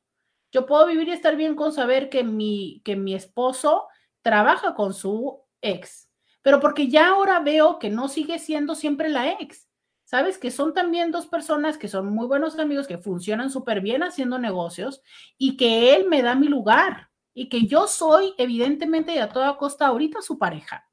Yo 0.50 0.66
puedo 0.66 0.86
vivir 0.86 1.06
y 1.06 1.12
estar 1.12 1.36
bien 1.36 1.54
con 1.54 1.72
saber 1.72 2.10
que 2.10 2.24
mi, 2.24 2.82
que 2.84 2.96
mi 2.96 3.14
esposo 3.14 3.86
trabaja 4.22 4.74
con 4.74 4.92
su 4.92 5.40
ex 5.62 6.07
pero 6.42 6.60
porque 6.60 6.88
ya 6.88 7.08
ahora 7.08 7.40
veo 7.40 7.78
que 7.78 7.90
no 7.90 8.08
sigue 8.08 8.38
siendo 8.38 8.74
siempre 8.74 9.08
la 9.08 9.32
ex. 9.32 9.68
Sabes 10.04 10.38
que 10.38 10.50
son 10.50 10.72
también 10.72 11.10
dos 11.10 11.26
personas 11.26 11.76
que 11.76 11.88
son 11.88 12.08
muy 12.14 12.26
buenos 12.26 12.58
amigos, 12.58 12.86
que 12.86 12.96
funcionan 12.96 13.50
súper 13.50 13.82
bien 13.82 14.02
haciendo 14.02 14.38
negocios 14.38 15.02
y 15.36 15.56
que 15.58 15.94
él 15.94 16.08
me 16.08 16.22
da 16.22 16.34
mi 16.34 16.48
lugar 16.48 17.10
y 17.34 17.48
que 17.48 17.66
yo 17.66 17.86
soy 17.86 18.32
evidentemente 18.38 19.14
y 19.14 19.18
a 19.18 19.28
toda 19.28 19.58
costa 19.58 19.86
ahorita 19.86 20.22
su 20.22 20.38
pareja. 20.38 20.88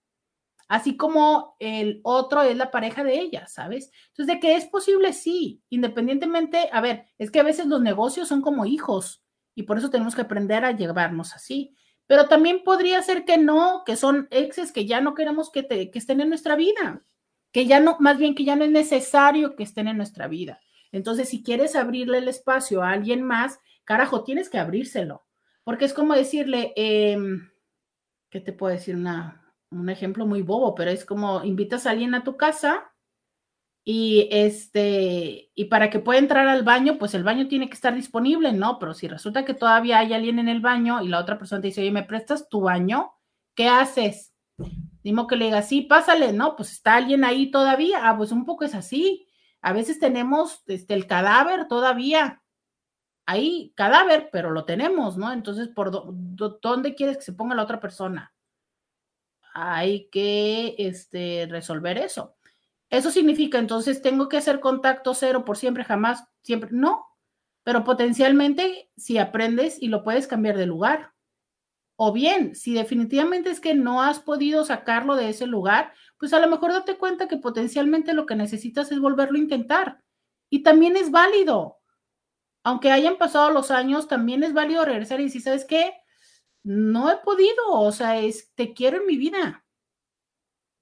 Así 0.67 0.97
como 0.97 1.55
el 1.59 2.01
otro 2.03 2.41
es 2.41 2.57
la 2.57 2.71
pareja 2.71 3.03
de 3.03 3.19
ella, 3.19 3.47
¿sabes? 3.47 3.91
Entonces, 4.09 4.35
de 4.35 4.39
que 4.39 4.55
es 4.55 4.65
posible, 4.65 5.13
sí, 5.13 5.61
independientemente, 5.69 6.69
a 6.71 6.81
ver, 6.81 7.05
es 7.17 7.31
que 7.31 7.39
a 7.39 7.43
veces 7.43 7.67
los 7.67 7.81
negocios 7.81 8.27
son 8.27 8.41
como 8.41 8.65
hijos 8.65 9.23
y 9.53 9.63
por 9.63 9.77
eso 9.77 9.89
tenemos 9.89 10.15
que 10.15 10.21
aprender 10.21 10.65
a 10.65 10.71
llevarnos 10.71 11.33
así 11.33 11.75
pero 12.07 12.27
también 12.27 12.63
podría 12.63 13.01
ser 13.01 13.25
que 13.25 13.37
no, 13.37 13.83
que 13.85 13.95
son 13.95 14.27
exes 14.31 14.71
que 14.71 14.85
ya 14.85 15.01
no 15.01 15.15
queremos 15.15 15.51
que, 15.51 15.67
estén 15.93 16.21
en 16.21 16.29
nuestra 16.29 16.55
vida, 16.55 17.03
que 17.51 17.65
ya 17.65 17.79
no, 17.79 17.97
más 17.99 18.17
bien 18.17 18.35
que 18.35 18.43
ya 18.43 18.55
no 18.55 18.63
es 18.63 18.71
necesario 18.71 19.55
que 19.55 19.63
estén 19.63 19.87
en 19.87 19.97
nuestra 19.97 20.27
vida. 20.27 20.59
Entonces, 20.91 21.29
si 21.29 21.43
quieres 21.43 21.75
abrirle 21.75 22.19
el 22.19 22.27
espacio 22.27 22.83
a 22.83 22.91
alguien 22.91 23.23
más, 23.23 23.59
carajo, 23.83 24.23
tienes 24.23 24.49
que 24.49 24.59
abrírselo. 24.59 25.25
Porque 25.63 25.85
es 25.85 25.93
como 25.93 26.13
decirle, 26.13 26.73
em, 26.75 27.49
¿qué 28.29 28.39
te 28.39 28.53
puedo 28.53 28.73
decir? 28.73 28.95
un 29.71 29.89
ejemplo 29.89 30.25
muy 30.25 30.41
bobo, 30.41 30.75
pero 30.75 30.91
es 30.91 31.05
como 31.05 31.43
invitas 31.43 31.85
a 31.85 31.91
alguien 31.91 32.13
a 32.15 32.23
tu 32.23 32.37
casa 32.37 32.91
y 33.87 34.27
este, 34.31 35.51
y 35.53 35.65
para 35.65 35.91
que 35.91 35.99
pueda 35.99 36.17
entrar 36.17 36.47
al 36.47 36.63
baño, 36.63 36.97
pues 36.97 37.13
el 37.13 37.23
baño 37.23 37.47
tiene 37.47 37.69
que 37.69 37.75
estar 37.75 37.93
disponible, 37.93 38.51
¿no? 38.51 38.79
Pero 38.79 38.95
si 38.95 39.07
resulta 39.07 39.45
que 39.45 39.53
todavía 39.53 39.99
hay 39.99 40.11
alguien 40.11 40.39
en 40.39 40.49
el 40.49 40.59
baño 40.59 41.03
y 41.03 41.07
la 41.07 41.19
otra 41.19 41.37
persona 41.37 41.61
te 41.61 41.67
dice, 41.67 41.81
oye, 41.81 41.91
¿me 41.91 42.01
prestas 42.01 42.49
tu 42.49 42.61
baño? 42.61 43.13
¿Qué 43.53 43.67
haces? 43.67 44.33
Dimo 45.03 45.27
que 45.27 45.35
le 45.35 45.45
diga, 45.45 45.61
sí, 45.61 45.81
pásale, 45.81 46.33
¿no? 46.33 46.55
Pues 46.55 46.71
está 46.71 46.95
alguien 46.95 47.23
ahí 47.23 47.51
todavía. 47.51 48.09
Ah, 48.09 48.17
pues 48.17 48.31
un 48.31 48.43
poco 48.43 48.65
es 48.65 48.73
así. 48.73 49.27
A 49.61 49.71
veces 49.71 49.99
tenemos 49.99 50.63
este, 50.65 50.95
el 50.95 51.05
cadáver 51.05 51.67
todavía. 51.67 52.41
Ahí, 53.27 53.71
cadáver, 53.75 54.29
pero 54.31 54.49
lo 54.49 54.65
tenemos, 54.65 55.15
¿no? 55.15 55.31
Entonces, 55.31 55.67
¿por 55.67 55.91
dónde 55.91 56.95
quieres 56.95 57.17
que 57.17 57.23
se 57.23 57.33
ponga 57.33 57.53
la 57.53 57.63
otra 57.63 57.79
persona? 57.79 58.33
Hay 59.53 60.09
que 60.09 60.73
este, 60.79 61.47
resolver 61.51 61.99
eso. 61.99 62.34
Eso 62.95 63.11
significa 63.11 63.59
entonces 63.59 64.01
tengo 64.01 64.29
que 64.29 64.37
hacer 64.37 64.61
contacto 64.61 65.13
cero 65.13 65.43
por 65.43 65.57
siempre, 65.57 65.83
jamás, 65.83 66.23
siempre. 66.43 66.69
No, 66.71 67.05
pero 67.63 67.83
potencialmente 67.83 68.89
si 68.95 69.17
aprendes 69.17 69.81
y 69.81 69.89
lo 69.89 70.01
puedes 70.01 70.27
cambiar 70.27 70.55
de 70.57 70.65
lugar. 70.65 71.13
O 71.97 72.13
bien, 72.13 72.55
si 72.55 72.73
definitivamente 72.73 73.49
es 73.49 73.59
que 73.59 73.73
no 73.73 74.01
has 74.01 74.19
podido 74.19 74.63
sacarlo 74.63 75.15
de 75.15 75.29
ese 75.29 75.45
lugar, 75.45 75.93
pues 76.17 76.31
a 76.31 76.39
lo 76.39 76.47
mejor 76.47 76.71
date 76.71 76.97
cuenta 76.97 77.27
que 77.27 77.35
potencialmente 77.35 78.13
lo 78.13 78.25
que 78.25 78.35
necesitas 78.35 78.91
es 78.93 78.99
volverlo 78.99 79.37
a 79.37 79.41
intentar. 79.41 80.01
Y 80.49 80.63
también 80.63 80.95
es 80.95 81.11
válido. 81.11 81.79
Aunque 82.63 82.91
hayan 82.91 83.17
pasado 83.17 83.51
los 83.51 83.71
años, 83.71 84.07
también 84.07 84.43
es 84.43 84.53
válido 84.53 84.85
regresar 84.85 85.19
y 85.19 85.25
decir, 85.25 85.41
¿sabes 85.41 85.65
qué? 85.65 85.93
No 86.63 87.11
he 87.11 87.17
podido, 87.17 87.71
o 87.71 87.91
sea, 87.91 88.19
es, 88.19 88.53
te 88.55 88.73
quiero 88.73 89.01
en 89.01 89.05
mi 89.05 89.17
vida. 89.17 89.64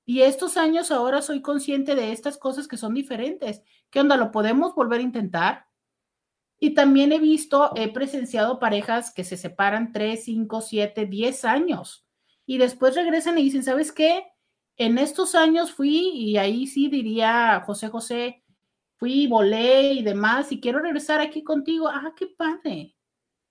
Y 0.06 0.22
estos 0.22 0.58
años 0.58 0.92
ahora 0.92 1.22
soy 1.22 1.42
consciente 1.42 1.96
de 1.96 2.12
estas 2.12 2.38
cosas 2.38 2.68
que 2.68 2.78
son 2.78 2.94
diferentes. 2.94 3.62
¿Qué 3.90 4.00
onda? 4.00 4.18
¿Lo 4.18 4.32
podemos 4.32 4.76
volver 4.76 5.00
a 5.00 5.04
intentar? 5.04 5.68
Y 6.60 6.74
también 6.74 7.12
he 7.12 7.20
visto, 7.20 7.72
he 7.76 7.92
presenciado 7.92 8.60
parejas 8.60 9.14
que 9.14 9.24
se 9.24 9.38
separan 9.38 9.92
3, 9.92 10.24
5, 10.24 10.62
7, 10.62 11.06
10 11.06 11.46
años 11.46 12.06
y 12.46 12.58
después 12.58 12.96
regresan 12.96 13.38
y 13.38 13.44
dicen, 13.44 13.64
¿sabes 13.64 13.92
qué? 13.92 14.26
En 14.78 14.98
estos 14.98 15.36
años 15.36 15.72
fui 15.72 16.10
y 16.14 16.38
ahí 16.38 16.68
sí 16.68 16.90
diría 16.90 17.62
José 17.66 17.90
José, 17.90 18.44
fui, 18.96 19.28
volé 19.28 19.94
y 19.94 20.04
demás 20.04 20.52
y 20.52 20.60
quiero 20.60 20.80
regresar 20.80 21.22
aquí 21.22 21.44
contigo. 21.44 21.88
Ah, 21.88 22.14
qué 22.18 22.28
padre. 22.28 22.96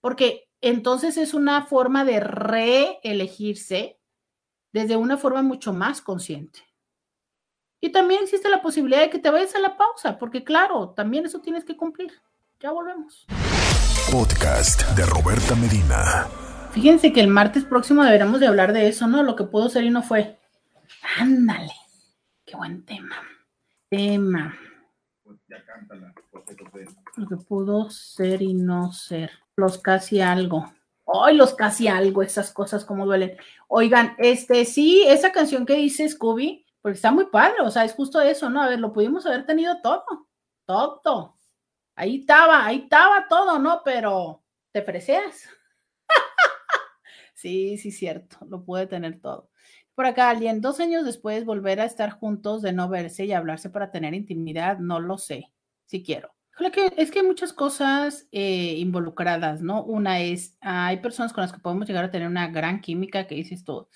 Porque 0.01 0.49
entonces 0.61 1.17
es 1.17 1.35
una 1.35 1.67
forma 1.67 2.05
de 2.05 2.21
reelegirse 2.21 4.01
desde 4.73 4.97
una 4.97 5.17
forma 5.17 5.43
mucho 5.43 5.73
más 5.73 6.01
consciente. 6.01 6.61
Y 7.81 7.91
también 7.91 8.23
existe 8.23 8.49
la 8.49 8.63
posibilidad 8.63 9.01
de 9.01 9.11
que 9.11 9.19
te 9.19 9.31
vayas 9.31 9.55
a 9.55 9.59
la 9.59 9.77
pausa, 9.77 10.19
porque 10.19 10.45
claro, 10.45 10.91
también 10.91 11.27
eso 11.27 11.41
tienes 11.41 11.65
que 11.65 11.77
cumplir. 11.77 12.13
Ya 12.61 12.71
volvemos. 12.71 13.27
Podcast 14.11 14.89
de 14.97 15.05
Roberta 15.05 15.55
Medina. 15.57 16.27
Fíjense 16.71 17.13
que 17.13 17.21
el 17.21 17.29
martes 17.29 17.65
próximo 17.65 18.05
deberíamos 18.05 18.41
de 18.41 18.47
hablar 18.47 18.73
de 18.73 18.89
eso, 18.89 19.07
¿no? 19.09 19.23
Lo 19.23 19.37
que 19.37 19.45
pudo 19.45 19.69
ser 19.69 19.85
y 19.85 19.91
no 19.91 20.03
fue. 20.03 20.39
Ándale. 21.19 21.73
Qué 22.47 22.57
buen 22.57 22.85
tema. 22.85 23.17
Tema. 23.89 24.57
Lo 27.17 27.29
que 27.29 27.37
pudo 27.37 27.91
ser 27.91 28.43
y 28.43 28.55
no 28.55 28.93
ser. 28.93 29.33
Los 29.57 29.79
casi 29.79 30.21
algo. 30.21 30.73
Ay, 31.13 31.37
los 31.37 31.55
casi 31.55 31.89
algo, 31.89 32.23
esas 32.23 32.53
cosas 32.53 32.85
como 32.85 33.05
duelen. 33.05 33.37
Oigan, 33.69 34.15
este 34.19 34.65
sí, 34.65 35.05
esa 35.07 35.33
canción 35.33 35.67
que 35.67 35.75
dice 35.75 36.09
Scooby, 36.09 36.65
porque 36.81 36.97
está 36.97 37.11
muy 37.13 37.27
padre, 37.27 37.57
o 37.63 37.71
sea, 37.71 37.85
es 37.85 37.95
justo 37.95 38.21
eso, 38.21 38.49
¿no? 38.51 38.63
A 38.63 38.69
ver, 38.69 38.81
lo 38.81 38.93
pudimos 38.93 39.27
haber 39.27 39.45
tenido 39.47 39.81
todo, 39.83 40.05
todo. 41.03 41.39
Ahí 41.97 42.21
estaba, 42.21 42.65
ahí 42.67 42.79
estaba 42.85 43.27
todo, 43.29 43.59
¿no? 43.59 43.83
Pero 43.85 44.43
te 44.73 44.83
freseas. 44.83 45.49
sí, 47.35 47.77
sí, 47.79 47.93
cierto, 47.93 48.39
lo 48.49 48.65
puede 48.65 48.87
tener 48.87 49.21
todo. 49.21 49.51
Por 49.95 50.07
acá, 50.07 50.31
alguien, 50.31 50.61
dos 50.61 50.81
años 50.81 51.05
después, 51.05 51.45
volver 51.45 51.81
a 51.81 51.85
estar 51.85 52.13
juntos, 52.13 52.63
de 52.63 52.73
no 52.73 52.89
verse 52.89 53.27
y 53.27 53.33
hablarse 53.33 53.71
para 53.71 53.91
tener 53.91 54.15
intimidad, 54.15 54.79
no 54.79 55.01
lo 55.01 55.19
sé, 55.19 55.53
si 55.87 56.03
quiero 56.03 56.35
es 56.97 57.11
que 57.11 57.21
hay 57.21 57.27
muchas 57.27 57.53
cosas 57.53 58.29
eh, 58.33 58.77
involucradas, 58.79 59.63
¿no? 59.63 59.83
Una 59.85 60.21
es, 60.21 60.57
hay 60.61 60.99
personas 60.99 61.33
con 61.33 61.43
las 61.43 61.53
que 61.53 61.61
podemos 61.61 61.87
llegar 61.87 62.05
a 62.05 62.11
tener 62.11 62.29
una 62.29 62.49
gran 62.49 62.81
química 62.81 63.27
que 63.27 63.35
dices 63.35 63.65
tú, 63.65 63.89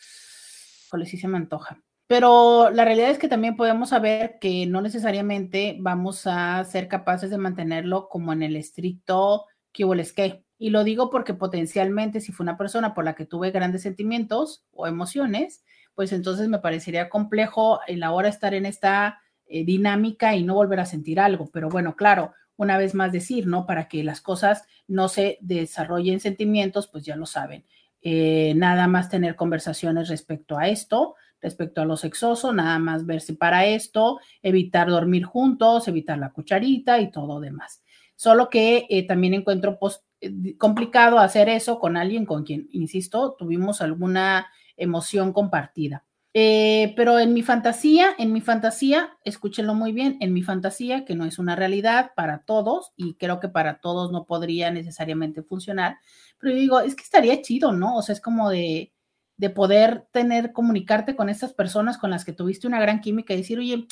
joder, 0.91 1.07
sí 1.07 1.17
se 1.17 1.29
me 1.29 1.37
antoja. 1.37 1.83
Pero 2.07 2.71
la 2.71 2.85
realidad 2.85 3.11
es 3.11 3.19
que 3.19 3.29
también 3.29 3.57
podemos 3.57 3.89
saber 3.89 4.39
que 4.41 4.67
no 4.67 4.81
necesariamente 4.81 5.77
vamos 5.81 6.27
a 6.27 6.63
ser 6.65 6.87
capaces 6.87 7.31
de 7.31 7.39
mantenerlo 7.39 8.09
como 8.09 8.33
en 8.33 8.43
el 8.43 8.57
estricto 8.57 9.47
que 9.73 9.85
que. 10.15 10.45
Y 10.59 10.71
lo 10.71 10.85
digo 10.85 11.11
porque 11.11 11.35
potencialmente 11.35 12.21
si 12.21 12.33
fue 12.33 12.45
una 12.45 12.57
persona 12.57 12.95
por 12.95 13.05
la 13.05 13.15
que 13.15 13.27
tuve 13.27 13.51
grandes 13.51 13.83
sentimientos 13.83 14.65
o 14.73 14.87
emociones, 14.87 15.65
pues 15.95 16.13
entonces 16.13 16.49
me 16.49 16.61
parecería 16.61 17.09
complejo 17.09 17.81
el 17.87 18.03
ahora 18.03 18.29
estar 18.29 18.55
en 18.55 18.67
esta 18.67 19.21
eh, 19.47 19.65
dinámica 19.65 20.35
y 20.35 20.45
no 20.45 20.55
volver 20.55 20.81
a 20.81 20.87
sentir 20.87 21.21
algo. 21.21 21.51
Pero 21.53 21.69
bueno, 21.69 21.97
claro, 21.97 22.33
una 22.57 22.79
vez 22.79 22.95
más 22.95 23.13
decir, 23.13 23.47
¿no? 23.47 23.67
Para 23.67 23.89
que 23.89 24.03
las 24.05 24.21
cosas 24.21 24.65
no 24.89 25.09
se 25.09 25.39
desarrollen 25.41 26.21
sentimientos, 26.21 26.89
pues 26.89 27.05
ya 27.05 27.17
lo 27.17 27.27
saben. 27.27 27.65
Eh, 28.03 28.55
nada 28.57 28.87
más 28.87 29.09
tener 29.09 29.37
conversaciones 29.37 30.09
respecto 30.09 30.59
a 30.59 30.69
esto, 30.69 31.17
respecto 31.41 31.83
a 31.83 31.85
lo 31.85 31.97
sexoso, 31.97 32.53
nada 32.53 32.79
más 32.79 33.05
verse 33.05 33.35
para 33.35 33.67
esto, 33.67 34.21
evitar 34.43 34.89
dormir 34.89 35.25
juntos, 35.25 35.89
evitar 35.89 36.19
la 36.19 36.33
cucharita 36.33 37.01
y 37.01 37.11
todo 37.11 37.41
demás. 37.41 37.83
Solo 38.15 38.49
que 38.49 38.87
eh, 38.89 39.07
también 39.07 39.35
encuentro 39.35 39.79
eh, 40.21 40.57
complicado 40.57 41.19
hacer 41.19 41.49
eso 41.49 41.79
con 41.79 41.97
alguien 41.97 42.25
con 42.25 42.45
quien, 42.45 42.69
insisto, 42.73 43.35
tuvimos 43.39 43.81
alguna 43.81 44.47
emoción 44.77 45.33
compartida. 45.33 46.05
Eh, 46.39 46.93
pero 46.97 47.19
en 47.19 47.33
mi 47.33 47.43
fantasía, 47.43 48.11
en 48.19 48.31
mi 48.31 48.43
fantasía, 48.43 49.17
escúchenlo 49.25 49.75
muy 49.75 49.93
bien, 49.93 50.19
en 50.21 50.35
mi 50.35 50.43
fantasía, 50.43 51.07
que 51.07 51.15
no 51.15 51.25
es 51.25 51.39
una 51.39 51.57
realidad 51.57 52.11
para 52.15 52.41
todos, 52.41 52.93
y 52.95 53.15
creo 53.15 53.41
que 53.41 53.49
para 53.49 53.81
todos 53.81 54.13
no 54.13 54.27
podría 54.27 54.71
necesariamente 54.71 55.43
funcionar, 55.43 55.97
pero 56.39 56.53
yo 56.53 56.61
digo, 56.61 56.81
es 56.81 56.95
que 56.95 57.05
estaría 57.05 57.41
chido, 57.41 57.73
¿no? 57.73 57.97
O 57.97 58.03
sea, 58.03 58.13
es 58.13 58.21
como 58.21 58.51
de, 58.51 58.93
de 59.39 59.49
poder 59.49 60.09
tener, 60.13 60.53
comunicarte 60.53 61.17
con 61.17 61.31
estas 61.31 61.55
personas 61.55 61.97
con 61.97 62.11
las 62.11 62.27
que 62.27 62.35
tuviste 62.35 62.67
una 62.67 62.81
gran 62.81 63.01
química 63.01 63.33
y 63.33 63.39
decir, 63.39 63.59
oye, 63.59 63.87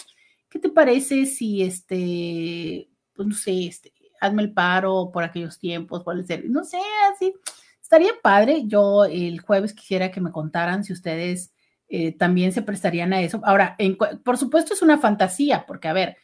¿qué 0.50 0.58
te 0.58 0.68
parece 0.68 1.24
si 1.24 1.62
este, 1.62 2.90
pues 3.14 3.26
no 3.26 3.34
sé, 3.34 3.68
este, 3.68 3.94
hazme 4.20 4.42
el 4.42 4.52
paro 4.52 5.10
por 5.14 5.24
aquellos 5.24 5.58
tiempos, 5.58 6.04
puede 6.04 6.24
ser, 6.24 6.44
no 6.50 6.62
sé, 6.62 6.76
así, 7.10 7.32
estaría 7.80 8.12
padre. 8.22 8.64
Yo 8.66 9.06
el 9.06 9.40
jueves 9.40 9.72
quisiera 9.72 10.10
que 10.10 10.20
me 10.20 10.30
contaran 10.30 10.84
si 10.84 10.92
ustedes 10.92 11.53
eh, 11.96 12.10
también 12.10 12.50
se 12.50 12.62
prestarían 12.62 13.12
a 13.12 13.20
eso. 13.20 13.40
Ahora, 13.44 13.76
por 14.24 14.36
supuesto 14.36 14.74
es 14.74 14.82
una 14.82 14.98
fantasía, 14.98 15.64
porque 15.64 15.86
a 15.86 15.92
ver, 15.92 16.16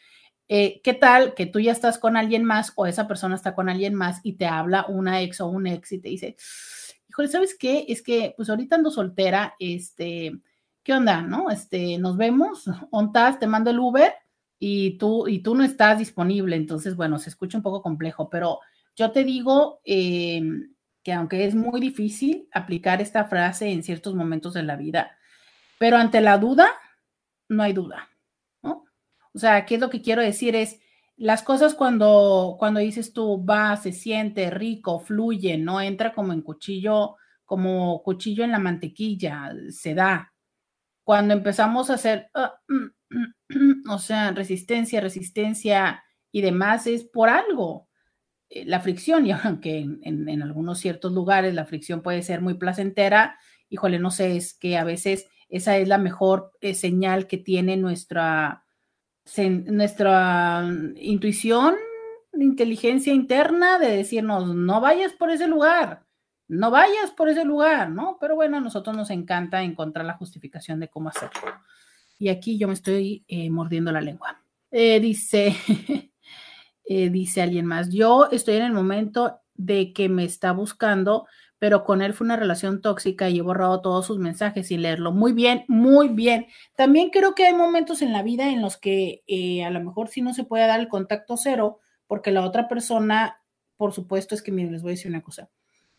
eh, 0.48 0.80
¿qué 0.82 0.94
tal 0.94 1.32
que 1.34 1.46
tú 1.46 1.60
ya 1.60 1.70
estás 1.70 1.96
con 1.96 2.16
alguien 2.16 2.42
más 2.42 2.72
o 2.74 2.86
esa 2.86 3.06
persona 3.06 3.36
está 3.36 3.54
con 3.54 3.68
alguien 3.68 3.94
más 3.94 4.18
y 4.24 4.32
te 4.32 4.46
habla 4.46 4.86
una 4.88 5.22
ex 5.22 5.40
o 5.40 5.46
un 5.46 5.68
ex 5.68 5.92
y 5.92 6.00
te 6.00 6.08
dice, 6.08 6.36
híjole, 7.08 7.28
¿sabes 7.28 7.56
qué? 7.56 7.84
Es 7.86 8.02
que 8.02 8.34
pues 8.36 8.50
ahorita 8.50 8.74
ando 8.74 8.90
soltera, 8.90 9.54
este, 9.60 10.40
¿qué 10.82 10.92
onda? 10.92 11.22
¿No? 11.22 11.50
Este, 11.50 11.98
nos 11.98 12.16
vemos, 12.16 12.64
ontas, 12.90 13.38
te 13.38 13.46
mando 13.46 13.70
el 13.70 13.78
Uber 13.78 14.12
y 14.58 14.98
tú, 14.98 15.28
y 15.28 15.38
tú 15.38 15.54
no 15.54 15.62
estás 15.62 16.00
disponible. 16.00 16.56
Entonces, 16.56 16.96
bueno, 16.96 17.20
se 17.20 17.30
escucha 17.30 17.58
un 17.58 17.62
poco 17.62 17.80
complejo, 17.80 18.28
pero 18.28 18.58
yo 18.96 19.12
te 19.12 19.22
digo 19.22 19.80
em, 19.84 20.74
que 21.04 21.12
aunque 21.12 21.44
es 21.44 21.54
muy 21.54 21.80
difícil 21.80 22.48
aplicar 22.52 23.00
esta 23.00 23.26
frase 23.26 23.70
en 23.70 23.84
ciertos 23.84 24.16
momentos 24.16 24.52
de 24.54 24.64
la 24.64 24.74
vida, 24.74 25.16
pero 25.80 25.96
ante 25.96 26.20
la 26.20 26.36
duda, 26.36 26.68
no 27.48 27.62
hay 27.62 27.72
duda, 27.72 28.10
¿no? 28.62 28.84
O 29.32 29.38
sea, 29.38 29.64
¿qué 29.64 29.76
es 29.76 29.80
lo 29.80 29.88
que 29.88 30.02
quiero 30.02 30.20
decir? 30.20 30.54
Es 30.54 30.78
las 31.16 31.42
cosas 31.42 31.74
cuando, 31.74 32.56
cuando 32.58 32.80
dices 32.80 33.14
tú, 33.14 33.42
va, 33.42 33.74
se 33.78 33.92
siente 33.92 34.50
rico, 34.50 35.00
fluye, 35.00 35.56
no 35.56 35.80
entra 35.80 36.12
como 36.12 36.34
en 36.34 36.42
cuchillo, 36.42 37.16
como 37.46 38.02
cuchillo 38.02 38.44
en 38.44 38.50
la 38.50 38.58
mantequilla, 38.58 39.54
se 39.70 39.94
da. 39.94 40.34
Cuando 41.02 41.32
empezamos 41.32 41.88
a 41.88 41.94
hacer, 41.94 42.28
ah, 42.34 42.60
o 43.90 43.98
sea, 43.98 44.32
resistencia, 44.32 45.00
resistencia 45.00 46.04
y 46.30 46.42
demás, 46.42 46.86
es 46.86 47.04
por 47.04 47.30
algo. 47.30 47.88
Eh, 48.50 48.66
la 48.66 48.80
fricción, 48.80 49.24
y 49.26 49.32
aunque 49.32 49.78
en, 49.78 50.28
en 50.28 50.42
algunos 50.42 50.78
ciertos 50.78 51.12
lugares 51.12 51.54
la 51.54 51.64
fricción 51.64 52.02
puede 52.02 52.20
ser 52.20 52.42
muy 52.42 52.58
placentera, 52.58 53.38
híjole, 53.70 53.98
no 53.98 54.10
sé, 54.10 54.36
es 54.36 54.52
que 54.52 54.76
a 54.76 54.84
veces 54.84 55.26
esa 55.50 55.76
es 55.76 55.88
la 55.88 55.98
mejor 55.98 56.52
eh, 56.60 56.74
señal 56.74 57.26
que 57.26 57.36
tiene 57.36 57.76
nuestra, 57.76 58.64
nuestra 59.36 60.64
intuición 60.96 61.74
inteligencia 62.38 63.12
interna 63.12 63.78
de 63.78 63.96
decirnos, 63.96 64.54
no 64.54 64.80
vayas 64.80 65.12
por 65.12 65.30
ese 65.30 65.48
lugar, 65.48 66.04
no 66.48 66.70
vayas 66.70 67.10
por 67.16 67.28
ese 67.28 67.44
lugar, 67.44 67.90
¿no? 67.90 68.18
Pero 68.20 68.34
bueno, 68.36 68.56
a 68.56 68.60
nosotros 68.60 68.96
nos 68.96 69.10
encanta 69.10 69.62
encontrar 69.62 70.04
la 70.06 70.14
justificación 70.14 70.80
de 70.80 70.88
cómo 70.88 71.08
hacerlo. 71.08 71.40
Y 72.18 72.28
aquí 72.28 72.58
yo 72.58 72.68
me 72.68 72.74
estoy 72.74 73.24
eh, 73.28 73.50
mordiendo 73.50 73.92
la 73.92 74.00
lengua. 74.00 74.42
Eh, 74.70 75.00
dice, 75.00 75.56
dice 76.84 77.42
alguien 77.42 77.66
más, 77.66 77.90
yo 77.90 78.28
estoy 78.30 78.56
en 78.56 78.64
el 78.64 78.72
momento 78.72 79.40
de 79.54 79.92
que 79.92 80.08
me 80.08 80.24
está 80.24 80.52
buscando, 80.52 81.26
pero 81.60 81.84
con 81.84 82.00
él 82.02 82.14
fue 82.14 82.24
una 82.24 82.36
relación 82.36 82.80
tóxica 82.80 83.28
y 83.28 83.38
he 83.38 83.42
borrado 83.42 83.82
todos 83.82 84.06
sus 84.06 84.18
mensajes 84.18 84.66
sin 84.66 84.82
leerlo. 84.82 85.12
Muy 85.12 85.32
bien, 85.32 85.64
muy 85.68 86.08
bien. 86.08 86.46
También 86.74 87.10
creo 87.10 87.34
que 87.34 87.44
hay 87.46 87.54
momentos 87.54 88.02
en 88.02 88.12
la 88.12 88.22
vida 88.22 88.48
en 88.48 88.62
los 88.62 88.78
que 88.78 89.22
a 89.64 89.70
lo 89.70 89.78
mejor 89.78 90.08
sí 90.08 90.22
no 90.22 90.34
se 90.34 90.44
puede 90.44 90.66
dar 90.66 90.80
el 90.80 90.88
contacto 90.88 91.36
cero, 91.36 91.78
porque 92.06 92.32
la 92.32 92.44
otra 92.44 92.66
persona, 92.66 93.42
por 93.76 93.92
supuesto, 93.92 94.34
es 94.34 94.42
que 94.42 94.50
miren, 94.50 94.72
les 94.72 94.82
voy 94.82 94.92
a 94.92 94.94
decir 94.94 95.10
una 95.10 95.22
cosa. 95.22 95.50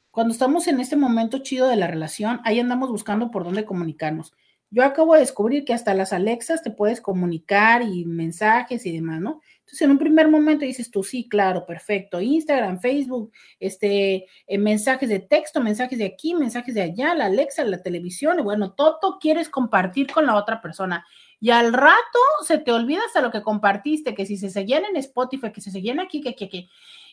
Cuando 0.09 0.33
estamos 0.33 0.67
en 0.67 0.79
este 0.81 0.95
momento 0.97 1.37
chido 1.37 1.69
de 1.69 1.77
la 1.77 1.87
relación, 1.87 2.41
ahí 2.43 2.59
andamos 2.59 2.89
buscando 2.89 3.31
por 3.31 3.43
dónde 3.43 3.63
comunicarnos. 3.63 4.33
Yo 4.71 4.83
acabo 4.83 5.13
de 5.13 5.19
descubrir 5.19 5.63
que 5.63 5.73
hasta 5.73 5.93
las 5.93 6.11
Alexas 6.11 6.63
te 6.63 6.71
puedes 6.71 7.01
comunicar 7.01 7.83
y 7.83 8.05
mensajes 8.05 8.85
y 8.85 8.93
demás, 8.93 9.21
¿no? 9.21 9.41
Entonces, 9.71 9.85
en 9.85 9.91
un 9.91 9.99
primer 9.99 10.27
momento 10.27 10.65
dices 10.65 10.91
tú, 10.91 11.01
sí, 11.01 11.29
claro, 11.29 11.65
perfecto. 11.65 12.19
Instagram, 12.19 12.81
Facebook, 12.81 13.31
este, 13.57 14.25
eh, 14.45 14.57
mensajes 14.57 15.07
de 15.07 15.19
texto, 15.19 15.61
mensajes 15.61 15.97
de 15.97 16.07
aquí, 16.07 16.35
mensajes 16.35 16.75
de 16.75 16.81
allá, 16.81 17.15
la 17.15 17.27
Alexa, 17.27 17.63
la 17.63 17.81
televisión, 17.81 18.37
y 18.37 18.41
bueno, 18.41 18.73
todo 18.73 19.17
quieres 19.17 19.47
compartir 19.47 20.11
con 20.11 20.25
la 20.25 20.35
otra 20.35 20.61
persona. 20.61 21.05
Y 21.39 21.51
al 21.51 21.71
rato 21.71 22.19
se 22.45 22.57
te 22.57 22.73
olvida 22.73 22.99
hasta 23.07 23.21
lo 23.21 23.31
que 23.31 23.41
compartiste, 23.41 24.13
que 24.13 24.25
si 24.25 24.35
se 24.35 24.49
seguían 24.49 24.83
en 24.83 24.97
Spotify, 24.97 25.53
que 25.53 25.61
se 25.61 25.71
seguían 25.71 26.01
aquí, 26.01 26.19
que, 26.19 26.35
que, 26.35 26.49
que. 26.49 26.67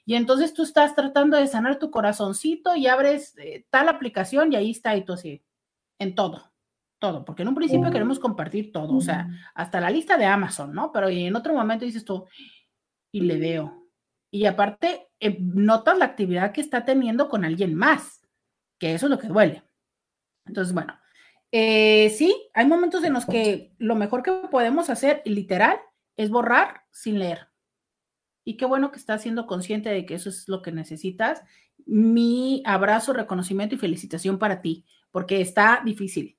Y 0.05 0.17
entonces 0.17 0.53
tú 0.53 0.65
estás 0.65 0.97
tratando 0.97 1.37
de 1.37 1.47
sanar 1.47 1.79
tu 1.79 1.93
corazoncito 1.93 2.75
y 2.75 2.89
abres 2.89 3.39
eh, 3.39 3.67
tal 3.71 3.89
aplicación 3.89 4.53
y 4.53 4.57
ahí 4.57 4.73
está 4.73 4.97
y 4.97 5.05
tú 5.05 5.13
así, 5.13 5.45
en 6.01 6.17
todo, 6.17 6.51
todo, 6.99 7.25
porque 7.25 7.43
en 7.43 7.49
un 7.49 7.55
principio 7.55 7.91
queremos 7.91 8.19
compartir 8.19 8.73
todo, 8.73 8.97
o 8.97 9.01
sea, 9.01 9.29
hasta 9.55 9.81
la 9.81 9.91
lista 9.91 10.17
de 10.17 10.27
Amazon, 10.27 10.73
¿no? 10.73 10.91
Pero 10.93 11.09
en 11.09 11.35
otro 11.37 11.55
momento 11.55 11.85
dices 11.85 12.05
tú, 12.05 12.27
y 13.13 13.21
le 13.21 13.39
veo. 13.39 13.87
Y 14.31 14.47
aparte, 14.47 15.09
eh, 15.21 15.39
notas 15.41 15.99
la 15.99 16.05
actividad 16.05 16.53
que 16.53 16.61
está 16.61 16.85
teniendo 16.85 17.29
con 17.29 17.45
alguien 17.45 17.75
más, 17.75 18.21
que 18.79 18.95
eso 18.95 19.07
es 19.07 19.11
lo 19.11 19.19
que 19.19 19.29
duele. 19.29 19.63
Entonces, 20.47 20.75
bueno, 20.75 20.99
eh, 21.53 22.11
sí, 22.11 22.35
hay 22.55 22.67
momentos 22.67 23.05
en 23.05 23.13
los 23.13 23.25
que 23.25 23.73
lo 23.79 23.95
mejor 23.95 24.23
que 24.23 24.33
podemos 24.51 24.91
hacer, 24.91 25.23
literal, 25.25 25.79
es 26.17 26.31
borrar 26.31 26.83
sin 26.91 27.19
leer. 27.19 27.49
Y 28.45 28.57
qué 28.57 28.65
bueno 28.67 28.91
que 28.91 28.99
estás 28.99 29.23
siendo 29.23 29.47
consciente 29.47 29.91
de 29.91 30.05
que 30.07 30.15
eso 30.15 30.29
es 30.29 30.49
lo 30.49 30.63
que 30.63 30.73
necesitas. 30.73 31.43
Mi 31.87 32.63
abrazo, 32.67 33.13
reconocimiento 33.13 33.75
y 33.75 33.79
felicitación 33.79 34.39
para 34.39 34.61
ti, 34.61 34.85
porque 35.11 35.41
está 35.41 35.83
difícil. 35.85 36.38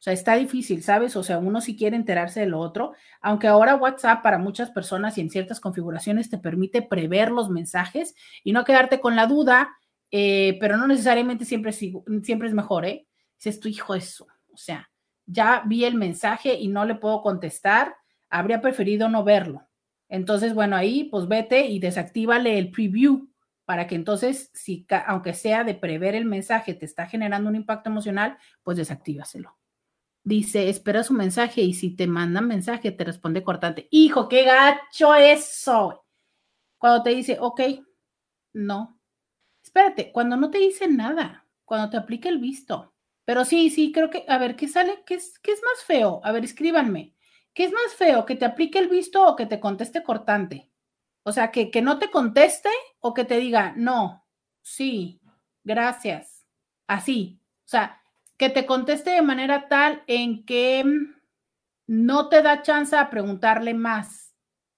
O 0.00 0.02
sea, 0.02 0.14
está 0.14 0.34
difícil, 0.36 0.82
¿sabes? 0.82 1.14
O 1.14 1.22
sea, 1.22 1.36
uno 1.36 1.60
sí 1.60 1.76
quiere 1.76 1.94
enterarse 1.94 2.40
de 2.40 2.46
lo 2.46 2.58
otro, 2.58 2.94
aunque 3.20 3.48
ahora 3.48 3.76
WhatsApp 3.76 4.22
para 4.22 4.38
muchas 4.38 4.70
personas 4.70 5.18
y 5.18 5.20
en 5.20 5.28
ciertas 5.28 5.60
configuraciones 5.60 6.30
te 6.30 6.38
permite 6.38 6.80
prever 6.80 7.30
los 7.30 7.50
mensajes 7.50 8.14
y 8.42 8.52
no 8.52 8.64
quedarte 8.64 8.98
con 8.98 9.14
la 9.14 9.26
duda, 9.26 9.76
eh, 10.10 10.56
pero 10.58 10.78
no 10.78 10.86
necesariamente 10.86 11.44
siempre, 11.44 11.72
siempre 11.72 12.48
es 12.48 12.54
mejor, 12.54 12.86
¿eh? 12.86 13.06
Si 13.36 13.50
es 13.50 13.60
tu 13.60 13.68
hijo 13.68 13.94
eso, 13.94 14.26
o 14.50 14.56
sea, 14.56 14.90
ya 15.26 15.64
vi 15.66 15.84
el 15.84 15.96
mensaje 15.96 16.54
y 16.54 16.68
no 16.68 16.86
le 16.86 16.94
puedo 16.94 17.20
contestar, 17.20 17.94
habría 18.30 18.62
preferido 18.62 19.10
no 19.10 19.22
verlo. 19.22 19.68
Entonces, 20.08 20.54
bueno, 20.54 20.76
ahí 20.76 21.04
pues 21.10 21.28
vete 21.28 21.66
y 21.66 21.78
desactívale 21.78 22.58
el 22.58 22.70
preview 22.70 23.28
para 23.66 23.86
que 23.86 23.96
entonces, 23.96 24.50
si 24.54 24.86
aunque 25.06 25.34
sea 25.34 25.62
de 25.62 25.74
prever 25.74 26.14
el 26.14 26.24
mensaje, 26.24 26.72
te 26.72 26.86
está 26.86 27.06
generando 27.06 27.50
un 27.50 27.56
impacto 27.56 27.90
emocional, 27.90 28.38
pues 28.62 28.78
desactívaselo. 28.78 29.59
Dice, 30.22 30.68
espera 30.68 31.02
su 31.02 31.14
mensaje 31.14 31.62
y 31.62 31.72
si 31.72 31.96
te 31.96 32.06
mandan 32.06 32.46
mensaje, 32.46 32.90
te 32.92 33.04
responde 33.04 33.42
cortante. 33.42 33.88
Hijo, 33.90 34.28
qué 34.28 34.44
gacho 34.44 35.14
eso. 35.14 36.04
Cuando 36.78 37.02
te 37.02 37.10
dice, 37.10 37.38
ok, 37.40 37.60
no. 38.54 39.00
Espérate, 39.62 40.12
cuando 40.12 40.36
no 40.36 40.50
te 40.50 40.58
dice 40.58 40.88
nada, 40.88 41.46
cuando 41.64 41.90
te 41.90 41.96
aplica 41.96 42.28
el 42.28 42.38
visto, 42.38 42.94
pero 43.24 43.44
sí, 43.44 43.70
sí, 43.70 43.92
creo 43.92 44.10
que, 44.10 44.24
a 44.28 44.38
ver, 44.38 44.56
¿qué 44.56 44.66
sale? 44.66 45.02
¿Qué 45.06 45.14
es, 45.14 45.38
qué 45.38 45.52
es 45.52 45.62
más 45.62 45.84
feo? 45.84 46.20
A 46.24 46.32
ver, 46.32 46.44
escríbanme. 46.44 47.14
¿Qué 47.54 47.64
es 47.64 47.72
más 47.72 47.94
feo? 47.96 48.26
¿Que 48.26 48.36
te 48.36 48.44
aplique 48.44 48.78
el 48.78 48.88
visto 48.88 49.24
o 49.26 49.36
que 49.36 49.46
te 49.46 49.60
conteste 49.60 50.02
cortante? 50.02 50.70
O 51.22 51.32
sea, 51.32 51.50
que, 51.50 51.70
que 51.70 51.82
no 51.82 51.98
te 51.98 52.10
conteste 52.10 52.70
o 53.00 53.14
que 53.14 53.24
te 53.24 53.36
diga, 53.36 53.74
no, 53.76 54.26
sí, 54.62 55.20
gracias, 55.64 56.46
así. 56.86 57.40
O 57.64 57.68
sea, 57.68 57.99
que 58.40 58.50
te 58.50 58.66
conteste 58.66 59.10
de 59.10 59.22
manera 59.22 59.68
tal 59.68 60.02
en 60.08 60.44
que 60.44 60.82
no 61.86 62.28
te 62.28 62.42
da 62.42 62.62
chance 62.62 62.96
a 62.96 63.08
preguntarle 63.08 63.74
más. 63.74 64.34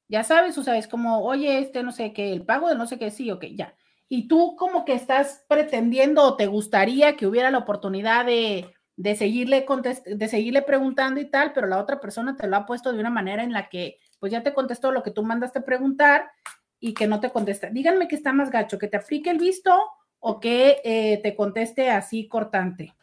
Ya 0.09 0.23
sabes, 0.23 0.59
o 0.59 0.63
sea, 0.63 0.77
es 0.77 0.87
como, 0.87 1.23
oye, 1.25 1.61
este 1.61 1.83
no 1.83 1.93
sé 1.93 2.13
qué, 2.13 2.35
el 2.35 2.45
pago 2.45 2.69
de 2.69 2.75
no 2.75 2.87
sé 2.87 2.99
qué, 2.99 3.11
sí, 3.11 3.31
ok, 3.31 3.47
ya 3.55 3.75
y 4.15 4.29
tú 4.29 4.57
como 4.57 4.85
que 4.85 4.93
estás 4.93 5.43
pretendiendo 5.49 6.23
o 6.23 6.37
te 6.37 6.47
gustaría 6.47 7.17
que 7.17 7.27
hubiera 7.27 7.51
la 7.51 7.57
oportunidad 7.57 8.27
de, 8.27 8.71
seguirle, 9.17 9.65
de 10.05 10.29
seguirle 10.29 10.61
preguntando 10.61 11.19
y 11.19 11.31
tal, 11.31 11.55
pero 11.55 11.67
la 11.67 11.79
otra 11.79 11.99
persona 11.99 12.37
te 12.37 12.47
lo 12.47 12.57
ha 12.57 12.67
puesto 12.67 12.93
de 12.93 13.01
una 13.01 13.09
manera 13.09 13.43
en 13.43 13.55
la 13.55 13.71
que 13.71 14.01
pues 14.21 14.31
ya 14.31 14.43
te 14.43 14.53
contestó 14.53 14.93
lo 14.93 15.03
que 15.03 15.13
tú 15.13 15.23
mandaste 15.23 15.63
preguntar 15.63 16.31
y 16.79 16.93
que 16.93 17.07
no 17.07 17.21
te 17.21 17.31
contesta. 17.31 17.71
Díganme 17.71 18.07
que 18.07 18.17
está 18.17 18.35
más 18.35 18.51
gacho, 18.51 18.79
que 18.79 18.87
te 18.87 18.99
aplique 18.99 19.31
el 19.31 19.39
visto 19.39 19.75
o 20.19 20.41
que 20.41 20.83
eh, 20.85 21.19
te 21.23 21.35
conteste 21.35 21.89
así 21.89 22.29
cortante. 22.29 22.95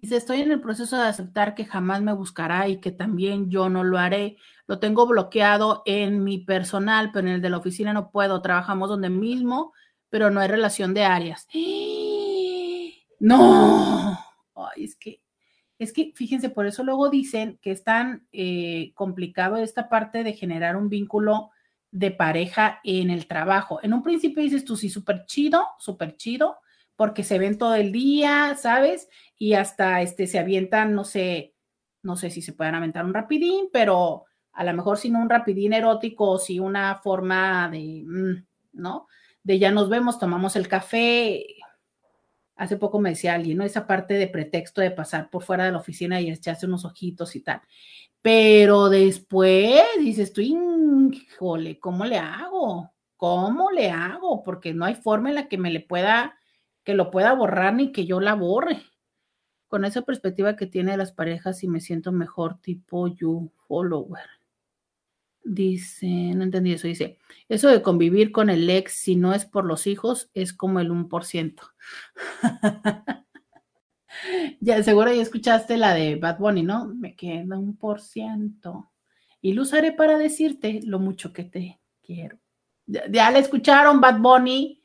Dice, 0.00 0.16
estoy 0.16 0.40
en 0.40 0.52
el 0.52 0.60
proceso 0.60 0.96
de 0.96 1.08
aceptar 1.08 1.54
que 1.54 1.64
jamás 1.64 2.02
me 2.02 2.12
buscará 2.12 2.68
y 2.68 2.80
que 2.80 2.92
también 2.92 3.50
yo 3.50 3.68
no 3.68 3.84
lo 3.84 3.98
haré. 3.98 4.36
Lo 4.66 4.78
tengo 4.78 5.06
bloqueado 5.06 5.82
en 5.86 6.24
mi 6.24 6.38
personal, 6.38 7.10
pero 7.12 7.28
en 7.28 7.34
el 7.34 7.42
de 7.42 7.50
la 7.50 7.58
oficina 7.58 7.92
no 7.92 8.10
puedo. 8.10 8.42
Trabajamos 8.42 8.88
donde 8.88 9.10
mismo 9.10 9.72
pero 10.10 10.30
no 10.30 10.40
hay 10.40 10.48
relación 10.48 10.94
de 10.94 11.04
áreas. 11.04 11.46
No, 13.20 14.16
Ay, 14.54 14.84
es 14.84 14.94
que, 14.94 15.20
es 15.76 15.92
que, 15.92 16.12
fíjense, 16.14 16.50
por 16.50 16.66
eso 16.66 16.84
luego 16.84 17.10
dicen 17.10 17.58
que 17.60 17.72
es 17.72 17.82
tan 17.82 18.28
eh, 18.30 18.92
complicado 18.94 19.56
esta 19.56 19.88
parte 19.88 20.22
de 20.22 20.34
generar 20.34 20.76
un 20.76 20.88
vínculo 20.88 21.50
de 21.90 22.12
pareja 22.12 22.78
en 22.84 23.10
el 23.10 23.26
trabajo. 23.26 23.80
En 23.82 23.92
un 23.92 24.04
principio 24.04 24.40
dices 24.40 24.64
tú, 24.64 24.76
sí, 24.76 24.88
súper 24.88 25.24
chido, 25.26 25.66
súper 25.80 26.16
chido, 26.16 26.58
porque 26.98 27.22
se 27.22 27.38
ven 27.38 27.58
todo 27.58 27.76
el 27.76 27.92
día, 27.92 28.56
¿sabes? 28.60 29.08
Y 29.38 29.54
hasta 29.54 30.02
este, 30.02 30.26
se 30.26 30.40
avientan, 30.40 30.94
no 30.94 31.04
sé, 31.04 31.54
no 32.02 32.16
sé 32.16 32.28
si 32.28 32.42
se 32.42 32.54
pueden 32.54 32.74
aventar 32.74 33.04
un 33.04 33.14
rapidín, 33.14 33.68
pero 33.72 34.24
a 34.52 34.64
lo 34.64 34.74
mejor 34.74 34.98
si 34.98 35.08
no 35.08 35.20
un 35.20 35.30
rapidín 35.30 35.72
erótico 35.72 36.28
o 36.28 36.38
si 36.38 36.58
una 36.58 36.96
forma 36.96 37.68
de, 37.70 38.02
mm, 38.04 38.46
¿no? 38.72 39.06
de 39.44 39.60
ya 39.60 39.70
nos 39.70 39.88
vemos, 39.88 40.18
tomamos 40.18 40.56
el 40.56 40.66
café. 40.66 41.46
Hace 42.56 42.76
poco 42.76 42.98
me 42.98 43.10
decía 43.10 43.34
alguien, 43.34 43.58
¿no? 43.58 43.64
Esa 43.64 43.86
parte 43.86 44.14
de 44.14 44.26
pretexto 44.26 44.80
de 44.80 44.90
pasar 44.90 45.30
por 45.30 45.44
fuera 45.44 45.64
de 45.64 45.72
la 45.72 45.78
oficina 45.78 46.20
y 46.20 46.30
echarse 46.30 46.66
unos 46.66 46.84
ojitos 46.84 47.36
y 47.36 47.40
tal. 47.42 47.62
Pero 48.20 48.88
después 48.88 49.80
dices 50.00 50.32
tú, 50.32 50.40
híjole, 50.40 51.78
¿cómo 51.78 52.04
le 52.04 52.18
hago? 52.18 52.90
¿Cómo 53.16 53.70
le 53.70 53.90
hago? 53.90 54.42
Porque 54.42 54.74
no 54.74 54.84
hay 54.84 54.96
forma 54.96 55.28
en 55.28 55.36
la 55.36 55.48
que 55.48 55.58
me 55.58 55.70
le 55.70 55.80
pueda, 55.80 56.37
que 56.88 56.94
lo 56.94 57.10
pueda 57.10 57.34
borrar 57.34 57.74
ni 57.74 57.92
que 57.92 58.06
yo 58.06 58.18
la 58.18 58.32
borre. 58.32 58.80
Con 59.66 59.84
esa 59.84 60.00
perspectiva 60.00 60.56
que 60.56 60.64
tiene 60.64 60.96
las 60.96 61.12
parejas 61.12 61.62
y 61.62 61.68
me 61.68 61.80
siento 61.80 62.12
mejor 62.12 62.62
tipo 62.62 63.08
you 63.08 63.52
follower. 63.66 64.24
Dice, 65.44 66.06
no 66.34 66.44
entendí 66.44 66.72
eso, 66.72 66.88
dice, 66.88 67.18
eso 67.46 67.68
de 67.68 67.82
convivir 67.82 68.32
con 68.32 68.48
el 68.48 68.70
ex 68.70 68.94
si 68.94 69.16
no 69.16 69.34
es 69.34 69.44
por 69.44 69.66
los 69.66 69.86
hijos 69.86 70.30
es 70.32 70.54
como 70.54 70.80
el 70.80 70.90
1%. 70.90 71.60
ya, 74.60 74.82
seguro 74.82 75.12
ya 75.12 75.20
escuchaste 75.20 75.76
la 75.76 75.92
de 75.92 76.16
Bad 76.16 76.38
Bunny, 76.38 76.62
¿no? 76.62 76.86
Me 76.86 77.14
queda 77.14 77.58
un 77.58 77.76
por 77.76 78.00
ciento. 78.00 78.92
Y 79.42 79.52
lo 79.52 79.60
usaré 79.60 79.92
para 79.92 80.16
decirte 80.16 80.80
lo 80.84 81.00
mucho 81.00 81.34
que 81.34 81.44
te 81.44 81.82
quiero. 82.00 82.38
Ya, 82.86 83.02
ya 83.10 83.30
la 83.30 83.40
escucharon 83.40 84.00
Bad 84.00 84.20
Bunny 84.20 84.82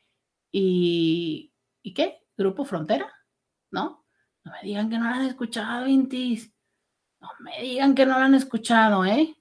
y... 0.52 1.50
¿Y 1.84 1.92
qué? 1.92 2.22
Grupo 2.36 2.64
Frontera, 2.64 3.12
¿no? 3.70 4.04
No 4.42 4.52
me 4.52 4.66
digan 4.66 4.88
que 4.88 4.98
no 4.98 5.04
la 5.04 5.16
han 5.16 5.26
escuchado, 5.26 5.86
Intis. 5.86 6.50
No 7.20 7.28
me 7.40 7.62
digan 7.62 7.94
que 7.94 8.06
no 8.06 8.18
la 8.18 8.24
han 8.24 8.34
escuchado, 8.34 9.04
¿eh? 9.04 9.36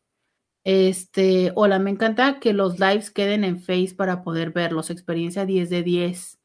Este, 0.65 1.53
hola, 1.55 1.79
me 1.79 1.89
encanta 1.89 2.41
que 2.41 2.51
los 2.53 2.79
lives 2.79 3.11
queden 3.11 3.45
en 3.45 3.61
Face 3.61 3.95
para 3.95 4.23
poder 4.23 4.51
verlos. 4.51 4.89
Experiencia 4.89 5.45
10 5.45 5.69
de 5.69 5.83
10. 5.83 6.39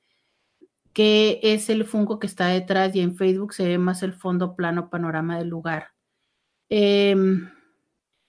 ¿Qué 0.92 1.40
es 1.42 1.68
el 1.68 1.84
Funko 1.84 2.20
que 2.20 2.28
está 2.28 2.46
detrás? 2.46 2.94
Y 2.94 3.00
en 3.00 3.16
Facebook 3.16 3.52
se 3.52 3.66
ve 3.66 3.78
más 3.78 4.04
el 4.04 4.12
fondo 4.12 4.54
plano 4.54 4.90
panorama 4.90 5.36
del 5.38 5.48
lugar. 5.48 5.88
Em, 6.68 7.50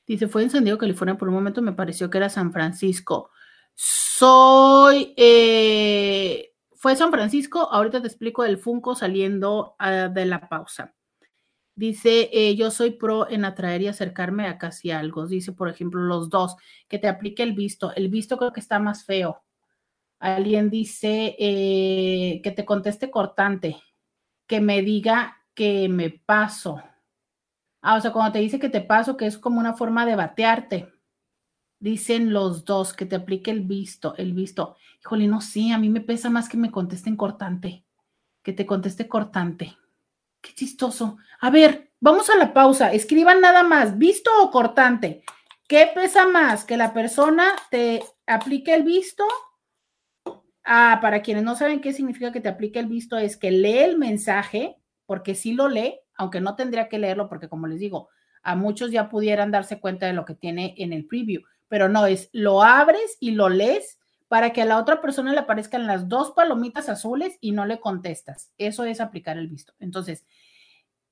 dice, 0.07 0.27
fue 0.27 0.41
en 0.41 0.49
San 0.49 0.63
Diego, 0.63 0.79
California. 0.79 1.17
Por 1.17 1.27
un 1.27 1.35
momento 1.35 1.61
me 1.61 1.73
pareció 1.73 2.09
que 2.09 2.17
era 2.17 2.29
San 2.29 2.51
Francisco. 2.51 3.29
Soy, 3.75 5.13
eh, 5.17 6.48
fue 6.80 6.95
San 6.95 7.11
Francisco, 7.11 7.68
ahorita 7.69 8.01
te 8.01 8.07
explico 8.07 8.45
el 8.45 8.57
Funko 8.57 8.95
saliendo 8.95 9.76
uh, 9.81 10.14
de 10.14 10.26
la 10.26 10.47
pausa. 10.47 10.95
Dice, 11.76 12.30
eh, 12.31 12.56
yo 12.56 12.72
soy 12.72 12.91
pro 12.91 13.30
en 13.30 13.43
atraer 13.43 13.81
y 13.81 13.88
acercarme 13.88 14.47
a 14.47 14.57
casi 14.57 14.89
algo. 14.89 15.27
Dice, 15.27 15.51
por 15.51 15.68
ejemplo, 15.68 15.99
los 16.01 16.30
dos, 16.30 16.56
que 16.88 16.97
te 16.97 17.10
aplique 17.10 17.43
el 17.43 17.51
visto. 17.51 17.93
El 17.95 18.07
visto 18.07 18.38
creo 18.38 18.53
que 18.53 18.61
está 18.61 18.80
más 18.80 19.03
feo. 19.03 19.43
Alguien 20.19 20.69
dice 20.69 21.35
eh, 21.38 22.39
que 22.43 22.51
te 22.51 22.64
conteste 22.64 23.11
cortante, 23.11 23.76
que 24.47 24.61
me 24.61 24.81
diga 24.81 25.38
que 25.53 25.89
me 25.89 26.10
paso. 26.10 26.81
Ah, 27.81 27.97
o 27.97 28.01
sea, 28.01 28.14
cuando 28.14 28.31
te 28.31 28.39
dice 28.39 28.57
que 28.57 28.69
te 28.69 28.81
paso, 28.81 29.18
que 29.18 29.26
es 29.26 29.38
como 29.38 29.60
una 29.60 29.73
forma 29.73 30.06
de 30.06 30.15
batearte. 30.15 30.93
Dicen 31.80 32.34
los 32.34 32.65
dos 32.65 32.93
que 32.93 33.06
te 33.06 33.15
aplique 33.15 33.51
el 33.51 33.61
visto, 33.61 34.15
el 34.18 34.34
visto. 34.34 34.76
Híjole, 35.01 35.27
no 35.27 35.39
sé, 35.39 35.72
a 35.72 35.77
mí 35.77 35.89
me 35.89 36.01
pesa 36.01 36.30
más 36.30 36.49
que 36.49 36.57
me 36.57 36.72
contesten 36.72 37.15
cortante, 37.15 37.85
que 38.43 38.51
te 38.51 38.65
conteste 38.65 39.07
cortante. 39.07 39.77
Qué 40.41 40.53
chistoso. 40.53 41.18
A 41.39 41.49
ver, 41.49 41.91
vamos 41.99 42.30
a 42.30 42.38
la 42.38 42.53
pausa. 42.53 42.91
Escriban 42.91 43.41
nada 43.41 43.64
más, 43.64 43.97
visto 43.97 44.30
o 44.41 44.51
cortante. 44.51 45.23
¿Qué 45.68 45.89
pesa 45.93 46.27
más? 46.27 46.65
¿Que 46.65 46.77
la 46.77 46.93
persona 46.93 47.53
te 47.69 48.01
aplique 48.26 48.73
el 48.73 48.84
visto? 48.84 49.23
Ah, 50.64 50.99
para 51.01 51.22
quienes 51.22 51.43
no 51.43 51.56
saben 51.56 51.80
qué 51.80 51.93
significa 51.93 52.31
que 52.31 52.41
te 52.41 52.49
aplique 52.49 52.80
el 52.80 52.88
visto, 52.88 53.18
es 53.18 53.38
que 53.38 53.51
lee 53.51 53.80
el 53.80 53.97
mensaje, 53.97 54.77
porque 55.06 55.35
sí 55.35 55.53
lo 55.53 55.68
lee, 55.68 55.99
aunque 56.15 56.41
no 56.41 56.56
tendría 56.56 56.89
que 56.89 56.99
leerlo, 56.99 57.30
porque 57.30 57.49
como 57.49 57.68
les 57.68 57.80
digo, 57.80 58.10
a 58.43 58.56
muchos 58.56 58.91
ya 58.91 59.10
pudieran 59.10 59.51
darse 59.51 59.80
cuenta 59.80 60.06
de 60.06 60.14
lo 60.14 60.26
que 60.26 60.35
tiene 60.35 60.76
en 60.77 60.93
el 60.93 61.06
preview, 61.06 61.41
pero 61.69 61.87
no 61.87 62.05
es, 62.05 62.29
lo 62.33 62.61
abres 62.61 63.17
y 63.21 63.31
lo 63.31 63.47
lees 63.47 63.99
para 64.27 64.51
que 64.51 64.61
a 64.61 64.65
la 64.65 64.77
otra 64.77 65.01
persona 65.01 65.31
le 65.31 65.39
aparezcan 65.39 65.87
las 65.87 66.07
dos 66.07 66.31
palomitas 66.31 66.89
azules 66.89 67.37
y 67.41 67.51
no 67.51 67.65
le 67.65 67.79
contestas. 67.79 68.51
Eso 68.57 68.83
es 68.83 68.99
aplicar 69.01 69.37
el 69.37 69.47
visto. 69.47 69.73
Entonces, 69.79 70.25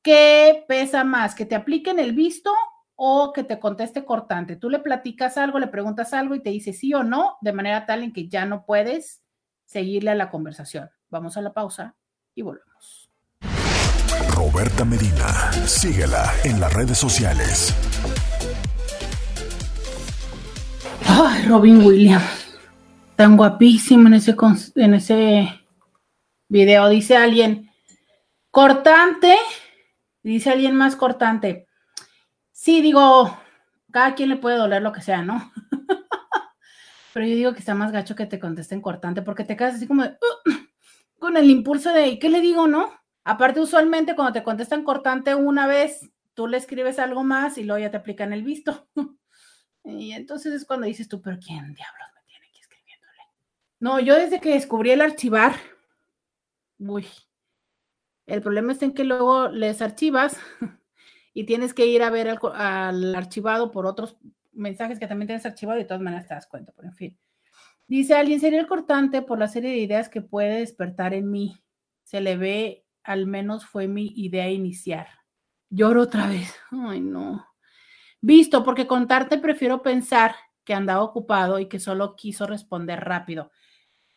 ¿qué 0.01 0.65
pesa 0.67 1.03
más? 1.03 1.33
¿Que 1.33 1.45
te 1.45 1.55
apliquen 1.55 1.99
el 1.99 2.13
visto 2.13 2.53
o 2.95 3.33
que 3.33 3.43
te 3.43 3.59
conteste 3.59 4.05
cortante? 4.05 4.55
Tú 4.55 4.69
le 4.69 4.79
platicas 4.79 5.37
algo, 5.37 5.57
le 5.57 5.67
preguntas 5.67 6.13
algo 6.13 6.35
y 6.35 6.43
te 6.43 6.51
dice 6.51 6.73
sí 6.73 6.93
o 6.93 7.03
no, 7.03 7.37
de 7.41 7.53
manera 7.53 7.85
tal 7.85 8.03
en 8.03 8.13
que 8.13 8.27
ya 8.27 8.45
no 8.45 8.65
puedes 8.65 9.23
seguirle 9.65 10.11
a 10.11 10.15
la 10.15 10.29
conversación. 10.29 10.89
Vamos 11.09 11.37
a 11.37 11.41
la 11.41 11.53
pausa 11.53 11.95
y 12.35 12.43
volvemos. 12.43 13.11
Roberta 14.29 14.85
Medina, 14.85 15.51
síguela 15.65 16.31
en 16.43 16.59
las 16.59 16.71
redes 16.73 16.97
sociales. 16.99 17.73
Robin 21.47 21.85
Williams 21.85 22.47
tan 23.15 23.37
guapísimo 23.37 24.07
en 24.07 24.15
ese, 24.15 24.35
en 24.75 24.93
ese 24.93 25.61
video. 26.49 26.89
Dice 26.89 27.15
alguien, 27.15 27.71
cortante, 28.51 29.37
dice 30.21 30.51
alguien 30.51 30.75
más 30.75 30.95
cortante. 30.95 31.67
Sí, 32.51 32.81
digo, 32.81 33.37
cada 33.91 34.13
quien 34.13 34.29
le 34.29 34.35
puede 34.35 34.57
doler 34.57 34.81
lo 34.81 34.91
que 34.91 35.01
sea, 35.01 35.23
¿no? 35.23 35.51
Pero 37.13 37.25
yo 37.25 37.35
digo 37.35 37.53
que 37.53 37.59
está 37.59 37.73
más 37.73 37.91
gacho 37.91 38.15
que 38.15 38.25
te 38.25 38.39
contesten 38.39 38.81
cortante 38.81 39.21
porque 39.21 39.43
te 39.43 39.55
quedas 39.55 39.75
así 39.75 39.87
como 39.87 40.03
de, 40.03 40.09
uh", 40.09 40.51
con 41.17 41.37
el 41.37 41.49
impulso 41.49 41.93
de, 41.93 42.19
¿qué 42.19 42.29
le 42.29 42.41
digo, 42.41 42.67
no? 42.67 42.91
Aparte, 43.23 43.59
usualmente 43.59 44.15
cuando 44.15 44.33
te 44.33 44.43
contestan 44.43 44.83
cortante 44.83 45.33
una 45.33 45.65
vez, 45.65 46.11
tú 46.33 46.45
le 46.47 46.57
escribes 46.57 46.99
algo 46.99 47.23
más 47.23 47.57
y 47.57 47.63
luego 47.63 47.79
ya 47.79 47.89
te 47.89 47.97
aplican 47.97 48.33
el 48.33 48.43
visto. 48.43 48.87
y 49.87 50.11
entonces 50.11 50.53
es 50.53 50.65
cuando 50.65 50.87
dices 50.87 51.07
tú, 51.07 51.21
pero 51.21 51.37
¿quién 51.39 51.73
diablos 51.73 52.07
no, 53.79 53.99
yo 53.99 54.15
desde 54.15 54.39
que 54.41 54.53
descubrí 54.53 54.89
el 54.91 55.01
archivar, 55.01 55.55
uy, 56.79 57.05
el 58.25 58.41
problema 58.41 58.71
está 58.71 58.85
en 58.85 58.93
que 58.93 59.03
luego 59.03 59.49
les 59.49 59.81
archivas 59.81 60.39
y 61.33 61.45
tienes 61.45 61.73
que 61.73 61.85
ir 61.85 62.01
a 62.01 62.09
ver 62.09 62.27
al, 62.27 63.15
archivado 63.15 63.71
por 63.71 63.85
otros 63.85 64.17
mensajes 64.51 64.97
que 64.97 65.05
también 65.05 65.27
tienes 65.27 65.45
archivado 65.45 65.77
y 65.77 65.83
de 65.83 65.87
todas 65.87 66.01
maneras 66.01 66.27
te 66.27 66.33
das 66.33 66.47
cuenta, 66.47 66.73
pero 66.75 66.87
en 66.87 66.95
fin. 66.95 67.19
Dice 67.87 68.15
alguien, 68.15 68.39
sería 68.39 68.59
el 68.59 68.67
cortante 68.67 69.21
por 69.21 69.37
la 69.37 69.47
serie 69.47 69.69
de 69.69 69.77
ideas 69.77 70.09
que 70.09 70.21
puede 70.21 70.59
despertar 70.59 71.13
en 71.13 71.29
mí. 71.29 71.61
Se 72.03 72.19
le 72.19 72.35
ve, 72.35 72.85
al 73.03 73.27
menos 73.27 73.65
fue 73.65 73.87
mi 73.87 74.07
idea 74.15 74.49
iniciar. 74.49 75.07
Lloro 75.69 76.01
otra 76.01 76.27
vez. 76.27 76.53
Ay, 76.71 76.99
no. 76.99 77.45
Visto, 78.21 78.63
porque 78.63 78.87
contarte 78.87 79.37
prefiero 79.37 79.81
pensar 79.81 80.35
que 80.63 80.73
andaba 80.73 81.03
ocupado 81.03 81.59
y 81.59 81.67
que 81.67 81.79
solo 81.79 82.15
quiso 82.15 82.45
responder 82.47 82.99
rápido. 82.99 83.51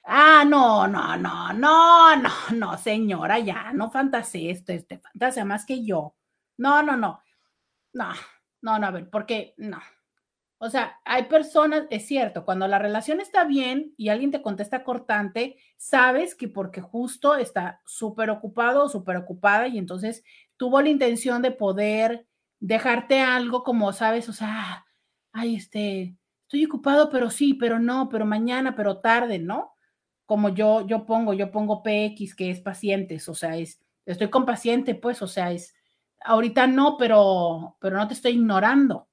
Ah, 0.04 0.44
no, 0.46 0.88
no, 0.88 1.16
no, 1.16 1.52
no, 1.52 2.16
no, 2.16 2.30
no, 2.54 2.78
señora, 2.78 3.38
ya, 3.38 3.72
no 3.72 3.90
fantasee 3.90 4.50
esto, 4.50 4.72
este 4.72 4.98
fantasea 4.98 5.44
más 5.44 5.66
que 5.66 5.84
yo. 5.84 6.16
No, 6.58 6.82
no, 6.82 6.96
no, 6.96 7.22
no, 7.92 8.12
no, 8.62 8.78
no, 8.78 8.86
a 8.86 8.90
ver, 8.90 9.10
porque 9.10 9.54
no. 9.58 9.80
O 10.58 10.68
sea, 10.70 11.00
hay 11.06 11.24
personas, 11.24 11.86
es 11.90 12.06
cierto, 12.06 12.44
cuando 12.44 12.68
la 12.68 12.78
relación 12.78 13.20
está 13.20 13.44
bien 13.44 13.94
y 13.96 14.10
alguien 14.10 14.30
te 14.30 14.42
contesta 14.42 14.84
cortante, 14.84 15.56
sabes 15.76 16.34
que 16.34 16.48
porque 16.48 16.82
justo 16.82 17.36
está 17.36 17.80
súper 17.86 18.30
ocupado 18.30 18.84
o 18.84 18.88
súper 18.90 19.16
ocupada 19.16 19.68
y 19.68 19.78
entonces 19.78 20.22
tuvo 20.58 20.82
la 20.82 20.90
intención 20.90 21.40
de 21.42 21.52
poder 21.52 22.26
dejarte 22.60 23.20
algo 23.20 23.64
como, 23.64 23.92
sabes, 23.92 24.28
o 24.28 24.32
sea, 24.32 24.86
ay, 25.32 25.56
este, 25.56 26.16
estoy 26.42 26.66
ocupado, 26.66 27.10
pero 27.10 27.30
sí, 27.30 27.54
pero 27.54 27.78
no, 27.78 28.08
pero 28.08 28.26
mañana, 28.26 28.76
pero 28.76 28.98
tarde, 28.98 29.38
¿no? 29.38 29.74
como 30.30 30.50
yo, 30.50 30.86
yo 30.86 31.06
pongo, 31.06 31.32
yo 31.32 31.50
pongo 31.50 31.82
PX, 31.82 32.36
que 32.36 32.52
es 32.52 32.60
pacientes, 32.60 33.28
o 33.28 33.34
sea, 33.34 33.56
es, 33.56 33.80
estoy 34.06 34.30
con 34.30 34.46
paciente, 34.46 34.94
pues, 34.94 35.20
o 35.22 35.26
sea, 35.26 35.50
es, 35.50 35.74
ahorita 36.20 36.68
no, 36.68 36.96
pero, 36.96 37.76
pero 37.80 37.96
no 37.96 38.06
te 38.06 38.14
estoy 38.14 38.34
ignorando. 38.34 39.08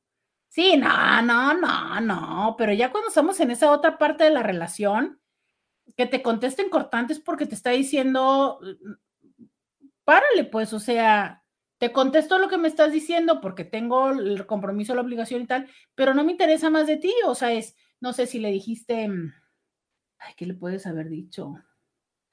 Sí, 0.47 0.77
no, 0.77 1.19
no, 1.23 1.55
no, 1.55 1.99
no, 2.01 2.55
pero 2.55 2.71
ya 2.71 2.91
cuando 2.91 3.07
estamos 3.07 3.39
en 3.39 3.49
esa 3.49 3.71
otra 3.71 3.97
parte 3.97 4.25
de 4.25 4.29
la 4.29 4.43
relación, 4.43 5.19
que 5.95 6.05
te 6.05 6.21
contesten 6.21 6.69
cortantes 6.69 7.19
porque 7.19 7.47
te 7.47 7.55
está 7.55 7.71
diciendo, 7.71 8.59
párale, 10.03 10.43
pues, 10.43 10.71
o 10.71 10.79
sea, 10.79 11.43
te 11.77 11.91
contesto 11.91 12.37
lo 12.39 12.49
que 12.49 12.57
me 12.57 12.67
estás 12.67 12.91
diciendo 12.91 13.41
porque 13.41 13.63
tengo 13.65 14.11
el 14.11 14.45
compromiso, 14.45 14.95
la 14.95 15.01
obligación 15.01 15.43
y 15.43 15.47
tal, 15.47 15.69
pero 15.95 16.13
no 16.13 16.23
me 16.23 16.31
interesa 16.31 16.69
más 16.69 16.87
de 16.87 16.97
ti, 16.97 17.13
o 17.25 17.35
sea, 17.35 17.51
es, 17.53 17.75
no 17.99 18.13
sé 18.13 18.27
si 18.27 18.39
le 18.39 18.51
dijiste 18.51 19.09
Ay, 20.19 20.33
¿qué 20.35 20.45
le 20.45 20.53
puedes 20.53 20.87
haber 20.87 21.09
dicho? 21.09 21.55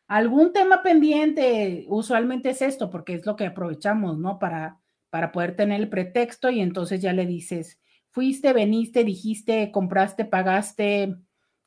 Algún 0.08 0.52
tema 0.52 0.82
pendiente, 0.82 1.86
usualmente 1.88 2.50
es 2.50 2.62
esto, 2.62 2.90
porque 2.90 3.14
es 3.14 3.26
lo 3.26 3.36
que 3.36 3.46
aprovechamos, 3.46 4.18
¿no? 4.18 4.38
Para, 4.38 4.80
para 5.10 5.32
poder 5.32 5.56
tener 5.56 5.80
el 5.80 5.88
pretexto 5.88 6.50
y 6.50 6.60
entonces 6.60 7.00
ya 7.00 7.12
le 7.12 7.26
dices, 7.26 7.80
fuiste, 8.10 8.52
veniste, 8.52 9.04
dijiste, 9.04 9.70
compraste, 9.72 10.24
pagaste, 10.24 11.16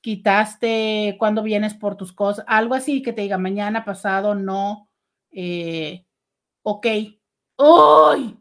quitaste, 0.01 1.15
cuando 1.19 1.43
vienes 1.43 1.73
por 1.73 1.97
tus 1.97 2.13
cosas, 2.13 2.45
algo 2.47 2.75
así 2.75 3.01
que 3.01 3.13
te 3.13 3.23
diga 3.23 3.37
mañana, 3.37 3.85
pasado, 3.85 4.35
no, 4.35 4.89
eh, 5.31 6.05
ok. 6.63 6.87
¡Ay! 7.57 8.37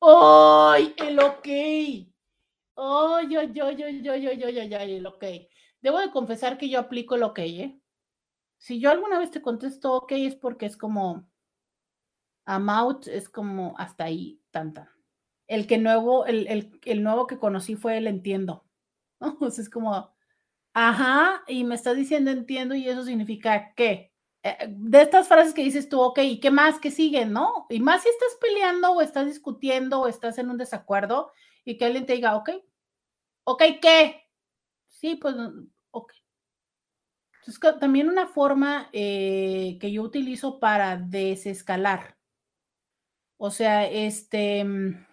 ¡Ay! 0.00 0.94
El 0.98 1.18
ok. 1.20 1.46
¡Ay, 1.46 3.36
ay, 3.36 3.36
ay, 3.36 3.82
ay, 3.82 4.08
ay, 4.08 4.26
ay, 4.26 4.58
ay, 4.58 4.74
ay, 4.74 4.96
el 4.96 5.06
ok! 5.06 5.24
Debo 5.82 5.98
de 5.98 6.10
confesar 6.10 6.56
que 6.58 6.68
yo 6.68 6.78
aplico 6.80 7.14
el 7.16 7.22
ok, 7.22 7.38
¿eh? 7.40 7.80
Si 8.58 8.80
yo 8.80 8.90
alguna 8.90 9.18
vez 9.18 9.30
te 9.30 9.42
contesto 9.42 9.94
ok 9.94 10.12
es 10.12 10.36
porque 10.36 10.66
es 10.66 10.76
como 10.76 11.26
amount, 12.46 13.06
es 13.08 13.28
como 13.28 13.74
hasta 13.78 14.04
ahí, 14.04 14.40
tanta. 14.50 14.90
El 15.46 15.66
que 15.66 15.78
nuevo, 15.78 16.26
el, 16.26 16.70
el, 16.84 17.02
nuevo 17.02 17.26
que 17.26 17.38
conocí 17.38 17.76
fue 17.76 17.96
el 17.98 18.06
entiendo. 18.06 18.64
¿no? 19.20 19.38
Es 19.46 19.68
como, 19.70 20.14
ajá, 20.74 21.42
y 21.48 21.64
me 21.64 21.74
estás 21.74 21.96
diciendo 21.96 22.30
entiendo 22.30 22.74
y 22.74 22.88
eso 22.88 23.04
significa 23.04 23.74
que. 23.74 24.09
Eh, 24.42 24.56
de 24.68 25.02
estas 25.02 25.28
frases 25.28 25.52
que 25.52 25.62
dices 25.62 25.88
tú, 25.88 26.00
ok, 26.00 26.18
¿y 26.20 26.40
qué 26.40 26.50
más 26.50 26.78
que 26.78 26.90
siguen, 26.90 27.32
no? 27.32 27.66
Y 27.68 27.80
más 27.80 28.02
si 28.02 28.08
estás 28.08 28.36
peleando 28.40 28.92
o 28.92 29.00
estás 29.02 29.26
discutiendo 29.26 30.00
o 30.00 30.08
estás 30.08 30.38
en 30.38 30.50
un 30.50 30.56
desacuerdo 30.56 31.32
y 31.64 31.76
que 31.76 31.84
alguien 31.84 32.06
te 32.06 32.14
diga, 32.14 32.36
ok, 32.36 32.50
ok, 33.44 33.62
¿qué? 33.82 34.22
Sí, 34.86 35.16
pues, 35.16 35.34
ok. 35.90 36.12
Entonces, 37.40 37.80
también 37.80 38.08
una 38.08 38.26
forma 38.26 38.88
eh, 38.92 39.78
que 39.80 39.92
yo 39.92 40.02
utilizo 40.02 40.60
para 40.60 40.96
desescalar. 40.96 42.16
O 43.38 43.50
sea, 43.50 43.86
este... 43.88 44.64
Mm, 44.64 45.06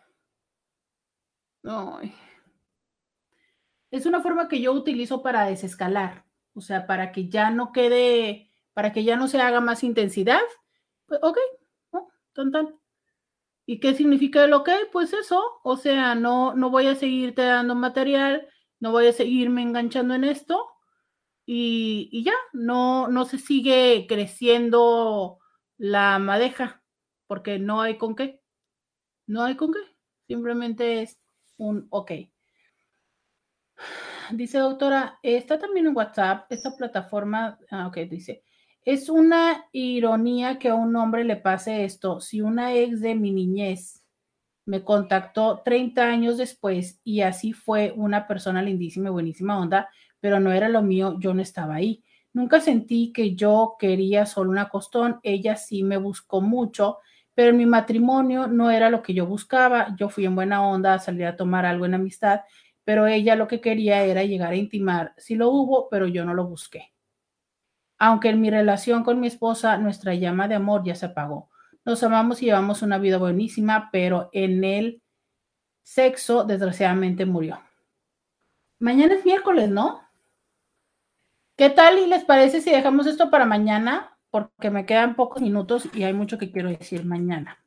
es 3.92 4.06
una 4.06 4.22
forma 4.22 4.48
que 4.48 4.62
yo 4.62 4.74
utilizo 4.74 5.22
para 5.22 5.46
desescalar. 5.46 6.26
O 6.54 6.62
sea, 6.62 6.88
para 6.88 7.12
que 7.12 7.30
ya 7.30 7.50
no 7.52 7.72
quede, 7.72 8.47
para 8.78 8.94
que 8.94 9.04
ya 9.04 9.16
no 9.16 9.28
se 9.28 9.42
haga 9.42 9.60
más 9.60 9.84
intensidad. 9.84 10.44
Pues, 11.08 11.20
ok, 11.24 11.40
oh, 11.94 12.12
tan, 12.36 12.80
¿Y 13.66 13.80
qué 13.80 13.96
significa 13.96 14.44
el 14.44 14.54
ok? 14.54 14.70
Pues 14.92 15.14
eso, 15.14 15.42
o 15.64 15.78
sea, 15.78 16.14
no, 16.14 16.54
no 16.54 16.70
voy 16.70 16.86
a 16.86 16.94
seguirte 16.94 17.42
dando 17.42 17.74
material, 17.74 18.48
no 18.80 18.92
voy 18.92 19.08
a 19.08 19.14
seguirme 19.14 19.64
enganchando 19.64 20.14
en 20.14 20.26
esto, 20.26 20.64
y, 21.44 22.24
ya, 22.24 22.36
no, 22.54 23.08
no 23.08 23.26
se 23.26 23.40
sigue 23.40 24.06
creciendo 24.08 25.40
la 25.78 26.20
madeja 26.20 26.84
porque 27.26 27.58
no 27.58 27.82
hay 27.82 27.98
con 27.98 28.16
qué. 28.16 28.44
No 29.26 29.44
hay 29.44 29.56
con 29.56 29.74
qué. 29.74 29.80
Simplemente 30.28 31.02
es 31.02 31.18
un 31.58 31.88
ok. 31.90 32.12
Dice 34.34 34.60
doctora, 34.60 35.18
está 35.24 35.58
también 35.58 35.88
en 35.88 35.98
WhatsApp, 35.98 36.46
esta 36.52 36.76
plataforma, 36.78 37.58
ah, 37.72 37.88
ok, 37.88 37.98
dice, 38.10 38.44
es 38.88 39.10
una 39.10 39.66
ironía 39.74 40.60
que 40.60 40.70
a 40.70 40.74
un 40.76 40.96
hombre 40.96 41.26
le 41.26 41.36
pase 41.36 41.84
esto. 41.84 42.22
Si 42.22 42.40
una 42.40 42.74
ex 42.74 43.02
de 43.02 43.16
mi 43.16 43.34
niñez 43.34 44.02
me 44.66 44.86
contactó 44.86 45.62
30 45.66 46.08
años 46.08 46.38
después 46.38 47.02
y 47.04 47.20
así 47.20 47.52
fue 47.52 47.94
una 47.98 48.28
persona 48.28 48.62
lindísima 48.62 49.10
y 49.10 49.12
buenísima 49.12 49.60
onda, 49.60 49.90
pero 50.22 50.40
no 50.40 50.54
era 50.54 50.70
lo 50.70 50.84
mío, 50.84 51.18
yo 51.20 51.34
no 51.34 51.42
estaba 51.42 51.76
ahí. 51.76 52.02
Nunca 52.32 52.62
sentí 52.62 53.12
que 53.12 53.36
yo 53.36 53.76
quería 53.78 54.26
solo 54.26 54.52
una 54.52 54.70
costón, 54.70 55.20
ella 55.22 55.58
sí 55.58 55.84
me 55.84 55.98
buscó 55.98 56.40
mucho, 56.40 57.00
pero 57.34 57.54
mi 57.54 57.66
matrimonio 57.66 58.48
no 58.48 58.72
era 58.72 58.90
lo 58.90 59.02
que 59.02 59.14
yo 59.14 59.26
buscaba, 59.26 59.98
yo 60.00 60.08
fui 60.08 60.24
en 60.24 60.36
buena 60.36 60.66
onda 60.66 60.94
a 60.94 61.00
salir 61.00 61.26
a 61.26 61.36
tomar 61.36 61.66
algo 61.66 61.86
en 61.86 61.96
amistad, 61.96 62.40
pero 62.86 63.06
ella 63.06 63.36
lo 63.36 63.50
que 63.50 63.60
quería 63.60 64.06
era 64.06 64.24
llegar 64.24 64.54
a 64.54 64.56
intimar, 64.56 65.14
sí 65.18 65.36
lo 65.36 65.50
hubo, 65.50 65.90
pero 65.90 66.08
yo 66.08 66.24
no 66.24 66.34
lo 66.34 66.48
busqué. 66.48 66.94
Aunque 68.00 68.30
en 68.30 68.42
mi 68.42 68.50
relación 68.50 69.04
con 69.04 69.20
mi 69.20 69.28
esposa 69.28 69.78
nuestra 69.78 70.14
llama 70.14 70.48
de 70.48 70.56
amor 70.56 70.84
ya 70.84 70.96
se 70.96 71.08
apagó. 71.08 71.50
Nos 71.86 72.04
amamos 72.04 72.42
y 72.42 72.46
llevamos 72.46 72.82
una 72.82 72.98
vida 72.98 73.18
buenísima, 73.18 73.90
pero 73.92 74.30
en 74.34 74.64
el 74.64 75.02
sexo 75.84 76.44
desgraciadamente 76.44 77.26
murió. 77.26 77.62
Mañana 78.80 79.16
es 79.16 79.26
miércoles, 79.26 79.70
¿no? 79.70 80.02
¿Qué 81.56 81.70
tal 81.70 81.98
y 81.98 82.06
les 82.06 82.24
parece 82.24 82.62
si 82.62 82.70
dejamos 82.70 83.08
esto 83.08 83.32
para 83.32 83.46
mañana? 83.46 84.18
Porque 84.30 84.70
me 84.70 84.86
quedan 84.86 85.16
pocos 85.16 85.42
minutos 85.42 85.90
y 85.94 86.04
hay 86.04 86.14
mucho 86.14 86.38
que 86.38 86.52
quiero 86.52 86.70
decir 86.70 87.06
mañana. 87.06 87.58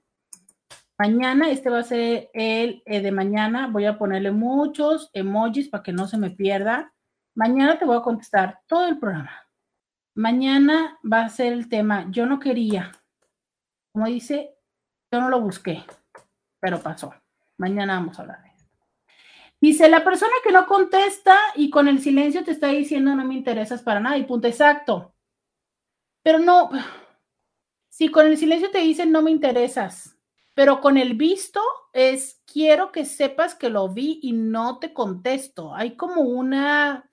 Mañana, 0.99 1.51
este 1.51 1.71
va 1.71 1.79
a 1.79 1.83
ser 1.83 2.29
el 2.35 2.83
eh, 2.85 3.01
de 3.01 3.11
mañana. 3.11 3.69
Voy 3.69 3.87
a 3.87 3.97
ponerle 3.99 4.31
muchos 4.33 5.09
emojis 5.15 5.71
para 5.71 5.83
que 5.83 5.93
no 5.93 6.07
se 6.07 6.19
me 6.19 6.31
pierda. 6.31 6.93
Mañana 7.35 7.79
te 7.79 7.87
voy 7.87 7.97
a 7.97 8.03
contestar 8.03 8.61
todo 8.67 8.87
el 8.87 8.99
programa. 8.99 9.33
Mañana 10.21 10.99
va 11.03 11.23
a 11.23 11.31
ser 11.31 11.55
el 11.55 11.71
tema. 11.71 12.05
Yo 12.11 12.27
no 12.27 12.39
quería. 12.39 12.93
Como 13.91 14.05
dice, 14.05 14.55
yo 15.11 15.19
no 15.19 15.31
lo 15.31 15.41
busqué, 15.41 15.83
pero 16.61 16.79
pasó. 16.83 17.15
Mañana 17.57 17.95
vamos 17.95 18.19
a 18.19 18.23
hablar 18.23 18.43
de 18.43 18.51
Dice, 19.63 19.89
la 19.89 20.05
persona 20.05 20.33
que 20.45 20.53
no 20.53 20.67
contesta 20.67 21.39
y 21.55 21.71
con 21.71 21.89
el 21.89 22.03
silencio 22.03 22.45
te 22.45 22.51
está 22.51 22.67
diciendo 22.67 23.17
no 23.17 23.25
me 23.25 23.33
interesas 23.33 23.81
para 23.81 23.99
nada 23.99 24.19
y 24.19 24.25
punto 24.25 24.47
exacto. 24.47 25.15
Pero 26.23 26.39
no, 26.39 26.69
si 27.89 28.11
con 28.11 28.27
el 28.27 28.37
silencio 28.37 28.71
te 28.71 28.81
dicen 28.81 29.13
no 29.13 29.23
me 29.23 29.31
interesas, 29.31 30.19
pero 30.55 30.83
con 30.83 30.99
el 30.99 31.15
visto 31.15 31.63
es 31.95 32.43
quiero 32.45 32.93
que 32.93 33.07
sepas 33.07 33.55
que 33.55 33.71
lo 33.71 33.89
vi 33.89 34.21
y 34.23 34.33
no 34.33 34.79
te 34.81 34.93
contesto. 34.93 35.75
Hay 35.75 35.97
como 35.97 36.21
una... 36.21 37.10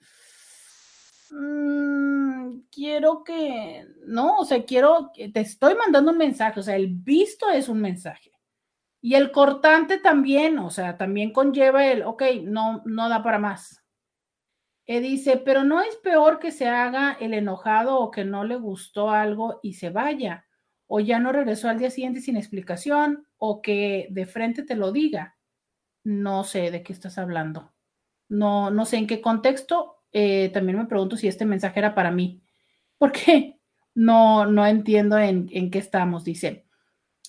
Mm, 1.30 2.60
quiero 2.70 3.22
que, 3.24 3.86
no, 4.06 4.38
o 4.38 4.44
sea, 4.44 4.64
quiero, 4.64 5.10
te 5.14 5.40
estoy 5.40 5.74
mandando 5.74 6.10
un 6.12 6.18
mensaje, 6.18 6.60
o 6.60 6.62
sea, 6.62 6.76
el 6.76 6.88
visto 6.88 7.48
es 7.50 7.68
un 7.68 7.80
mensaje. 7.80 8.32
Y 9.00 9.14
el 9.14 9.32
cortante 9.32 9.98
también, 9.98 10.58
o 10.58 10.70
sea, 10.70 10.96
también 10.98 11.32
conlleva 11.32 11.86
el, 11.86 12.02
ok, 12.02 12.22
no, 12.44 12.82
no 12.86 13.08
da 13.08 13.22
para 13.22 13.38
más. 13.38 13.84
E 14.86 15.00
dice, 15.00 15.36
pero 15.36 15.64
no 15.64 15.82
es 15.82 15.96
peor 15.96 16.38
que 16.38 16.50
se 16.50 16.66
haga 16.66 17.12
el 17.20 17.34
enojado 17.34 17.98
o 17.98 18.10
que 18.10 18.24
no 18.24 18.44
le 18.44 18.56
gustó 18.56 19.10
algo 19.10 19.60
y 19.62 19.74
se 19.74 19.90
vaya, 19.90 20.46
o 20.86 21.00
ya 21.00 21.18
no 21.18 21.30
regresó 21.30 21.68
al 21.68 21.78
día 21.78 21.90
siguiente 21.90 22.20
sin 22.22 22.36
explicación, 22.36 23.26
o 23.36 23.60
que 23.60 24.08
de 24.10 24.26
frente 24.26 24.62
te 24.62 24.76
lo 24.76 24.90
diga. 24.90 25.36
No 26.04 26.42
sé 26.44 26.70
de 26.70 26.82
qué 26.82 26.92
estás 26.94 27.18
hablando. 27.18 27.74
No, 28.30 28.70
no 28.70 28.86
sé 28.86 28.96
en 28.96 29.06
qué 29.06 29.20
contexto. 29.20 29.97
Eh, 30.20 30.50
también 30.52 30.78
me 30.78 30.86
pregunto 30.86 31.16
si 31.16 31.28
este 31.28 31.44
mensaje 31.44 31.78
era 31.78 31.94
para 31.94 32.10
mí. 32.10 32.42
¿Por 32.98 33.12
qué? 33.12 33.54
No, 33.94 34.46
no 34.46 34.64
entiendo 34.64 35.18
en, 35.18 35.48
en 35.50 35.72
qué 35.72 35.80
estamos. 35.80 36.22
Dice, 36.22 36.68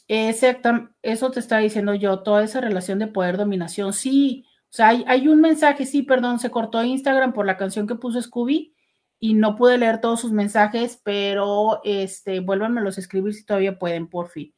Exacto, 0.07 0.89
eso 1.03 1.29
te 1.29 1.39
está 1.39 1.59
diciendo 1.59 1.93
yo, 1.93 2.19
toda 2.21 2.43
esa 2.43 2.61
relación 2.61 2.97
de 2.97 3.07
poder, 3.07 3.37
dominación, 3.37 3.93
sí, 3.93 4.45
o 4.71 4.73
sea, 4.73 4.89
hay, 4.89 5.27
un 5.27 5.39
mensaje, 5.39 5.85
sí, 5.85 6.01
perdón, 6.01 6.39
se 6.39 6.49
cortó 6.49 6.83
Instagram 6.83 7.31
por 7.33 7.45
la 7.45 7.57
canción 7.57 7.85
que 7.87 7.93
puso 7.95 8.19
Scooby 8.19 8.75
y 9.19 9.35
no 9.35 9.55
pude 9.55 9.77
leer 9.77 10.01
todos 10.01 10.19
sus 10.21 10.31
mensajes, 10.31 10.99
pero 11.03 11.81
este, 11.83 12.39
vuélvanmelos 12.39 12.97
a 12.97 13.01
escribir 13.01 13.35
si 13.35 13.45
todavía 13.45 13.77
pueden, 13.79 14.07
por 14.07 14.29
fin. 14.29 14.53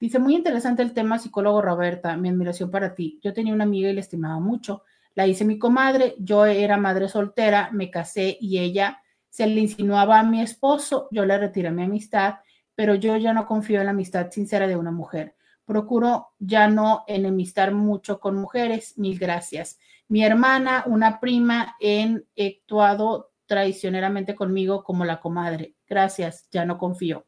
Dice, 0.00 0.20
muy 0.20 0.36
interesante 0.36 0.82
el 0.82 0.92
tema, 0.92 1.18
psicólogo 1.18 1.62
Roberta, 1.62 2.16
mi 2.16 2.28
admiración 2.28 2.70
para 2.70 2.94
ti. 2.94 3.20
Yo 3.22 3.32
tenía 3.32 3.54
una 3.54 3.64
amiga 3.64 3.90
y 3.90 3.94
la 3.94 4.00
estimaba 4.00 4.40
mucho. 4.40 4.82
La 5.14 5.26
hice 5.26 5.44
mi 5.44 5.58
comadre, 5.58 6.14
yo 6.18 6.46
era 6.46 6.76
madre 6.76 7.08
soltera, 7.08 7.70
me 7.72 7.90
casé 7.90 8.36
y 8.40 8.58
ella 8.58 9.02
se 9.28 9.46
le 9.46 9.60
insinuaba 9.60 10.20
a 10.20 10.22
mi 10.22 10.40
esposo, 10.40 11.08
yo 11.10 11.24
le 11.24 11.38
retiré 11.38 11.70
mi 11.70 11.84
amistad 11.84 12.36
pero 12.74 12.94
yo 12.94 13.16
ya 13.16 13.32
no 13.32 13.46
confío 13.46 13.80
en 13.80 13.86
la 13.86 13.92
amistad 13.92 14.30
sincera 14.30 14.66
de 14.66 14.76
una 14.76 14.90
mujer. 14.90 15.36
Procuro 15.64 16.32
ya 16.38 16.68
no 16.68 17.04
enemistar 17.06 17.72
mucho 17.72 18.18
con 18.18 18.36
mujeres. 18.36 18.98
Mil 18.98 19.18
gracias. 19.18 19.78
Mi 20.08 20.24
hermana, 20.24 20.84
una 20.86 21.20
prima, 21.20 21.76
han 21.80 22.24
actuado 22.36 23.32
traicioneramente 23.46 24.34
conmigo 24.34 24.82
como 24.82 25.04
la 25.04 25.20
comadre. 25.20 25.76
Gracias, 25.86 26.48
ya 26.50 26.64
no 26.64 26.78
confío. 26.78 27.26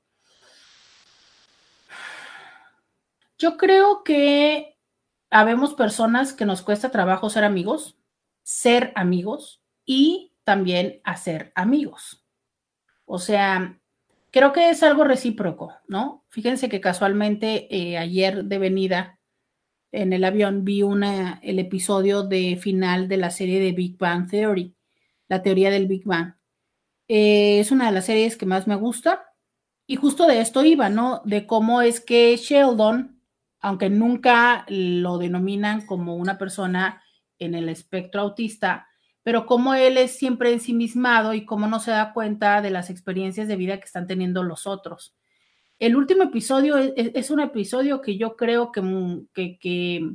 Yo 3.39 3.57
creo 3.57 4.03
que 4.03 4.74
habemos 5.35 5.75
personas 5.75 6.33
que 6.33 6.47
nos 6.47 6.63
cuesta 6.63 6.93
trabajo 6.93 7.29
ser 7.29 7.43
amigos, 7.43 7.99
ser 8.45 8.93
amigos 8.95 9.61
y 9.85 10.33
también 10.45 11.01
hacer 11.03 11.51
amigos. 11.57 12.25
O 13.05 13.19
sea, 13.19 13.81
creo 14.31 14.53
que 14.53 14.71
es 14.71 14.85
algo 14.85 15.03
recíproco, 15.03 15.75
¿no? 15.89 16.25
Fíjense 16.29 16.69
que 16.69 16.81
casualmente 16.81 17.67
eh, 17.75 17.99
ayer 17.99 18.45
de 18.45 18.59
venida 18.59 19.19
en 19.91 20.13
el 20.13 20.23
avión 20.23 20.65
vi 20.65 20.83
el 21.43 21.59
episodio 21.59 22.23
de 22.23 22.57
final 22.57 23.09
de 23.09 23.17
la 23.17 23.31
serie 23.31 23.59
de 23.59 23.73
Big 23.73 23.99
Bang 23.99 24.31
Theory, 24.31 24.77
la 25.27 25.43
teoría 25.43 25.73
del 25.73 25.89
Big 25.89 26.05
Bang. 26.05 26.35
Eh, 27.09 27.59
es 27.59 27.73
una 27.73 27.87
de 27.87 27.93
las 27.93 28.07
series 28.07 28.37
que 28.37 28.47
más 28.47 28.69
me 28.69 28.77
gusta 28.77 29.35
y 29.85 29.97
justo 29.97 30.29
de 30.29 30.41
esto 30.41 30.65
iba, 30.65 30.89
¿no? 30.91 31.23
De 31.25 31.45
cómo 31.49 31.83
es 31.83 32.01
que 32.01 32.37
Sheldon, 32.37 33.14
aunque 33.65 33.89
nunca 33.89 34.67
lo 34.69 35.17
denominan 35.17 35.87
como 35.87 36.17
una 36.17 36.37
persona 36.37 37.03
en 37.39 37.55
el 37.55 37.71
espectro 37.71 38.21
autista, 38.21 38.89
pero 39.23 39.47
como 39.47 39.73
él 39.73 39.97
es 39.97 40.19
siempre 40.19 40.53
ensimismado 40.53 41.33
y 41.33 41.47
cómo 41.47 41.67
no 41.67 41.81
se 41.81 41.91
da 41.91 42.13
cuenta 42.13 42.61
de 42.61 42.69
las 42.69 42.91
experiencias 42.91 43.49
de 43.49 43.57
vida 43.57 43.79
que 43.79 43.87
están 43.87 44.07
teniendo 44.07 44.43
los 44.43 44.67
otros. 44.67 45.17
El 45.79 45.97
último 45.97 46.25
episodio 46.25 46.77
es, 46.77 47.31
un 47.31 47.41
episodio 47.41 48.03
que 48.03 48.19
yo 48.19 48.37
creo 48.37 48.71
mm, 48.77 49.29
que, 49.33 49.59
que, 49.59 50.11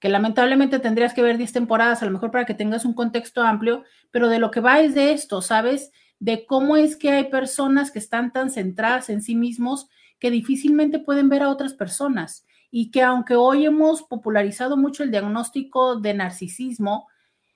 que, 0.00 0.08
lamentablemente 0.08 0.80
tendrías 0.80 1.14
que 1.14 1.22
ver 1.22 1.38
10 1.38 1.52
temporadas, 1.52 2.02
a 2.02 2.06
lo 2.06 2.10
mejor 2.10 2.32
para 2.32 2.46
que 2.46 2.54
tengas 2.54 2.84
un 2.84 2.94
contexto 2.94 3.42
amplio, 3.42 3.84
pero 4.10 4.28
de 4.28 4.40
lo 4.40 4.50
que 4.50 4.58
va 4.58 4.80
es 4.80 4.96
de 4.96 5.12
esto, 5.12 5.40
¿sabes? 5.40 5.92
De 6.18 6.46
cómo 6.46 6.76
es 6.76 6.96
que 6.96 7.12
hay 7.12 7.30
personas 7.30 7.92
que 7.92 8.00
están 8.00 8.32
tan 8.32 8.50
centradas 8.50 9.08
en 9.08 9.22
sí 9.22 9.36
mismos 9.36 9.88
que 10.18 10.32
difícilmente 10.32 10.98
pueden 10.98 11.28
ver 11.28 11.44
a 11.44 11.48
otras 11.48 11.74
personas 11.74 12.44
y 12.74 12.90
que 12.90 13.02
aunque 13.02 13.36
hoy 13.36 13.66
hemos 13.66 14.02
popularizado 14.02 14.78
mucho 14.78 15.02
el 15.02 15.10
diagnóstico 15.10 16.00
de 16.00 16.14
narcisismo, 16.14 17.06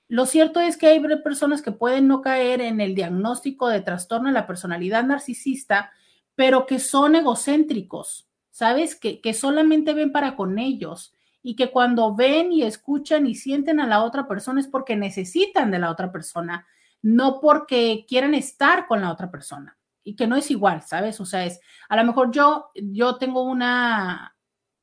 lo 0.08 0.26
cierto 0.26 0.60
es 0.60 0.76
que 0.76 0.88
hay 0.88 1.00
personas 1.24 1.62
que 1.62 1.72
pueden 1.72 2.06
no 2.06 2.20
caer 2.20 2.60
en 2.60 2.82
el 2.82 2.94
diagnóstico 2.94 3.68
de 3.68 3.80
trastorno 3.80 4.28
de 4.28 4.34
la 4.34 4.46
personalidad 4.46 5.04
narcisista, 5.04 5.90
pero 6.34 6.66
que 6.66 6.78
son 6.78 7.16
egocéntricos, 7.16 8.28
¿sabes? 8.50 8.94
Que, 8.94 9.22
que 9.22 9.32
solamente 9.32 9.94
ven 9.94 10.12
para 10.12 10.36
con 10.36 10.58
ellos 10.58 11.14
y 11.42 11.56
que 11.56 11.70
cuando 11.70 12.14
ven 12.14 12.52
y 12.52 12.64
escuchan 12.64 13.26
y 13.26 13.34
sienten 13.34 13.80
a 13.80 13.86
la 13.86 14.04
otra 14.04 14.28
persona 14.28 14.60
es 14.60 14.68
porque 14.68 14.96
necesitan 14.96 15.70
de 15.70 15.78
la 15.78 15.90
otra 15.90 16.12
persona, 16.12 16.66
no 17.00 17.40
porque 17.40 18.04
quieren 18.06 18.34
estar 18.34 18.86
con 18.86 19.00
la 19.00 19.10
otra 19.10 19.30
persona 19.30 19.78
y 20.04 20.14
que 20.14 20.26
no 20.26 20.36
es 20.36 20.50
igual, 20.50 20.82
¿sabes? 20.82 21.18
O 21.22 21.24
sea, 21.24 21.46
es, 21.46 21.58
a 21.88 21.96
lo 21.96 22.04
mejor 22.04 22.30
yo, 22.30 22.70
yo 22.74 23.16
tengo 23.16 23.42
una, 23.42 24.35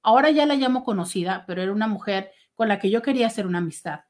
ahora 0.04 0.30
ya 0.32 0.46
la 0.46 0.56
llamo 0.56 0.84
conocida, 0.84 1.46
pero 1.48 1.62
era 1.62 1.72
una 1.72 1.88
mujer 1.88 2.32
con 2.56 2.68
la 2.68 2.80
que 2.80 2.90
yo 2.90 3.02
quería 3.02 3.28
hacer 3.28 3.48
una 3.48 3.58
amistad 3.60 4.02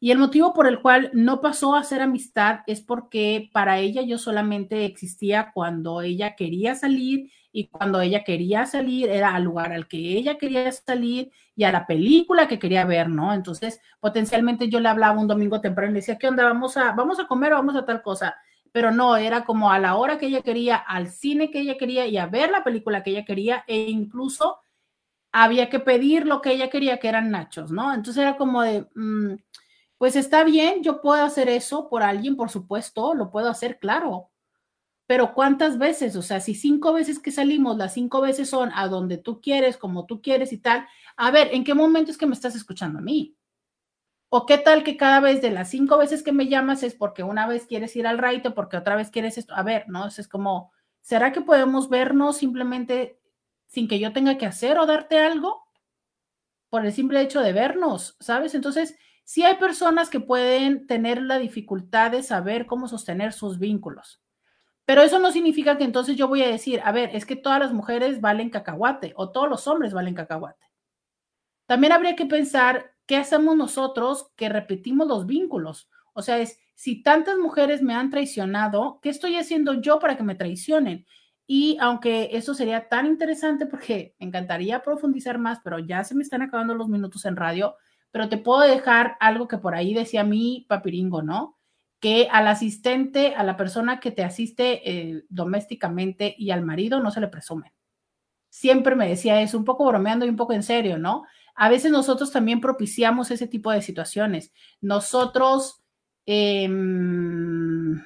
y 0.00 0.12
el 0.12 0.18
motivo 0.18 0.54
por 0.54 0.66
el 0.66 0.80
cual 0.80 1.10
no 1.12 1.40
pasó 1.40 1.74
a 1.74 1.82
ser 1.82 2.02
amistad 2.02 2.60
es 2.66 2.80
porque 2.80 3.50
para 3.52 3.78
ella 3.78 4.02
yo 4.02 4.18
solamente 4.18 4.84
existía 4.84 5.50
cuando 5.52 6.02
ella 6.02 6.36
quería 6.36 6.74
salir 6.74 7.32
y 7.50 7.68
cuando 7.68 8.00
ella 8.00 8.22
quería 8.22 8.66
salir 8.66 9.08
era 9.08 9.34
al 9.34 9.42
lugar 9.42 9.72
al 9.72 9.88
que 9.88 9.96
ella 9.96 10.38
quería 10.38 10.70
salir 10.70 11.32
y 11.56 11.64
a 11.64 11.72
la 11.72 11.86
película 11.86 12.46
que 12.46 12.58
quería 12.60 12.84
ver, 12.84 13.08
¿no? 13.08 13.34
Entonces, 13.34 13.80
potencialmente 13.98 14.68
yo 14.68 14.78
le 14.78 14.88
hablaba 14.88 15.18
un 15.18 15.26
domingo 15.26 15.60
temprano 15.60 15.90
y 15.90 15.94
le 15.94 16.00
decía, 16.00 16.18
¿qué 16.18 16.28
onda? 16.28 16.44
Vamos 16.44 16.76
a, 16.76 16.92
vamos 16.92 17.18
a 17.18 17.26
comer 17.26 17.52
o 17.52 17.56
vamos 17.56 17.74
a 17.74 17.84
tal 17.84 18.02
cosa. 18.02 18.36
pero 18.70 18.92
no, 18.92 19.16
era 19.16 19.44
como 19.44 19.70
a 19.72 19.78
la 19.78 19.96
hora 19.96 20.18
que 20.18 20.26
ella 20.26 20.42
quería, 20.42 20.76
al 20.76 21.08
cine 21.08 21.50
que 21.50 21.60
ella 21.60 21.76
quería 21.78 22.06
y 22.06 22.18
a 22.18 22.26
ver 22.26 22.50
la 22.50 22.62
película 22.62 23.02
que 23.02 23.10
ella 23.10 23.24
quería 23.24 23.64
e 23.66 23.76
incluso 23.88 24.58
había 25.42 25.70
que 25.70 25.78
pedir 25.78 26.26
lo 26.26 26.40
que 26.42 26.50
ella 26.52 26.68
quería, 26.68 26.98
que 26.98 27.08
eran 27.08 27.30
nachos, 27.30 27.70
¿no? 27.70 27.94
Entonces 27.94 28.20
era 28.22 28.36
como 28.36 28.62
de, 28.62 28.88
mm, 28.96 29.34
pues 29.96 30.16
está 30.16 30.42
bien, 30.42 30.82
yo 30.82 31.00
puedo 31.00 31.22
hacer 31.22 31.48
eso 31.48 31.88
por 31.88 32.02
alguien, 32.02 32.36
por 32.36 32.50
supuesto, 32.50 33.14
lo 33.14 33.30
puedo 33.30 33.48
hacer, 33.48 33.78
claro, 33.78 34.30
pero 35.06 35.34
¿cuántas 35.34 35.78
veces? 35.78 36.16
O 36.16 36.22
sea, 36.22 36.40
si 36.40 36.54
cinco 36.54 36.92
veces 36.92 37.20
que 37.20 37.30
salimos, 37.30 37.76
las 37.76 37.94
cinco 37.94 38.20
veces 38.20 38.50
son 38.50 38.70
a 38.74 38.88
donde 38.88 39.16
tú 39.16 39.40
quieres, 39.40 39.76
como 39.76 40.06
tú 40.06 40.20
quieres 40.22 40.52
y 40.52 40.58
tal, 40.58 40.86
a 41.16 41.30
ver, 41.30 41.50
¿en 41.52 41.62
qué 41.64 41.72
momento 41.74 42.10
es 42.10 42.18
que 42.18 42.26
me 42.26 42.34
estás 42.34 42.56
escuchando 42.56 42.98
a 42.98 43.02
mí? 43.02 43.36
¿O 44.30 44.44
qué 44.44 44.58
tal 44.58 44.82
que 44.82 44.96
cada 44.96 45.20
vez 45.20 45.40
de 45.40 45.50
las 45.50 45.70
cinco 45.70 45.98
veces 45.98 46.22
que 46.24 46.32
me 46.32 46.48
llamas 46.48 46.82
es 46.82 46.94
porque 46.94 47.22
una 47.22 47.46
vez 47.46 47.66
quieres 47.66 47.94
ir 47.96 48.06
al 48.08 48.18
raite, 48.18 48.50
porque 48.50 48.76
otra 48.76 48.96
vez 48.96 49.10
quieres 49.10 49.38
esto? 49.38 49.54
A 49.54 49.62
ver, 49.62 49.88
¿no? 49.88 50.06
Es 50.08 50.28
como, 50.28 50.72
¿será 51.00 51.32
que 51.32 51.40
podemos 51.42 51.88
vernos 51.88 52.38
simplemente 52.38 53.18
sin 53.68 53.86
que 53.86 54.00
yo 54.00 54.12
tenga 54.12 54.36
que 54.36 54.46
hacer 54.46 54.78
o 54.78 54.86
darte 54.86 55.18
algo? 55.18 55.62
Por 56.68 56.84
el 56.84 56.92
simple 56.92 57.20
hecho 57.20 57.40
de 57.40 57.52
vernos, 57.52 58.16
¿sabes? 58.18 58.54
Entonces, 58.54 58.98
sí 59.24 59.44
hay 59.44 59.56
personas 59.56 60.10
que 60.10 60.20
pueden 60.20 60.86
tener 60.86 61.22
la 61.22 61.38
dificultad 61.38 62.10
de 62.10 62.22
saber 62.22 62.66
cómo 62.66 62.88
sostener 62.88 63.32
sus 63.32 63.58
vínculos. 63.58 64.20
Pero 64.84 65.02
eso 65.02 65.18
no 65.18 65.30
significa 65.30 65.78
que 65.78 65.84
entonces 65.84 66.16
yo 66.16 66.28
voy 66.28 66.42
a 66.42 66.48
decir, 66.48 66.80
a 66.84 66.92
ver, 66.92 67.14
es 67.14 67.24
que 67.24 67.36
todas 67.36 67.60
las 67.60 67.72
mujeres 67.72 68.20
valen 68.20 68.50
cacahuate 68.50 69.12
o 69.16 69.30
todos 69.30 69.48
los 69.48 69.66
hombres 69.68 69.92
valen 69.92 70.14
cacahuate. 70.14 70.66
También 71.66 71.92
habría 71.92 72.16
que 72.16 72.26
pensar 72.26 72.94
¿qué 73.08 73.16
hacemos 73.16 73.56
nosotros 73.56 74.30
que 74.36 74.50
repetimos 74.50 75.08
los 75.08 75.26
vínculos? 75.26 75.90
O 76.12 76.22
sea, 76.22 76.38
es, 76.38 76.60
si 76.74 77.02
tantas 77.02 77.38
mujeres 77.38 77.82
me 77.82 77.94
han 77.94 78.10
traicionado, 78.10 79.00
¿qué 79.02 79.08
estoy 79.08 79.36
haciendo 79.36 79.74
yo 79.80 79.98
para 79.98 80.16
que 80.16 80.22
me 80.22 80.34
traicionen? 80.34 81.06
Y 81.48 81.78
aunque 81.80 82.28
eso 82.32 82.54
sería 82.54 82.88
tan 82.88 83.06
interesante 83.06 83.66
porque 83.66 84.14
me 84.20 84.26
encantaría 84.26 84.82
profundizar 84.82 85.38
más, 85.38 85.58
pero 85.64 85.80
ya 85.80 86.04
se 86.04 86.14
me 86.14 86.22
están 86.22 86.42
acabando 86.42 86.74
los 86.74 86.88
minutos 86.88 87.24
en 87.24 87.34
radio, 87.34 87.74
pero 88.12 88.28
te 88.28 88.38
puedo 88.38 88.60
dejar 88.60 89.16
algo 89.18 89.48
que 89.48 89.58
por 89.58 89.74
ahí 89.74 89.94
decía 89.94 90.22
mi 90.22 90.66
papiringo, 90.68 91.22
¿no? 91.22 91.58
Que 91.98 92.28
al 92.30 92.46
asistente, 92.46 93.34
a 93.34 93.42
la 93.42 93.56
persona 93.56 93.98
que 93.98 94.12
te 94.12 94.22
asiste 94.22 94.88
eh, 94.88 95.24
domésticamente 95.28 96.36
y 96.38 96.52
al 96.52 96.62
marido 96.62 97.00
no 97.00 97.10
se 97.10 97.20
le 97.20 97.28
presume. 97.28 97.72
Siempre 98.50 98.94
me 98.94 99.08
decía 99.08 99.40
eso, 99.42 99.58
un 99.58 99.64
poco 99.64 99.86
bromeando 99.86 100.26
y 100.26 100.28
un 100.28 100.36
poco 100.36 100.52
en 100.52 100.62
serio, 100.62 100.98
¿no? 100.98 101.24
a 101.58 101.68
veces 101.68 101.90
nosotros 101.90 102.30
también 102.30 102.60
propiciamos 102.60 103.32
ese 103.32 103.48
tipo 103.48 103.72
de 103.72 103.82
situaciones. 103.82 104.52
Nosotros, 104.80 105.82
em, 106.24 108.00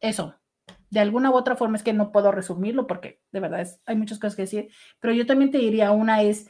eso, 0.00 0.37
de 0.90 1.00
alguna 1.00 1.30
u 1.30 1.34
otra 1.34 1.56
forma 1.56 1.76
es 1.76 1.82
que 1.82 1.92
no 1.92 2.12
puedo 2.12 2.32
resumirlo 2.32 2.86
porque 2.86 3.20
de 3.32 3.40
verdad 3.40 3.66
hay 3.86 3.96
muchas 3.96 4.18
cosas 4.18 4.36
que 4.36 4.42
decir, 4.42 4.68
pero 5.00 5.12
yo 5.12 5.26
también 5.26 5.50
te 5.50 5.58
diría, 5.58 5.90
una 5.90 6.22
es, 6.22 6.48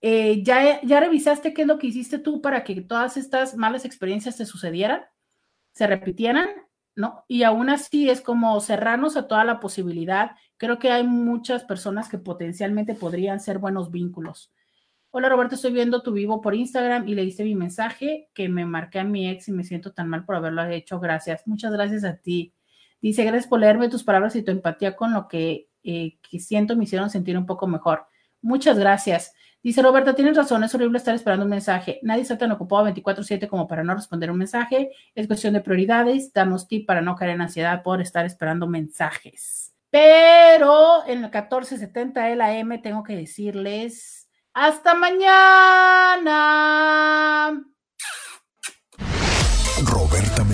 eh, 0.00 0.42
¿ya, 0.42 0.80
¿ya 0.82 1.00
revisaste 1.00 1.54
qué 1.54 1.62
es 1.62 1.68
lo 1.68 1.78
que 1.78 1.88
hiciste 1.88 2.18
tú 2.18 2.40
para 2.40 2.64
que 2.64 2.80
todas 2.80 3.16
estas 3.16 3.56
malas 3.56 3.84
experiencias 3.84 4.36
te 4.36 4.46
sucedieran, 4.46 5.04
se 5.72 5.86
repitieran? 5.86 6.48
¿No? 6.96 7.24
Y 7.26 7.42
aún 7.42 7.70
así 7.70 8.08
es 8.08 8.20
como 8.20 8.60
cerrarnos 8.60 9.16
a 9.16 9.26
toda 9.26 9.44
la 9.44 9.58
posibilidad. 9.58 10.36
Creo 10.56 10.78
que 10.78 10.92
hay 10.92 11.02
muchas 11.02 11.64
personas 11.64 12.08
que 12.08 12.18
potencialmente 12.18 12.94
podrían 12.94 13.40
ser 13.40 13.58
buenos 13.58 13.90
vínculos 13.90 14.52
Hola 15.16 15.28
Roberto, 15.28 15.54
estoy 15.54 15.72
viendo 15.72 16.02
tu 16.02 16.10
vivo 16.12 16.40
por 16.40 16.56
Instagram 16.56 17.06
y 17.06 17.14
le 17.14 17.22
diste 17.22 17.44
mi 17.44 17.54
mensaje 17.54 18.30
que 18.34 18.48
me 18.48 18.66
marqué 18.66 18.98
a 18.98 19.04
mi 19.04 19.28
ex 19.28 19.46
y 19.46 19.52
me 19.52 19.62
siento 19.62 19.92
tan 19.92 20.08
mal 20.08 20.24
por 20.24 20.34
haberlo 20.34 20.64
hecho. 20.66 20.98
Gracias. 20.98 21.46
Muchas 21.46 21.72
gracias 21.72 22.02
a 22.02 22.16
ti. 22.16 22.52
Dice, 23.04 23.22
gracias 23.22 23.46
por 23.46 23.60
leerme 23.60 23.90
tus 23.90 24.02
palabras 24.02 24.34
y 24.34 24.42
tu 24.42 24.50
empatía 24.50 24.96
con 24.96 25.12
lo 25.12 25.28
que, 25.28 25.68
eh, 25.82 26.16
que 26.22 26.40
siento 26.40 26.74
me 26.74 26.84
hicieron 26.84 27.10
sentir 27.10 27.36
un 27.36 27.44
poco 27.44 27.66
mejor. 27.66 28.06
Muchas 28.40 28.78
gracias. 28.78 29.34
Dice 29.62 29.82
Roberta, 29.82 30.14
tienes 30.14 30.38
razón, 30.38 30.64
es 30.64 30.74
horrible 30.74 30.96
estar 30.96 31.14
esperando 31.14 31.44
un 31.44 31.50
mensaje. 31.50 32.00
Nadie 32.02 32.22
está 32.22 32.38
tan 32.38 32.50
ocupado 32.52 32.84
24/7 32.84 33.46
como 33.46 33.68
para 33.68 33.84
no 33.84 33.94
responder 33.94 34.30
un 34.30 34.38
mensaje. 34.38 34.92
Es 35.14 35.26
cuestión 35.26 35.52
de 35.52 35.60
prioridades. 35.60 36.32
Danos 36.32 36.66
tip 36.66 36.86
para 36.86 37.02
no 37.02 37.14
caer 37.14 37.32
en 37.32 37.42
ansiedad 37.42 37.82
por 37.82 38.00
estar 38.00 38.24
esperando 38.24 38.66
mensajes. 38.66 39.74
Pero 39.90 41.04
en 41.06 41.24
el 41.24 41.30
1470 41.30 42.24
de 42.24 42.36
la 42.36 42.56
M 42.56 42.78
tengo 42.78 43.02
que 43.02 43.16
decirles 43.16 44.30
hasta 44.54 44.94
mañana. 44.94 46.32
Roberta. 49.84 50.53